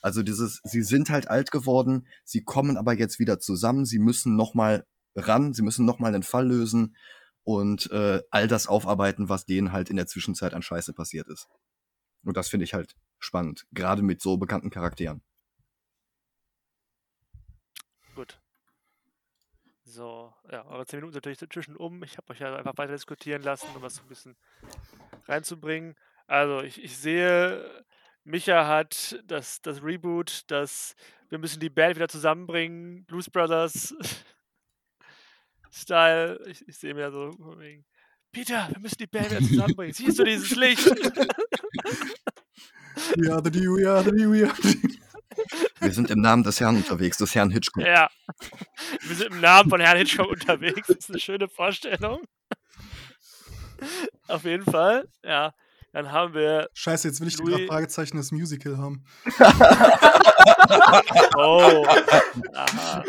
Also 0.01 0.22
dieses, 0.22 0.60
sie 0.64 0.82
sind 0.82 1.10
halt 1.10 1.28
alt 1.28 1.51
geworden, 1.51 2.06
sie 2.24 2.43
kommen 2.43 2.77
aber 2.77 2.94
jetzt 2.94 3.18
wieder 3.18 3.39
zusammen, 3.39 3.85
sie 3.85 3.98
müssen 3.98 4.36
noch 4.36 4.55
mal 4.55 4.86
ran, 5.14 5.52
sie 5.52 5.62
müssen 5.62 5.85
noch 5.85 5.98
mal 5.98 6.14
einen 6.14 6.22
Fall 6.22 6.47
lösen 6.48 6.97
und 7.44 7.90
äh, 7.90 8.22
all 8.31 8.48
das 8.48 8.66
aufarbeiten, 8.66 9.28
was 9.28 9.44
denen 9.44 9.72
halt 9.72 9.90
in 9.90 9.97
der 9.97 10.06
Zwischenzeit 10.06 10.55
an 10.55 10.62
Scheiße 10.62 10.93
passiert 10.93 11.28
ist. 11.28 11.48
Und 12.24 12.36
das 12.36 12.48
finde 12.48 12.64
ich 12.64 12.74
halt 12.74 12.97
spannend, 13.18 13.66
gerade 13.72 14.02
mit 14.02 14.22
so 14.22 14.36
bekannten 14.36 14.70
Charakteren. 14.70 15.22
Gut. 18.14 18.40
So, 19.85 20.32
ja, 20.51 20.64
eure 20.66 20.86
10 20.86 20.98
Minuten 20.98 21.12
sind 21.12 21.24
natürlich 21.24 21.39
dazwischen 21.39 21.77
um. 21.77 22.02
Ich 22.05 22.16
habe 22.16 22.31
euch 22.31 22.40
ja 22.40 22.55
einfach 22.55 22.77
weiter 22.77 22.93
diskutieren 22.93 23.43
lassen, 23.43 23.66
um 23.74 23.89
so 23.89 24.02
ein 24.02 24.09
bisschen 24.09 24.36
reinzubringen. 25.27 25.97
Also, 26.27 26.62
ich, 26.62 26.82
ich 26.82 26.97
sehe, 26.97 27.85
Micha 28.24 28.66
hat 28.66 29.20
das, 29.26 29.60
das 29.62 29.82
Reboot, 29.82 30.42
das 30.48 30.94
wir 31.30 31.38
müssen 31.38 31.60
die 31.60 31.70
Band 31.70 31.97
wieder 31.97 32.09
zusammenbringen, 32.09 33.05
Blues 33.05 33.30
Brothers 33.30 33.94
Style. 35.72 36.40
Ich, 36.47 36.66
ich 36.66 36.76
sehe 36.76 36.92
mir 36.92 37.10
so 37.12 37.30
von 37.32 37.59
wegen, 37.60 37.84
Peter, 38.32 38.68
wir 38.70 38.80
müssen 38.80 38.98
die 38.98 39.06
Band 39.06 39.30
wieder 39.30 39.40
zusammenbringen. 39.40 39.94
Siehst 39.94 40.18
du 40.18 40.24
dieses 40.24 40.56
Licht? 40.56 40.84
We 43.16 43.32
are 43.32 43.40
the 43.42 43.51
D, 43.51 43.60
we 43.60 43.88
are 43.88 44.02
the 44.02 44.10
D, 44.10 44.28
we 44.28 44.44
are 44.44 44.55
the 44.60 44.74
D. 44.74 45.01
Wir 45.80 45.92
sind 45.92 46.10
im 46.10 46.20
Namen 46.20 46.42
des 46.42 46.60
Herrn 46.60 46.76
unterwegs, 46.76 47.16
des 47.18 47.34
Herrn 47.34 47.51
Hitchcock. 47.51 47.84
ja. 47.84 48.10
Wir 49.02 49.16
sind 49.16 49.32
im 49.32 49.40
Namen 49.40 49.70
von 49.70 49.80
Herrn 49.80 49.97
Hitchcock 49.97 50.28
unterwegs. 50.28 50.88
Das 50.88 50.97
ist 50.98 51.10
eine 51.10 51.20
schöne 51.20 51.48
Vorstellung. 51.48 52.20
Auf 54.28 54.44
jeden 54.44 54.64
Fall, 54.64 55.09
ja. 55.24 55.55
Dann 55.92 56.12
haben 56.12 56.34
wir. 56.34 56.68
Scheiße, 56.72 57.08
jetzt 57.08 57.20
will 57.20 57.28
ich 57.28 57.36
die 57.36 57.42
Louis- 57.42 57.56
drei 57.56 57.66
Fragezeichen 57.66 58.16
das 58.16 58.30
Musical 58.32 58.78
haben. 58.78 59.04
Oh. 61.36 61.84
Aha. 62.54 63.02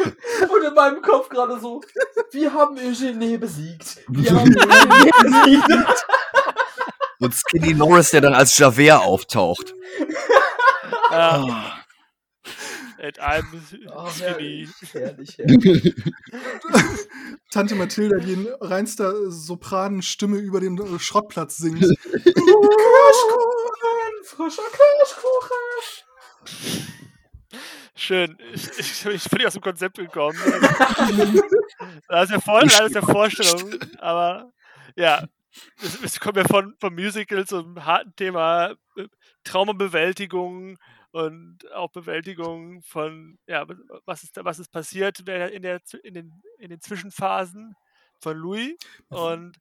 Und 0.49 0.63
in 0.67 0.73
meinem 0.73 1.01
Kopf 1.01 1.29
gerade 1.29 1.59
so, 1.59 1.81
wir 2.31 2.53
haben 2.53 2.77
Eugenie 2.77 3.37
besiegt. 3.37 3.99
Wir 4.09 4.31
haben 4.31 4.55
Eugenie 4.57 5.57
besiegt. 5.61 6.05
Und 7.19 7.33
Skinny 7.35 7.73
Norris, 7.73 8.11
der 8.11 8.21
dann 8.21 8.33
als 8.33 8.57
Javert 8.57 9.01
auftaucht. 9.01 9.73
Ja, 11.11 11.80
At 13.01 13.19
I'm 13.19 13.45
Oh, 13.91 14.07
skinny. 14.09 14.67
herrlich, 14.93 14.93
herrlich, 14.93 15.37
herrlich. 15.39 15.95
Tante 17.49 17.73
Mathilda, 17.75 18.17
die 18.19 18.33
in 18.33 18.47
reinster 18.61 19.31
Sopranenstimme 19.31 20.37
über 20.37 20.59
den 20.59 20.77
äh, 20.77 20.99
Schrottplatz 20.99 21.57
singt. 21.57 21.79
Kirschkuchen, 21.81 22.45
frischer 24.23 24.61
Kirschkuchen. 24.71 25.57
Schön. 27.95 28.37
Ich, 28.53 28.69
ich, 28.77 29.05
ich 29.05 29.29
bin 29.29 29.37
nicht 29.37 29.47
aus 29.47 29.53
dem 29.53 29.61
Konzept 29.63 29.97
gekommen. 29.97 30.37
Das 32.07 32.25
ist 32.25 32.31
ja 32.31 32.39
voll, 32.39 32.61
das 32.61 32.79
ist 32.81 32.93
ja 32.95 33.01
Vorstellung. 33.01 33.73
Aber 33.97 34.51
ja, 34.95 35.25
es, 35.81 35.99
es 36.03 36.19
kommt 36.19 36.37
ja 36.37 36.43
von, 36.43 36.75
vom 36.79 36.93
Musical 36.93 37.47
zum 37.47 37.83
harten 37.83 38.15
Thema 38.15 38.75
äh, 38.95 39.07
Traumabewältigung 39.43 40.77
und 41.11 41.59
auch 41.73 41.91
Bewältigung 41.91 42.81
von, 42.83 43.37
ja, 43.47 43.65
was 44.05 44.23
ist, 44.23 44.37
da- 44.37 44.45
was 44.45 44.59
ist 44.59 44.71
passiert 44.71 45.19
in, 45.19 45.25
der, 45.25 45.51
in, 45.51 45.61
den, 46.13 46.41
in 46.57 46.69
den 46.69 46.81
Zwischenphasen 46.81 47.75
von 48.19 48.37
Louis. 48.37 48.75
Und 49.09 49.57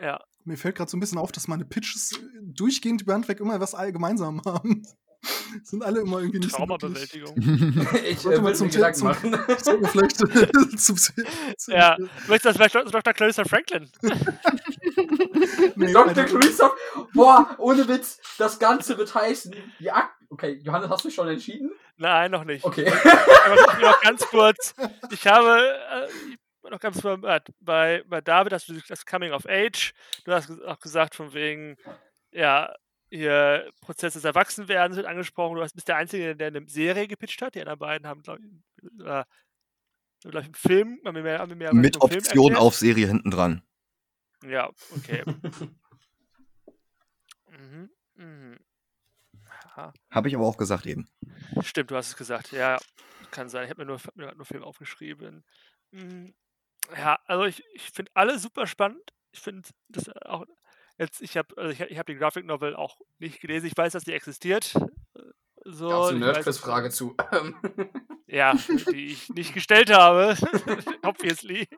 ja, 0.00 0.20
Mir 0.44 0.56
fällt 0.56 0.76
gerade 0.76 0.90
so 0.90 0.96
ein 0.96 1.00
bisschen 1.00 1.18
auf, 1.18 1.32
dass 1.32 1.48
meine 1.48 1.64
Pitches 1.64 2.12
äh, 2.12 2.18
durchgehend 2.42 3.02
über 3.02 3.14
Handwerk 3.14 3.40
immer 3.40 3.58
was 3.60 3.72
gemeinsam 3.92 4.40
haben. 4.44 4.86
Sind 5.64 5.82
alle 5.82 6.00
immer 6.02 6.20
irgendwie 6.20 6.38
nicht 6.38 6.52
so. 6.52 6.58
Traumabewältigung. 6.58 7.34
Ich 8.04 8.20
Sollte 8.20 8.38
äh, 8.38 8.42
würde 8.44 8.56
zum 8.56 8.70
Gedanken 8.70 8.98
zum- 8.98 9.08
machen. 9.08 9.32
Sollten 9.60 9.82
wir 9.82 9.88
vielleicht 9.88 10.20
äh, 10.22 10.68
zum, 10.76 10.96
zum, 10.96 11.74
Ja, 11.74 11.96
möchtest 12.28 12.44
du 12.44 12.48
das 12.50 12.56
vielleicht 12.56 12.74
Dr. 12.76 12.90
Dr. 12.92 13.12
Clarissa 13.14 13.44
Franklin? 13.44 13.90
Dr. 15.76 16.08
Alter, 16.08 16.24
Christoph, 16.24 16.76
boah, 17.14 17.54
ohne 17.58 17.86
Witz, 17.88 18.20
das 18.38 18.58
Ganze 18.58 18.98
wird 18.98 19.14
heißen, 19.14 19.54
die 19.80 19.90
Ak 19.90 20.18
Okay, 20.30 20.60
Johannes, 20.62 20.90
hast 20.90 21.04
du 21.04 21.08
dich 21.08 21.14
schon 21.14 21.28
entschieden? 21.28 21.72
Nein, 21.96 22.30
noch 22.30 22.44
nicht. 22.44 22.64
Okay. 22.64 22.86
Aber 23.46 23.80
noch 23.80 24.00
ganz 24.02 24.26
kurz. 24.26 24.74
Ich 25.10 25.26
habe 25.26 25.78
äh, 25.90 26.70
noch 26.70 26.80
ganz 26.80 27.00
kurz 27.00 27.24
äh, 27.24 27.40
bei, 27.60 28.04
bei 28.06 28.20
David 28.20 28.52
hast 28.52 28.68
du 28.68 28.74
das 28.88 29.06
Coming 29.06 29.32
of 29.32 29.46
Age. 29.48 29.92
Du 30.24 30.32
hast 30.32 30.50
auch 30.64 30.78
gesagt 30.80 31.14
von 31.14 31.32
wegen, 31.32 31.76
ja, 32.30 32.74
hier 33.10 33.70
Prozess 33.80 34.12
des 34.12 34.24
Erwachsenwerdens 34.24 34.96
wird 34.96 35.06
angesprochen. 35.06 35.56
Du 35.56 35.62
bist 35.62 35.88
der 35.88 35.96
Einzige, 35.96 36.36
der 36.36 36.48
eine 36.48 36.68
Serie 36.68 37.08
gepitcht 37.08 37.40
hat. 37.40 37.54
Die 37.54 37.60
anderen 37.60 37.78
beiden 37.78 38.06
haben, 38.06 38.22
glaube 38.22 38.40
ich, 38.42 39.06
äh, 39.06 39.24
ich, 40.24 40.36
einen 40.36 40.54
Film. 40.54 41.00
Haben 41.06 41.16
wir 41.16 41.22
mehr, 41.22 41.38
haben 41.38 41.48
wir 41.48 41.56
mehr 41.56 41.74
Mit 41.74 42.02
Option 42.02 42.54
auf 42.54 42.74
Serie 42.74 43.06
hinten 43.06 43.30
dran. 43.30 43.62
Ja, 44.44 44.70
okay. 44.96 45.22
mhm, 47.50 47.90
mhm. 48.14 48.58
Habe 50.10 50.28
ich 50.28 50.34
aber 50.34 50.44
auch 50.46 50.56
gesagt 50.56 50.86
eben. 50.86 51.08
stimmt, 51.62 51.90
du 51.90 51.96
hast 51.96 52.08
es 52.08 52.16
gesagt. 52.16 52.52
Ja, 52.52 52.78
kann 53.30 53.48
sein. 53.48 53.64
Ich 53.64 53.70
habe 53.70 53.82
mir 53.82 53.86
nur, 53.86 54.00
mir 54.14 54.34
nur 54.34 54.44
Film 54.46 54.64
aufgeschrieben. 54.64 55.44
Mm, 55.92 56.26
Ja, 56.96 57.18
also 57.26 57.44
ich, 57.44 57.62
ich 57.74 57.90
finde 57.90 58.10
alle 58.14 58.38
super 58.38 58.66
spannend. 58.66 59.12
Ich 59.32 59.40
finde 59.40 59.68
das 59.88 60.08
auch 60.22 60.44
jetzt, 60.98 61.20
ich 61.20 61.36
habe 61.36 61.56
also 61.56 61.70
ich, 61.70 61.80
ich 61.80 61.98
hab 61.98 62.06
die 62.06 62.16
Graphic 62.16 62.44
Novel 62.46 62.74
auch 62.74 62.98
nicht 63.18 63.40
gelesen. 63.40 63.66
Ich 63.66 63.76
weiß, 63.76 63.92
dass 63.92 64.04
die 64.04 64.12
existiert. 64.14 64.74
äh, 64.74 65.20
So, 65.64 65.88
Gab's 65.88 66.08
eine 66.08 66.18
Nerdquiz-Frage 66.20 66.90
zu. 66.90 67.16
Ja, 68.26 68.54
die 68.90 69.06
ich 69.12 69.28
nicht 69.30 69.54
gestellt 69.54 69.90
habe. 69.90 70.36
Obviously. 71.02 71.68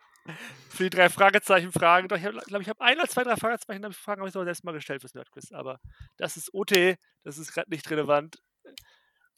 Für 0.68 0.84
die 0.84 0.90
drei 0.90 1.08
Fragezeichen-Fragen. 1.08 2.08
Doch, 2.08 2.16
ich 2.16 2.22
glaube, 2.22 2.62
ich 2.62 2.68
habe 2.68 2.80
ein 2.80 2.98
oder 2.98 3.08
zwei, 3.08 3.24
drei 3.24 3.36
Fragezeichen-Fragen 3.36 4.20
habe 4.20 4.28
ich 4.28 4.32
sogar 4.32 4.44
selbst 4.46 4.64
mal 4.64 4.72
gestellt 4.72 5.00
fürs 5.00 5.14
Nerdquiz. 5.14 5.50
Aber 5.52 5.80
das 6.18 6.36
ist 6.36 6.52
OT, 6.54 6.96
das 7.24 7.38
ist 7.38 7.52
gerade 7.52 7.70
nicht 7.70 7.88
relevant. 7.90 8.38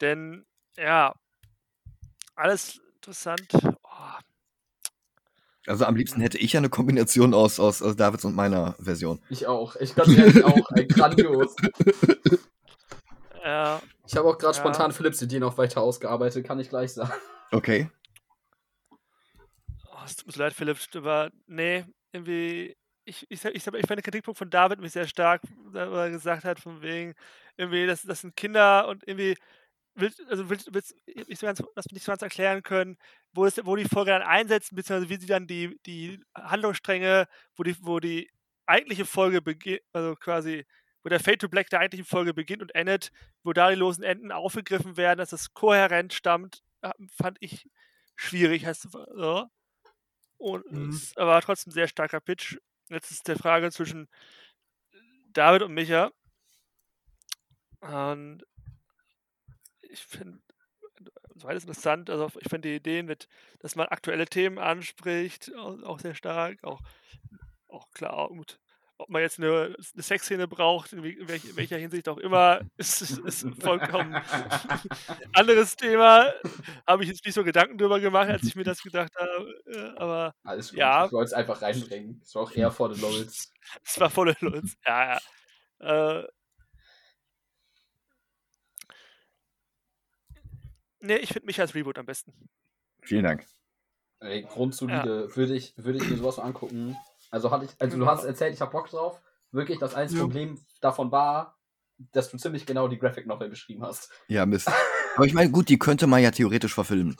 Denn, 0.01 0.45
ja, 0.77 1.13
alles 2.35 2.79
interessant. 2.95 3.47
Oh, 3.63 3.69
Also 5.67 5.85
am 5.85 5.95
liebsten 5.95 6.19
hätte 6.21 6.37
ich 6.37 6.53
ja 6.53 6.59
eine 6.59 6.69
Kombination 6.69 7.33
aus, 7.33 7.59
aus, 7.59 7.81
aus 7.81 7.95
Davids 7.95 8.25
und 8.25 8.35
meiner 8.35 8.75
Version. 8.79 9.21
ich 9.29 9.47
auch. 9.47 9.75
Ich 9.77 9.95
ganz 9.95 10.09
ehrlich 10.09 10.43
auch. 10.43 10.69
Ey, 10.75 10.85
grandios. 10.87 11.55
ja, 13.43 13.81
Ich 14.07 14.15
habe 14.17 14.27
auch 14.29 14.37
gerade 14.37 14.55
Ja. 14.57 14.61
spontan 14.61 14.91
Philips 14.91 15.21
Idee 15.21 15.39
noch 15.39 15.57
weiter 15.57 15.81
ausgearbeitet, 15.81 16.45
kann 16.45 16.59
ich 16.59 16.69
gleich 16.69 16.93
sagen. 16.93 17.13
Okay. 17.51 17.89
Oh, 20.03 20.05
es 20.05 20.15
tut 20.15 20.27
mir 20.27 20.33
so 20.33 20.39
leid, 20.39 20.53
Philipp, 20.53 20.77
aber 20.95 21.31
nee, 21.47 21.85
irgendwie. 22.11 22.75
Ich, 23.05 23.25
ich, 23.29 23.43
ich, 23.43 23.55
ich 23.55 23.63
fand 23.63 23.89
den 23.89 24.01
Kritikpunkt 24.01 24.37
von 24.37 24.49
David 24.49 24.79
mich 24.79 24.93
sehr 24.93 25.07
stark, 25.07 25.41
wo 25.71 25.77
er 25.77 26.09
gesagt 26.09 26.45
hat, 26.45 26.59
von 26.59 26.81
wegen, 26.81 27.15
irgendwie, 27.57 27.85
das, 27.85 28.03
das 28.03 28.21
sind 28.21 28.35
Kinder 28.37 28.87
und 28.87 29.05
irgendwie, 29.05 29.35
willst, 29.95 30.21
also 30.29 30.49
willst, 30.49 30.73
willst, 30.73 30.95
ich 31.05 31.37
so 31.37 31.45
ganz, 31.45 31.61
das 31.75 31.87
nicht 31.91 32.03
so 32.05 32.11
ganz 32.13 32.21
erklären 32.21 32.63
können, 32.63 32.97
wo, 33.33 33.45
es, 33.45 33.59
wo 33.65 33.75
die 33.75 33.83
Folge 33.85 34.11
dann 34.11 34.21
einsetzen, 34.21 34.75
beziehungsweise 34.75 35.09
wie 35.09 35.19
sie 35.19 35.27
dann 35.27 35.47
die, 35.47 35.77
die 35.85 36.19
Handlungsstränge, 36.33 37.27
wo 37.57 37.63
die, 37.63 37.75
wo 37.81 37.99
die 37.99 38.29
eigentliche 38.65 39.05
Folge 39.05 39.41
beginnt, 39.41 39.81
also 39.91 40.15
quasi, 40.15 40.65
wo 41.03 41.09
der 41.09 41.19
Fade 41.19 41.39
to 41.39 41.49
Black 41.49 41.69
der 41.69 41.81
eigentlichen 41.81 42.05
Folge 42.05 42.33
beginnt 42.33 42.61
und 42.61 42.73
endet, 42.73 43.11
wo 43.43 43.51
da 43.51 43.69
die 43.69 43.75
losen 43.75 44.03
Enden 44.03 44.31
aufgegriffen 44.31 44.95
werden, 44.95 45.17
dass 45.17 45.31
das 45.31 45.53
kohärent 45.53 46.13
stammt, 46.13 46.63
äh, 46.81 46.91
fand 47.21 47.37
ich 47.41 47.69
schwierig. 48.15 48.65
Heißt, 48.65 48.87
so. 48.91 49.49
Und 50.43 50.65
Mhm. 50.71 50.89
es 50.89 51.15
war 51.15 51.41
trotzdem 51.41 51.71
ein 51.71 51.73
sehr 51.73 51.87
starker 51.87 52.19
Pitch. 52.19 52.57
Jetzt 52.89 53.11
ist 53.11 53.27
die 53.29 53.35
Frage 53.35 53.71
zwischen 53.71 54.09
David 55.33 55.63
und 55.63 55.73
Micha. 55.73 56.11
Und 57.81 58.43
ich 59.81 60.01
finde 60.01 60.39
beides 61.35 61.63
interessant. 61.63 62.09
Also 62.09 62.31
ich 62.39 62.49
finde 62.49 62.69
die 62.69 62.75
Ideen 62.75 63.05
mit, 63.05 63.27
dass 63.59 63.75
man 63.75 63.87
aktuelle 63.87 64.25
Themen 64.25 64.59
anspricht, 64.59 65.53
auch, 65.55 65.81
auch 65.83 65.99
sehr 65.99 66.15
stark. 66.15 66.63
Auch, 66.63 66.81
auch 67.67 67.91
klar, 67.91 68.29
gut. 68.29 68.59
Ob 68.97 69.09
man 69.09 69.21
jetzt 69.21 69.39
eine, 69.39 69.75
eine 69.75 70.03
Sexszene 70.03 70.47
braucht, 70.47 70.93
in, 70.93 71.03
welch, 71.03 71.55
welcher 71.55 71.77
Hinsicht 71.77 72.07
auch 72.07 72.17
immer, 72.17 72.61
ist, 72.77 73.01
ist, 73.01 73.45
vollkommen 73.59 74.15
anderes 75.33 75.75
Thema. 75.75 76.31
Habe 76.87 77.03
ich 77.03 77.09
jetzt 77.09 77.25
nicht 77.25 77.33
so 77.33 77.43
Gedanken 77.43 77.77
drüber 77.77 77.99
gemacht, 77.99 78.29
als 78.29 78.43
ich 78.43 78.55
mir 78.55 78.63
das 78.63 78.81
gedacht 78.81 79.11
habe. 79.17 79.61
äh, 79.65 79.97
Aber 79.97 80.35
Alles 80.43 80.69
gut. 80.69 80.79
Ja. 80.79 81.05
Ich 81.05 81.11
wollte 81.11 81.27
es 81.27 81.33
einfach 81.33 81.61
reinbringen. 81.61 82.21
Es 82.23 82.35
war 82.35 82.43
auch 82.43 82.51
eher 82.51 82.71
vor 82.71 82.89
den 82.89 83.01
Lowels. 83.01 83.51
es 83.83 83.99
war 83.99 84.09
voller 84.09 84.35
Lutz. 84.39 84.75
Ja, 84.85 85.19
ja. 85.79 86.19
Äh, 86.19 86.27
nee, 90.99 91.17
ich 91.17 91.33
finde 91.33 91.47
mich 91.47 91.59
als 91.59 91.73
Reboot 91.75 91.97
am 91.97 92.05
besten. 92.05 92.33
Vielen 93.01 93.23
Dank. 93.23 93.45
Ey, 94.19 94.43
grundsolide. 94.43 95.35
Würde, 95.35 95.55
ich, 95.55 95.73
würde 95.75 95.97
ich 95.97 96.09
mir 96.09 96.15
sowas 96.15 96.37
mal 96.37 96.43
angucken. 96.43 96.95
Also, 97.33 97.49
hatte 97.49 97.65
ich, 97.65 97.71
also 97.79 97.97
du 97.97 98.05
hast 98.05 98.25
erzählt, 98.25 98.53
ich 98.53 98.61
habe 98.61 98.71
Bock 98.71 98.89
drauf. 98.91 99.19
Wirklich, 99.51 99.79
das 99.79 99.95
einzige 99.95 100.19
Ja. 100.21 100.25
Problem 100.27 100.59
davon 100.81 101.11
war, 101.11 101.57
dass 102.11 102.29
du 102.29 102.37
ziemlich 102.37 102.67
genau 102.67 102.87
die 102.87 102.99
Graphic 102.99 103.25
Novel 103.25 103.49
beschrieben 103.49 103.81
hast. 103.83 104.11
Ja, 104.27 104.45
Mist. 104.45 104.71
Aber 105.15 105.25
ich 105.25 105.33
meine, 105.33 105.49
gut, 105.49 105.67
die 105.67 105.79
könnte 105.79 106.05
man 106.05 106.21
ja 106.21 106.29
theoretisch 106.29 106.75
verfilmen. 106.75 107.17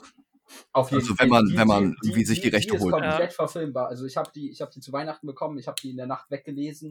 Auf 0.72 0.92
jeden 0.92 1.02
Also, 1.02 1.16
Fall. 1.16 1.24
wenn 1.24 1.30
man- 1.30 1.56
wenn 1.56 1.66
man 1.66 1.96
irgendwie 2.02 2.24
sich 2.24 2.40
die 2.40 2.50
die 2.50 2.54
Rechte 2.54 2.76
ist 2.76 2.82
holt. 2.82 2.92
komplett 2.92 3.32
verfilmbar. 3.32 3.88
Also 3.88 4.04
ich 4.06 4.16
habe 4.16 4.30
die, 4.32 4.50
ich 4.52 4.60
habe 4.60 4.70
die 4.70 4.78
zu 4.80 4.92
Weihnachten 4.92 5.26
bekommen, 5.26 5.58
ich 5.58 5.66
habe 5.66 5.80
die 5.82 5.90
in 5.90 5.96
der 5.96 6.06
Nacht 6.06 6.30
weggelesen, 6.30 6.90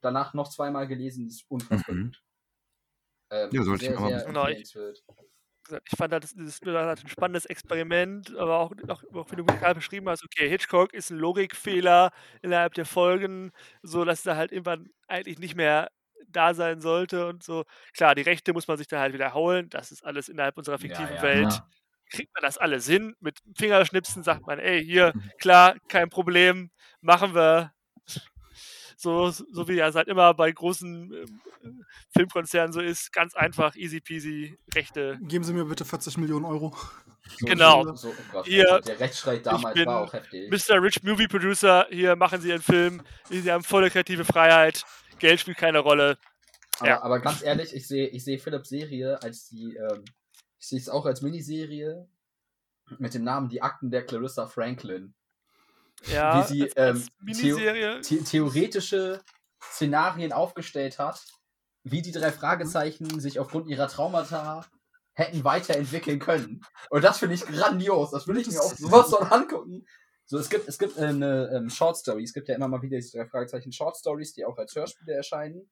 danach 0.00 0.34
noch 0.34 0.48
zweimal 0.48 0.88
gelesen, 0.88 1.28
die 1.28 1.34
ist 1.34 1.44
unfassbar 1.48 1.94
Mhm. 1.94 2.12
Ähm, 3.30 3.50
Ja, 3.52 3.62
sollte 3.62 3.84
ich 3.84 3.90
sehr, 3.90 4.00
mir 4.00 4.10
mal 4.10 4.18
sehr 4.20 4.32
besorgen. 4.32 4.64
Gesagt, 5.66 5.88
ich 5.90 5.98
fand 5.98 6.12
das, 6.12 6.34
das 6.34 6.60
war 6.62 6.90
ein 6.90 7.08
spannendes 7.08 7.46
Experiment, 7.46 8.34
aber 8.36 8.58
auch, 8.58 8.72
auch, 8.88 9.02
auch 9.14 9.30
wie 9.30 9.36
du 9.36 9.44
gerade 9.44 9.74
beschrieben 9.74 10.08
hast, 10.08 10.24
okay, 10.24 10.48
Hitchcock 10.48 10.94
ist 10.94 11.10
ein 11.10 11.18
Logikfehler 11.18 12.10
innerhalb 12.42 12.74
der 12.74 12.86
Folgen, 12.86 13.52
so 13.82 14.04
dass 14.04 14.24
er 14.26 14.36
halt 14.36 14.52
irgendwann 14.52 14.88
eigentlich 15.08 15.38
nicht 15.38 15.56
mehr 15.56 15.90
da 16.28 16.54
sein 16.54 16.80
sollte 16.80 17.26
und 17.26 17.42
so. 17.42 17.64
Klar, 17.94 18.14
die 18.14 18.22
Rechte 18.22 18.52
muss 18.52 18.68
man 18.68 18.78
sich 18.78 18.88
dann 18.88 19.00
halt 19.00 19.12
wiederholen, 19.12 19.68
das 19.70 19.92
ist 19.92 20.04
alles 20.04 20.28
innerhalb 20.28 20.56
unserer 20.56 20.78
fiktiven 20.78 21.16
ja, 21.16 21.22
Welt. 21.22 21.52
ja. 21.52 21.68
Kriegt 22.10 22.32
man 22.34 22.42
das 22.42 22.56
alles 22.56 22.86
hin? 22.86 23.16
Mit 23.20 23.40
Fingerschnipsen 23.56 24.22
sagt 24.22 24.46
man, 24.46 24.60
ey, 24.60 24.84
hier, 24.84 25.12
klar, 25.38 25.76
kein 25.88 26.08
Problem, 26.08 26.70
machen 27.00 27.34
wir. 27.34 27.72
So, 28.98 29.30
so 29.30 29.68
wie 29.68 29.78
er 29.78 29.92
halt 29.92 30.08
immer 30.08 30.32
bei 30.32 30.50
großen 30.50 31.12
ähm, 31.12 31.84
Filmkonzernen 32.16 32.72
so 32.72 32.80
ist, 32.80 33.12
ganz 33.12 33.34
einfach, 33.34 33.76
easy 33.76 34.00
peasy, 34.00 34.58
Rechte 34.74 35.18
Geben 35.20 35.44
Sie 35.44 35.52
mir 35.52 35.66
bitte 35.66 35.84
40 35.84 36.16
Millionen 36.16 36.46
Euro. 36.46 36.74
So, 37.38 37.46
Genau. 37.46 37.94
So, 37.94 38.08
oh 38.08 38.12
Gott, 38.32 38.46
Hier, 38.46 38.72
also 38.72 38.86
der 38.86 39.00
Rechtsstreit 39.00 39.44
damals 39.44 39.74
bin 39.74 39.86
war 39.86 40.00
auch 40.00 40.12
heftig. 40.12 40.50
Mr. 40.50 40.80
Rich 40.80 41.02
Movie 41.02 41.26
Producer, 41.28 41.86
hier 41.90 42.16
machen 42.16 42.40
Sie 42.40 42.48
Ihren 42.48 42.62
Film, 42.62 43.02
Sie 43.28 43.50
haben 43.50 43.64
volle 43.64 43.90
kreative 43.90 44.24
Freiheit, 44.24 44.84
Geld 45.18 45.40
spielt 45.40 45.58
keine 45.58 45.80
Rolle. 45.80 46.18
Aber, 46.78 46.88
ja. 46.88 47.02
aber 47.02 47.20
ganz 47.20 47.42
ehrlich, 47.42 47.74
ich 47.74 47.86
sehe 47.88 48.08
ich 48.08 48.24
sehe 48.24 48.38
Philips 48.38 48.68
Serie 48.68 49.20
als 49.22 49.48
die, 49.48 49.76
ähm, 49.76 50.04
ich 50.58 50.68
sehe 50.68 50.78
es 50.78 50.88
auch 50.88 51.04
als 51.04 51.20
Miniserie 51.20 52.08
mit 52.98 53.14
dem 53.14 53.24
Namen 53.24 53.48
Die 53.48 53.62
Akten 53.62 53.90
der 53.90 54.04
Clarissa 54.04 54.46
Franklin. 54.46 55.14
Ja, 56.04 56.40
Wie 56.40 56.52
sie, 56.52 56.62
als, 56.64 56.76
als 56.76 57.06
ähm. 57.26 58.02
The 58.02 58.22
theoretische 58.22 59.22
Szenarien 59.62 60.32
aufgestellt 60.32 60.98
hat, 60.98 61.24
wie 61.82 62.02
die 62.02 62.12
drei 62.12 62.32
Fragezeichen 62.32 63.20
sich 63.20 63.38
aufgrund 63.38 63.68
ihrer 63.68 63.88
Traumata 63.88 64.66
hätten 65.14 65.44
weiterentwickeln 65.44 66.18
können. 66.18 66.60
Und 66.90 67.02
das 67.02 67.18
finde 67.18 67.34
ich 67.34 67.46
grandios. 67.46 68.10
Das 68.10 68.28
will 68.28 68.36
ich 68.36 68.48
mir 68.48 68.60
auch 68.60 68.74
sowas 68.74 69.10
von 69.10 69.26
angucken. 69.30 69.86
So, 70.26 70.38
es 70.38 70.50
gibt, 70.50 70.68
es 70.68 70.78
gibt 70.78 70.98
äh, 70.98 71.06
eine 71.06 71.50
ähm, 71.54 71.70
Short 71.70 71.96
Story. 71.96 72.24
Es 72.24 72.34
gibt 72.34 72.48
ja 72.48 72.56
immer 72.56 72.68
mal 72.68 72.82
wieder 72.82 72.96
diese 72.96 73.16
drei 73.16 73.26
Fragezeichen 73.26 73.72
Short 73.72 73.96
Stories, 73.96 74.34
die 74.34 74.44
auch 74.44 74.58
als 74.58 74.74
Hörspiele 74.74 75.14
erscheinen. 75.14 75.70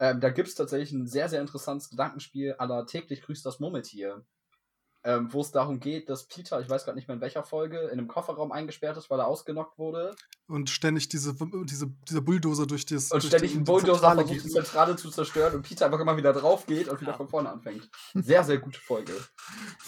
Ähm, 0.00 0.20
da 0.20 0.30
gibt 0.30 0.48
es 0.48 0.54
tatsächlich 0.54 0.92
ein 0.92 1.08
sehr, 1.08 1.28
sehr 1.28 1.40
interessantes 1.40 1.90
Gedankenspiel 1.90 2.54
aller 2.54 2.86
täglich 2.86 3.20
grüßt 3.22 3.44
das 3.44 3.58
Murmeltier. 3.58 4.24
Ähm, 5.04 5.32
wo 5.32 5.40
es 5.42 5.52
darum 5.52 5.78
geht, 5.78 6.08
dass 6.10 6.26
Peter, 6.26 6.60
ich 6.60 6.68
weiß 6.68 6.84
gerade 6.84 6.96
nicht 6.96 7.06
mehr 7.06 7.14
in 7.14 7.20
welcher 7.20 7.44
Folge, 7.44 7.78
in 7.82 7.92
einem 7.92 8.08
Kofferraum 8.08 8.50
eingesperrt 8.50 8.96
ist, 8.96 9.08
weil 9.10 9.20
er 9.20 9.28
ausgenockt 9.28 9.78
wurde. 9.78 10.14
Und 10.48 10.70
ständig 10.70 11.08
diese, 11.08 11.36
diese, 11.64 11.86
dieser 12.08 12.20
Bulldozer 12.20 12.66
durch 12.66 12.84
das. 12.84 13.04
Und 13.12 13.22
durch 13.22 13.28
ständig 13.30 13.52
die- 13.52 13.58
ein 13.58 13.64
Bulldozer 13.64 13.92
Zentrale 14.00 14.26
versucht, 14.26 14.44
die. 14.44 14.50
Zentrale 14.50 14.96
zu 14.96 15.10
zerstören 15.10 15.54
und 15.54 15.62
Peter 15.62 15.86
einfach 15.86 16.00
immer 16.00 16.16
wieder 16.16 16.32
drauf 16.32 16.66
geht 16.66 16.88
und 16.88 17.00
wieder 17.00 17.12
Ja. 17.12 17.16
von 17.16 17.28
vorne 17.28 17.48
anfängt. 17.48 17.88
Sehr, 18.12 18.42
sehr 18.42 18.58
gute 18.58 18.80
Folge. 18.80 19.12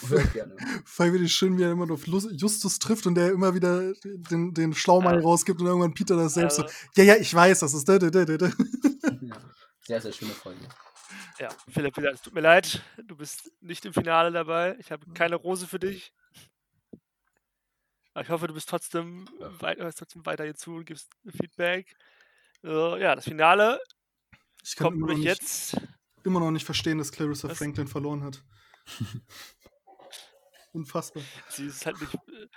Hört 0.07 0.31
gerne. 0.33 0.55
Voll 0.85 1.11
wie 1.13 1.27
schön, 1.27 1.57
wie 1.57 1.63
er 1.63 1.71
immer 1.71 1.91
auf 1.91 2.07
Justus 2.07 2.79
trifft 2.79 3.05
und 3.05 3.15
der 3.15 3.31
immer 3.33 3.53
wieder 3.53 3.91
den, 4.05 4.53
den 4.53 4.73
Schlaumann 4.73 5.15
Ja. 5.15 5.21
rausgibt 5.21 5.59
und 5.59 5.67
irgendwann 5.67 5.93
Peter 5.93 6.15
das 6.15 6.35
selbst 6.35 6.59
Also, 6.59 6.71
so. 6.71 7.01
Ja, 7.01 7.03
ja, 7.03 7.15
ich 7.17 7.33
weiß, 7.33 7.59
das 7.59 7.73
ist. 7.73 7.87
Da, 7.87 7.99
da, 7.99 8.09
da, 8.09 8.23
da. 8.23 8.45
Ja. 9.21 9.35
Sehr, 9.85 9.99
sehr 10.01 10.13
schöne 10.13 10.31
Folge. 10.31 10.61
Ja, 11.39 11.49
Philipp, 11.69 11.97
es 11.97 12.21
tut 12.21 12.33
mir 12.33 12.41
leid, 12.41 12.81
du 13.03 13.15
bist 13.15 13.51
nicht 13.61 13.85
im 13.85 13.93
Finale 13.93 14.31
dabei. 14.31 14.75
Ich 14.79 14.91
habe 14.91 15.05
keine 15.13 15.35
Rose 15.35 15.67
für 15.67 15.79
dich. 15.79 16.13
Aber 18.13 18.23
ich 18.23 18.29
hoffe, 18.29 18.47
du 18.47 18.53
bist 18.53 18.69
trotzdem, 18.69 19.27
wei 19.39 19.75
hörst 19.75 19.99
trotzdem 19.99 20.25
weiter 20.25 20.43
hier 20.43 20.55
zu 20.55 20.75
und 20.75 20.85
gibst 20.85 21.09
Feedback. 21.29 21.95
So, 22.61 22.97
ja, 22.97 23.15
das 23.15 23.25
Finale 23.25 23.79
Ich 24.63 24.75
kommt 24.75 24.97
nämlich 24.97 25.19
nicht, 25.19 25.27
jetzt. 25.27 25.77
immer 26.23 26.39
noch 26.39 26.51
nicht 26.51 26.65
verstehen, 26.65 26.97
dass 26.97 27.11
Clarissa 27.11 27.49
Was? 27.49 27.57
Franklin 27.57 27.87
verloren 27.87 28.23
hat. 28.23 28.43
Unfassbar. 30.73 31.23
Sie 31.49 31.67
ist 31.67 31.85
halt 31.85 31.99
nicht. 32.01 32.13
äh, 32.13 32.47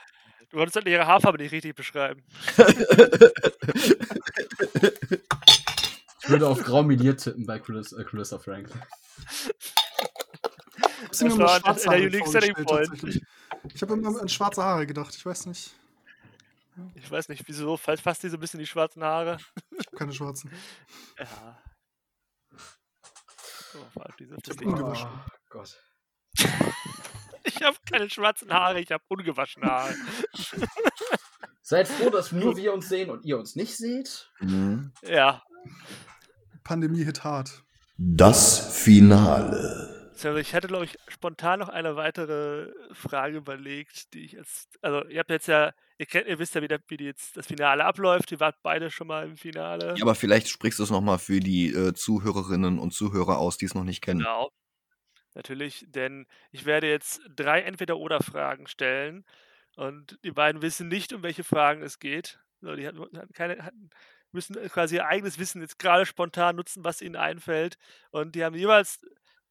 Du 0.51 0.59
konntest 0.59 0.77
halt 0.77 0.87
ihre 0.87 1.05
Haarfarbe 1.07 1.39
nicht 1.39 1.51
richtig 1.51 1.75
beschreiben. 1.75 2.23
Ich 6.25 6.31
würde 6.31 6.49
auf 6.49 6.63
Grau 6.63 6.83
Milier 6.83 7.17
tippen 7.17 7.47
bei 7.47 7.59
Clarissa, 7.59 7.99
äh, 7.99 8.05
Clarissa 8.05 8.39
Frank. 8.39 8.69
Ich 11.13 11.21
habe 11.21 11.29
Das 11.29 11.39
war 11.39 11.61
schwarze 11.61 11.89
Haare. 11.91 12.07
Ich 13.73 13.83
habe 13.83 13.93
immer 13.95 14.21
an 14.21 14.29
schwarze 14.29 14.63
Haare 14.63 14.87
gedacht, 14.87 15.15
ich 15.15 15.25
weiß 15.25 15.47
nicht. 15.47 15.75
Ich 16.95 17.09
weiß 17.11 17.29
nicht, 17.29 17.45
wieso, 17.47 17.77
fast 17.77 18.03
fast 18.03 18.23
die 18.25 18.29
so 18.29 18.37
ein 18.37 18.41
bisschen 18.41 18.59
die 18.59 18.67
schwarzen 18.67 19.05
Haare. 19.05 19.39
Ich 19.71 19.87
habe 19.87 19.97
keine 19.97 20.13
schwarzen. 20.13 20.51
Ja. 21.19 21.63
Oh, 23.77 23.87
warte, 23.95 24.15
diese- 24.19 24.35
hab 24.35 24.43
das 24.43 24.57
unge- 24.57 24.59
Ding. 24.61 24.69
Ungewaschen. 24.73 25.09
Oh, 25.09 25.31
Gott. 25.51 25.81
Ich 27.47 27.63
habe 27.63 27.77
keine 27.89 28.09
schwarzen 28.09 28.51
Haare, 28.51 28.81
ich 28.81 28.91
habe 28.91 29.05
ungewaschene 29.07 29.67
Haare. 29.67 29.95
Seid 31.61 31.87
froh, 31.87 32.09
dass 32.09 32.33
nur 32.33 32.57
wir 32.57 32.73
uns 32.73 32.89
sehen 32.89 33.11
und 33.11 33.23
ihr 33.27 33.39
uns 33.39 33.55
nicht 33.55 33.77
seht. 33.77 34.33
Mhm. 34.41 34.93
Ja. 35.03 35.43
Pandemie 36.65 37.05
hit 37.05 37.23
hart. 37.25 37.63
Das 37.97 38.77
Finale. 38.83 39.95
Also 40.15 40.37
ich 40.37 40.55
hatte, 40.55 40.69
glaube 40.69 40.87
ich, 40.87 40.97
spontan 41.09 41.59
noch 41.59 41.69
eine 41.69 41.97
weitere 41.97 42.73
Frage 42.93 43.37
überlegt, 43.37 44.15
die 44.15 44.25
ich 44.25 44.33
jetzt. 44.33 44.79
Also, 44.81 45.07
ihr 45.09 45.19
habt 45.19 45.31
jetzt 45.31 45.49
ja, 45.49 45.73
ihr, 45.99 46.07
kennt, 46.07 46.27
ihr 46.27 46.39
wisst 46.39 46.55
ja, 46.55 46.63
wie, 46.63 46.69
der, 46.69 46.81
wie 46.89 46.97
jetzt 47.03 47.37
das 47.37 47.47
Finale 47.47 47.85
abläuft. 47.85 48.33
Ihr 48.33 48.41
wart 48.41 48.57
beide 48.63 48.91
schon 48.91 49.07
mal 49.07 49.27
im 49.27 49.37
Finale. 49.37 49.95
Ja, 49.97 50.03
aber 50.03 50.15
vielleicht 50.15 50.49
sprichst 50.49 50.79
du 50.79 50.85
es 50.85 50.91
nochmal 50.91 51.19
für 51.19 51.41
die 51.41 51.73
äh, 51.73 51.93
Zuhörerinnen 51.93 52.79
und 52.79 52.93
Zuhörer 52.93 53.39
aus, 53.39 53.59
die 53.59 53.67
es 53.67 53.75
noch 53.75 53.85
nicht 53.85 54.01
kennen. 54.01 54.21
Genau. 54.21 54.51
Natürlich, 55.35 55.85
denn 55.89 56.27
ich 56.53 56.65
werde 56.65 56.89
jetzt 56.89 57.21
drei 57.35 57.63
Entweder-Oder-Fragen 57.63 58.69
stellen 58.69 59.25
und 59.77 60.19
die 60.25 60.31
beiden 60.31 60.63
wissen 60.63 60.89
nicht, 60.89 61.13
um 61.13 61.23
welche 61.25 61.43
Fragen 61.43 61.83
es 61.83 61.99
geht. 61.99 62.39
So, 62.61 62.75
die 62.77 62.87
hatten, 62.87 63.01
hatten 63.19 63.33
keine, 63.35 63.63
hatten, 63.65 63.91
müssen 64.35 64.57
quasi 64.69 64.97
ihr 64.97 65.07
eigenes 65.07 65.39
Wissen 65.39 65.63
jetzt 65.63 65.79
gerade 65.79 66.05
spontan 66.07 66.57
nutzen, 66.57 66.85
was 66.85 67.01
ihnen 67.01 67.17
einfällt. 67.17 67.79
Und 68.11 68.35
die 68.35 68.45
haben 68.45 68.55
jeweils 68.55 69.01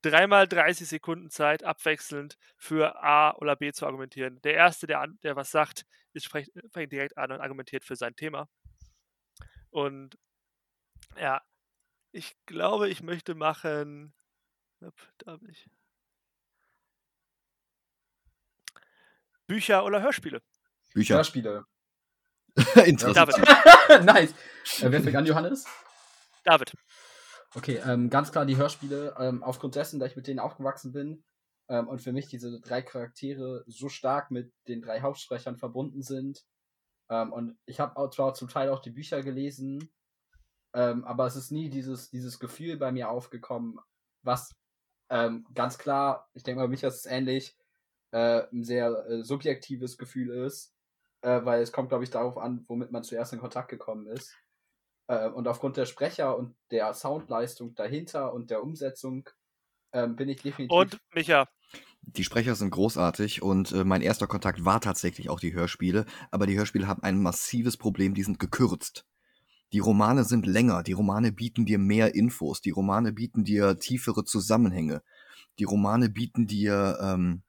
dreimal 0.03 0.47
30 0.47 0.87
Sekunden 0.87 1.29
Zeit, 1.29 1.63
abwechselnd 1.63 2.37
für 2.57 3.01
A 3.01 3.31
oder 3.37 3.55
B 3.55 3.71
zu 3.71 3.85
argumentieren. 3.85 4.41
Der 4.43 4.53
Erste, 4.53 4.85
der, 4.85 4.99
an, 4.99 5.17
der 5.23 5.35
was 5.35 5.49
sagt, 5.49 5.85
ist, 6.13 6.25
spricht, 6.25 6.51
fängt 6.71 6.91
direkt 6.91 7.17
an 7.17 7.31
und 7.31 7.41
argumentiert 7.41 7.83
für 7.83 7.95
sein 7.95 8.15
Thema. 8.15 8.47
Und 9.71 10.17
ja, 11.17 11.41
ich 12.11 12.35
glaube, 12.45 12.89
ich 12.89 13.01
möchte 13.01 13.33
machen. 13.33 14.13
Da 15.19 15.37
bin 15.37 15.49
ich. 15.49 15.69
Bücher 19.47 19.83
oder 19.85 20.01
Hörspiele? 20.01 20.41
Bücher. 20.93 21.15
Hörspiele. 21.15 21.65
Interessant. 22.85 23.33
David, 23.33 24.05
nice. 24.05 24.31
Äh, 24.81 24.91
wer 24.91 25.01
fängt 25.01 25.15
an, 25.15 25.25
Johannes? 25.25 25.65
David. 26.43 26.73
Okay, 27.55 27.81
ähm, 27.85 28.09
ganz 28.09 28.31
klar 28.31 28.45
die 28.45 28.57
Hörspiele. 28.57 29.15
Ähm, 29.19 29.43
aufgrund 29.43 29.75
dessen, 29.75 29.99
dass 29.99 30.11
ich 30.11 30.15
mit 30.15 30.27
denen 30.27 30.39
aufgewachsen 30.39 30.91
bin 30.91 31.23
ähm, 31.69 31.87
und 31.87 32.01
für 32.01 32.11
mich 32.11 32.27
diese 32.27 32.59
drei 32.59 32.81
Charaktere 32.81 33.63
so 33.67 33.89
stark 33.89 34.31
mit 34.31 34.51
den 34.67 34.81
drei 34.81 35.01
Hauptsprechern 35.01 35.57
verbunden 35.57 36.01
sind. 36.01 36.43
Ähm, 37.09 37.31
und 37.31 37.57
ich 37.65 37.79
habe 37.79 38.09
zwar 38.11 38.33
zum 38.33 38.49
Teil 38.49 38.69
auch 38.69 38.79
die 38.79 38.91
Bücher 38.91 39.21
gelesen, 39.21 39.91
ähm, 40.73 41.03
aber 41.05 41.25
es 41.27 41.35
ist 41.35 41.51
nie 41.51 41.69
dieses, 41.69 42.09
dieses 42.09 42.39
Gefühl 42.39 42.77
bei 42.77 42.91
mir 42.91 43.09
aufgekommen, 43.09 43.79
was 44.23 44.51
ähm, 45.09 45.45
ganz 45.53 45.77
klar, 45.77 46.29
ich 46.33 46.43
denke 46.43 46.61
mal, 46.61 46.67
mich 46.67 46.83
ist 46.83 46.95
es 46.95 47.05
ähnlich, 47.05 47.55
äh, 48.11 48.43
ein 48.51 48.63
sehr 48.63 49.05
äh, 49.07 49.23
subjektives 49.23 49.97
Gefühl 49.97 50.31
ist, 50.45 50.73
äh, 51.23 51.43
weil 51.43 51.61
es 51.61 51.71
kommt, 51.71 51.89
glaube 51.89 52.03
ich, 52.03 52.09
darauf 52.09 52.37
an, 52.37 52.65
womit 52.67 52.91
man 52.91 53.03
zuerst 53.03 53.33
in 53.33 53.39
Kontakt 53.39 53.69
gekommen 53.69 54.07
ist. 54.07 54.35
Äh, 55.07 55.29
und 55.29 55.47
aufgrund 55.47 55.77
der 55.77 55.85
Sprecher 55.85 56.37
und 56.37 56.55
der 56.69 56.93
Soundleistung 56.93 57.73
dahinter 57.75 58.33
und 58.33 58.51
der 58.51 58.61
Umsetzung 58.61 59.29
ähm, 59.93 60.15
bin 60.15 60.29
ich 60.29 60.41
definitiv. 60.41 60.77
Und 60.77 60.99
Micha. 61.13 61.47
Die 62.01 62.25
Sprecher 62.25 62.55
sind 62.55 62.71
großartig 62.71 63.41
und 63.41 63.71
äh, 63.71 63.85
mein 63.85 64.01
erster 64.01 64.27
Kontakt 64.27 64.65
war 64.65 64.81
tatsächlich 64.81 65.29
auch 65.29 65.39
die 65.39 65.53
Hörspiele, 65.53 66.05
aber 66.31 66.45
die 66.45 66.57
Hörspiele 66.57 66.87
haben 66.87 67.01
ein 67.01 67.21
massives 67.21 67.77
Problem, 67.77 68.13
die 68.13 68.23
sind 68.23 68.39
gekürzt. 68.39 69.05
Die 69.71 69.79
Romane 69.79 70.25
sind 70.25 70.45
länger, 70.45 70.83
die 70.83 70.91
Romane 70.91 71.31
bieten 71.31 71.65
dir 71.65 71.79
mehr 71.79 72.13
Infos, 72.13 72.61
die 72.61 72.71
Romane 72.71 73.13
bieten 73.13 73.45
dir 73.45 73.79
tiefere 73.79 74.25
Zusammenhänge, 74.25 75.01
die 75.57 75.63
Romane 75.63 76.09
bieten 76.09 76.45
dir 76.45 76.99
ähm, 77.01 77.43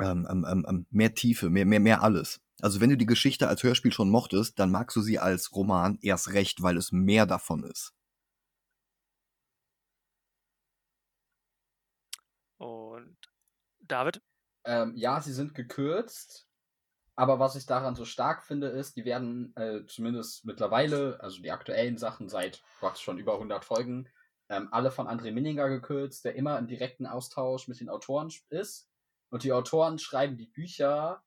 ähm, 0.00 0.26
ähm, 0.30 0.46
ähm, 0.48 0.66
ähm, 0.68 0.86
mehr 0.90 1.14
Tiefe, 1.14 1.50
mehr, 1.50 1.66
mehr, 1.66 1.80
mehr 1.80 2.02
alles. 2.02 2.40
Also 2.60 2.80
wenn 2.80 2.90
du 2.90 2.96
die 2.96 3.06
Geschichte 3.06 3.48
als 3.48 3.62
Hörspiel 3.62 3.92
schon 3.92 4.10
mochtest, 4.10 4.58
dann 4.58 4.70
magst 4.70 4.96
du 4.96 5.02
sie 5.02 5.18
als 5.18 5.54
Roman 5.54 5.98
erst 6.00 6.32
recht, 6.32 6.62
weil 6.62 6.76
es 6.76 6.92
mehr 6.92 7.26
davon 7.26 7.64
ist. 7.64 7.92
Und 12.58 13.16
David. 13.80 14.22
Ähm, 14.64 14.92
ja, 14.96 15.20
sie 15.20 15.32
sind 15.32 15.54
gekürzt, 15.54 16.48
aber 17.14 17.38
was 17.38 17.56
ich 17.56 17.66
daran 17.66 17.94
so 17.94 18.04
stark 18.04 18.42
finde, 18.42 18.68
ist, 18.68 18.96
die 18.96 19.04
werden 19.04 19.54
äh, 19.56 19.86
zumindest 19.86 20.44
mittlerweile, 20.44 21.18
also 21.20 21.40
die 21.40 21.50
aktuellen 21.50 21.96
Sachen 21.96 22.28
seit 22.28 22.62
Gott 22.80 22.98
schon 22.98 23.18
über 23.18 23.34
100 23.34 23.64
Folgen, 23.64 24.08
ähm, 24.48 24.68
alle 24.70 24.90
von 24.90 25.06
André 25.06 25.32
Minninger 25.32 25.68
gekürzt, 25.68 26.24
der 26.24 26.34
immer 26.34 26.58
im 26.58 26.66
direkten 26.66 27.06
Austausch 27.06 27.68
mit 27.68 27.80
den 27.80 27.88
Autoren 27.88 28.30
ist. 28.50 28.88
Und 29.30 29.42
die 29.42 29.52
Autoren 29.52 29.98
schreiben 29.98 30.36
die 30.36 30.46
Bücher 30.46 31.22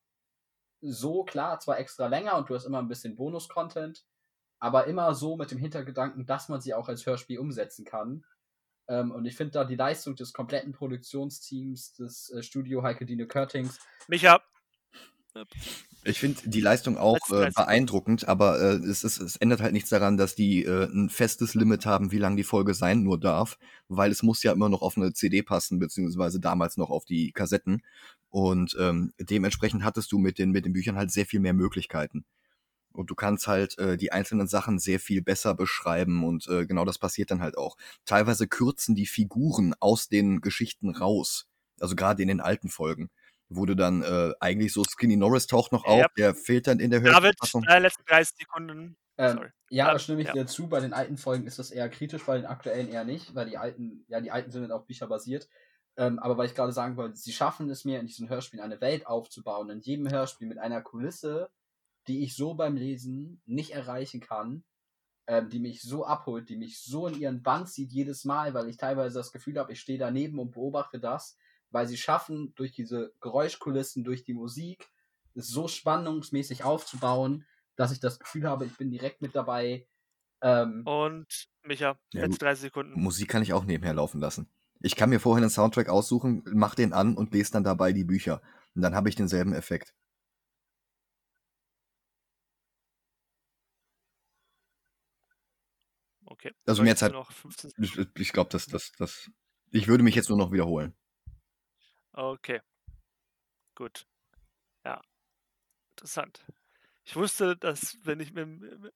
so 0.82 1.24
klar, 1.24 1.60
zwar 1.60 1.80
extra 1.80 2.08
länger 2.08 2.38
und 2.38 2.50
du 2.50 2.56
hast 2.56 2.66
immer 2.66 2.80
ein 2.80 2.88
bisschen 2.88 3.16
Bonus-Content, 3.16 4.06
aber 4.60 4.88
immer 4.88 5.14
so 5.14 5.36
mit 5.36 5.52
dem 5.52 5.58
Hintergedanken, 5.58 6.26
dass 6.26 6.50
man 6.50 6.62
sie 6.62 6.74
auch 6.74 6.88
als 6.88 7.06
Hörspiel 7.06 7.40
umsetzen 7.40 7.86
kann. 7.86 8.24
Ähm, 8.88 9.12
und 9.12 9.26
ich 9.26 9.36
finde 9.36 9.52
da 9.52 9.66
die 9.66 9.76
Leistung 9.76 10.16
des 10.16 10.34
kompletten 10.34 10.74
Produktionsteams 10.74 11.94
des 11.94 12.32
äh, 12.32 12.42
Studio 12.42 12.84
Heike 12.84 13.06
Dine 13.06 13.28
Körtings 13.28 13.80
Micha. 14.08 14.42
Ich 16.04 16.20
finde 16.20 16.42
die 16.46 16.62
Leistung 16.62 16.98
auch 16.98 17.18
äh, 17.30 17.52
30 17.52 17.56
beeindruckend, 17.56 18.28
aber 18.28 18.60
äh, 18.60 18.76
es, 18.76 19.04
ist, 19.04 19.20
es 19.20 19.36
ändert 19.36 19.62
halt 19.62 19.74
nichts 19.74 19.90
daran, 19.90 20.18
dass 20.18 20.34
die 20.34 20.64
äh, 20.64 20.86
ein 20.86 21.10
festes 21.10 21.56
Limit 21.56 21.86
haben, 21.86 22.12
wie 22.12 22.18
lang 22.18 22.38
die 22.38 22.44
Folge 22.44 22.74
sein 22.74 23.04
nur 23.04 23.20
darf, 23.20 23.58
weil 23.90 24.12
es 24.12 24.24
muss 24.24 24.42
ja 24.44 24.54
immer 24.54 24.70
noch 24.70 24.82
auf 24.82 24.98
eine 24.98 25.14
CD 25.14 25.44
passen, 25.44 25.78
beziehungsweise 25.78 26.40
damals 26.40 26.78
noch 26.78 26.90
auf 26.90 27.06
die 27.06 27.32
Kassetten. 27.32 27.84
Und 28.30 28.76
ähm, 28.80 29.14
dementsprechend 29.20 29.84
hattest 29.84 30.12
du 30.12 30.20
mit 30.20 30.40
den, 30.40 30.52
mit 30.52 30.66
den 30.66 30.74
Büchern 30.74 30.96
halt 30.96 31.12
sehr 31.12 31.26
viel 31.26 31.40
mehr 31.40 31.54
Möglichkeiten. 31.54 32.26
Und 32.92 33.10
du 33.10 33.16
kannst 33.16 33.48
halt 33.48 33.78
äh, 33.78 33.98
die 33.98 34.12
einzelnen 34.12 34.48
Sachen 34.48 34.80
sehr 34.80 35.00
viel 35.00 35.22
besser 35.22 35.54
beschreiben 35.54 36.24
und 36.24 36.48
äh, 36.48 36.66
genau 36.66 36.86
das 36.86 36.98
passiert 36.98 37.30
dann 37.30 37.42
halt 37.42 37.58
auch. 37.58 37.78
Teilweise 38.06 38.48
kürzen 38.48 38.96
die 38.96 39.06
Figuren 39.06 39.76
aus 39.80 40.08
den 40.08 40.42
Geschichten 40.42 40.90
raus, 40.90 41.48
also 41.80 41.96
gerade 41.96 42.22
in 42.22 42.30
den 42.30 42.42
alten 42.42 42.70
Folgen 42.70 43.10
wo 43.50 43.66
du 43.66 43.76
dann 43.76 44.04
äh, 44.04 44.32
eigentlich 44.40 44.74
so 44.74 44.84
Skinny 44.84 45.18
Norris 45.18 45.48
taucht 45.48 45.72
noch 45.72 45.86
auf, 45.86 46.02
Yep. 46.02 46.16
der 46.16 46.36
fehlt 46.36 46.68
dann 46.68 46.80
in 46.80 46.92
der 46.92 47.00
David, 47.02 47.14
Hörspielfassung. 47.24 47.64
deine 47.64 47.82
letzten 47.88 48.06
30 48.06 48.38
Sekunden. 48.38 48.98
Ähm, 49.18 49.34
Sorry. 49.38 49.50
ja, 49.70 49.88
Ja, 49.88 49.94
da 49.94 50.00
stimme 50.00 50.22
ich 50.22 50.28
ja. 50.28 50.34
dir 50.34 50.46
zu. 50.46 50.68
Bei 50.70 50.80
den 50.80 50.94
alten 50.94 51.18
Folgen 51.18 51.46
ist 51.48 51.60
das 51.60 51.72
eher 51.72 51.90
kritisch, 51.90 52.24
bei 52.26 52.38
den 52.38 52.46
aktuellen 52.46 52.88
eher 52.88 53.04
nicht, 53.04 53.36
weil 53.36 53.50
die 53.50 53.58
alten, 53.58 54.06
ja, 54.08 54.22
die 54.22 54.32
alten 54.32 54.52
sind 54.52 54.72
auf 54.72 54.86
Bücher 54.86 55.08
basiert. 55.08 55.50
Ähm, 55.98 56.20
aber 56.20 56.38
weil 56.38 56.46
ich 56.46 56.56
gerade 56.56 56.72
sagen 56.72 56.96
wollte, 56.96 57.18
sie 57.18 57.34
schaffen 57.34 57.70
es 57.70 57.84
mir 57.84 58.00
in 58.00 58.06
diesen 58.08 58.30
Hörspielen 58.30 58.64
eine 58.64 58.80
Welt 58.80 59.06
aufzubauen, 59.08 59.70
in 59.70 59.82
jedem 59.82 60.10
Hörspiel 60.10 60.48
mit 60.48 60.58
einer 60.58 60.82
Kulisse, 60.82 61.50
die 62.08 62.24
ich 62.24 62.36
so 62.36 62.54
beim 62.54 62.78
Lesen 62.78 63.42
nicht 63.46 63.72
erreichen 63.72 64.22
kann, 64.22 64.64
ähm, 65.28 65.50
die 65.50 65.60
mich 65.60 65.82
so 65.82 66.06
abholt, 66.06 66.48
die 66.48 66.56
mich 66.56 66.80
so 66.82 67.08
in 67.08 67.20
ihren 67.20 67.44
Band 67.44 67.68
zieht 67.70 67.92
jedes 67.92 68.24
Mal, 68.24 68.54
weil 68.54 68.70
ich 68.70 68.78
teilweise 68.78 69.16
das 69.20 69.34
Gefühl 69.34 69.60
habe, 69.60 69.74
ich 69.74 69.82
stehe 69.82 70.00
daneben 70.00 70.40
und 70.40 70.52
beobachte 70.52 71.00
das, 71.00 71.38
weil 71.72 71.88
sie 71.88 71.98
schaffen, 71.98 72.54
durch 72.56 72.72
diese 72.72 73.14
Geräuschkulissen, 73.22 74.04
durch 74.04 74.24
die 74.24 74.34
Musik, 74.34 74.90
es 75.36 75.48
so 75.48 75.68
spannungsmäßig 75.68 76.64
aufzubauen, 76.64 77.46
dass 77.76 77.92
ich 77.92 78.00
das 78.00 78.20
Gefühl 78.20 78.48
habe, 78.48 78.66
ich 78.66 78.76
bin 78.78 78.92
direkt 78.92 79.22
mit 79.22 79.36
dabei. 79.36 79.88
Ähm, 80.42 80.84
Und 80.86 81.28
Micha, 81.64 81.98
Ja, 82.14 82.22
letzte 82.22 82.30
gut. 82.30 82.42
30 82.42 82.62
Sekunden. 82.62 83.00
Musik 83.00 83.30
kann 83.30 83.44
ich 83.44 83.54
auch 83.54 83.64
nebenher 83.66 83.94
laufen 83.94 84.20
lassen. 84.20 84.50
Ich 84.82 84.96
kann 84.96 85.10
mir 85.10 85.20
vorher 85.20 85.42
einen 85.44 85.50
Soundtrack 85.52 85.90
aussuchen, 85.90 86.44
mach 86.54 86.76
den 86.76 86.94
an 86.94 87.16
und 87.16 87.34
lese 87.34 87.52
dann 87.52 87.64
dabei 87.64 87.92
die 87.94 88.06
Bücher. 88.06 88.42
Und 88.76 88.82
dann 88.82 88.96
habe 88.96 89.10
ich 89.10 89.16
denselben 89.16 89.54
Effekt. 89.54 89.94
Okay. 96.26 96.52
Also 96.66 96.84
mehr 96.84 96.94
du 96.94 97.00
Zeit- 97.00 97.12
Noch 97.12 97.32
15 97.32 97.72
Ich, 97.78 97.98
ich 98.16 98.32
glaube, 98.34 98.50
das, 98.52 98.66
das, 98.68 98.92
das. 98.98 99.30
Ich 99.72 99.88
würde 99.88 100.04
mich 100.04 100.16
jetzt 100.16 100.30
nur 100.30 100.38
noch 100.38 100.52
wiederholen. 100.52 100.96
Okay. 102.20 102.60
Gut. 103.76 104.06
Ja. 104.84 105.02
Interessant. 105.92 106.46
Ich 107.06 107.16
wusste, 107.16 107.56
dass, 107.56 107.98
wenn 108.04 108.20
ich 108.20 108.34
mit, 108.34 108.46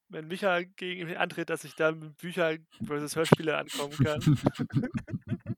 wenn 0.10 0.28
Micha 0.28 0.64
gegen 0.64 1.08
mich 1.08 1.18
antritt, 1.18 1.50
dass 1.50 1.64
ich 1.64 1.74
da 1.76 1.94
mit 1.94 2.18
Bücher 2.18 2.58
versus 2.86 3.16
Hörspiele 3.16 3.58
ankommen 3.58 3.94
kann. 3.94 4.20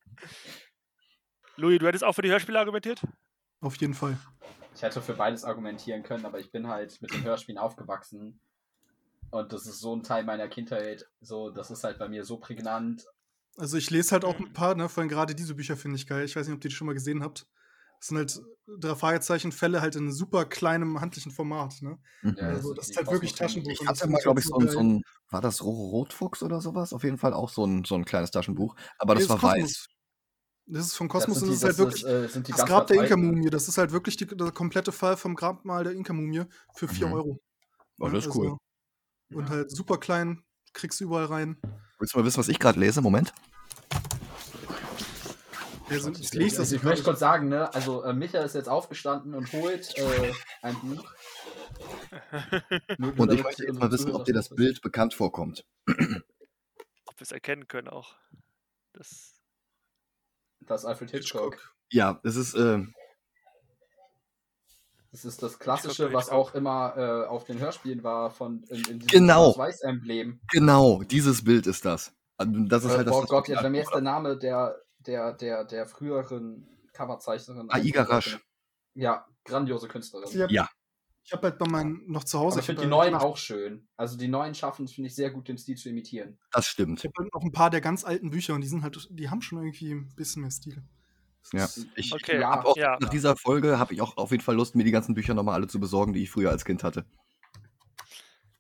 Louis, 1.56 1.80
du 1.80 1.88
hättest 1.88 2.04
auch 2.04 2.14
für 2.14 2.22
die 2.22 2.30
Hörspiele 2.30 2.60
argumentiert? 2.60 3.02
Auf 3.62 3.76
jeden 3.78 3.96
Fall. 3.96 4.16
ich 4.76 4.84
hätte 4.84 5.02
für 5.02 5.16
beides 5.16 5.44
argumentieren 5.44 6.04
können, 6.04 6.26
aber 6.26 6.40
ich 6.40 6.52
bin 6.52 6.68
halt 6.68 7.02
mit 7.02 7.14
den 7.14 7.24
Hörspielen 7.24 7.58
aufgewachsen. 7.58 8.40
Und 9.32 9.52
das 9.52 9.66
ist 9.66 9.80
so 9.80 9.96
ein 9.96 10.04
Teil 10.04 10.24
meiner 10.24 10.48
Kindheit. 10.50 11.10
So, 11.20 11.50
das 11.50 11.72
ist 11.72 11.84
halt 11.84 11.98
bei 11.98 12.10
mir 12.10 12.26
so 12.26 12.38
prägnant. 12.38 13.08
Also 13.58 13.78
ich 13.78 13.90
lese 13.90 14.12
halt 14.12 14.26
auch 14.26 14.40
Mhm. 14.40 14.46
ein 14.48 14.54
paar, 14.54 14.76
ne, 14.76 14.90
vor 14.90 15.02
allem 15.02 15.10
gerade 15.10 15.34
diese 15.36 15.56
Bücher 15.56 15.78
finde 15.78 15.96
ich 15.98 16.08
geil. 16.08 16.26
Ich 16.26 16.36
weiß 16.36 16.48
nicht, 16.48 16.56
ob 16.58 16.64
ihr 16.64 16.70
die 16.70 16.76
schon 16.76 16.88
mal 16.88 16.94
gesehen 16.94 17.24
habt. 17.24 17.48
Das 18.00 18.10
sind 18.10 18.18
halt 18.18 18.42
drei 18.68 18.96
Fragezeichen-Fälle 18.96 19.82
halt 19.82 19.96
in 19.96 20.12
super 20.12 20.46
kleinem 20.46 21.00
handlichen 21.02 21.32
Format, 21.32 21.82
ne? 21.82 22.00
Mhm. 22.22 22.36
Ja, 22.38 22.48
Also 22.50 22.74
das 22.74 22.90
ist 22.90 22.98
halt 22.98 23.12
wirklich 23.12 23.34
Taschenbuch. 23.36 23.80
Ich 23.82 23.82
und 23.82 23.90
das 23.90 24.00
hatte 24.02 24.10
mal, 24.10 24.18
ich 24.18 24.24
glaube 24.24 24.40
halt 24.40 24.42
ich, 24.42 24.48
so 24.48 24.54
so 24.54 24.60
ein, 24.60 24.68
so 24.68 24.80
geil. 24.80 24.84
ein, 24.84 25.02
war 25.30 25.42
das 25.42 25.64
Rotfuchs 25.64 26.44
oder 26.44 26.60
sowas? 26.62 26.92
Auf 26.94 27.04
jeden 27.04 27.18
Fall 27.18 27.34
auch 27.34 27.50
so 27.50 27.66
ein, 27.66 27.84
so 27.86 27.96
ein 27.96 28.06
kleines 28.06 28.32
Taschenbuch. 28.32 28.76
Aber 28.98 29.16
das 29.16 29.30
war 29.30 29.42
weiß. 29.42 29.86
Das 30.68 30.88
ist 30.88 30.96
von 30.96 31.08
Kosmos 31.10 31.42
und 31.44 31.50
das 31.50 31.58
ist 31.58 31.64
halt 31.64 31.78
wirklich 31.78 32.06
äh, 32.06 32.28
das 32.48 32.66
Grab 32.66 32.88
der. 32.88 32.98
Inka-Mumie. 32.98 33.50
Das 33.52 33.68
ist 33.68 33.78
halt 33.78 33.92
wirklich 33.92 34.18
die, 34.18 34.26
der 34.28 34.52
komplette 34.52 34.92
Fall 34.92 35.16
vom 35.18 35.36
Grabmal 35.36 35.84
der 35.84 35.94
Inka-Mumie 35.94 36.46
für 36.76 36.88
4 36.88 37.08
Mhm. 37.08 37.14
Euro. 37.14 37.40
Oh, 38.00 38.08
ne? 38.08 38.14
das 38.14 38.28
ist 38.28 38.36
cool. 38.36 38.58
Und 39.32 39.50
Ja. 39.50 39.50
halt 39.52 39.72
super 39.72 40.00
klein, 40.00 40.45
kriegst 40.76 41.00
du 41.00 41.06
überall 41.06 41.26
rein. 41.26 41.58
Willst 41.98 42.14
du 42.14 42.20
mal 42.20 42.26
wissen, 42.26 42.38
was 42.38 42.50
ich 42.50 42.60
gerade 42.60 42.80
lese? 42.80 43.02
Moment. 43.02 43.34
Also, 45.90 46.12
Ich, 46.12 46.34
lese 46.34 46.58
das 46.58 46.72
ich 46.72 46.84
möchte 46.84 47.04
kurz 47.04 47.20
sagen, 47.20 47.48
ne, 47.48 47.74
also 47.74 48.04
äh, 48.04 48.14
Micha 48.14 48.40
ist 48.40 48.56
jetzt 48.56 48.68
aufgestanden 48.68 49.34
und 49.36 49.52
holt 49.54 49.96
äh, 49.98 50.34
ein 50.62 50.76
Buch. 50.82 51.14
Und 53.18 53.34
ich 53.34 53.44
möchte 53.44 53.66
jetzt 53.66 53.80
mal 53.80 53.92
wissen, 53.92 54.12
ob 54.12 54.26
dir 54.26 54.34
das. 54.34 54.50
Bild 54.50 54.82
bekannt 54.82 55.14
vorkommt. 55.14 55.66
Ob 55.88 55.98
wir 55.98 56.24
es 57.20 57.32
erkennen 57.32 57.68
können 57.68 57.90
auch. 57.90 58.16
Das, 58.94 59.42
Das 60.62 60.82
ist 60.82 60.86
Alfred 60.86 61.12
Hitchcock. 61.12 61.56
Hitchcock. 61.56 61.76
Ja, 61.92 62.20
es 62.24 62.36
ist, 62.36 62.56
äh, 62.56 62.84
Das 65.16 65.24
ist 65.24 65.42
das 65.42 65.60
Klassische, 65.60 66.12
was 66.12 66.30
auch 66.30 66.54
immer 66.56 66.94
äh, 66.98 67.26
auf 67.28 67.46
den 67.46 67.58
Hörspielen 67.58 68.04
war, 68.04 68.30
von 68.32 68.64
in, 68.64 68.76
in 68.80 69.00
diesem 69.00 69.08
Genau. 69.08 69.58
Weiß-Emblem. 69.58 70.42
genau, 70.52 71.04
dieses 71.04 71.42
Bild 71.42 71.68
ist 71.68 71.86
das. 71.86 72.14
Also, 72.36 72.52
Das 72.66 72.84
ist 72.84 72.92
Äh, 72.92 72.98
halt 72.98 73.08
das. 73.08 73.16
oh 73.16 73.22
das 73.22 73.30
Gott, 73.30 73.48
jetzt 73.48 73.60
wäre 73.62 73.70
mir 73.70 73.78
jetzt 73.78 73.94
der 73.94 74.02
Name 74.02 74.38
der, 74.38 74.76
der, 75.00 75.32
der, 75.32 75.64
der 75.64 75.86
früheren 75.86 76.68
Coverzeichnerin. 76.92 77.68
Aiga 77.72 78.04
Rasch. 78.04 78.40
Ja, 78.94 79.26
grandiose 79.46 79.88
Künstlerin. 79.88 80.28
Ich 80.30 80.42
habe 80.42 80.52
Ja. 80.54 80.68
hab 81.32 81.44
halt 81.44 81.60
bei 81.60 81.68
meinen 81.70 82.12
noch 82.12 82.26
zu 82.26 82.38
Hause. 82.38 82.56
Aber 82.56 82.60
ich 82.60 82.66
finde 82.66 82.82
die 82.82 82.88
hab 82.88 82.92
neuen 82.92 83.14
halt, 83.14 83.24
auch 83.24 83.38
schön. 83.38 83.88
Also 83.96 84.18
die 84.18 84.28
neuen 84.28 84.54
schaffen 84.54 84.84
es, 84.84 84.92
finde 84.92 85.08
ich, 85.08 85.16
sehr 85.16 85.32
gut, 85.32 85.48
den 85.48 85.58
Stil 85.58 85.78
zu 85.78 85.88
imitieren. 85.88 86.38
Das 86.52 86.68
stimmt. 86.68 87.00
Ich 87.00 87.06
habe 87.06 87.14
halt 87.24 87.34
noch 87.34 87.42
ein 87.42 87.54
paar 87.54 87.70
der 87.70 87.80
ganz 87.80 88.04
alten 88.04 88.32
Bücher 88.32 88.54
und 88.54 88.60
die 88.60 88.68
sind 88.68 88.84
halt, 88.84 89.08
die 89.12 89.30
haben 89.30 89.42
schon 89.42 89.60
irgendwie 89.60 89.94
ein 89.94 90.14
bisschen 90.16 90.42
mehr 90.42 90.52
Stil. 90.52 90.84
Ja. 91.54 91.68
Ich 91.96 92.14
Okay, 92.14 92.40
Ja, 92.40 92.52
hab 92.52 92.66
auch 92.66 92.78
ja. 92.78 92.98
nach 93.00 93.10
dieser 93.10 93.36
Folge 93.36 93.80
habe 93.80 93.94
ich 93.94 94.02
auch 94.02 94.18
auf 94.18 94.32
jeden 94.32 94.44
Fall 94.44 94.56
Lust, 94.56 94.76
mir 94.76 94.84
die 94.84 94.92
ganzen 94.92 95.16
Bücher 95.16 95.34
nochmal 95.34 95.56
alle 95.56 95.68
zu 95.68 95.80
besorgen, 95.80 96.14
die 96.14 96.24
ich 96.24 96.30
früher 96.32 96.50
als 96.52 96.66
Kind 96.66 96.84
hatte. 96.84 97.06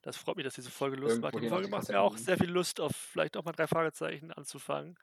das 0.01 0.17
freut 0.17 0.35
mich, 0.35 0.45
dass 0.45 0.53
diese 0.55 0.69
Folge 0.69 0.97
Lust 0.97 1.17
Irgendwo 1.17 1.37
macht. 1.37 1.43
Die 1.43 1.49
Folge 1.49 1.67
macht 1.67 1.89
mir 1.89 1.99
auch 1.99 2.17
sehr 2.17 2.37
viel 2.37 2.49
Lust, 2.49 2.79
auf 2.79 2.95
vielleicht 2.95 3.37
auch 3.37 3.43
mal 3.43 3.53
drei 3.53 3.67
Fragezeichen 3.67 4.31
anzufangen. 4.31 4.95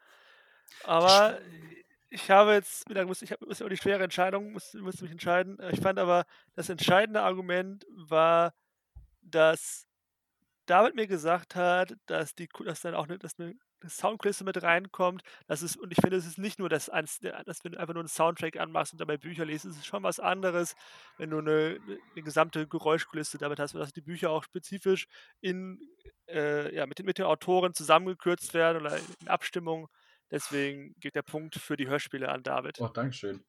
Aber 0.84 1.40
ich 2.10 2.30
habe 2.30 2.52
jetzt, 2.52 2.88
ich, 2.90 3.32
habe 3.32 3.46
muss 3.46 3.58
ja 3.58 3.66
auch 3.66 3.70
die 3.70 3.76
schwere 3.76 4.04
Entscheidung, 4.04 4.52
musste, 4.52 4.78
musste 4.80 5.04
mich 5.04 5.12
entscheiden. 5.12 5.58
Äh, 5.58 5.72
Ich 5.72 5.80
fand 5.80 5.98
aber, 5.98 6.24
das 6.54 6.68
entscheidende 6.68 7.22
Argument 7.22 7.86
war, 7.90 8.54
dass 9.22 9.86
David 10.66 10.94
mir 10.94 11.06
gesagt 11.06 11.54
hat, 11.56 11.94
dass 12.06 12.34
die, 12.34 12.48
dass 12.64 12.80
dann 12.80 12.94
auch 12.94 13.08
eine, 13.08 13.18
dass 13.18 13.38
eine 13.38 13.54
Soundkulisse 13.88 14.44
mit 14.44 14.62
reinkommt. 14.62 15.22
Das 15.46 15.62
ist, 15.62 15.76
und 15.76 15.90
ich 15.92 15.98
finde, 16.00 16.16
es 16.16 16.26
ist 16.26 16.38
nicht 16.38 16.58
nur, 16.58 16.68
dass 16.68 16.88
wenn 16.88 17.72
du 17.72 17.78
einfach 17.78 17.94
nur 17.94 18.02
einen 18.02 18.08
Soundtrack 18.08 18.56
anmachst 18.58 18.92
und 18.92 19.00
dabei 19.00 19.16
Bücher 19.16 19.44
liest, 19.44 19.64
es 19.64 19.76
ist 19.76 19.86
schon 19.86 20.02
was 20.02 20.20
anderes, 20.20 20.74
wenn 21.18 21.30
du 21.30 21.38
eine, 21.38 21.78
eine 22.14 22.22
gesamte 22.22 22.66
Geräuschkulisse 22.66 23.38
damit 23.38 23.58
hast, 23.58 23.74
dass 23.74 23.92
die 23.92 24.00
Bücher 24.00 24.30
auch 24.30 24.44
spezifisch 24.44 25.06
in, 25.40 25.80
äh, 26.28 26.74
ja, 26.74 26.86
mit, 26.86 26.98
den, 26.98 27.06
mit 27.06 27.18
den 27.18 27.24
Autoren 27.26 27.74
zusammengekürzt 27.74 28.54
werden 28.54 28.82
oder 28.82 28.96
in 29.20 29.28
Abstimmung. 29.28 29.88
Deswegen 30.30 30.94
geht 31.00 31.14
der 31.14 31.22
Punkt 31.22 31.56
für 31.56 31.76
die 31.76 31.88
Hörspiele 31.88 32.28
an 32.28 32.42
David. 32.42 32.80
Oh, 32.80 32.88
Dankeschön. 32.88 33.44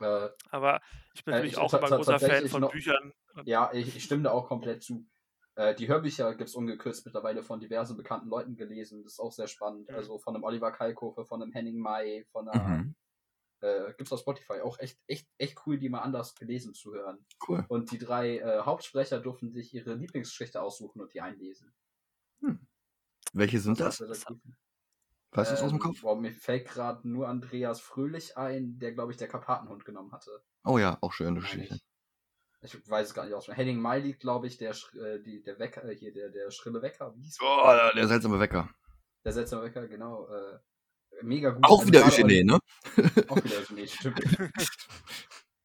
Äh, 0.00 0.28
Aber 0.50 0.80
ich 1.14 1.24
bin 1.24 1.34
Äh, 1.34 1.36
natürlich 1.36 1.52
ich- 1.52 1.58
auch 1.58 1.72
immer 1.74 1.84
ein 1.84 1.96
großer 1.96 2.18
Fan 2.18 2.48
von 2.48 2.62
noch- 2.62 2.72
Büchern. 2.72 3.12
Ja, 3.44 3.70
ich, 3.72 3.94
ich 3.96 4.04
stimme 4.04 4.22
da 4.24 4.30
auch 4.30 4.48
komplett 4.48 4.82
zu. 4.82 5.06
Äh, 5.56 5.74
die 5.74 5.88
Hörbücher 5.88 6.34
gibt 6.34 6.48
es 6.48 6.54
ungekürzt 6.54 7.04
mittlerweile 7.04 7.42
von 7.42 7.60
diversen 7.60 7.96
bekannten 7.96 8.28
Leuten 8.28 8.56
gelesen. 8.56 9.02
Das 9.02 9.12
ist 9.14 9.20
auch 9.20 9.32
sehr 9.32 9.46
spannend. 9.46 9.88
Mhm. 9.88 9.94
Also 9.94 10.18
von 10.18 10.34
einem 10.34 10.44
Oliver 10.44 10.72
Kalkofe, 10.72 11.24
von 11.24 11.42
einem 11.42 11.52
Henning 11.52 11.78
May, 11.78 12.24
von 12.32 12.48
einer. 12.48 12.78
Mhm. 12.78 12.94
Äh, 13.60 13.94
gibt's 13.96 14.12
auf 14.12 14.20
Spotify 14.20 14.60
auch 14.60 14.78
echt, 14.78 14.98
echt, 15.06 15.26
echt 15.38 15.62
cool, 15.66 15.78
die 15.78 15.88
mal 15.88 16.00
anders 16.00 16.34
gelesen 16.34 16.74
zu 16.74 16.92
hören. 16.92 17.24
Cool. 17.48 17.64
Und 17.68 17.92
die 17.92 17.98
drei 17.98 18.38
äh, 18.38 18.60
Hauptsprecher 18.60 19.20
durften 19.20 19.50
sich 19.50 19.72
ihre 19.72 19.94
Lieblingsgeschichte 19.94 20.60
aussuchen 20.60 21.00
und 21.00 21.14
die 21.14 21.20
einlesen. 21.22 21.72
Welche 23.32 23.58
sind 23.60 23.80
das? 23.80 24.00
cool. 24.00 24.38
Weißt 25.32 25.50
du 25.50 25.54
es 25.54 25.62
aus 25.62 25.70
dem 25.70 25.76
Ähm, 25.76 25.80
Kopf? 25.80 26.00
Boah, 26.02 26.20
mir 26.20 26.32
fällt 26.32 26.68
gerade 26.68 27.08
nur 27.08 27.28
Andreas 27.28 27.80
Fröhlich 27.80 28.36
ein, 28.36 28.78
der, 28.78 28.92
glaube 28.92 29.12
ich, 29.12 29.18
der 29.18 29.28
Karpatenhund 29.28 29.84
genommen 29.84 30.12
hatte. 30.12 30.42
Oh 30.64 30.78
ja, 30.78 30.98
auch 31.00 31.12
schöne 31.12 31.40
Geschichte. 31.40 31.80
Ich, 32.64 32.88
weiß 32.88 33.08
es 33.08 33.14
gar 33.14 33.24
nicht 33.24 33.34
aus. 33.34 33.48
Henning 33.48 33.80
Miley, 33.80 34.14
glaube 34.14 34.46
ich, 34.46 34.56
der, 34.56 34.70
äh, 34.70 35.20
die, 35.22 35.42
der 35.42 35.58
Wecker, 35.58 35.84
äh, 35.84 35.94
hier, 35.94 36.12
der, 36.12 36.30
der 36.30 36.50
schrille 36.50 36.80
Wecker. 36.80 37.14
Wie 37.14 37.22
hieß 37.22 37.36
der? 37.36 37.46
Oh, 37.46 37.94
der 37.94 38.08
seltsame 38.08 38.40
Wecker. 38.40 38.70
Der 39.24 39.32
seltsame 39.32 39.64
Wecker, 39.64 39.86
genau. 39.86 40.26
Äh, 40.28 40.58
mega 41.22 41.50
gut. 41.50 41.64
Auch 41.64 41.86
wieder 41.86 42.04
Eugenie, 42.06 42.42
ne? 42.42 42.58
Auch 43.28 43.44
wieder 43.44 43.58
Eugenie, 43.58 43.86
stimmt. 43.86 44.20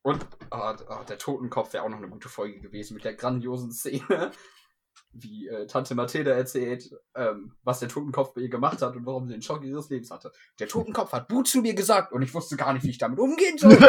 Und 0.01 0.25
ah, 0.49 0.75
ah, 0.87 1.03
der 1.03 1.17
Totenkopf 1.17 1.73
wäre 1.73 1.83
auch 1.83 1.89
noch 1.89 1.97
eine 1.97 2.09
gute 2.09 2.29
Folge 2.29 2.59
gewesen 2.59 2.95
mit 2.95 3.03
der 3.03 3.15
grandiosen 3.15 3.71
Szene, 3.71 4.31
wie 5.11 5.47
äh, 5.47 5.65
Tante 5.67 5.95
Mathilda 5.95 6.31
erzählt, 6.31 6.91
ähm, 7.15 7.55
was 7.63 7.79
der 7.79 7.89
Totenkopf 7.89 8.33
bei 8.33 8.41
ihr 8.41 8.49
gemacht 8.49 8.81
hat 8.81 8.95
und 8.95 9.05
warum 9.05 9.27
sie 9.27 9.33
den 9.33 9.41
Schock 9.41 9.63
ihres 9.63 9.89
Lebens 9.89 10.11
hatte. 10.11 10.31
Der 10.59 10.67
Totenkopf 10.67 11.11
hat 11.11 11.27
Bu 11.27 11.41
zu 11.43 11.61
mir 11.61 11.73
gesagt 11.73 12.11
und 12.13 12.21
ich 12.21 12.33
wusste 12.33 12.55
gar 12.57 12.73
nicht, 12.73 12.83
wie 12.83 12.91
ich 12.91 12.97
damit 12.97 13.19
umgehen 13.19 13.57
soll. 13.57 13.77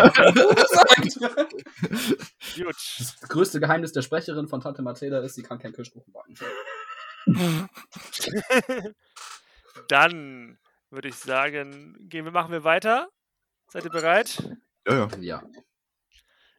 Das 2.56 3.28
größte 3.28 3.60
Geheimnis 3.60 3.92
der 3.92 4.02
Sprecherin 4.02 4.48
von 4.48 4.60
Tante 4.60 4.82
Mathilda 4.82 5.20
ist, 5.20 5.34
sie 5.34 5.42
kann 5.42 5.58
keinen 5.58 5.72
Kirschkuchen 5.72 6.12
backen. 6.12 6.34
Dann 9.88 10.58
würde 10.90 11.08
ich 11.08 11.14
sagen, 11.14 11.96
gehen 12.08 12.24
wir, 12.24 12.32
machen 12.32 12.52
wir 12.52 12.64
weiter. 12.64 13.08
Seid 13.68 13.84
ihr 13.84 13.90
bereit? 13.90 14.42
Ja, 14.86 14.94
ja. 14.94 15.08
Ja. 15.20 15.42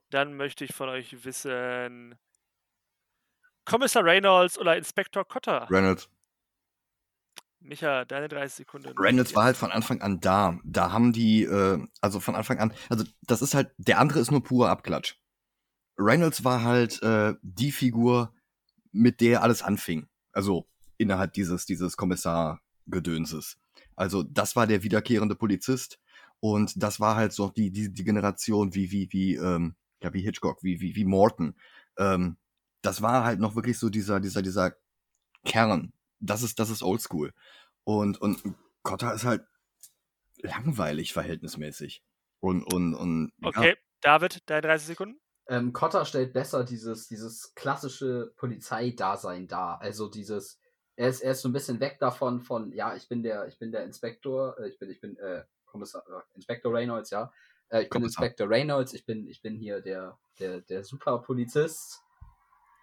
Dann 0.10 0.36
möchte 0.36 0.66
ich 0.66 0.74
von 0.74 0.90
euch 0.90 1.24
wissen: 1.26 2.16
Kommissar 3.66 4.04
Reynolds 4.04 4.58
oder 4.58 4.78
Inspektor 4.78 5.26
Cotter? 5.26 5.68
Reynolds. 5.70 6.10
Micha, 7.60 8.06
deine 8.06 8.28
30 8.28 8.56
Sekunden. 8.56 8.94
Reynolds 8.98 9.36
war 9.36 9.44
halt 9.44 9.58
von 9.58 9.72
Anfang 9.72 10.02
an 10.02 10.20
da. 10.20 10.60
Da 10.64 10.92
haben 10.92 11.14
die, 11.14 11.44
äh, 11.44 11.80
also 12.02 12.20
von 12.20 12.36
Anfang 12.36 12.60
an, 12.60 12.74
also 12.90 13.04
das 13.22 13.42
ist 13.42 13.54
halt, 13.54 13.72
der 13.78 14.00
andere 14.00 14.20
ist 14.20 14.32
nur 14.32 14.44
pure 14.44 14.70
Abklatsch. 14.70 15.16
Reynolds 15.98 16.44
war 16.44 16.64
halt 16.64 17.02
äh, 17.04 17.36
die 17.44 17.72
Figur, 17.72 18.34
mit 18.92 19.22
der 19.22 19.44
alles 19.44 19.62
anfing. 19.62 20.08
Also 20.34 20.68
innerhalb 20.98 21.34
dieses, 21.34 21.66
dieses 21.66 21.98
Kommissar-Gedönses. 21.98 23.58
Also 23.96 24.24
das 24.24 24.56
war 24.56 24.68
der 24.68 24.84
wiederkehrende 24.84 25.36
Polizist 25.36 26.00
und 26.40 26.74
das 26.82 27.00
war 27.00 27.16
halt 27.16 27.34
so 27.34 27.50
die, 27.50 27.72
die, 27.72 27.94
die 27.94 28.04
Generation 28.04 28.74
wie, 28.74 28.92
wie, 28.92 29.08
wie, 29.12 29.36
ähm, 29.36 29.76
ja, 30.02 30.14
wie 30.14 30.22
Hitchcock, 30.22 30.64
wie, 30.64 30.82
wie, 30.82 30.96
wie 30.96 31.06
Morton. 31.06 31.56
Ähm, 31.98 32.38
das 32.82 33.02
war 33.02 33.24
halt 33.24 33.40
noch 33.40 33.56
wirklich 33.56 33.78
so 33.80 33.90
dieser, 33.90 34.20
dieser, 34.20 34.42
dieser 34.42 34.76
Kern. 35.46 35.94
Das 36.20 36.44
ist, 36.44 36.60
das 36.60 36.70
ist 36.70 36.84
oldschool. 36.84 37.34
Und, 37.84 38.20
und 38.22 38.42
Cotta 38.84 39.12
ist 39.12 39.24
halt 39.24 39.44
langweilig 40.38 41.14
verhältnismäßig. 41.14 42.04
Und, 42.40 42.64
und, 42.74 42.96
und 42.96 43.32
Okay, 43.44 43.76
David, 44.02 44.50
deine 44.50 44.62
30 44.62 44.88
Sekunden. 44.88 45.20
Ähm, 45.48 45.74
Cotter 45.74 46.06
stellt 46.06 46.34
besser 46.34 46.64
dieses, 46.64 47.08
dieses 47.08 47.54
klassische 47.56 48.34
Polizeidasein 48.38 49.48
dar. 49.48 49.82
Also 49.82 50.08
dieses, 50.08 50.60
er 50.96 51.10
ist, 51.10 51.22
er 51.22 51.32
ist 51.32 51.42
so 51.42 51.50
ein 51.50 51.54
bisschen 51.54 51.80
weg 51.80 51.98
davon 52.00 52.42
von, 52.42 52.72
ja, 52.74 52.96
ich 52.96 53.08
bin 53.08 53.24
der, 53.24 53.48
ich 53.48 53.58
bin 53.58 53.72
der 53.72 53.84
Inspektor, 53.84 54.58
äh, 54.60 54.70
ich 54.70 54.80
bin, 54.80 54.90
ich 54.90 55.02
bin, 55.02 55.18
äh, 55.18 55.44
Kommissar, 55.66 56.04
äh, 56.08 56.36
Inspektor 56.36 56.74
Reynolds, 56.74 57.10
ja. 57.10 57.32
Äh, 57.70 57.84
ich 57.84 57.90
bin 57.90 58.02
Kommissar. 58.02 58.24
Inspektor 58.24 58.50
Reynolds, 58.50 58.94
ich 58.94 59.06
bin, 59.06 59.28
ich 59.28 59.42
bin 59.42 59.58
hier 59.58 59.82
der, 59.82 60.18
der, 60.40 60.62
der 60.62 60.84
Superpolizist. 60.84 62.02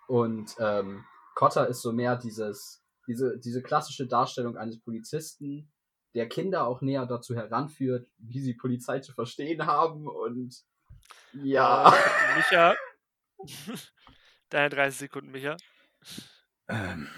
Und 0.08 0.56
ähm, 0.58 1.04
Cotter 1.34 1.68
ist 1.68 1.82
so 1.82 1.92
mehr 1.92 2.16
dieses, 2.16 2.82
diese, 3.06 3.38
diese 3.38 3.62
klassische 3.62 4.06
Darstellung 4.06 4.56
eines 4.56 4.80
Polizisten, 4.80 5.70
der 6.14 6.28
Kinder 6.28 6.66
auch 6.66 6.80
näher 6.80 7.06
dazu 7.06 7.36
heranführt, 7.36 8.08
wie 8.16 8.40
sie 8.40 8.54
Polizei 8.54 9.00
zu 9.00 9.12
verstehen 9.12 9.66
haben 9.66 10.08
und 10.08 10.64
ja. 11.34 11.92
Äh, 11.92 12.36
Micha. 12.36 12.74
deine 14.48 14.70
30 14.70 14.98
Sekunden, 14.98 15.30
Micha. 15.30 15.56
Ähm, 16.68 17.08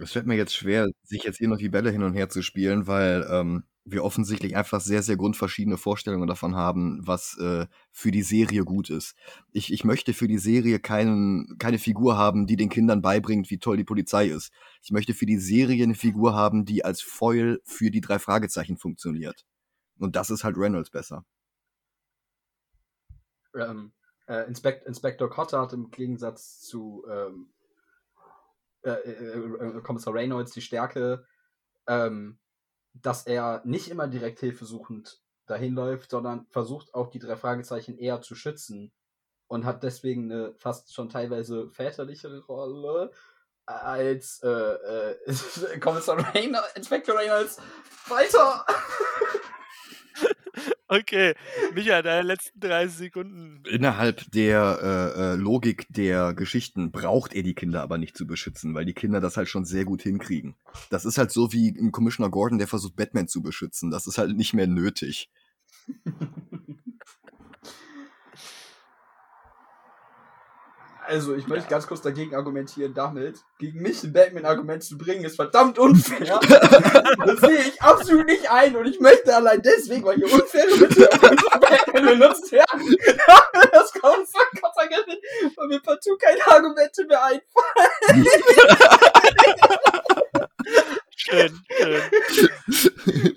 es 0.00 0.12
fällt 0.12 0.26
mir 0.26 0.36
jetzt 0.36 0.54
schwer, 0.54 0.88
sich 1.04 1.22
jetzt 1.22 1.38
hier 1.38 1.48
noch 1.48 1.58
die 1.58 1.68
Bälle 1.68 1.90
hin 1.90 2.02
und 2.02 2.14
her 2.14 2.28
zu 2.28 2.42
spielen, 2.42 2.88
weil 2.88 3.24
ähm, 3.30 3.64
wir 3.88 4.04
offensichtlich 4.04 4.56
einfach 4.56 4.80
sehr, 4.80 5.02
sehr 5.02 5.16
grundverschiedene 5.16 5.76
Vorstellungen 5.78 6.26
davon 6.26 6.56
haben, 6.56 7.06
was 7.06 7.38
äh, 7.38 7.66
für 7.92 8.10
die 8.10 8.22
Serie 8.22 8.64
gut 8.64 8.90
ist. 8.90 9.14
Ich, 9.52 9.72
ich 9.72 9.84
möchte 9.84 10.12
für 10.12 10.26
die 10.26 10.38
Serie 10.38 10.80
keinen, 10.80 11.56
keine 11.58 11.78
Figur 11.78 12.18
haben, 12.18 12.46
die 12.46 12.56
den 12.56 12.68
Kindern 12.68 13.00
beibringt, 13.00 13.48
wie 13.48 13.58
toll 13.58 13.76
die 13.76 13.84
Polizei 13.84 14.26
ist. 14.26 14.52
Ich 14.82 14.90
möchte 14.90 15.14
für 15.14 15.26
die 15.26 15.38
Serie 15.38 15.84
eine 15.84 15.94
Figur 15.94 16.34
haben, 16.34 16.64
die 16.64 16.84
als 16.84 17.00
Foil 17.00 17.60
für 17.64 17.90
die 17.90 18.00
drei 18.00 18.18
Fragezeichen 18.18 18.76
funktioniert. 18.76 19.46
Und 19.98 20.16
das 20.16 20.30
ist 20.30 20.42
halt 20.42 20.58
Reynolds 20.58 20.90
besser. 20.90 21.24
Ähm, 23.54 23.92
äh, 24.26 24.46
Inspect 24.48 24.86
Inspector 24.86 25.30
Cotter 25.30 25.60
hat 25.62 25.72
im 25.72 25.90
Gegensatz 25.92 26.60
zu 26.60 27.06
ähm, 27.08 27.50
äh, 28.82 28.90
äh, 28.90 29.78
äh 29.78 29.80
Kommissar 29.82 30.12
Reynolds 30.12 30.52
die 30.52 30.60
Stärke, 30.60 31.24
ähm, 31.86 32.38
dass 33.02 33.26
er 33.26 33.62
nicht 33.64 33.88
immer 33.88 34.08
direkt 34.08 34.40
hilfesuchend 34.40 35.20
dahin 35.46 35.74
läuft, 35.74 36.10
sondern 36.10 36.46
versucht 36.50 36.94
auch 36.94 37.08
die 37.08 37.18
drei 37.18 37.36
Fragezeichen 37.36 37.98
eher 37.98 38.20
zu 38.20 38.34
schützen 38.34 38.92
und 39.48 39.64
hat 39.64 39.82
deswegen 39.82 40.30
eine 40.30 40.54
fast 40.54 40.92
schon 40.92 41.08
teilweise 41.08 41.68
väterlichere 41.70 42.44
Rolle 42.46 43.12
als 43.66 44.40
äh, 44.42 44.48
äh, 44.48 45.16
Kommissar 45.80 46.34
Reynolds, 46.34 46.74
Inspector 46.74 47.16
Reynolds. 47.16 47.58
Weiter! 48.08 48.64
Okay, 50.88 51.34
Micha, 51.74 52.00
deine 52.00 52.22
letzten 52.22 52.60
30 52.60 52.96
Sekunden. 52.96 53.62
Innerhalb 53.68 54.30
der 54.30 54.78
äh, 55.16 55.20
äh, 55.20 55.34
Logik 55.34 55.86
der 55.88 56.32
Geschichten 56.32 56.92
braucht 56.92 57.34
er 57.34 57.42
die 57.42 57.54
Kinder 57.54 57.82
aber 57.82 57.98
nicht 57.98 58.16
zu 58.16 58.26
beschützen, 58.26 58.72
weil 58.74 58.84
die 58.84 58.94
Kinder 58.94 59.20
das 59.20 59.36
halt 59.36 59.48
schon 59.48 59.64
sehr 59.64 59.84
gut 59.84 60.02
hinkriegen. 60.02 60.54
Das 60.90 61.04
ist 61.04 61.18
halt 61.18 61.32
so 61.32 61.52
wie 61.52 61.70
ein 61.70 61.90
Commissioner 61.90 62.30
Gordon, 62.30 62.58
der 62.58 62.68
versucht, 62.68 62.94
Batman 62.94 63.26
zu 63.26 63.42
beschützen. 63.42 63.90
Das 63.90 64.06
ist 64.06 64.18
halt 64.18 64.36
nicht 64.36 64.54
mehr 64.54 64.68
nötig. 64.68 65.28
Also, 71.06 71.34
ich 71.34 71.46
möchte 71.46 71.64
ja. 71.64 71.70
ganz 71.70 71.86
kurz 71.86 72.02
dagegen 72.02 72.34
argumentieren, 72.34 72.94
damit 72.94 73.38
gegen 73.58 73.80
mich 73.80 74.02
ein 74.02 74.12
Batman-Argument 74.12 74.82
zu 74.82 74.98
bringen, 74.98 75.24
ist 75.24 75.36
verdammt 75.36 75.78
unfair. 75.78 76.40
das 77.26 77.40
sehe 77.40 77.62
ich 77.68 77.80
absolut 77.80 78.26
nicht 78.26 78.50
ein 78.50 78.76
und 78.76 78.86
ich 78.86 79.00
möchte 79.00 79.34
allein 79.34 79.62
deswegen, 79.62 80.04
weil 80.04 80.16
hier 80.16 80.32
unfaire 80.32 80.76
Mittel 80.76 81.08
Batman 81.60 82.18
benutzt 82.18 82.52
werden, 82.52 82.96
das 83.72 83.92
kommt 83.92 84.28
von 84.28 84.60
Gott 84.60 84.72
weil 85.56 85.68
mir 85.68 85.80
partout 85.80 86.16
keine 86.18 86.46
Argumente 86.46 87.04
mehr 87.06 87.22
einfallen. 87.24 88.26
schön, 91.16 91.60
schön. 91.78 92.02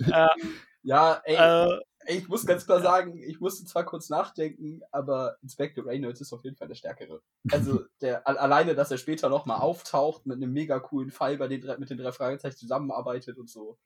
ja. 0.06 0.30
ja, 0.82 1.22
ey. 1.24 1.36
Äh, 1.36 1.80
ich 2.10 2.28
muss 2.28 2.46
ganz 2.46 2.66
klar 2.66 2.80
sagen, 2.80 3.22
ich 3.22 3.40
musste 3.40 3.64
zwar 3.64 3.84
kurz 3.84 4.08
nachdenken, 4.08 4.80
aber 4.90 5.36
Inspector 5.42 5.84
Reynolds 5.84 6.20
ist 6.20 6.32
auf 6.32 6.44
jeden 6.44 6.56
Fall 6.56 6.68
der 6.68 6.74
Stärkere. 6.74 7.22
Also 7.50 7.84
der 8.00 8.26
alleine, 8.26 8.74
dass 8.74 8.90
er 8.90 8.98
später 8.98 9.28
nochmal 9.28 9.60
auftaucht 9.60 10.26
mit 10.26 10.36
einem 10.36 10.52
mega 10.52 10.78
coolen 10.80 11.10
Fall, 11.10 11.36
bei 11.36 11.48
den 11.48 11.60
mit 11.78 11.90
den 11.90 11.98
drei 11.98 12.12
Fragezeichen 12.12 12.56
zusammenarbeitet 12.56 13.38
und 13.38 13.48
so. 13.48 13.78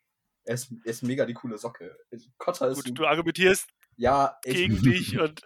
Er 0.44 0.54
ist, 0.54 0.72
er 0.84 0.90
ist 0.90 1.02
mega 1.02 1.24
die 1.24 1.34
coole 1.34 1.56
Socke. 1.56 1.96
Kotter 2.38 2.68
ist 2.68 2.84
Gut, 2.84 2.98
du 2.98 3.06
argumentierst 3.06 3.68
ja, 3.96 4.38
gegen 4.42 4.80
dich 4.82 5.18
und 5.18 5.42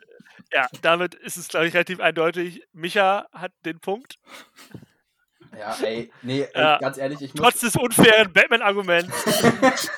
ja, 0.52 0.66
damit 0.82 1.14
ist 1.14 1.36
es, 1.36 1.48
glaube 1.48 1.66
ich, 1.66 1.74
relativ 1.74 2.00
eindeutig. 2.00 2.62
Micha 2.72 3.26
hat 3.32 3.52
den 3.64 3.80
Punkt. 3.80 4.18
Ja, 5.56 5.76
ey, 5.82 6.10
nee, 6.22 6.42
ey, 6.52 6.78
ganz 6.78 6.98
ehrlich, 6.98 7.20
ich 7.22 7.34
muss. 7.34 7.42
Trotz 7.42 7.60
des 7.60 7.76
unfairen 7.76 8.32
Batman-Arguments. 8.32 9.12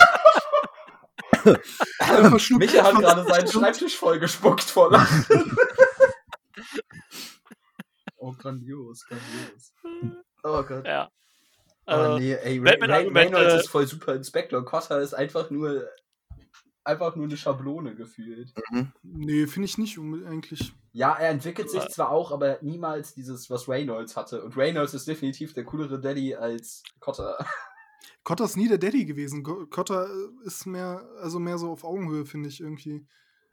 Michael 2.50 2.82
hat 2.82 2.94
gerade 2.96 3.24
seinen 3.24 3.48
Schreibtisch 3.48 3.96
vollgespuckt 3.96 4.62
vor 4.62 4.90
Lachen. 4.90 5.24
oh, 8.16 8.32
grandios, 8.32 9.04
grandios. 9.06 9.72
Oh 10.42 10.62
Gott. 10.62 10.86
Ja. 10.86 11.10
Oh 11.86 12.16
nee, 12.18 12.34
ey, 12.34 12.58
Ray 12.58 13.08
Reynolds 13.08 13.64
ist 13.64 13.70
voll 13.70 13.86
super 13.86 14.14
Inspector. 14.14 14.64
Cotter 14.64 15.00
ist 15.00 15.14
einfach 15.14 15.50
nur 15.50 15.88
einfach 16.84 17.16
nur 17.16 17.26
eine 17.26 17.36
Schablone 17.36 17.94
gefühlt. 17.94 18.52
Mhm. 18.70 18.92
Nee, 19.02 19.46
finde 19.46 19.66
ich 19.66 19.78
nicht 19.78 19.98
eigentlich. 19.98 20.72
Ja, 20.92 21.14
er 21.14 21.30
entwickelt 21.30 21.70
sich 21.70 21.86
zwar 21.88 22.10
auch, 22.10 22.32
aber 22.32 22.58
niemals 22.62 23.14
dieses, 23.14 23.50
was 23.50 23.68
Reynolds 23.68 24.16
hatte. 24.16 24.42
Und 24.42 24.56
Reynolds 24.56 24.94
ist 24.94 25.06
definitiv 25.06 25.54
der 25.54 25.64
coolere 25.64 26.00
Daddy 26.00 26.34
als 26.34 26.82
Cotter. 26.98 27.44
Cotter 28.24 28.44
ist 28.44 28.56
nie 28.56 28.68
der 28.68 28.78
Daddy 28.78 29.04
gewesen. 29.04 29.42
Cotter 29.42 30.06
äh, 30.06 30.46
ist 30.46 30.66
mehr, 30.66 31.08
also 31.20 31.38
mehr 31.38 31.58
so 31.58 31.70
auf 31.70 31.84
Augenhöhe, 31.84 32.26
finde 32.26 32.48
ich 32.48 32.60
irgendwie. 32.60 33.06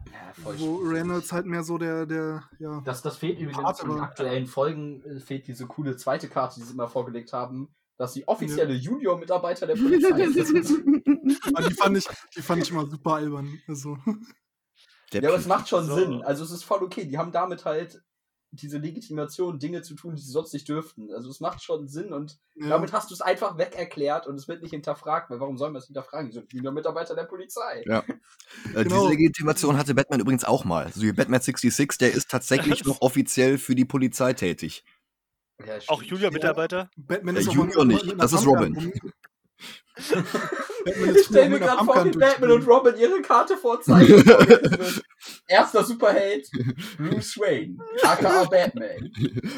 Ja, 0.05 0.33
voll 0.33 0.59
Wo 0.59 0.75
Reynolds 0.77 1.31
halt 1.31 1.45
mehr 1.45 1.63
so 1.63 1.77
der, 1.77 2.05
der, 2.05 2.43
ja. 2.59 2.81
Das, 2.85 3.01
das 3.01 3.17
fehlt 3.17 3.39
übrigens 3.39 3.81
in 3.81 3.89
den 3.89 3.99
aktuellen 3.99 4.45
Folgen, 4.45 5.01
äh, 5.03 5.19
fehlt 5.19 5.47
diese 5.47 5.67
coole 5.67 5.95
zweite 5.97 6.29
Karte, 6.29 6.59
die 6.59 6.65
sie 6.65 6.73
immer 6.73 6.87
vorgelegt 6.87 7.33
haben, 7.33 7.75
dass 7.97 8.13
sie 8.13 8.27
offizielle 8.27 8.73
ja. 8.73 8.79
Junior-Mitarbeiter 8.79 9.67
der 9.67 9.75
Polizei 9.75 10.27
sind. 10.43 11.05
die, 11.05 11.73
fand 11.73 11.97
ich, 11.97 12.07
die 12.35 12.41
fand 12.41 12.63
ich 12.63 12.71
immer 12.71 12.85
super 12.85 13.15
albern. 13.15 13.59
Also. 13.67 13.97
ja, 15.11 15.27
aber 15.27 15.37
es 15.37 15.47
macht 15.47 15.67
schon 15.67 15.85
so. 15.85 15.95
Sinn. 15.95 16.21
Also 16.21 16.43
es 16.43 16.51
ist 16.51 16.63
voll 16.63 16.83
okay. 16.83 17.05
Die 17.05 17.17
haben 17.17 17.31
damit 17.31 17.65
halt 17.65 18.01
diese 18.51 18.77
Legitimation, 18.77 19.59
Dinge 19.59 19.81
zu 19.81 19.95
tun, 19.95 20.15
die 20.15 20.21
sie 20.21 20.31
sonst 20.31 20.53
nicht 20.53 20.67
dürften. 20.69 21.11
Also 21.13 21.29
es 21.29 21.39
macht 21.39 21.61
schon 21.61 21.87
Sinn 21.87 22.13
und 22.13 22.39
ja. 22.55 22.69
damit 22.69 22.93
hast 22.93 23.09
du 23.09 23.13
es 23.13 23.21
einfach 23.21 23.57
weg 23.57 23.75
erklärt 23.75 24.25
und 24.27 24.35
es 24.35 24.47
wird 24.47 24.61
nicht 24.61 24.71
hinterfragt, 24.71 25.29
weil 25.29 25.39
warum 25.39 25.57
sollen 25.57 25.73
wir 25.73 25.79
es 25.79 25.87
hinterfragen? 25.87 26.29
Die 26.29 26.33
sind 26.33 26.53
wieder 26.53 26.71
Mitarbeiter 26.71 27.15
der 27.15 27.23
Polizei. 27.23 27.83
Ja. 27.85 27.99
Äh, 27.99 28.03
genau. 28.83 28.83
Diese 28.83 29.09
Legitimation 29.09 29.77
hatte 29.77 29.93
Batman 29.95 30.21
übrigens 30.21 30.45
auch 30.45 30.63
mal. 30.63 30.91
So 30.93 31.01
wie 31.01 31.11
Batman 31.11 31.41
66, 31.41 31.97
der 31.97 32.13
ist 32.13 32.29
tatsächlich 32.31 32.85
noch 32.85 33.01
offiziell 33.01 33.57
für 33.57 33.75
die 33.75 33.85
Polizei 33.85 34.33
tätig. 34.33 34.83
Ja, 35.65 35.79
auch 35.87 36.03
Junior-Mitarbeiter? 36.03 36.89
Batman 36.95 37.35
ist 37.35 37.47
ja, 37.47 37.53
Junior 37.53 37.83
nicht, 37.83 38.15
das 38.17 38.31
ist 38.31 38.45
Robin. 38.45 38.93
ich 40.87 41.25
stelle 41.25 41.49
mir 41.49 41.59
gerade 41.59 41.83
vor, 41.83 42.05
wie 42.05 42.11
Batman 42.11 42.51
und 42.51 42.67
Robin 42.67 42.95
ihre 42.97 43.21
Karte 43.21 43.57
vorzeigen. 43.57 44.23
Erster 45.47 45.83
Superheld, 45.83 46.47
Bruce 46.97 47.37
Wayne, 47.37 47.77
aka 48.03 48.43
Batman. 48.45 49.11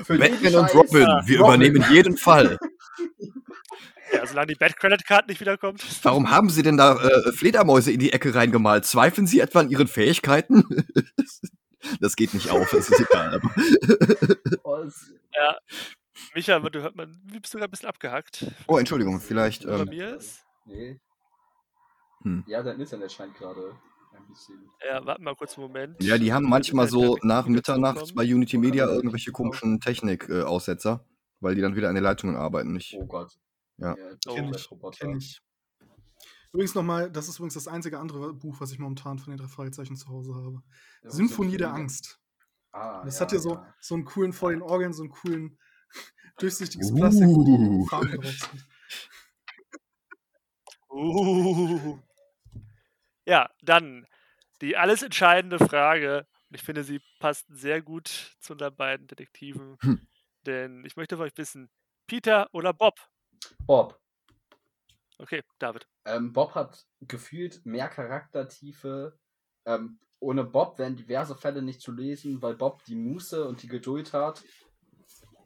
Für 0.05 0.17
Batman 0.17 0.55
und 0.55 0.75
Robin, 0.75 1.07
wir 1.25 1.39
Robin. 1.39 1.61
übernehmen 1.61 1.85
jeden 1.91 2.17
Fall. 2.17 2.57
Ja, 4.11 4.25
solange 4.25 4.47
die 4.47 4.55
Bad-Credit-Card 4.55 5.27
nicht 5.27 5.39
wiederkommt. 5.39 5.85
Warum 6.03 6.31
haben 6.31 6.49
Sie 6.49 6.63
denn 6.63 6.77
da 6.77 6.95
äh, 6.95 7.31
Fledermäuse 7.31 7.91
in 7.91 7.99
die 7.99 8.11
Ecke 8.11 8.33
reingemalt? 8.33 8.85
Zweifeln 8.85 9.27
Sie 9.27 9.39
etwa 9.39 9.59
an 9.59 9.69
Ihren 9.69 9.87
Fähigkeiten? 9.87 10.63
das 12.01 12.15
geht 12.15 12.33
nicht 12.33 12.49
auf, 12.49 12.69
das 12.71 12.89
ist 12.89 12.99
egal. 12.99 13.39
ja. 15.33 15.57
Micha, 16.33 16.59
du 16.59 16.81
hört 16.81 16.95
man, 16.95 17.15
wie 17.25 17.39
bist 17.39 17.53
du 17.53 17.57
gerade 17.57 17.69
ein 17.69 17.71
bisschen 17.71 17.89
abgehackt? 17.89 18.45
Oh, 18.67 18.77
Entschuldigung, 18.77 19.19
vielleicht. 19.19 19.65
Ähm, 19.65 19.77
bei 19.77 19.85
mir 19.85 20.15
ist? 20.15 20.43
Nee. 20.65 20.99
Hm. 22.23 22.43
Ja, 22.47 22.63
dein 22.63 22.79
Internet 22.79 23.11
scheint 23.11 23.35
gerade 23.35 23.75
ein 24.13 24.27
bisschen. 24.27 24.69
Ja, 24.85 25.05
warte 25.05 25.21
mal 25.21 25.35
kurz 25.35 25.57
einen 25.57 25.67
Moment. 25.67 26.03
Ja, 26.03 26.17
die 26.17 26.33
haben 26.33 26.45
manchmal 26.45 26.87
so 26.87 27.17
nach 27.21 27.47
Mitternacht 27.47 28.13
bei 28.15 28.23
Unity 28.23 28.57
Media 28.57 28.87
irgendwelche 28.87 29.31
komischen 29.31 29.79
Technik-Aussetzer, 29.79 31.05
weil 31.39 31.55
die 31.55 31.61
dann 31.61 31.75
wieder 31.75 31.89
an 31.89 31.95
den 31.95 32.03
Leitungen 32.03 32.35
arbeiten. 32.35 32.73
Nicht? 32.73 32.95
Oh 32.99 33.05
Gott. 33.05 33.37
Ja. 33.77 33.95
ja 33.95 34.33
kenn 34.33 34.53
ich, 34.53 34.69
kenn 34.99 35.17
ich. 35.17 35.41
Übrigens 36.51 36.73
nochmal, 36.73 37.11
das 37.11 37.29
ist 37.29 37.37
übrigens 37.37 37.53
das 37.53 37.67
einzige 37.67 37.99
andere 37.99 38.33
Buch, 38.33 38.59
was 38.59 38.71
ich 38.71 38.79
momentan 38.79 39.19
von 39.19 39.31
den 39.31 39.37
drei 39.37 39.47
Fragezeichen 39.47 39.95
zu 39.95 40.09
Hause 40.09 40.33
habe. 40.33 40.63
Ja, 41.03 41.11
Symphonie 41.11 41.57
der 41.57 41.73
Angst. 41.73 42.19
Ah, 42.71 43.03
das 43.03 43.15
ja, 43.15 43.21
hat 43.21 43.31
ja 43.31 43.39
so, 43.39 43.59
so 43.79 43.95
einen 43.95 44.05
coolen 44.05 44.33
vor 44.33 44.51
den 44.51 44.61
Orgeln, 44.61 44.93
so 44.93 45.03
einen 45.03 45.11
coolen 45.11 45.57
durchsichtiges 46.39 46.93
Plastik, 46.93 47.27
uh. 47.27 47.35
wo 47.35 47.43
die 47.43 47.87
Farben 47.87 48.21
drauf 48.21 48.25
sind. 48.25 48.67
Uh. 50.91 51.99
Ja, 53.29 53.47
dann 53.61 54.07
die 54.61 54.75
alles 54.75 55.03
entscheidende 55.03 55.59
Frage. 55.59 56.25
Ich 56.49 56.63
finde, 56.63 56.83
sie 56.83 56.99
passt 57.19 57.45
sehr 57.47 57.79
gut 57.79 58.35
zu 58.39 58.53
unseren 58.53 58.75
beiden 58.75 59.05
Detektiven. 59.05 59.77
Hm. 59.81 60.07
Denn 60.47 60.83
ich 60.83 60.95
möchte 60.95 61.15
von 61.15 61.27
euch 61.27 61.37
wissen, 61.37 61.69
Peter 62.07 62.49
oder 62.53 62.73
Bob? 62.73 62.95
Bob. 63.59 63.99
Okay, 65.19 65.43
David. 65.59 65.87
Ähm, 66.05 66.33
Bob 66.33 66.55
hat 66.55 66.87
gefühlt 67.01 67.63
mehr 67.67 67.87
Charaktertiefe. 67.87 69.15
Ähm, 69.65 69.99
ohne 70.19 70.43
Bob 70.43 70.79
wären 70.79 70.95
diverse 70.95 71.35
Fälle 71.35 71.61
nicht 71.61 71.81
zu 71.81 71.91
lesen, 71.91 72.41
weil 72.41 72.55
Bob 72.55 72.83
die 72.85 72.95
Muße 72.95 73.47
und 73.47 73.61
die 73.61 73.67
Geduld 73.67 74.11
hat, 74.11 74.43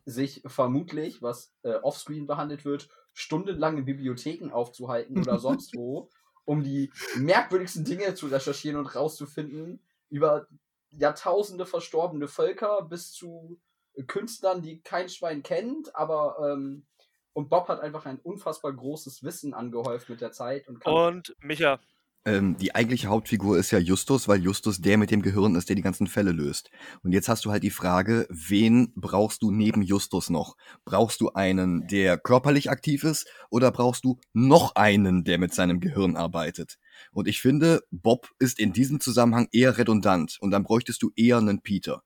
sich 0.05 0.41
vermutlich, 0.45 1.22
was 1.22 1.53
äh, 1.64 1.73
offscreen 1.73 2.27
behandelt 2.27 2.64
wird, 2.64 2.88
stundenlang 3.14 3.77
in 3.77 3.85
Bibliotheken 3.85 4.51
aufzuhalten 4.51 5.19
oder 5.19 5.38
sonst 5.39 5.76
wo, 5.76 6.10
um 6.45 6.64
die 6.64 6.91
merkwürdigsten 7.15 7.86
Dinge 7.86 8.15
zu 8.15 8.28
recherchieren 8.28 8.78
und 8.78 8.95
rauszufinden 8.95 9.82
über 10.10 10.48
Jahrtausende 10.90 11.65
verstorbene 11.65 12.28
Völker 12.28 12.84
bis 12.84 13.11
zu 13.11 13.60
Künstlern, 14.07 14.61
die 14.61 14.82
kein 14.82 15.10
Schwein 15.10 15.44
kennt, 15.44 15.95
aber 15.95 16.38
ähm, 16.41 16.86
Und 17.34 17.49
Bob 17.49 17.68
hat 17.68 17.80
einfach 17.80 18.06
ein 18.06 18.20
unfassbar 18.20 18.72
großes 18.74 19.24
Wissen 19.24 19.53
angehäuft 19.53 20.10
mit 20.10 20.22
der 20.22 20.32
Zeit 20.32 20.68
und. 20.68 20.86
Und 20.86 21.36
Micha, 21.40 21.80
Ähm, 22.26 22.56
die 22.58 22.74
eigentliche 22.74 23.10
Hauptfigur 23.10 23.58
ist 23.58 23.72
ja 23.72 23.80
Justus, 23.80 24.30
weil 24.30 24.41
Justus 24.41 24.80
der 24.80 24.98
mit 24.98 25.12
dem 25.12 25.22
Gehirn 25.22 25.56
ist, 25.56 25.68
der 25.68 25.76
die 25.76 25.82
ganzen 25.82 26.08
Fälle 26.08 26.32
löst. 26.32 26.70
Und 27.04 27.12
jetzt 27.12 27.28
hast 27.28 27.44
du 27.44 27.52
halt 27.52 27.64
die 27.64 27.70
Frage, 27.70 28.26
wen 28.30 28.94
brauchst 28.95 29.41
du 29.41 29.52
neben 29.52 29.82
Justus 29.82 30.30
noch? 30.30 30.56
Brauchst 30.86 31.20
du 31.20 31.32
einen, 31.32 31.86
der 31.88 32.18
körperlich 32.18 32.70
aktiv 32.70 33.04
ist, 33.04 33.28
oder 33.50 33.72
brauchst 33.72 34.06
du 34.06 34.20
noch 34.32 34.76
einen, 34.76 35.26
der 35.26 35.38
mit 35.38 35.54
seinem 35.54 35.82
Gehirn 35.82 36.16
arbeitet? 36.16 36.78
Und 37.12 37.28
ich 37.28 37.41
finde, 37.41 37.84
Bob 37.91 38.30
ist 38.40 38.58
in 38.58 38.72
diesem 38.72 39.02
Zusammenhang 39.02 39.50
eher 39.52 39.78
redundant 39.78 40.38
und 40.40 40.52
dann 40.52 40.64
bräuchtest 40.64 41.04
du 41.04 41.12
eher 41.18 41.40
einen 41.40 41.62
Peter. 41.62 42.04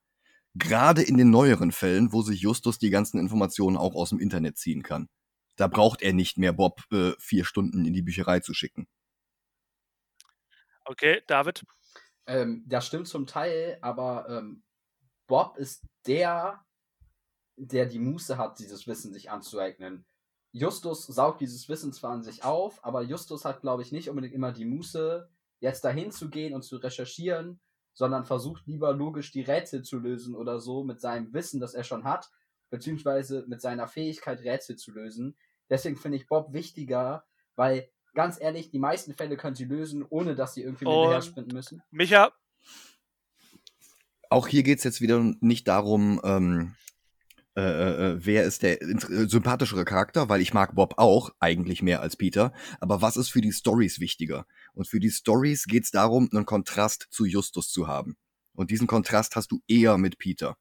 Gerade 0.55 1.03
in 1.03 1.17
den 1.17 1.29
neueren 1.29 1.71
Fällen, 1.71 2.11
wo 2.11 2.23
sich 2.23 2.41
Justus 2.41 2.79
die 2.79 2.89
ganzen 2.89 3.19
Informationen 3.19 3.77
auch 3.77 3.93
aus 3.93 4.09
dem 4.09 4.19
Internet 4.19 4.57
ziehen 4.57 4.81
kann. 4.81 5.09
Da 5.57 5.67
braucht 5.67 6.01
er 6.01 6.13
nicht 6.13 6.39
mehr 6.39 6.53
Bob 6.53 6.81
äh, 6.91 7.11
vier 7.19 7.45
Stunden 7.45 7.85
in 7.85 7.93
die 7.93 8.01
Bücherei 8.01 8.39
zu 8.39 8.55
schicken. 8.55 8.87
Okay, 10.87 11.21
David. 11.27 11.63
Ähm, 12.25 12.63
das 12.67 12.85
stimmt 12.85 13.07
zum 13.07 13.27
Teil, 13.27 13.77
aber 13.81 14.27
ähm, 14.29 14.63
Bob 15.27 15.57
ist 15.57 15.85
der, 16.05 16.65
der 17.55 17.85
die 17.85 17.99
Muße 17.99 18.37
hat, 18.37 18.59
dieses 18.59 18.87
Wissen 18.87 19.13
sich 19.13 19.29
anzueignen. 19.29 20.05
Justus 20.51 21.05
saugt 21.05 21.41
dieses 21.41 21.69
Wissen 21.69 21.93
zwar 21.93 22.11
an 22.11 22.23
sich 22.23 22.43
auf, 22.43 22.83
aber 22.83 23.01
Justus 23.01 23.45
hat, 23.45 23.61
glaube 23.61 23.83
ich, 23.83 23.91
nicht 23.91 24.09
unbedingt 24.09 24.33
immer 24.33 24.51
die 24.51 24.65
Muße, 24.65 25.29
jetzt 25.59 25.83
dahin 25.83 26.11
zu 26.11 26.29
gehen 26.29 26.53
und 26.53 26.63
zu 26.63 26.77
recherchieren, 26.77 27.59
sondern 27.93 28.25
versucht 28.25 28.67
lieber 28.67 28.93
logisch 28.93 29.31
die 29.31 29.41
Rätsel 29.41 29.83
zu 29.83 29.99
lösen 29.99 30.35
oder 30.35 30.59
so 30.59 30.83
mit 30.83 31.01
seinem 31.01 31.33
Wissen, 31.33 31.59
das 31.59 31.73
er 31.73 31.83
schon 31.83 32.03
hat, 32.03 32.29
beziehungsweise 32.69 33.45
mit 33.47 33.61
seiner 33.61 33.87
Fähigkeit, 33.87 34.41
Rätsel 34.41 34.75
zu 34.75 34.91
lösen. 34.91 35.35
Deswegen 35.69 35.95
finde 35.95 36.17
ich 36.17 36.27
Bob 36.27 36.53
wichtiger, 36.53 37.25
weil 37.55 37.89
ganz 38.17 38.41
ehrlich, 38.41 38.71
die 38.71 38.79
meisten 38.79 39.13
Fälle 39.13 39.37
können 39.37 39.55
sie 39.55 39.65
lösen, 39.65 40.03
ohne 40.09 40.35
dass 40.35 40.55
sie 40.55 40.63
irgendwie 40.63 40.85
Und- 40.85 40.93
hinterher 40.93 41.21
sprinten 41.21 41.53
müssen. 41.55 41.81
Micha, 41.91 42.31
Auch 44.29 44.47
hier 44.47 44.63
geht's 44.63 44.83
jetzt 44.83 44.99
wieder 44.99 45.19
nicht 45.39 45.67
darum, 45.69 46.19
ähm, 46.25 46.75
äh, 47.55 47.61
äh, 47.61 48.25
wer 48.25 48.43
ist 48.43 48.61
der 48.63 48.81
äh, 48.81 49.27
sympathischere 49.27 49.85
Charakter, 49.85 50.27
weil 50.29 50.41
ich 50.41 50.53
mag 50.53 50.75
Bob 50.75 50.95
auch 50.97 51.29
eigentlich 51.39 51.81
mehr 51.81 52.01
als 52.01 52.17
Peter. 52.17 52.51
Aber 52.81 53.01
was 53.01 53.17
ist 53.17 53.29
für 53.29 53.39
die 53.41 53.53
Stories 53.53 53.99
wichtiger? 53.99 54.45
Und 54.73 54.87
für 54.87 54.99
die 54.99 55.11
Stories 55.11 55.65
geht's 55.65 55.91
darum, 55.91 56.27
einen 56.33 56.45
Kontrast 56.45 57.07
zu 57.09 57.23
Justus 57.25 57.69
zu 57.71 57.87
haben. 57.87 58.17
Und 58.53 58.69
diesen 58.71 58.87
Kontrast 58.87 59.35
hast 59.35 59.51
du 59.51 59.61
eher 59.67 59.97
mit 59.97 60.17
Peter. 60.17 60.57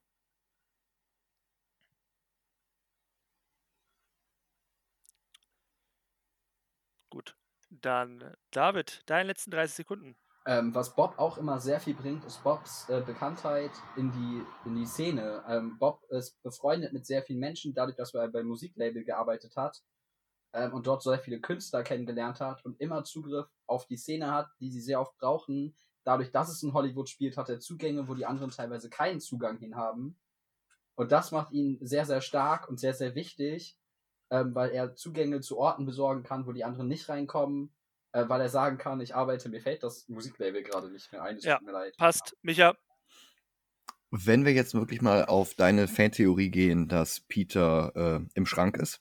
gut. 7.11 7.37
Dann 7.87 8.35
David, 8.51 9.03
deine 9.07 9.29
letzten 9.29 9.53
30 9.53 9.77
Sekunden. 9.77 10.17
Ähm, 10.45 10.75
was 10.75 10.97
Bob 10.97 11.21
auch 11.21 11.39
immer 11.39 11.61
sehr 11.61 11.79
viel 11.79 11.95
bringt, 11.95 12.25
ist 12.25 12.43
Bobs 12.43 12.89
äh, 12.89 13.01
Bekanntheit 13.01 13.71
in 13.95 14.11
die, 14.11 14.43
in 14.69 14.75
die 14.75 14.87
Szene. 14.87 15.45
Ähm, 15.49 15.79
Bob 15.79 16.03
ist 16.09 16.43
befreundet 16.43 16.93
mit 16.93 17.07
sehr 17.07 17.23
vielen 17.23 17.39
Menschen, 17.39 17.75
dadurch, 17.75 17.95
dass 17.95 18.13
er 18.13 18.27
beim 18.27 18.49
Musiklabel 18.49 19.05
gearbeitet 19.05 19.55
hat 19.55 19.85
ähm, 20.53 20.75
und 20.75 20.89
dort 20.89 21.05
sehr 21.05 21.21
viele 21.21 21.41
Künstler 21.41 21.85
kennengelernt 21.85 22.41
hat 22.41 22.65
und 22.65 22.81
immer 22.81 23.05
Zugriff 23.05 23.47
auf 23.67 23.87
die 23.87 23.97
Szene 23.97 24.33
hat, 24.33 24.49
die 24.59 24.73
sie 24.73 24.81
sehr 24.81 25.01
oft 25.01 25.17
brauchen. 25.19 25.77
Dadurch, 26.03 26.33
dass 26.33 26.49
es 26.49 26.65
in 26.65 26.73
Hollywood 26.73 27.09
spielt, 27.09 27.37
hat 27.37 27.51
er 27.51 27.61
Zugänge, 27.61 28.09
wo 28.09 28.15
die 28.15 28.27
anderen 28.27 28.51
teilweise 28.51 28.91
keinen 28.91 29.21
Zugang 29.21 29.59
hin 29.59 29.77
haben. 29.77 30.19
Und 30.97 31.13
das 31.13 31.31
macht 31.31 31.53
ihn 31.53 31.79
sehr, 31.83 32.05
sehr 32.05 32.21
stark 32.21 32.69
und 32.69 32.81
sehr, 32.81 32.95
sehr 32.95 33.15
wichtig, 33.15 33.79
ähm, 34.31 34.57
weil 34.57 34.71
er 34.71 34.97
Zugänge 34.97 35.41
zu 35.41 35.57
Orten 35.57 35.87
besorgen 35.87 36.25
kann, 36.25 36.49
wo 36.49 36.53
die 36.53 36.65
anderen 36.65 36.89
nicht 36.89 37.09
reinkommen 37.09 37.76
äh, 38.16 38.28
weil 38.28 38.40
er 38.40 38.48
sagen 38.48 38.78
kann, 38.78 39.01
ich 39.01 39.14
arbeite, 39.14 39.48
mir 39.51 39.60
fällt 39.60 39.82
das 39.82 40.09
Musiklabel 40.09 40.62
gerade 40.62 40.90
nicht 40.90 41.12
mehr 41.12 41.22
ein, 41.22 41.36
es 41.36 41.44
Ja, 41.44 41.59
tut 41.59 41.66
mir 41.66 41.72
leid. 41.72 41.97
Passt. 41.98 42.34
Micha, 42.43 42.74
Wenn 44.10 44.47
wir 44.47 44.52
jetzt 44.52 44.74
wirklich 44.74 45.02
mal 45.02 45.26
auf 45.26 45.55
deine 45.55 45.86
Fantheorie 45.86 46.51
gehen, 46.51 46.88
dass 46.88 47.20
Peter 47.20 47.93
äh, 47.94 48.26
im 48.34 48.47
Schrank 48.47 48.78
ist, 48.78 49.01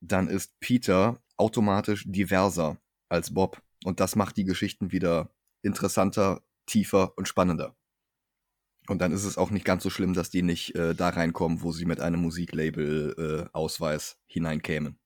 dann 0.00 0.26
ist 0.28 0.58
Peter 0.58 1.22
automatisch 1.36 2.04
diverser 2.06 2.78
als 3.08 3.32
Bob. 3.32 3.62
Und 3.84 4.00
das 4.00 4.16
macht 4.16 4.36
die 4.36 4.44
Geschichten 4.44 4.90
wieder 4.90 5.30
interessanter, 5.62 6.42
tiefer 6.66 7.16
und 7.16 7.28
spannender. 7.28 7.76
Und 8.88 8.98
dann 8.98 9.12
ist 9.12 9.24
es 9.24 9.38
auch 9.38 9.50
nicht 9.50 9.64
ganz 9.64 9.82
so 9.82 9.90
schlimm, 9.90 10.12
dass 10.12 10.30
die 10.30 10.42
nicht 10.42 10.74
äh, 10.74 10.94
da 10.94 11.10
reinkommen, 11.10 11.62
wo 11.62 11.72
sie 11.72 11.86
mit 11.86 12.00
einem 12.00 12.20
Musiklabel-Ausweis 12.20 14.18
hineinkämen. 14.26 14.98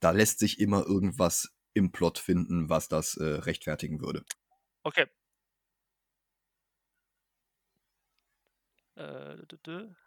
Da 0.00 0.10
lässt 0.10 0.38
sich 0.38 0.58
immer 0.58 0.84
irgendwas 0.84 1.54
im 1.74 1.92
Plot 1.92 2.18
finden, 2.18 2.68
was 2.68 2.88
das 2.88 3.16
äh, 3.16 3.24
rechtfertigen 3.24 4.00
würde. 4.00 4.24
okay. 4.82 5.06
Äh, 8.96 9.36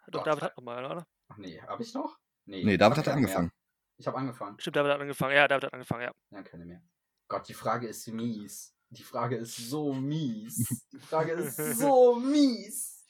Doch. 0.08 0.22
David 0.24 0.42
hat 0.42 0.56
nochmal, 0.56 0.84
oder? 0.84 1.06
Ach 1.28 1.36
nee, 1.38 1.60
hab 1.60 1.80
ich 1.80 1.94
noch? 1.94 2.18
Nee, 2.44 2.76
David 2.76 2.98
hab 2.98 3.06
hat 3.06 3.14
angefangen. 3.14 3.46
Mehr. 3.46 3.54
Ich 3.96 4.06
habe 4.06 4.18
angefangen. 4.18 4.58
Stimmt, 4.60 4.76
David 4.76 4.92
hat 4.92 5.00
angefangen. 5.00 5.34
Ja, 5.34 5.48
David 5.48 5.64
hat 5.64 5.72
angefangen, 5.72 6.02
ja. 6.02 6.12
Ja, 6.30 6.42
keine 6.42 6.64
mehr. 6.64 6.82
Gott, 7.28 7.48
die 7.48 7.54
Frage 7.54 7.88
ist 7.88 8.06
mies. 8.08 8.76
Die 8.90 9.02
Frage 9.02 9.36
ist 9.36 9.56
so 9.56 9.92
mies. 9.92 10.86
Die 10.92 10.98
Frage 10.98 11.32
ist 11.32 11.56
so 11.78 12.16
mies. 12.16 13.04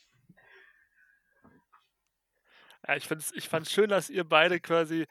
Ja, 2.86 2.96
ich 2.96 3.08
fand's, 3.08 3.32
ich 3.32 3.48
fand's 3.48 3.72
schön, 3.72 3.88
dass 3.88 4.10
ihr 4.10 4.24
beide 4.24 4.60
quasi, 4.60 5.06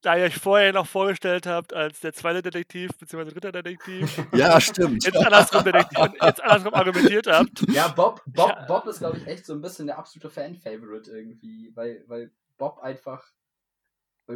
da 0.00 0.16
ihr 0.16 0.24
euch 0.24 0.38
vorher 0.38 0.72
noch 0.72 0.86
vorgestellt 0.86 1.46
habt 1.46 1.74
als 1.74 2.00
der 2.00 2.12
zweite 2.12 2.40
Detektiv 2.42 2.90
bzw. 2.98 3.30
dritter 3.30 3.52
Detektiv, 3.52 4.22
Ja, 4.32 4.60
stimmt. 4.60 5.04
jetzt 5.04 5.16
andersrum, 5.16 5.64
Detektiv, 5.64 5.98
jetzt 6.22 6.42
andersrum 6.42 6.74
argumentiert 6.74 7.26
habt. 7.26 7.68
Ja, 7.68 7.88
Bob, 7.88 8.22
Bob, 8.26 8.48
Ja. 8.48 8.64
Bob 8.66 8.86
ist, 8.86 8.98
glaube 8.98 9.18
ich, 9.18 9.26
echt 9.26 9.44
so 9.46 9.54
ein 9.54 9.60
bisschen 9.60 9.86
der 9.86 9.98
absolute 9.98 10.30
Fan-Favorite 10.30 11.10
irgendwie, 11.10 11.72
weil, 11.74 12.04
weil 12.06 12.30
Bob 12.56 12.78
einfach, 12.80 13.24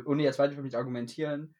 ohne 0.05 0.23
jetzt 0.23 0.39
weiter 0.39 0.55
für 0.55 0.63
mich 0.63 0.77
argumentieren, 0.77 1.55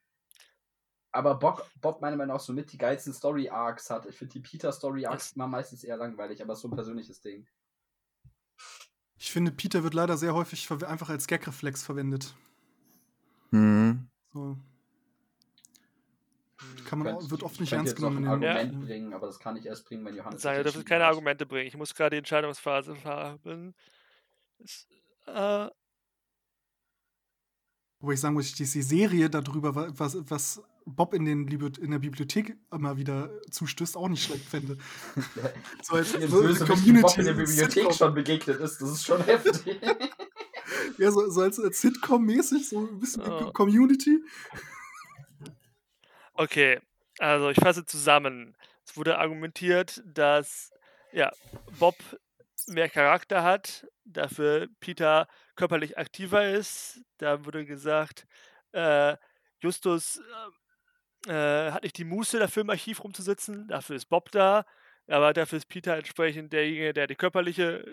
aber 1.13 1.35
Bob, 1.35 1.71
Bob 1.81 2.01
meiner 2.01 2.17
Meinung 2.17 2.37
nach 2.37 2.43
so 2.43 2.53
mit 2.53 2.73
die 2.73 2.79
geilsten 2.79 3.13
Story-Arcs 3.13 3.91
hat. 3.91 4.07
Ich 4.07 4.17
finde 4.17 4.33
die 4.33 4.41
Peter-Story-Arcs 4.41 5.37
mal 5.37 5.47
meistens 5.47 5.85
eher 5.85 5.99
langweilig, 5.99 6.43
aber 6.43 6.57
so 6.57 6.69
ein 6.69 6.75
persönliches 6.75 7.21
Ding. 7.21 7.47
Ich 9.19 9.31
finde, 9.31 9.53
Peter 9.53 9.85
wird 9.85 9.95
leider 9.95 10.17
sehr 10.17 10.35
häufig 10.35 10.69
einfach 10.71 11.11
als 11.11 11.27
Gag-Reflex 11.27 11.85
verwendet. 11.85 12.35
Hm. 13.53 14.09
So. 14.33 14.57
Kann 16.89 16.99
man, 17.01 17.17
Könnt- 17.19 17.31
wird 17.31 17.43
oft 17.43 17.55
ich 17.55 17.61
nicht 17.63 17.73
ernst 17.73 17.93
ein 17.95 17.97
genommen. 17.97 18.23
den- 18.23 18.29
Argument 18.29 18.73
Ja. 18.73 18.79
bringen, 18.87 19.13
aber 19.15 19.27
das 19.27 19.39
kann 19.39 19.57
ich 19.57 19.67
erst 19.67 19.87
bringen, 19.87 20.05
wenn 20.05 20.15
Johannes. 20.17 20.45
Ihr 20.45 20.51
sich 20.51 20.63
dürft 20.63 20.67
entschieden 20.77 20.85
keine. 20.89 21.05
Argumente 21.07 21.47
bringen. 21.47 21.67
Ich 21.69 21.77
muss 21.77 21.95
gerade 21.95 22.11
die 22.11 22.19
Entscheidungsphase 22.19 22.97
haben. 23.05 23.75
Es, 24.59 24.87
äh, 25.27 25.69
Wobei 28.01 28.15
ich 28.15 28.21
sagen 28.21 28.35
muss, 28.35 28.53
die, 28.53 28.65
die 28.65 28.83
Serie 28.83 29.31
darüber, 29.31 29.75
wa- 29.77 29.89
was, 29.93 30.17
was 30.29 30.61
Bob 30.85 31.15
in, 31.15 31.25
den, 31.25 31.47
in 31.47 31.91
der 31.93 32.01
Bibliothek 32.01 32.57
immer 32.73 32.97
wieder 32.97 33.31
zustößt, 33.51 33.97
auch 33.97 34.09
nicht 34.09 34.25
schlecht 34.25 34.45
fände. 34.45 34.77
So 35.83 35.95
als 35.95 36.13
Wie 36.19 36.25
ein 36.25 36.29
so 36.29 36.43
wie 36.43 37.01
Bob 37.01 37.17
in 37.17 37.25
der 37.25 37.35
Community- 37.35 37.35
Bibliothek 37.35 37.95
schon 37.95 38.15
begegnet 38.15 38.59
ist, 38.61 38.81
das 38.83 38.91
ist 38.91 39.05
schon 39.05 39.21
heftig. 39.25 39.81
Ja, 41.03 41.11
so, 41.11 41.29
so 41.31 41.41
als, 41.41 41.59
als 41.59 41.81
Sitcom-mäßig, 41.81 42.69
so 42.69 42.79
ein 42.79 43.01
bisschen 43.01 43.23
Oh. 43.23 43.53
Community. 43.53 44.23
okay, 46.35 46.79
also 47.19 47.51
ich 47.51 47.57
fasse 47.59 47.85
zusammen. 47.85 48.57
Es 48.87 48.97
wurde 48.97 49.19
argumentiert, 49.19 50.01
dass 50.07 50.71
ja, 51.13 51.33
Bob 51.81 51.97
mehr 52.69 52.89
Charakter 52.89 53.43
hat, 53.43 53.85
dafür 54.05 54.69
Peter 54.79 55.27
körperlich 55.57 55.99
aktiver 55.99 56.49
ist. 56.49 57.01
Da 57.19 57.45
wurde 57.45 57.65
gesagt, 57.67 58.29
äh, 58.71 59.17
Justus 59.61 60.21
äh, 61.27 61.33
äh, 61.33 61.73
hat 61.73 61.83
nicht 61.83 61.99
die 61.99 62.05
Muße, 62.05 62.39
dafür 62.39 62.63
im 62.63 62.71
Archiv 62.71 63.03
rumzusitzen. 63.03 63.67
Dafür 63.67 63.97
ist 63.97 64.07
Bob 64.07 64.31
da. 64.31 64.65
Aber 65.09 65.33
dafür 65.33 65.59
ist 65.59 65.69
Peter 65.69 65.97
entsprechend 65.97 66.53
derjenige, 66.53 66.93
der 66.93 67.09
die 67.09 67.17
körperliche 67.17 67.85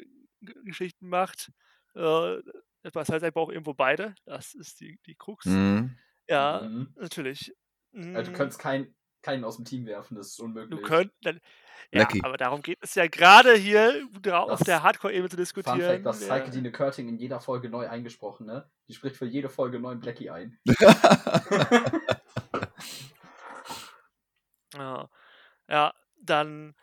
G 0.42 0.54
Geschichten 0.64 1.10
macht. 1.10 1.52
Äh, 1.96 2.38
das 2.84 3.10
heißt, 3.10 3.24
er 3.24 3.32
braucht 3.32 3.52
irgendwo 3.54 3.74
beide. 3.74 4.16
Das 4.26 4.54
ist 4.54 4.80
die, 4.80 5.00
die 5.06 5.16
Krux. 5.16 5.46
Hm. 5.46 5.98
Ja, 6.28 6.62
Mhm. 6.64 6.94
natürlich. 6.98 7.54
Also, 7.94 8.24
du 8.24 8.32
Mm, 8.32 8.34
könntest 8.36 8.60
kein, 8.60 8.94
keinen 9.22 9.44
aus 9.44 9.56
dem 9.58 9.66
Team 9.66 9.86
werfen, 9.86 10.16
das 10.16 10.28
ist 10.28 10.40
unmöglich. 10.40 10.80
Du 10.80 10.86
könnt, 10.86 11.12
dann, 11.24 11.40
ja, 11.92 12.02
Lucky. 12.04 12.22
aber 12.24 12.38
darum 12.38 12.62
geht 12.62 12.78
es 12.82 12.94
ja 12.96 13.08
gerade 13.08 13.54
hier 13.56 14.08
dra- 14.22 14.44
auf 14.44 14.60
Das- 14.60 14.66
der 14.68 14.84
Hardcore-Ebene 14.84 15.28
zu 15.30 15.36
Fun 15.36 15.42
diskutieren. 15.44 15.80
Fact, 16.04 16.06
dass 16.06 16.26
ja. 16.26 16.34
Heike 16.36 16.52
Dine 16.52 16.72
Körting 16.72 17.10
in 17.10 17.18
jeder 17.18 17.40
Folge 17.42 17.68
neu 17.70 17.88
eingesprochen, 17.90 18.46
ne? 18.46 18.70
Die 18.88 18.94
spricht 18.94 19.18
für 19.18 19.26
jede 19.26 19.50
Folge 19.50 19.78
einen 19.78 19.84
neuen 19.84 20.00
Blackie 20.00 20.30
ein. 20.30 20.58
Ja. 24.76 25.10
ja, 25.68 25.94
dann. 26.22 26.76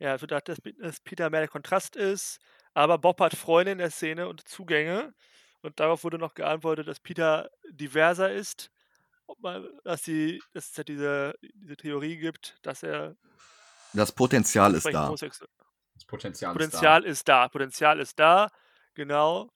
Ja, 0.00 0.16
so 0.18 0.26
dass, 0.26 0.42
dass 0.44 1.00
Peter 1.00 1.30
mehr 1.30 1.40
der 1.40 1.48
Kontrast 1.48 1.94
ist, 1.94 2.40
aber 2.74 2.98
Bob 2.98 3.20
hat 3.20 3.36
Freunde 3.36 3.72
in 3.72 3.78
der 3.78 3.90
Szene 3.90 4.28
und 4.28 4.48
Zugänge 4.48 5.14
Und 5.62 5.78
darauf 5.78 6.04
wurde 6.04 6.18
noch 6.18 6.34
geantwortet, 6.34 6.88
dass 6.88 7.00
Peter 7.00 7.50
diverser 7.70 8.32
ist. 8.32 8.70
Ob 9.26 9.38
man, 9.40 9.68
dass, 9.84 10.02
die, 10.02 10.42
dass 10.52 10.70
es 10.70 10.76
ja 10.76 10.84
diese, 10.84 11.34
diese 11.54 11.76
Theorie 11.76 12.16
gibt, 12.16 12.58
dass 12.62 12.82
er 12.82 13.16
Das 13.92 14.12
Potenzial 14.12 14.74
ist 14.74 14.86
da. 14.86 15.10
Das 15.94 16.04
Potenzial, 16.06 16.54
Potenzial 16.54 17.04
ist 17.04 17.28
da. 17.28 17.48
Potenzial 17.48 18.00
ist 18.00 18.18
da, 18.18 18.48
genau. 18.94 19.52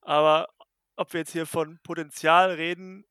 Aber 0.00 0.48
ob 0.96 1.12
wir 1.12 1.20
jetzt 1.20 1.32
hier 1.32 1.46
von 1.46 1.78
Potenzial 1.82 2.52
reden, 2.52 3.04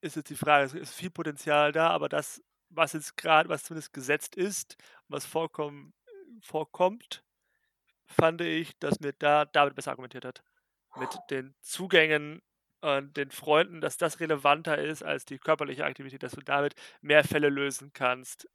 ist 0.00 0.16
jetzt 0.16 0.30
die 0.30 0.36
Frage. 0.36 0.66
Es 0.66 0.74
ist 0.74 0.94
viel 0.94 1.10
Potenzial 1.10 1.72
da, 1.72 1.90
aber 1.90 2.08
das, 2.08 2.40
was 2.68 2.92
jetzt 2.92 3.16
gerade, 3.16 3.48
was 3.48 3.64
zumindest 3.64 3.92
gesetzt 3.92 4.36
ist, 4.36 4.76
was 5.08 5.24
vorkommen, 5.26 5.92
vorkommt, 6.42 7.24
fand 8.06 8.40
ich, 8.40 8.78
dass 8.78 9.00
mir 9.00 9.12
da 9.12 9.44
David 9.44 9.74
besser 9.74 9.90
argumentiert 9.90 10.24
hat. 10.24 10.42
Mit 10.96 11.10
den 11.30 11.54
Zugängen 11.60 12.42
und 12.80 13.16
den 13.16 13.30
Freunden, 13.30 13.80
dass 13.80 13.96
das 13.96 14.20
relevanter 14.20 14.78
ist 14.78 15.02
als 15.02 15.24
die 15.24 15.38
körperliche 15.38 15.84
Aktivität, 15.84 16.22
dass 16.22 16.32
du 16.32 16.40
damit 16.40 16.74
mehr 17.00 17.24
Fälle 17.24 17.48
lösen 17.48 17.92
kannst. 17.92 18.48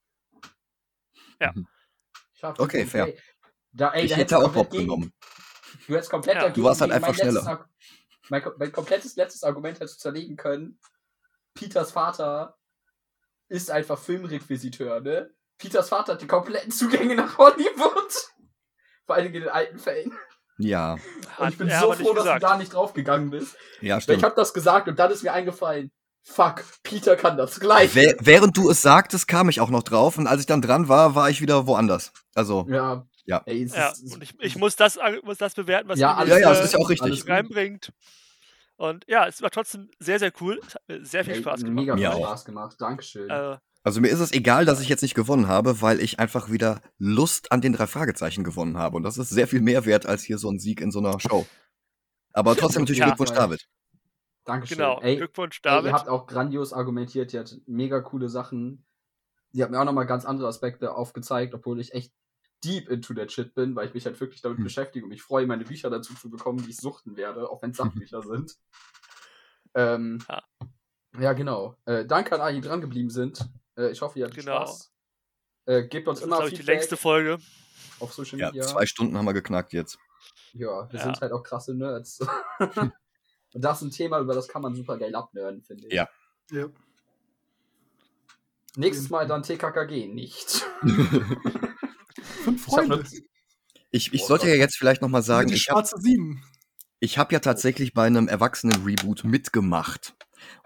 da. 1.40 1.54
Okay, 2.58 2.86
fair. 2.86 3.14
Da, 3.72 3.92
ey, 3.94 4.06
Ich 4.06 4.12
da 4.12 4.18
hätte 4.18 4.38
auch 4.38 4.52
Bob 4.52 4.70
gegen- 4.70 4.84
genommen. 4.84 5.14
Du 5.88 5.94
hättest 5.96 6.12
komplett 6.12 6.36
Ja. 6.36 6.50
Du 6.50 6.64
warst 6.64 6.82
halt 6.82 6.92
einfach 6.92 7.16
schneller. 7.16 7.68
Mein, 8.30 8.44
mein 8.58 8.72
komplettes 8.72 9.16
letztes 9.16 9.44
Argument 9.44 9.80
hättest 9.80 9.98
du 10.00 10.02
zerlegen 10.04 10.36
können. 10.38 10.80
Peters 11.54 11.92
Vater 11.92 12.58
ist 13.50 13.70
einfach 13.72 14.00
Filmrequisiteur, 14.00 15.02
ne? 15.02 15.34
Peters 15.58 15.90
Vater 15.90 16.14
hat 16.14 16.22
die 16.22 16.28
kompletten 16.28 16.72
Zugänge 16.72 17.16
nach 17.16 17.38
Hollywood. 17.38 18.14
Vor 19.06 19.16
allem 19.16 19.28
in 19.28 19.34
den 19.34 19.50
alten 19.50 19.80
Fällen. 19.80 20.12
Ja, 20.58 20.94
Und 20.94 21.00
Hat 21.40 21.52
ich 21.54 21.58
bin 21.58 21.68
er 21.68 21.80
so 21.80 21.88
froh, 21.94 21.98
dass 21.98 22.08
du 22.08 22.14
gesagt. 22.14 22.44
da 22.44 22.58
nicht 22.58 22.74
draufgegangen 22.74 23.30
bist. 23.32 23.56
ja, 23.82 23.94
Weil 23.96 23.98
ich 24.00 24.04
stimmt. 24.04 24.24
habe 24.24 24.36
das 24.36 24.54
gesagt 24.54 24.88
und 24.88 25.00
dann 25.00 25.12
ist 25.12 25.24
mir 25.24 25.34
eingefallen, 25.34 25.92
fuck, 26.24 26.64
Peter 26.84 27.16
kann 27.16 27.38
das 27.38 27.60
gleich. 27.60 27.96
Wäh- 27.96 28.16
Während 28.20 28.56
du 28.56 28.70
es 28.70 28.82
sagtest, 28.82 29.28
kam 29.28 29.50
ich 29.50 29.60
auch 29.62 29.70
noch 29.70 29.84
drauf 29.84 30.18
und 30.18 30.28
als 30.28 30.42
ich 30.42 30.46
dann 30.46 30.62
dran 30.62 30.88
war, 30.88 31.16
war 31.16 31.30
ich 31.30 31.42
wieder 31.42 31.66
woanders. 31.68 32.12
Also, 32.36 32.66
Ja. 32.70 33.06
Ja. 33.26 33.42
Ey, 33.46 33.66
Ja, 33.66 33.90
ist, 33.90 34.18
ich, 34.22 34.34
ich 34.40 34.56
muss, 34.58 34.76
das, 34.76 35.00
muss 35.24 35.38
das 35.38 35.54
bewerten, 35.56 35.88
was 35.90 35.98
Ja, 35.98 36.14
alles- 36.14 36.30
ja, 36.30 36.40
ja, 36.40 36.50
das 36.50 36.66
ist 36.66 36.74
ja 36.74 36.80
auch 36.80 36.90
richtig. 36.90 37.28
reinbringt. 37.28 37.92
Und 38.76 39.06
ja, 39.08 39.28
es 39.28 39.42
war 39.42 39.50
trotzdem 39.50 39.90
sehr, 40.00 40.20
sehr 40.20 40.32
cool. 40.42 40.60
Es 40.68 40.76
hat 40.76 40.82
mir 40.90 41.06
sehr 41.06 41.24
viel 41.24 41.34
Ey, 41.36 41.42
Spaß 41.42 41.62
gemacht. 41.62 41.76
Mega 41.76 41.96
viel. 41.96 42.12
Spaß 42.24 42.46
gemacht. 42.46 42.76
Dankeschön. 42.80 43.30
Äh, 43.30 43.58
also 43.84 44.02
mir 44.02 44.08
ist 44.10 44.20
es 44.20 44.32
egal, 44.32 44.66
dass 44.66 44.80
ich 44.82 44.90
jetzt 44.90 45.02
nicht 45.02 45.16
gewonnen 45.16 45.48
habe, 45.48 45.82
weil 45.82 46.00
ich 46.00 46.20
einfach 46.20 46.50
wieder 46.52 46.82
Lust 46.98 47.52
an 47.52 47.62
den 47.62 47.74
drei 47.74 47.88
Fragezeichen 47.88 48.44
gewonnen 48.44 48.78
habe. 48.78 48.96
Und 48.96 49.04
das 49.04 49.18
ist 49.18 49.30
sehr 49.30 49.48
viel 49.48 49.62
mehr 49.62 49.86
wert 49.86 50.06
als 50.06 50.24
hier 50.24 50.38
so 50.38 50.50
ein 50.50 50.60
Sieg 50.60 50.80
in 50.82 50.92
so 50.92 51.00
einer 51.00 51.20
Show. 51.20 51.46
Aber 52.34 52.56
trotzdem 52.58 52.84
natürlich 52.84 53.00
Ja. 53.00 53.06
Glückwunsch, 53.08 53.32
David. 53.32 53.68
Dankeschön. 54.46 54.78
genau. 54.78 55.00
Ey, 55.02 55.18
Glückwunsch, 55.18 55.58
Ey, 55.58 55.62
David. 55.64 55.92
ihr 55.92 55.94
habt 55.94 56.10
auch 56.10 56.28
grandios 56.28 56.74
argumentiert, 56.74 57.34
ihr 57.34 57.42
hattet 57.42 57.68
mega 57.68 58.02
coole 58.02 58.28
Sachen. 58.30 58.86
Ihr 59.52 59.64
habt 59.64 59.72
mir 59.72 59.80
auch 59.80 59.86
nochmal 59.86 60.06
ganz 60.08 60.26
andere 60.26 60.48
Aspekte 60.48 60.96
aufgezeigt, 60.96 61.54
obwohl 61.54 61.80
ich 61.80 61.94
echt 61.94 62.12
deep 62.64 62.90
into 62.90 63.14
that 63.14 63.32
shit 63.32 63.54
bin, 63.54 63.76
weil 63.76 63.88
ich 63.88 63.94
mich 63.94 64.06
halt 64.06 64.20
wirklich 64.20 64.42
damit 64.42 64.58
Hm. 64.58 64.64
beschäftige 64.64 65.06
und 65.06 65.10
mich 65.10 65.22
freue, 65.22 65.46
meine 65.46 65.66
Bücher 65.66 65.90
dazu 65.90 66.14
zu 66.16 66.30
bekommen, 66.30 66.64
die 66.64 66.70
ich 66.72 66.78
suchten 66.78 67.16
werde, 67.18 67.50
auch 67.50 67.62
wenn 67.62 67.72
es. 67.72 67.78
Sachbücher 68.08 68.22
sind. 68.24 68.56
Ähm, 69.76 70.20
Ja. 70.30 70.42
ja, 71.20 71.34
genau. 71.34 71.76
Äh, 71.86 72.06
danke 72.06 72.34
an 72.36 72.42
alle, 72.42 72.56
die 72.56 72.62
dran 72.68 72.82
geblieben 72.82 73.10
sind. 73.10 73.50
Äh, 73.78 73.92
ich 73.92 74.02
hoffe, 74.02 74.20
ihr 74.20 74.26
hattet 74.26 74.38
Genau. 74.40 74.58
Spaß. 74.66 74.92
Äh, 75.66 75.84
gebt 75.88 76.08
uns 76.08 76.20
das 76.20 76.24
ist, 76.24 76.28
immer 76.28 76.38
glaube 76.38 76.48
ich, 76.50 76.54
die 76.54 76.58
Feedback 76.58 76.76
längste 76.76 76.98
Folge. 76.98 77.38
auf 78.00 78.14
Social 78.14 78.40
Ja, 78.40 78.48
Media. 78.48 78.64
zwei 78.64 78.86
Stunden 78.86 79.18
haben 79.18 79.26
wir 79.26 79.34
geknackt 79.34 79.74
jetzt. 79.74 79.98
Ja, 80.54 80.92
wir 80.92 81.00
Ja. 81.00 81.04
sind 81.06 81.22
halt 81.22 81.32
auch 81.32 81.44
krasse 81.44 81.74
Nerds. 81.74 82.20
und 82.60 82.92
das 83.54 83.78
ist 83.78 83.88
ein 83.88 83.92
Thema, 83.92 84.20
über 84.20 84.34
das 84.34 84.48
kann 84.48 84.62
man 84.62 84.76
super 84.76 84.98
geil 84.98 85.16
abnörden, 85.16 85.62
finde 85.64 85.88
ich. 85.88 85.94
Ja. 85.94 86.10
Ja. 86.52 86.68
Nächstes 88.76 89.10
Mal 89.10 89.28
dann 89.28 89.44
TKKG 89.44 90.08
nicht. 90.08 90.66
Fünf 92.44 92.60
Ich 92.68 92.74
Freunde. 92.74 93.04
Ich, 93.92 94.12
ich 94.14 94.24
Oh 94.24 94.28
sollte 94.28 94.48
ja 94.50 94.56
jetzt 94.56 94.76
vielleicht 94.78 95.02
nochmal 95.04 95.22
sagen, 95.22 95.52
ich 95.52 95.70
habe 95.70 95.88
ich 97.00 97.18
hab 97.20 97.32
ja 97.32 97.40
tatsächlich 97.40 97.94
bei 97.94 98.06
einem 98.08 98.28
Erwachsenen-Reboot 98.28 99.24
mitgemacht. 99.26 100.16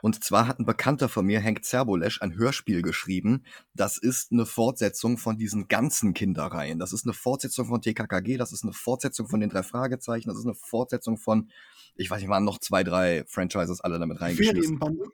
Und 0.01 0.23
zwar 0.23 0.47
hat 0.47 0.59
ein 0.59 0.65
Bekannter 0.65 1.09
von 1.09 1.25
mir, 1.25 1.43
Hank 1.43 1.63
Zerbolesch, 1.63 2.21
ein 2.21 2.35
Hörspiel 2.35 2.81
geschrieben. 2.81 3.43
Das 3.73 3.97
ist 3.97 4.31
eine 4.31 4.45
Fortsetzung 4.45 5.17
von 5.17 5.37
diesen 5.37 5.67
ganzen 5.67 6.13
Kinderreihen. 6.13 6.79
Das 6.79 6.93
ist 6.93 7.05
eine 7.05 7.13
Fortsetzung 7.13 7.67
von 7.67 7.81
TKKG, 7.81 8.37
das 8.37 8.51
ist 8.51 8.63
eine 8.63 8.73
Fortsetzung 8.73 9.27
von 9.27 9.39
den 9.39 9.49
drei 9.49 9.63
Fragezeichen, 9.63 10.29
das 10.29 10.37
ist 10.37 10.45
eine 10.45 10.55
Fortsetzung 10.55 11.17
von, 11.17 11.49
ich 11.95 12.09
weiß 12.09 12.21
nicht, 12.21 12.29
waren 12.29 12.43
noch 12.43 12.59
zwei, 12.59 12.83
drei 12.83 13.23
Franchises 13.27 13.81
alle 13.81 13.99
damit 13.99 14.21
reingeschmissen. 14.21 14.77
Ferienbande. 14.77 15.05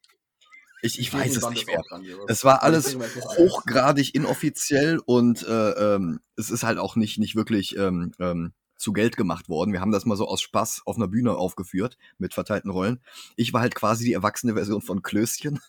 Ich, 0.84 1.00
ich 1.00 1.14
weiß 1.14 1.38
es 1.38 1.50
nicht 1.50 1.66
mehr. 1.66 1.82
Es 2.28 2.44
war 2.44 2.62
alles 2.62 2.98
hochgradig 3.38 4.14
inoffiziell 4.14 5.00
und 5.06 5.42
äh, 5.48 5.70
ähm, 5.96 6.20
es 6.36 6.50
ist 6.50 6.64
halt 6.64 6.78
auch 6.78 6.98
nicht, 6.98 7.20
nicht 7.20 7.38
wirklich 7.38 7.78
ähm, 7.78 8.12
ähm, 8.20 8.54
zu 8.84 8.94
Geld 8.94 9.18
gemacht 9.18 9.50
worden. 9.50 9.74
Wir 9.74 9.82
haben 9.82 9.92
das 9.92 10.06
mal 10.06 10.16
so 10.18 10.28
aus 10.28 10.42
Spaß 10.42 10.84
auf 10.86 10.98
einer 10.98 11.08
Bühne 11.08 11.36
aufgeführt 11.36 11.98
mit 12.18 12.34
verteilten 12.34 12.70
Rollen. 12.70 13.02
Ich 13.36 13.54
war 13.54 13.62
halt 13.62 13.74
quasi 13.76 14.06
die 14.06 14.14
erwachsene 14.14 14.54
Version 14.54 14.82
von 14.82 15.02
Klößchen 15.02 15.60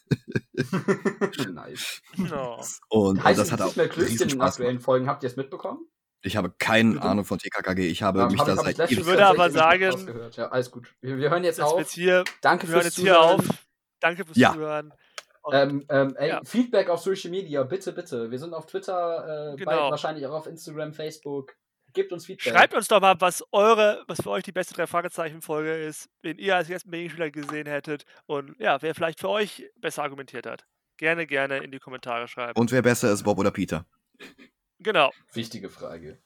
nice. 1.53 2.03
No. 2.17 2.61
und 2.89 3.23
Heißt 3.23 3.39
das 3.41 3.53
hat 3.53 3.61
nicht 3.61 3.69
auch 3.71 3.77
mehr 3.77 3.89
Klößchen 3.89 4.13
riesen 4.13 4.25
in 4.31 4.31
Spaß 4.37 4.51
aktuellen 4.55 4.71
gemacht. 4.73 4.85
Folgen? 4.85 5.09
Habt 5.09 5.23
ihr 5.23 5.29
es 5.29 5.37
mitbekommen? 5.37 5.87
Ich 6.23 6.37
habe 6.37 6.51
keine 6.59 6.93
Bitte? 6.95 7.05
Ahnung 7.05 7.25
von 7.25 7.39
TKKG. 7.39 7.87
Ich 7.89 8.03
habe 8.03 8.23
Ähm, 8.23 8.29
mich 8.29 8.41
hab- 8.41 8.47
da 8.47 8.57
seit 8.57 8.91
Ich 8.91 9.05
würde 9.05 9.27
aber 9.27 9.51
sagen-. 9.51 10.31
Ja, 10.37 10.49
alles 10.49 10.71
gut. 10.71 10.95
Wir, 11.01 11.19
wir 11.19 11.31
hören 11.31 11.45
jetzt 11.45 11.61
auf. 11.61 11.79
jetzt 11.79 11.93
hier, 11.93 12.25
Danke 12.41 12.67
wir 12.69 12.75
hören 12.75 12.83
fürs 12.83 12.97
jetzt 12.97 13.03
hier 13.05 13.15
Zuhören. 13.15 13.41
auf. 13.41 13.49
Danke 14.01 14.25
fürs 14.25 14.37
Ja. 14.39 14.53
Zuhören. 14.55 14.93
Ähm, 15.53 15.85
ähm, 15.91 16.17
ey, 16.17 16.31
Ja. 16.31 16.41
Feedback 16.45 16.89
auf 16.89 17.01
Social 17.01 17.31
Media, 17.31 17.63
bitte, 17.65 17.93
bitte. 17.93 18.31
Wir 18.31 18.39
sind 18.39 18.55
auf 18.55 18.65
Twitter, 18.65 19.53
äh, 19.53 19.57
Genau. 19.57 19.71
bald 19.71 19.91
wahrscheinlich 19.91 20.27
auch 20.27 20.33
auf 20.33 20.47
Instagram, 20.47 20.95
Facebook. 20.95 21.55
Gebt 21.95 22.13
uns 22.13 22.27
Feedback. 22.27 22.53
Schreibt 22.53 22.75
uns 22.75 22.89
doch 22.89 23.01
mal, 23.01 23.15
was 23.21 23.45
eure, 23.53 24.05
was 24.09 24.21
für 24.21 24.31
euch 24.31 24.43
die 24.43 24.53
beste 24.53 24.75
drei 24.75 24.87
Fragezeichen 24.87 25.41
Folge 25.41 25.73
ist, 25.75 26.11
wen 26.23 26.39
ihr 26.39 26.57
als 26.57 26.69
ersten 26.69 26.91
Gegenspieler 26.91 27.31
gesehen 27.31 27.67
hättet 27.67 28.05
und 28.27 28.57
ja, 28.59 28.83
wer 28.83 28.95
vielleicht 28.95 29.21
für 29.21 29.29
euch 29.29 29.65
besser 29.77 30.03
argumentiert 30.03 30.45
hat. 30.45 30.67
Gerne, 30.97 31.27
gerne 31.27 31.59
in 31.59 31.71
die 31.71 31.79
Kommentare 31.79 32.27
schreiben. 32.27 32.59
Und 32.59 32.73
wer 32.73 32.83
besser 32.83 33.13
ist, 33.13 33.23
Bob 33.23 33.39
oder 33.39 33.53
Peter? 33.53 33.87
genau. 34.81 35.13
Wichtige 35.33 35.71
Frage. 35.71 36.19